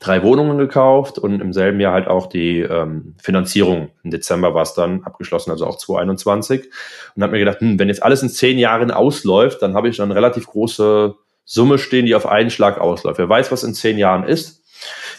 drei 0.00 0.22
Wohnungen 0.22 0.58
gekauft 0.58 1.18
und 1.18 1.40
im 1.40 1.52
selben 1.52 1.80
Jahr 1.80 1.92
halt 1.92 2.08
auch 2.08 2.26
die 2.26 2.60
ähm, 2.60 3.14
Finanzierung. 3.22 3.90
Im 4.02 4.10
Dezember 4.10 4.54
war 4.54 4.62
es 4.62 4.74
dann 4.74 5.04
abgeschlossen, 5.04 5.50
also 5.50 5.66
auch 5.66 5.78
2021. 5.78 6.70
Und 7.14 7.22
habe 7.22 7.32
mir 7.32 7.38
gedacht, 7.38 7.60
hm, 7.60 7.78
wenn 7.78 7.88
jetzt 7.88 8.02
alles 8.02 8.22
in 8.22 8.28
zehn 8.28 8.58
Jahren 8.58 8.90
ausläuft, 8.90 9.62
dann 9.62 9.74
habe 9.74 9.88
ich 9.88 9.96
dann 9.96 10.10
eine 10.10 10.16
relativ 10.16 10.46
große 10.46 11.14
Summe 11.44 11.78
stehen, 11.78 12.06
die 12.06 12.14
auf 12.14 12.26
einen 12.26 12.50
Schlag 12.50 12.78
ausläuft. 12.78 13.18
Wer 13.18 13.28
weiß, 13.28 13.52
was 13.52 13.64
in 13.64 13.74
zehn 13.74 13.98
Jahren 13.98 14.24
ist. 14.24 14.62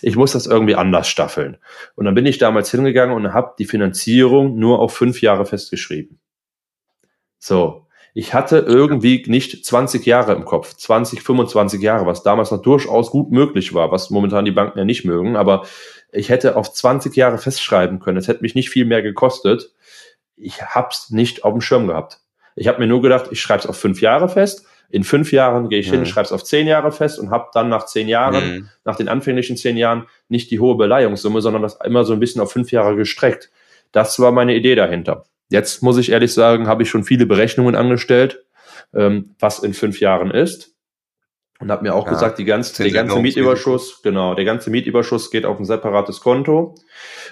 Ich 0.02 0.16
muss 0.16 0.34
das 0.34 0.46
irgendwie 0.46 0.76
anders 0.76 1.08
staffeln. 1.08 1.58
Und 1.96 2.06
dann 2.06 2.14
bin 2.14 2.26
ich 2.26 2.38
damals 2.38 2.70
hingegangen 2.70 3.16
und 3.16 3.34
habe 3.34 3.54
die 3.58 3.66
Finanzierung 3.66 4.58
nur 4.60 4.80
auf 4.80 4.94
fünf 4.94 5.22
Jahre 5.22 5.46
festgeschrieben. 5.46 6.20
So, 7.46 7.86
ich 8.16 8.34
hatte 8.34 8.58
irgendwie 8.58 9.24
nicht 9.28 9.64
20 9.64 10.04
Jahre 10.04 10.34
im 10.34 10.46
Kopf, 10.46 10.74
20, 10.74 11.22
25 11.22 11.80
Jahre, 11.80 12.08
was 12.08 12.24
damals 12.24 12.50
noch 12.50 12.64
durchaus 12.64 13.12
gut 13.12 13.30
möglich 13.30 13.76
war, 13.76 13.92
was 13.92 14.10
momentan 14.10 14.46
die 14.46 14.52
Banken 14.52 14.80
ja 14.80 14.84
nicht 14.84 15.06
mögen, 15.06 15.36
aber 15.36 15.68
ich 16.12 16.30
hätte 16.30 16.56
auf 16.56 16.74
20 16.74 17.16
Jahre 17.16 17.38
festschreiben 17.38 18.00
können. 18.00 18.18
Es 18.18 18.28
hätte 18.28 18.42
mich 18.42 18.56
nicht 18.56 18.72
viel 18.72 18.86
mehr 18.86 19.04
gekostet. 19.04 19.72
Ich 20.36 20.64
hab's 20.64 21.12
nicht 21.12 21.44
auf 21.44 21.54
dem 21.54 21.62
Schirm 21.62 21.86
gehabt. 21.86 22.20
Ich 22.56 22.68
habe 22.68 22.80
mir 22.80 22.88
nur 22.88 23.04
gedacht, 23.04 23.28
ich 23.30 23.40
schreibe 23.40 23.60
es 23.60 23.68
auf 23.68 23.78
fünf 23.78 24.02
Jahre 24.02 24.28
fest. 24.28 24.66
In 24.90 25.04
fünf 25.04 25.32
Jahren 25.32 25.70
gehe 25.70 25.80
ich 25.80 25.92
mhm. 25.92 25.98
hin, 25.98 26.06
schreibe 26.08 26.26
es 26.26 26.32
auf 26.32 26.44
zehn 26.44 26.66
Jahre 26.66 26.92
fest 26.92 27.20
und 27.20 27.30
habe 27.30 27.50
dann 27.54 27.70
nach 27.70 27.86
zehn 27.86 28.08
Jahren, 28.08 28.56
mhm. 28.56 28.70
nach 28.86 28.96
den 28.96 29.08
anfänglichen 29.08 29.56
zehn 29.56 29.78
Jahren, 29.78 30.08
nicht 30.30 30.50
die 30.50 30.60
hohe 30.60 30.78
Beleihungssumme, 30.78 31.42
sondern 31.42 31.62
das 31.62 31.78
immer 31.86 32.06
so 32.06 32.14
ein 32.14 32.20
bisschen 32.20 32.42
auf 32.42 32.52
fünf 32.52 32.72
Jahre 32.72 32.96
gestreckt. 32.96 33.52
Das 33.92 34.20
war 34.20 34.32
meine 34.32 34.56
Idee 34.56 34.74
dahinter. 34.74 35.26
Jetzt 35.50 35.84
muss 35.84 35.98
ich 35.98 36.12
ehrlich 36.12 36.34
sagen, 36.34 36.68
habe 36.68 36.84
ich 36.84 36.90
schon 36.90 37.04
viele 37.04 37.26
Berechnungen 37.26 37.76
angestellt, 37.76 38.46
ähm, 38.94 39.36
was 39.40 39.60
in 39.60 39.74
fünf 39.74 40.00
Jahren 40.00 40.32
ist. 40.32 40.76
Und 41.60 41.72
habe 41.72 41.84
mir 41.84 41.96
auch 41.96 42.06
ja, 42.06 42.12
gesagt, 42.12 42.38
die 42.38 42.44
ganze, 42.44 42.84
der 42.84 42.92
ganze 42.92 43.20
Mietüberschuss, 43.20 44.02
genau, 44.02 44.36
der 44.36 44.44
ganze 44.44 44.70
Mietüberschuss 44.70 45.32
geht 45.32 45.46
auf 45.46 45.58
ein 45.58 45.66
separates 45.66 46.20
Konto. 46.20 46.76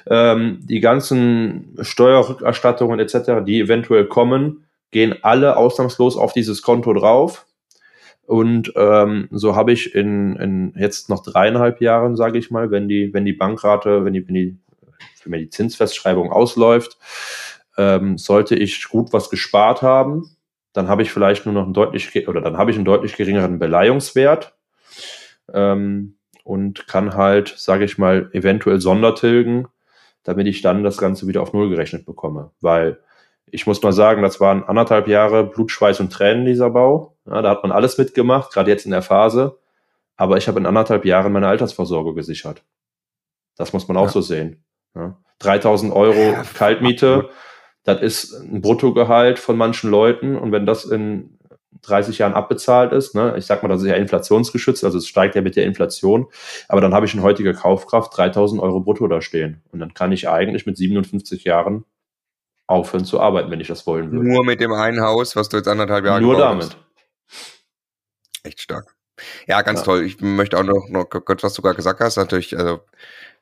Ähm, 0.09 0.59
die 0.63 0.79
ganzen 0.79 1.75
Steuerrückerstattungen 1.81 2.99
etc., 2.99 3.43
die 3.45 3.59
eventuell 3.59 4.05
kommen, 4.05 4.65
gehen 4.91 5.15
alle 5.23 5.57
ausnahmslos 5.57 6.15
auf 6.15 6.31
dieses 6.31 6.61
Konto 6.61 6.93
drauf. 6.93 7.45
Und 8.25 8.71
ähm, 8.77 9.27
so 9.31 9.57
habe 9.57 9.73
ich 9.73 9.93
in, 9.93 10.37
in 10.37 10.73
jetzt 10.77 11.09
noch 11.09 11.23
dreieinhalb 11.23 11.81
Jahren, 11.81 12.15
sage 12.15 12.39
ich 12.39 12.49
mal, 12.49 12.71
wenn 12.71 12.87
die, 12.87 13.13
wenn 13.13 13.25
die 13.25 13.33
Bankrate, 13.33 14.05
wenn 14.05 14.13
die, 14.13 14.25
wenn 14.25 14.35
die, 14.35 14.57
wenn 15.25 15.39
die 15.41 15.49
Zinsfestschreibung 15.49 16.31
ausläuft, 16.31 16.97
ähm, 17.77 18.17
sollte 18.17 18.55
ich 18.55 18.87
gut 18.89 19.13
was 19.13 19.29
gespart 19.29 19.81
haben, 19.81 20.35
dann 20.73 20.87
habe 20.87 21.03
ich 21.03 21.11
vielleicht 21.11 21.45
nur 21.45 21.53
noch 21.53 21.63
einen 21.63 21.73
deutlich 21.73 22.27
oder 22.27 22.41
dann 22.41 22.57
habe 22.57 22.71
ich 22.71 22.77
einen 22.77 22.85
deutlich 22.85 23.15
geringeren 23.15 23.59
Beleihungswert 23.59 24.55
ähm, 25.53 26.17
und 26.43 26.87
kann 26.87 27.15
halt, 27.15 27.53
sage 27.57 27.85
ich 27.85 27.97
mal, 27.97 28.29
eventuell 28.33 28.81
Sondertilgen, 28.81 29.67
damit 30.23 30.47
ich 30.47 30.61
dann 30.61 30.83
das 30.83 30.97
Ganze 30.97 31.27
wieder 31.27 31.41
auf 31.41 31.53
Null 31.53 31.69
gerechnet 31.69 32.05
bekomme. 32.05 32.51
Weil 32.59 32.99
ich 33.45 33.67
muss 33.67 33.81
mal 33.83 33.93
sagen, 33.93 34.23
das 34.23 34.39
waren 34.39 34.63
anderthalb 34.63 35.07
Jahre 35.07 35.43
Blut, 35.43 35.71
Schweiß 35.71 35.99
und 35.99 36.11
Tränen 36.11 36.45
dieser 36.45 36.71
Bau. 36.71 37.15
Ja, 37.25 37.41
da 37.41 37.51
hat 37.51 37.61
man 37.61 37.71
alles 37.71 37.97
mitgemacht, 37.97 38.51
gerade 38.51 38.71
jetzt 38.71 38.85
in 38.85 38.91
der 38.91 39.03
Phase. 39.03 39.59
Aber 40.15 40.37
ich 40.37 40.47
habe 40.47 40.59
in 40.59 40.65
anderthalb 40.65 41.05
Jahren 41.05 41.31
meine 41.33 41.47
Altersvorsorge 41.47 42.13
gesichert. 42.13 42.63
Das 43.55 43.73
muss 43.73 43.87
man 43.87 43.97
auch 43.97 44.07
ja. 44.07 44.11
so 44.11 44.21
sehen. 44.21 44.63
Ja. 44.95 45.17
3000 45.39 45.93
Euro 45.93 46.35
Kaltmiete, 46.55 47.29
das 47.83 48.01
ist 48.01 48.33
ein 48.33 48.61
Bruttogehalt 48.61 49.39
von 49.39 49.57
manchen 49.57 49.89
Leuten 49.89 50.35
und 50.35 50.51
wenn 50.51 50.65
das 50.65 50.85
in 50.85 51.37
30 51.81 52.17
Jahren 52.17 52.33
abbezahlt 52.33 52.93
ist, 52.93 53.13
ne, 53.13 53.35
ich 53.37 53.45
sag 53.45 53.61
mal, 53.61 53.69
das 53.69 53.81
ist 53.81 53.87
ja 53.87 53.95
inflationsgeschützt, 53.95 54.83
also 54.83 54.97
es 54.97 55.07
steigt 55.07 55.35
ja 55.35 55.41
mit 55.41 55.55
der 55.55 55.65
Inflation, 55.65 56.27
aber 56.69 56.81
dann 56.81 56.93
habe 56.93 57.05
ich 57.05 57.13
in 57.13 57.21
heutiger 57.21 57.53
Kaufkraft 57.53 58.17
3000 58.17 58.61
Euro 58.61 58.79
brutto 58.79 59.07
da 59.07 59.21
stehen 59.21 59.61
und 59.71 59.79
dann 59.79 59.93
kann 59.93 60.11
ich 60.11 60.29
eigentlich 60.29 60.65
mit 60.65 60.77
57 60.77 61.43
Jahren 61.43 61.83
aufhören 62.67 63.05
zu 63.05 63.19
arbeiten, 63.19 63.51
wenn 63.51 63.59
ich 63.59 63.67
das 63.67 63.85
wollen 63.85 64.11
würde. 64.11 64.25
Nur 64.25 64.45
mit 64.45 64.61
dem 64.61 64.71
einen 64.71 65.01
Haus, 65.01 65.35
was 65.35 65.49
du 65.49 65.57
jetzt 65.57 65.67
anderthalb 65.67 66.05
Jahre 66.05 66.21
Nur 66.21 66.37
damit. 66.37 66.63
Hast. 66.63 66.77
Echt 68.43 68.61
stark. 68.61 68.95
Ja, 69.47 69.61
ganz 69.61 69.79
ja. 69.79 69.85
toll. 69.85 70.03
Ich 70.03 70.21
möchte 70.21 70.57
auch 70.57 70.63
noch, 70.63 70.87
noch 70.89 71.05
kurz, 71.05 71.43
was 71.43 71.53
du 71.53 71.61
gerade 71.61 71.75
gesagt 71.75 71.99
hast, 71.99 72.17
natürlich, 72.17 72.57
also 72.57 72.81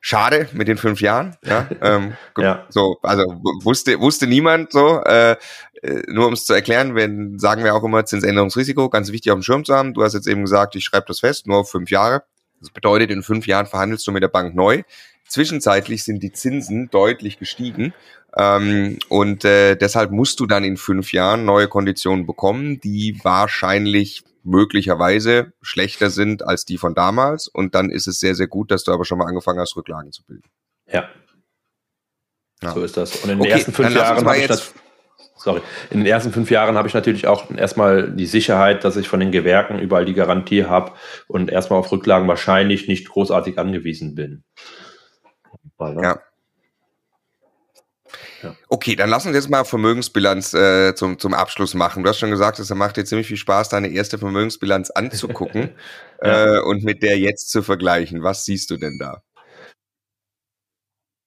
schade 0.00 0.48
mit 0.52 0.68
den 0.68 0.76
fünf 0.76 1.00
Jahren. 1.00 1.36
Ja, 1.44 1.68
ähm, 1.80 2.14
ja. 2.36 2.66
so, 2.68 2.98
also 3.02 3.24
wusste 3.62 3.98
wusste 4.00 4.26
niemand 4.26 4.72
so. 4.72 5.02
Äh, 5.04 5.36
äh 5.82 6.02
nur 6.08 6.26
um 6.26 6.34
es 6.34 6.44
zu 6.44 6.52
erklären, 6.52 6.94
wenn 6.94 7.38
sagen 7.38 7.64
wir 7.64 7.74
auch 7.74 7.84
immer 7.84 8.04
Zinsänderungsrisiko, 8.04 8.90
ganz 8.90 9.12
wichtig 9.12 9.32
auf 9.32 9.38
dem 9.38 9.42
Schirm 9.42 9.64
zu 9.64 9.74
haben. 9.74 9.94
Du 9.94 10.02
hast 10.02 10.14
jetzt 10.14 10.26
eben 10.26 10.42
gesagt, 10.42 10.74
ich 10.76 10.84
schreibe 10.84 11.06
das 11.08 11.20
fest, 11.20 11.46
nur 11.46 11.58
auf 11.58 11.70
fünf 11.70 11.90
Jahre. 11.90 12.24
Das 12.60 12.70
bedeutet, 12.70 13.10
in 13.10 13.22
fünf 13.22 13.46
Jahren 13.46 13.66
verhandelst 13.66 14.06
du 14.06 14.12
mit 14.12 14.22
der 14.22 14.28
Bank 14.28 14.54
neu. 14.54 14.82
Zwischenzeitlich 15.26 16.04
sind 16.04 16.22
die 16.22 16.32
Zinsen 16.32 16.90
deutlich 16.90 17.38
gestiegen 17.38 17.94
ähm, 18.36 18.98
und 19.08 19.44
äh, 19.44 19.76
deshalb 19.76 20.10
musst 20.10 20.40
du 20.40 20.46
dann 20.46 20.64
in 20.64 20.76
fünf 20.76 21.12
Jahren 21.12 21.44
neue 21.44 21.68
Konditionen 21.68 22.26
bekommen, 22.26 22.80
die 22.80 23.18
wahrscheinlich 23.22 24.24
möglicherweise 24.44 25.52
schlechter 25.60 26.10
sind 26.10 26.42
als 26.46 26.64
die 26.64 26.78
von 26.78 26.94
damals. 26.94 27.48
Und 27.48 27.74
dann 27.74 27.90
ist 27.90 28.06
es 28.06 28.20
sehr, 28.20 28.34
sehr 28.34 28.48
gut, 28.48 28.70
dass 28.70 28.84
du 28.84 28.92
aber 28.92 29.04
schon 29.04 29.18
mal 29.18 29.26
angefangen 29.26 29.60
hast, 29.60 29.76
Rücklagen 29.76 30.12
zu 30.12 30.24
bilden. 30.24 30.48
Ja. 30.86 31.08
ja. 32.62 32.72
So 32.72 32.82
ist 32.82 32.96
das. 32.96 33.16
Und 33.16 33.30
in 33.30 33.38
den 33.38 33.40
okay, 33.40 33.50
ersten 33.50 33.72
fünf 33.72 33.94
Jahren 33.94 34.24
habe 34.24 34.38
ich 34.38 34.46
das. 34.46 34.74
Sorry. 35.36 35.60
In 35.90 35.98
den 35.98 36.06
ersten 36.06 36.32
fünf 36.32 36.50
Jahren 36.50 36.76
habe 36.76 36.86
ich 36.86 36.94
natürlich 36.94 37.26
auch 37.26 37.50
erstmal 37.50 38.12
die 38.12 38.26
Sicherheit, 38.26 38.84
dass 38.84 38.96
ich 38.96 39.08
von 39.08 39.18
den 39.18 39.32
Gewerken 39.32 39.80
überall 39.80 40.04
die 40.04 40.14
Garantie 40.14 40.66
habe 40.66 40.92
und 41.26 41.50
erstmal 41.50 41.80
auf 41.80 41.90
Rücklagen 41.90 42.28
wahrscheinlich 42.28 42.86
nicht 42.86 43.08
großartig 43.08 43.58
angewiesen 43.58 44.14
bin. 44.14 44.44
Ja. 45.80 46.20
Okay, 48.68 48.96
dann 48.96 49.10
lass 49.10 49.26
uns 49.26 49.34
jetzt 49.34 49.50
mal 49.50 49.64
Vermögensbilanz 49.64 50.54
äh, 50.54 50.94
zum, 50.94 51.18
zum 51.18 51.34
Abschluss 51.34 51.74
machen. 51.74 52.02
Du 52.02 52.08
hast 52.08 52.18
schon 52.18 52.30
gesagt, 52.30 52.58
es 52.58 52.70
macht 52.74 52.96
dir 52.96 53.04
ziemlich 53.04 53.26
viel 53.26 53.36
Spaß, 53.36 53.68
deine 53.68 53.88
erste 53.88 54.18
Vermögensbilanz 54.18 54.90
anzugucken 54.90 55.70
ja. 56.22 56.56
äh, 56.56 56.60
und 56.60 56.84
mit 56.84 57.02
der 57.02 57.18
jetzt 57.18 57.50
zu 57.50 57.62
vergleichen. 57.62 58.22
Was 58.22 58.44
siehst 58.44 58.70
du 58.70 58.76
denn 58.76 58.98
da? 58.98 59.22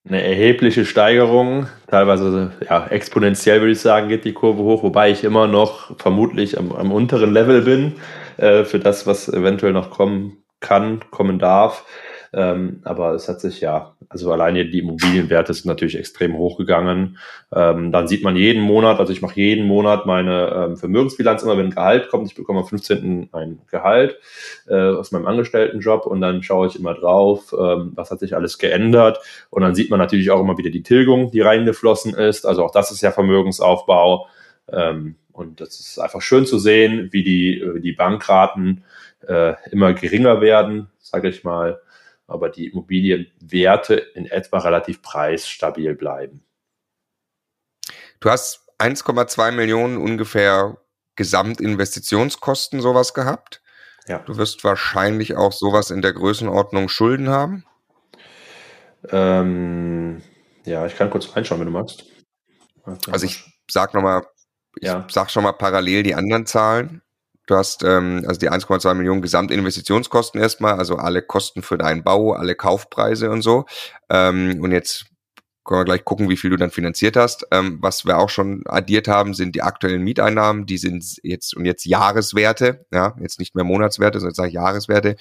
Eine 0.08 0.22
erhebliche 0.22 0.84
Steigerung, 0.84 1.66
teilweise 1.88 2.52
ja, 2.68 2.86
exponentiell 2.86 3.60
würde 3.60 3.72
ich 3.72 3.80
sagen, 3.80 4.08
geht 4.08 4.24
die 4.24 4.34
Kurve 4.34 4.62
hoch, 4.62 4.84
wobei 4.84 5.10
ich 5.10 5.24
immer 5.24 5.48
noch 5.48 5.98
vermutlich 5.98 6.58
am, 6.58 6.70
am 6.70 6.92
unteren 6.92 7.32
Level 7.32 7.62
bin 7.62 7.94
äh, 8.36 8.62
für 8.62 8.78
das, 8.78 9.08
was 9.08 9.28
eventuell 9.28 9.72
noch 9.72 9.90
kommen 9.90 10.44
kann, 10.60 11.00
kommen 11.10 11.40
darf. 11.40 11.84
Ähm, 12.32 12.80
aber 12.84 13.14
es 13.14 13.28
hat 13.28 13.40
sich 13.40 13.60
ja, 13.60 13.94
also 14.08 14.32
alleine 14.32 14.66
die 14.66 14.80
Immobilienwerte 14.80 15.54
sind 15.54 15.66
natürlich 15.66 15.96
extrem 15.96 16.36
hochgegangen. 16.36 17.18
Ähm, 17.54 17.92
dann 17.92 18.08
sieht 18.08 18.22
man 18.22 18.36
jeden 18.36 18.62
Monat, 18.62 18.98
also 18.98 19.12
ich 19.12 19.22
mache 19.22 19.40
jeden 19.40 19.66
Monat 19.66 20.06
meine 20.06 20.52
ähm, 20.54 20.76
Vermögensbilanz 20.76 21.42
immer, 21.42 21.56
wenn 21.56 21.66
ein 21.66 21.74
Gehalt 21.74 22.08
kommt. 22.08 22.28
Ich 22.28 22.34
bekomme 22.34 22.60
am 22.60 22.66
15. 22.66 23.30
ein 23.32 23.60
Gehalt 23.70 24.18
äh, 24.68 24.74
aus 24.74 25.12
meinem 25.12 25.26
Angestelltenjob 25.26 26.06
und 26.06 26.20
dann 26.20 26.42
schaue 26.42 26.66
ich 26.68 26.78
immer 26.78 26.94
drauf, 26.94 27.54
ähm, 27.58 27.92
was 27.94 28.10
hat 28.10 28.20
sich 28.20 28.34
alles 28.34 28.58
geändert. 28.58 29.18
Und 29.50 29.62
dann 29.62 29.74
sieht 29.74 29.90
man 29.90 29.98
natürlich 29.98 30.30
auch 30.30 30.40
immer 30.40 30.58
wieder 30.58 30.70
die 30.70 30.82
Tilgung, 30.82 31.30
die 31.30 31.40
reingeflossen 31.40 32.14
ist. 32.14 32.46
Also 32.46 32.64
auch 32.64 32.72
das 32.72 32.90
ist 32.90 33.02
ja 33.02 33.10
Vermögensaufbau. 33.10 34.28
Ähm, 34.72 35.16
und 35.32 35.60
das 35.60 35.78
ist 35.78 35.98
einfach 35.98 36.22
schön 36.22 36.46
zu 36.46 36.58
sehen, 36.58 37.08
wie 37.12 37.22
die, 37.22 37.62
wie 37.74 37.80
die 37.80 37.92
Bankraten 37.92 38.84
äh, 39.26 39.54
immer 39.70 39.92
geringer 39.92 40.40
werden, 40.40 40.88
sage 40.98 41.28
ich 41.28 41.44
mal, 41.44 41.80
aber 42.26 42.48
die 42.48 42.66
Immobilienwerte 42.66 43.94
in 43.94 44.26
etwa 44.26 44.58
relativ 44.58 45.02
preisstabil 45.02 45.94
bleiben. 45.94 46.44
Du 48.20 48.30
hast 48.30 48.68
1,2 48.78 49.52
Millionen 49.52 49.96
ungefähr 49.96 50.78
Gesamtinvestitionskosten 51.16 52.80
sowas 52.80 53.14
gehabt. 53.14 53.62
Ja. 54.06 54.18
Du 54.20 54.36
wirst 54.36 54.62
wahrscheinlich 54.64 55.36
auch 55.36 55.52
sowas 55.52 55.90
in 55.90 56.02
der 56.02 56.12
Größenordnung 56.12 56.88
Schulden 56.88 57.28
haben. 57.28 57.64
Ähm, 59.10 60.22
ja, 60.64 60.86
ich 60.86 60.96
kann 60.96 61.10
kurz 61.10 61.34
reinschauen, 61.34 61.60
wenn 61.60 61.66
du 61.66 61.72
magst. 61.72 62.04
Also 63.10 63.26
ich 63.26 63.44
sag 63.68 63.94
nochmal, 63.94 64.26
ich 64.80 64.86
ja. 64.86 65.06
sag 65.10 65.30
schon 65.30 65.42
mal 65.42 65.52
parallel 65.52 66.02
die 66.02 66.14
anderen 66.14 66.46
Zahlen. 66.46 67.02
Du 67.46 67.54
hast 67.54 67.84
ähm, 67.84 68.24
also 68.26 68.38
die 68.40 68.50
1,2 68.50 68.94
Millionen 68.94 69.22
Gesamtinvestitionskosten 69.22 70.40
erstmal, 70.40 70.74
also 70.74 70.96
alle 70.96 71.22
Kosten 71.22 71.62
für 71.62 71.78
deinen 71.78 72.02
Bau, 72.02 72.32
alle 72.32 72.54
Kaufpreise 72.56 73.30
und 73.30 73.42
so. 73.42 73.66
Ähm, 74.10 74.60
und 74.62 74.72
jetzt 74.72 75.06
können 75.64 75.80
wir 75.80 75.84
gleich 75.84 76.04
gucken, 76.04 76.28
wie 76.28 76.36
viel 76.36 76.50
du 76.50 76.56
dann 76.56 76.70
finanziert 76.70 77.16
hast. 77.16 77.46
Ähm, 77.50 77.78
was 77.80 78.04
wir 78.04 78.18
auch 78.18 78.30
schon 78.30 78.62
addiert 78.66 79.08
haben, 79.08 79.34
sind 79.34 79.54
die 79.54 79.62
aktuellen 79.62 80.02
Mieteinnahmen. 80.02 80.66
Die 80.66 80.78
sind 80.78 81.04
jetzt 81.22 81.56
und 81.56 81.64
jetzt 81.64 81.84
Jahreswerte, 81.84 82.86
ja, 82.92 83.16
jetzt 83.20 83.38
nicht 83.38 83.54
mehr 83.54 83.64
Monatswerte, 83.64 84.20
sondern 84.20 84.50
Jahreswerte. 84.50 85.16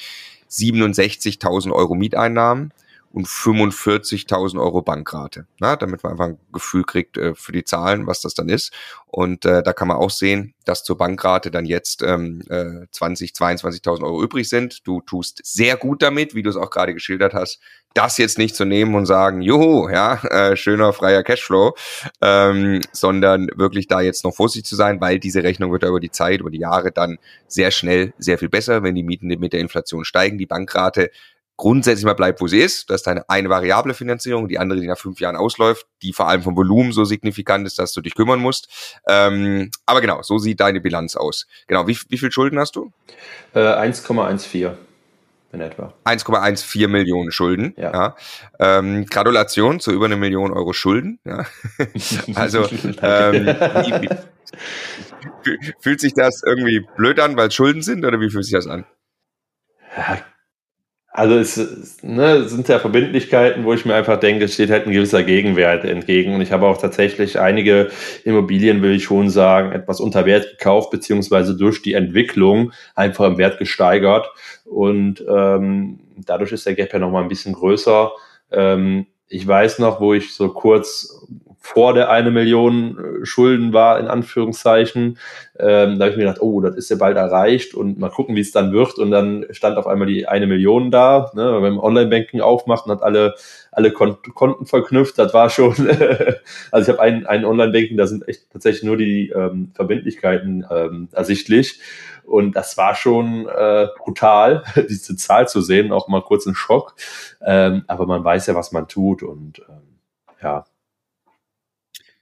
67.000 0.50 1.72
Euro 1.72 1.96
Mieteinnahmen 1.96 2.72
und 3.16 3.28
45.000 3.28 4.60
Euro 4.60 4.82
Bankrate, 4.82 5.48
na, 5.62 5.78
damit 5.78 6.04
man 6.04 6.12
einfach 6.12 6.26
ein 6.26 6.38
Gefühl 6.52 6.84
kriegt 6.84 7.18
äh, 7.18 7.34
für 7.34 7.54
die 7.54 7.64
Zahlen, 7.64 8.08
was 8.08 8.20
das 8.20 8.34
dann 8.34 8.50
ist. 8.50 8.74
Und 9.08 9.46
äh, 9.46 9.64
da 9.64 9.72
kann 9.72 9.88
man 9.88 9.96
auch 9.96 10.10
sehen, 10.10 10.54
dass 10.66 10.84
zur 10.84 10.98
Bankrate 10.98 11.50
dann 11.50 11.66
jetzt 11.66 12.04
ähm, 12.04 12.42
äh, 12.50 12.86
20, 12.92 13.32
22.000 13.32 14.04
Euro 14.04 14.22
übrig 14.22 14.50
sind. 14.50 14.86
Du 14.86 15.00
tust 15.00 15.40
sehr 15.46 15.78
gut 15.78 16.02
damit, 16.02 16.36
wie 16.36 16.44
du 16.44 16.50
es 16.50 16.58
auch 16.58 16.70
gerade 16.70 16.94
geschildert 16.94 17.34
hast, 17.34 17.62
das 17.94 18.18
jetzt 18.18 18.38
nicht 18.38 18.54
zu 18.54 18.66
nehmen 18.66 18.94
und 18.96 19.06
sagen, 19.06 19.42
juhu, 19.42 19.88
ja, 19.88 20.16
äh, 20.26 20.58
schöner 20.58 20.92
freier 20.92 21.24
Cashflow, 21.24 21.74
ähm, 22.20 22.82
sondern 22.92 23.48
wirklich 23.56 23.88
da 23.88 24.02
jetzt 24.02 24.26
noch 24.26 24.36
vorsichtig 24.36 24.68
zu 24.68 24.76
sein, 24.76 25.00
weil 25.00 25.20
diese 25.20 25.42
Rechnung 25.42 25.72
wird 25.72 25.84
ja 25.84 25.90
über 25.90 26.02
die 26.02 26.12
Zeit, 26.12 26.42
über 26.42 26.52
die 26.52 26.60
Jahre 26.60 26.92
dann 26.92 27.18
sehr 27.48 27.72
schnell 27.72 28.14
sehr 28.18 28.38
viel 28.38 28.50
besser, 28.50 28.84
wenn 28.84 28.96
die 28.96 29.04
Mieten 29.04 29.28
mit 29.28 29.54
der 29.54 29.62
Inflation 29.62 30.04
steigen. 30.04 30.38
Die 30.38 30.46
Bankrate 30.46 31.12
grundsätzlich 31.58 32.06
mal 32.06 32.14
bleibt, 32.14 32.42
wo 32.42 32.48
sie 32.48 32.60
ist. 32.60 32.90
Das 32.90 32.98
ist 32.98 33.08
deine 33.08 33.30
eine 33.30 33.50
variable 33.50 33.94
Finanzierung, 33.94 34.48
die 34.48 34.60
andere, 34.60 34.80
die 34.80 34.88
nach 34.88 34.98
fünf 34.98 35.20
Jahren 35.20 35.36
ausläuft, 35.36 35.86
die 36.02 36.14
vor 36.14 36.28
allem 36.28 36.42
vom 36.42 36.56
Volumen 36.56 36.92
so 36.92 37.06
signifikant 37.06 37.66
ist, 37.66 37.80
dass 37.80 37.94
du 37.94 38.02
dich 38.02 38.16
kümmern 38.16 38.40
musst. 38.40 39.00
Ähm, 39.08 39.72
aber 39.86 40.02
genau, 40.02 40.22
so 40.22 40.38
sieht 40.38 40.60
deine 40.60 40.82
Bilanz 40.82 41.16
aus. 41.16 41.48
Genau, 41.68 41.88
wie, 41.88 41.98
wie 42.10 42.18
viel 42.18 42.32
Schulden 42.32 42.60
hast 42.60 42.76
du? 42.76 42.92
Äh, 43.54 43.60
1,14 43.60 44.74
in 45.54 45.62
etwa. 45.62 45.94
1,14 46.06 46.88
Millionen 46.88 47.32
Schulden. 47.32 47.74
Ja. 47.78 47.94
ja. 47.94 48.16
Ähm, 48.60 49.06
Gratulation 49.06 49.80
zu 49.80 49.92
über 49.92 50.06
eine 50.06 50.18
Million 50.18 50.52
Euro 50.52 50.74
Schulden. 50.74 51.20
Ja. 51.24 51.46
also 52.36 52.68
ähm, 53.02 53.56
fühlt 55.80 56.02
sich 56.02 56.14
das 56.14 56.44
irgendwie 56.46 56.86
blöd 56.98 57.20
an, 57.20 57.38
weil 57.38 57.48
es 57.48 57.56
Schulden 57.56 57.82
sind 57.82 58.06
oder 58.06 58.20
wie 58.20 58.30
fühlt 58.30 58.46
sich 58.46 58.54
das 58.54 58.68
an? 58.68 58.86
Also 61.18 61.36
es 61.36 62.04
ne, 62.04 62.44
sind 62.50 62.68
ja 62.68 62.78
Verbindlichkeiten, 62.78 63.64
wo 63.64 63.72
ich 63.72 63.86
mir 63.86 63.96
einfach 63.96 64.20
denke, 64.20 64.44
es 64.44 64.54
steht 64.54 64.70
halt 64.70 64.86
ein 64.86 64.92
gewisser 64.92 65.24
Gegenwert 65.24 65.86
entgegen. 65.86 66.36
Und 66.36 66.42
ich 66.42 66.52
habe 66.52 66.68
auch 66.68 66.78
tatsächlich 66.78 67.40
einige 67.40 67.90
Immobilien, 68.26 68.82
will 68.82 68.96
ich 68.96 69.06
schon 69.06 69.30
sagen, 69.30 69.72
etwas 69.72 70.02
unter 70.02 70.26
Wert 70.26 70.58
gekauft, 70.58 70.92
beziehungsweise 70.92 71.56
durch 71.56 71.82
die 71.82 71.94
Entwicklung 71.94 72.74
einfach 72.96 73.28
im 73.28 73.38
Wert 73.38 73.60
gesteigert. 73.60 74.30
Und 74.66 75.24
ähm, 75.26 76.02
dadurch 76.18 76.52
ist 76.52 76.66
der 76.66 76.76
Gap 76.76 76.92
ja 76.92 77.00
nochmal 77.00 77.24
ein 77.24 77.30
bisschen 77.30 77.54
größer. 77.54 78.12
Ähm, 78.52 79.06
ich 79.30 79.48
weiß 79.48 79.80
noch, 79.80 80.02
wo 80.02 80.14
ich 80.14 80.36
so 80.36 80.50
kurz 80.50 81.26
vor 81.66 81.96
der 81.96 82.12
eine 82.12 82.30
Million 82.30 82.96
äh, 83.24 83.26
Schulden 83.26 83.74
war, 83.74 84.00
in 84.00 84.08
Anführungszeichen. 84.08 85.18
Ähm, 85.58 85.98
da 85.98 86.06
habe 86.06 86.12
ich 86.12 86.16
mir 86.16 86.26
gedacht, 86.26 86.42
oh, 86.42 86.62
das 86.62 86.76
ist 86.76 86.92
ja 86.92 86.96
bald 86.96 87.18
erreicht 87.18 87.74
und 87.74 87.98
mal 87.98 88.12
gucken, 88.12 88.36
wie 88.36 88.42
es 88.42 88.52
dann 88.52 88.72
wird. 88.72 89.00
Und 89.00 89.10
dann 89.10 89.48
stand 89.50 89.80
auf 89.80 89.88
einmal 89.88 90.06
die 90.06 90.28
eine 90.28 90.46
Million 90.46 90.92
da. 90.92 91.32
Ne? 91.34 91.60
Man 91.60 91.80
Online-Banking 91.80 92.40
aufmacht 92.40 92.86
und 92.86 92.92
hat 92.92 93.02
alle, 93.02 93.34
alle 93.72 93.92
Konten 93.92 94.68
verknüpft, 94.68 95.18
das 95.18 95.34
war 95.34 95.50
schon, 95.50 95.74
also 96.72 96.84
ich 96.84 96.96
habe 96.96 97.02
ein, 97.02 97.26
ein 97.26 97.46
Online-Banking, 97.46 97.98
da 97.98 98.06
sind 98.06 98.28
echt 98.28 98.52
tatsächlich 98.52 98.84
nur 98.84 98.98
die 98.98 99.32
ähm, 99.32 99.72
Verbindlichkeiten 99.74 100.68
ähm, 100.70 101.10
ersichtlich. 101.14 101.80
Und 102.26 102.56
das 102.56 102.78
war 102.78 102.94
schon 102.94 103.48
äh, 103.48 103.88
brutal, 103.98 104.64
diese 104.88 105.16
Zahl 105.16 105.48
zu 105.48 105.62
sehen, 105.62 105.92
auch 105.92 106.08
mal 106.10 106.22
kurz 106.22 106.46
ein 106.46 106.54
Schock. 106.54 106.94
Ähm, 107.44 107.86
aber 107.88 108.06
man 108.06 108.24
weiß 108.24 108.46
ja, 108.46 108.54
was 108.54 108.72
man 108.72 108.88
tut 108.88 109.24
und 109.24 109.64
ähm, 109.68 109.98
ja, 110.44 110.66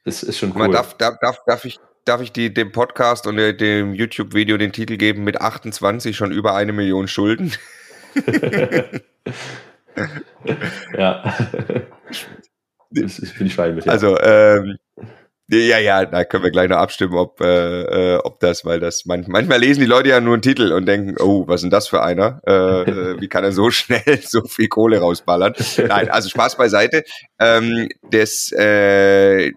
das 0.03 0.23
ist 0.23 0.37
schon 0.37 0.51
cool. 0.51 0.59
Man 0.59 0.71
darf, 0.71 0.97
darf, 0.97 1.17
darf, 1.21 1.39
darf 1.45 1.65
ich, 1.65 1.79
darf 2.05 2.21
ich 2.21 2.31
die, 2.31 2.53
dem 2.53 2.71
Podcast 2.71 3.27
und 3.27 3.37
dem 3.37 3.93
YouTube-Video 3.93 4.57
den 4.57 4.71
Titel 4.71 4.97
geben 4.97 5.23
mit 5.23 5.41
28 5.41 6.15
schon 6.15 6.31
über 6.31 6.55
eine 6.55 6.73
Million 6.73 7.07
Schulden? 7.07 7.53
ja. 10.97 11.33
Das, 12.95 13.19
bin 13.19 13.47
ich 13.47 13.55
fein 13.55 13.73
mit. 13.73 13.85
Ja. 13.85 13.91
Also, 13.91 14.19
ähm, 14.19 14.77
ja, 15.57 15.77
ja, 15.79 16.05
da 16.05 16.23
können 16.25 16.43
wir 16.43 16.51
gleich 16.51 16.69
noch 16.69 16.77
abstimmen, 16.77 17.15
ob, 17.15 17.41
äh, 17.41 18.15
äh, 18.15 18.17
ob 18.17 18.39
das, 18.39 18.65
weil 18.65 18.79
das 18.79 19.05
man, 19.05 19.25
manchmal 19.27 19.59
lesen 19.59 19.81
die 19.81 19.85
Leute 19.85 20.09
ja 20.09 20.21
nur 20.21 20.33
einen 20.33 20.41
Titel 20.41 20.71
und 20.71 20.85
denken, 20.85 21.15
oh, 21.19 21.47
was 21.47 21.55
ist 21.55 21.61
denn 21.63 21.69
das 21.71 21.87
für 21.87 22.01
einer? 22.01 22.41
Äh, 22.45 22.81
äh, 22.81 23.21
wie 23.21 23.27
kann 23.27 23.43
er 23.43 23.51
so 23.51 23.71
schnell 23.71 24.21
so 24.23 24.43
viel 24.43 24.67
Kohle 24.67 24.99
rausballern? 24.99 25.53
Nein, 25.87 26.09
also 26.09 26.29
Spaß 26.29 26.57
beiseite. 26.57 27.03
Ähm, 27.39 27.89
das 28.09 28.51
äh, 28.51 29.51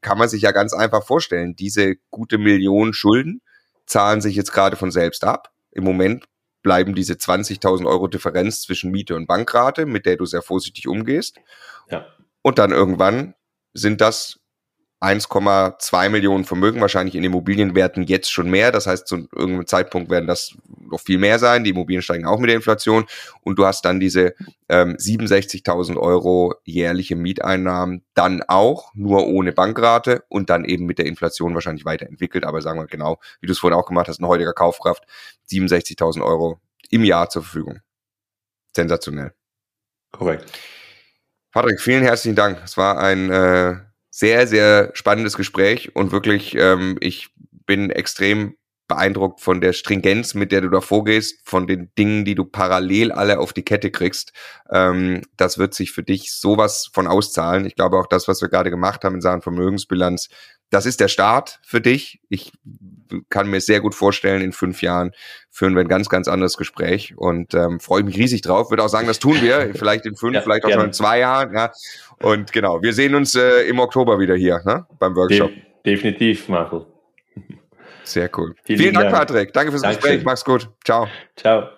kann 0.00 0.18
man 0.18 0.28
sich 0.28 0.42
ja 0.42 0.52
ganz 0.52 0.72
einfach 0.72 1.04
vorstellen. 1.04 1.54
Diese 1.56 1.94
gute 2.10 2.38
Million 2.38 2.92
Schulden 2.92 3.40
zahlen 3.86 4.20
sich 4.20 4.36
jetzt 4.36 4.52
gerade 4.52 4.76
von 4.76 4.90
selbst 4.90 5.24
ab. 5.24 5.50
Im 5.70 5.84
Moment 5.84 6.24
bleiben 6.62 6.94
diese 6.94 7.14
20.000 7.14 7.86
Euro 7.86 8.06
Differenz 8.06 8.62
zwischen 8.62 8.90
Miete 8.90 9.16
und 9.16 9.26
Bankrate, 9.26 9.86
mit 9.86 10.06
der 10.06 10.16
du 10.16 10.26
sehr 10.26 10.42
vorsichtig 10.42 10.88
umgehst. 10.88 11.38
Ja. 11.90 12.06
Und 12.42 12.58
dann 12.58 12.70
irgendwann 12.70 13.34
sind 13.74 14.00
das 14.00 14.41
1,2 15.02 16.10
Millionen 16.10 16.44
Vermögen, 16.44 16.80
wahrscheinlich 16.80 17.16
in 17.16 17.24
Immobilienwerten 17.24 18.04
jetzt 18.04 18.30
schon 18.30 18.48
mehr. 18.48 18.70
Das 18.70 18.86
heißt, 18.86 19.08
zu 19.08 19.28
irgendeinem 19.32 19.66
Zeitpunkt 19.66 20.10
werden 20.10 20.28
das 20.28 20.54
noch 20.90 21.00
viel 21.00 21.18
mehr 21.18 21.40
sein. 21.40 21.64
Die 21.64 21.70
Immobilien 21.70 22.02
steigen 22.02 22.24
auch 22.24 22.38
mit 22.38 22.48
der 22.48 22.56
Inflation. 22.56 23.06
Und 23.42 23.58
du 23.58 23.66
hast 23.66 23.84
dann 23.84 23.98
diese 23.98 24.34
ähm, 24.68 24.94
67.000 24.94 25.96
Euro 25.96 26.54
jährliche 26.64 27.16
Mieteinnahmen 27.16 28.04
dann 28.14 28.42
auch, 28.46 28.94
nur 28.94 29.26
ohne 29.26 29.52
Bankrate 29.52 30.22
und 30.28 30.50
dann 30.50 30.64
eben 30.64 30.86
mit 30.86 30.98
der 30.98 31.06
Inflation 31.06 31.54
wahrscheinlich 31.54 31.84
weiterentwickelt. 31.84 32.44
Aber 32.44 32.62
sagen 32.62 32.78
wir 32.78 32.86
genau, 32.86 33.18
wie 33.40 33.48
du 33.48 33.52
es 33.52 33.58
vorhin 33.58 33.76
auch 33.76 33.86
gemacht 33.86 34.06
hast, 34.06 34.20
eine 34.20 34.28
heutige 34.28 34.52
Kaufkraft, 34.52 35.02
67.000 35.50 36.24
Euro 36.24 36.60
im 36.90 37.02
Jahr 37.02 37.28
zur 37.28 37.42
Verfügung. 37.42 37.80
Sensationell. 38.76 39.32
Korrekt. 40.12 40.44
Patrick, 41.50 41.80
vielen 41.80 42.04
herzlichen 42.04 42.36
Dank. 42.36 42.60
Es 42.64 42.76
war 42.76 42.98
ein 42.98 43.30
äh, 43.30 43.76
sehr, 44.12 44.46
sehr 44.46 44.90
spannendes 44.92 45.36
Gespräch 45.36 45.96
und 45.96 46.12
wirklich, 46.12 46.54
ähm, 46.54 46.98
ich 47.00 47.30
bin 47.66 47.90
extrem 47.90 48.56
beeindruckt 48.86 49.40
von 49.40 49.62
der 49.62 49.72
Stringenz, 49.72 50.34
mit 50.34 50.52
der 50.52 50.60
du 50.60 50.68
da 50.68 50.82
vorgehst, 50.82 51.40
von 51.48 51.66
den 51.66 51.90
Dingen, 51.96 52.26
die 52.26 52.34
du 52.34 52.44
parallel 52.44 53.10
alle 53.10 53.38
auf 53.38 53.54
die 53.54 53.64
Kette 53.64 53.90
kriegst. 53.90 54.32
Ähm, 54.70 55.22
das 55.38 55.56
wird 55.56 55.72
sich 55.72 55.92
für 55.92 56.02
dich 56.02 56.30
sowas 56.32 56.90
von 56.92 57.06
auszahlen. 57.06 57.64
Ich 57.64 57.74
glaube 57.74 57.98
auch 57.98 58.06
das, 58.06 58.28
was 58.28 58.42
wir 58.42 58.50
gerade 58.50 58.68
gemacht 58.68 59.02
haben 59.02 59.14
in 59.14 59.22
Sachen 59.22 59.40
Vermögensbilanz, 59.40 60.28
das 60.72 60.86
ist 60.86 61.00
der 61.00 61.08
Start 61.08 61.60
für 61.62 61.82
dich. 61.82 62.20
Ich 62.30 62.50
kann 63.28 63.48
mir 63.50 63.60
sehr 63.60 63.80
gut 63.80 63.94
vorstellen, 63.94 64.40
in 64.40 64.52
fünf 64.52 64.80
Jahren 64.80 65.12
führen 65.50 65.74
wir 65.74 65.82
ein 65.82 65.88
ganz, 65.88 66.08
ganz 66.08 66.28
anderes 66.28 66.56
Gespräch 66.56 67.12
und 67.16 67.52
ähm, 67.52 67.78
freue 67.78 68.02
mich 68.02 68.16
riesig 68.16 68.40
drauf. 68.40 68.70
Würde 68.70 68.82
auch 68.82 68.88
sagen, 68.88 69.06
das 69.06 69.18
tun 69.18 69.36
wir, 69.42 69.70
vielleicht 69.74 70.06
in 70.06 70.16
fünf, 70.16 70.34
ja, 70.34 70.40
vielleicht 70.40 70.64
auch 70.64 70.68
gerne. 70.68 70.80
schon 70.80 70.88
in 70.88 70.94
zwei 70.94 71.18
Jahren. 71.18 71.54
Ja. 71.54 71.72
Und 72.20 72.52
genau, 72.52 72.82
wir 72.82 72.94
sehen 72.94 73.14
uns 73.14 73.34
äh, 73.34 73.68
im 73.68 73.78
Oktober 73.80 74.18
wieder 74.18 74.34
hier 74.34 74.62
ne? 74.64 74.86
beim 74.98 75.14
Workshop. 75.14 75.50
De 75.50 75.94
definitiv, 75.94 76.48
Marco. 76.48 76.86
Sehr 78.04 78.30
cool. 78.38 78.54
Vielen, 78.64 78.78
Vielen 78.78 78.94
Dank, 78.94 79.10
Dank, 79.10 79.16
Patrick. 79.16 79.52
Danke 79.52 79.72
fürs 79.72 79.82
Dankeschön. 79.82 80.02
Gespräch. 80.02 80.24
Mach's 80.24 80.44
gut. 80.44 80.70
Ciao. 80.84 81.06
Ciao. 81.36 81.68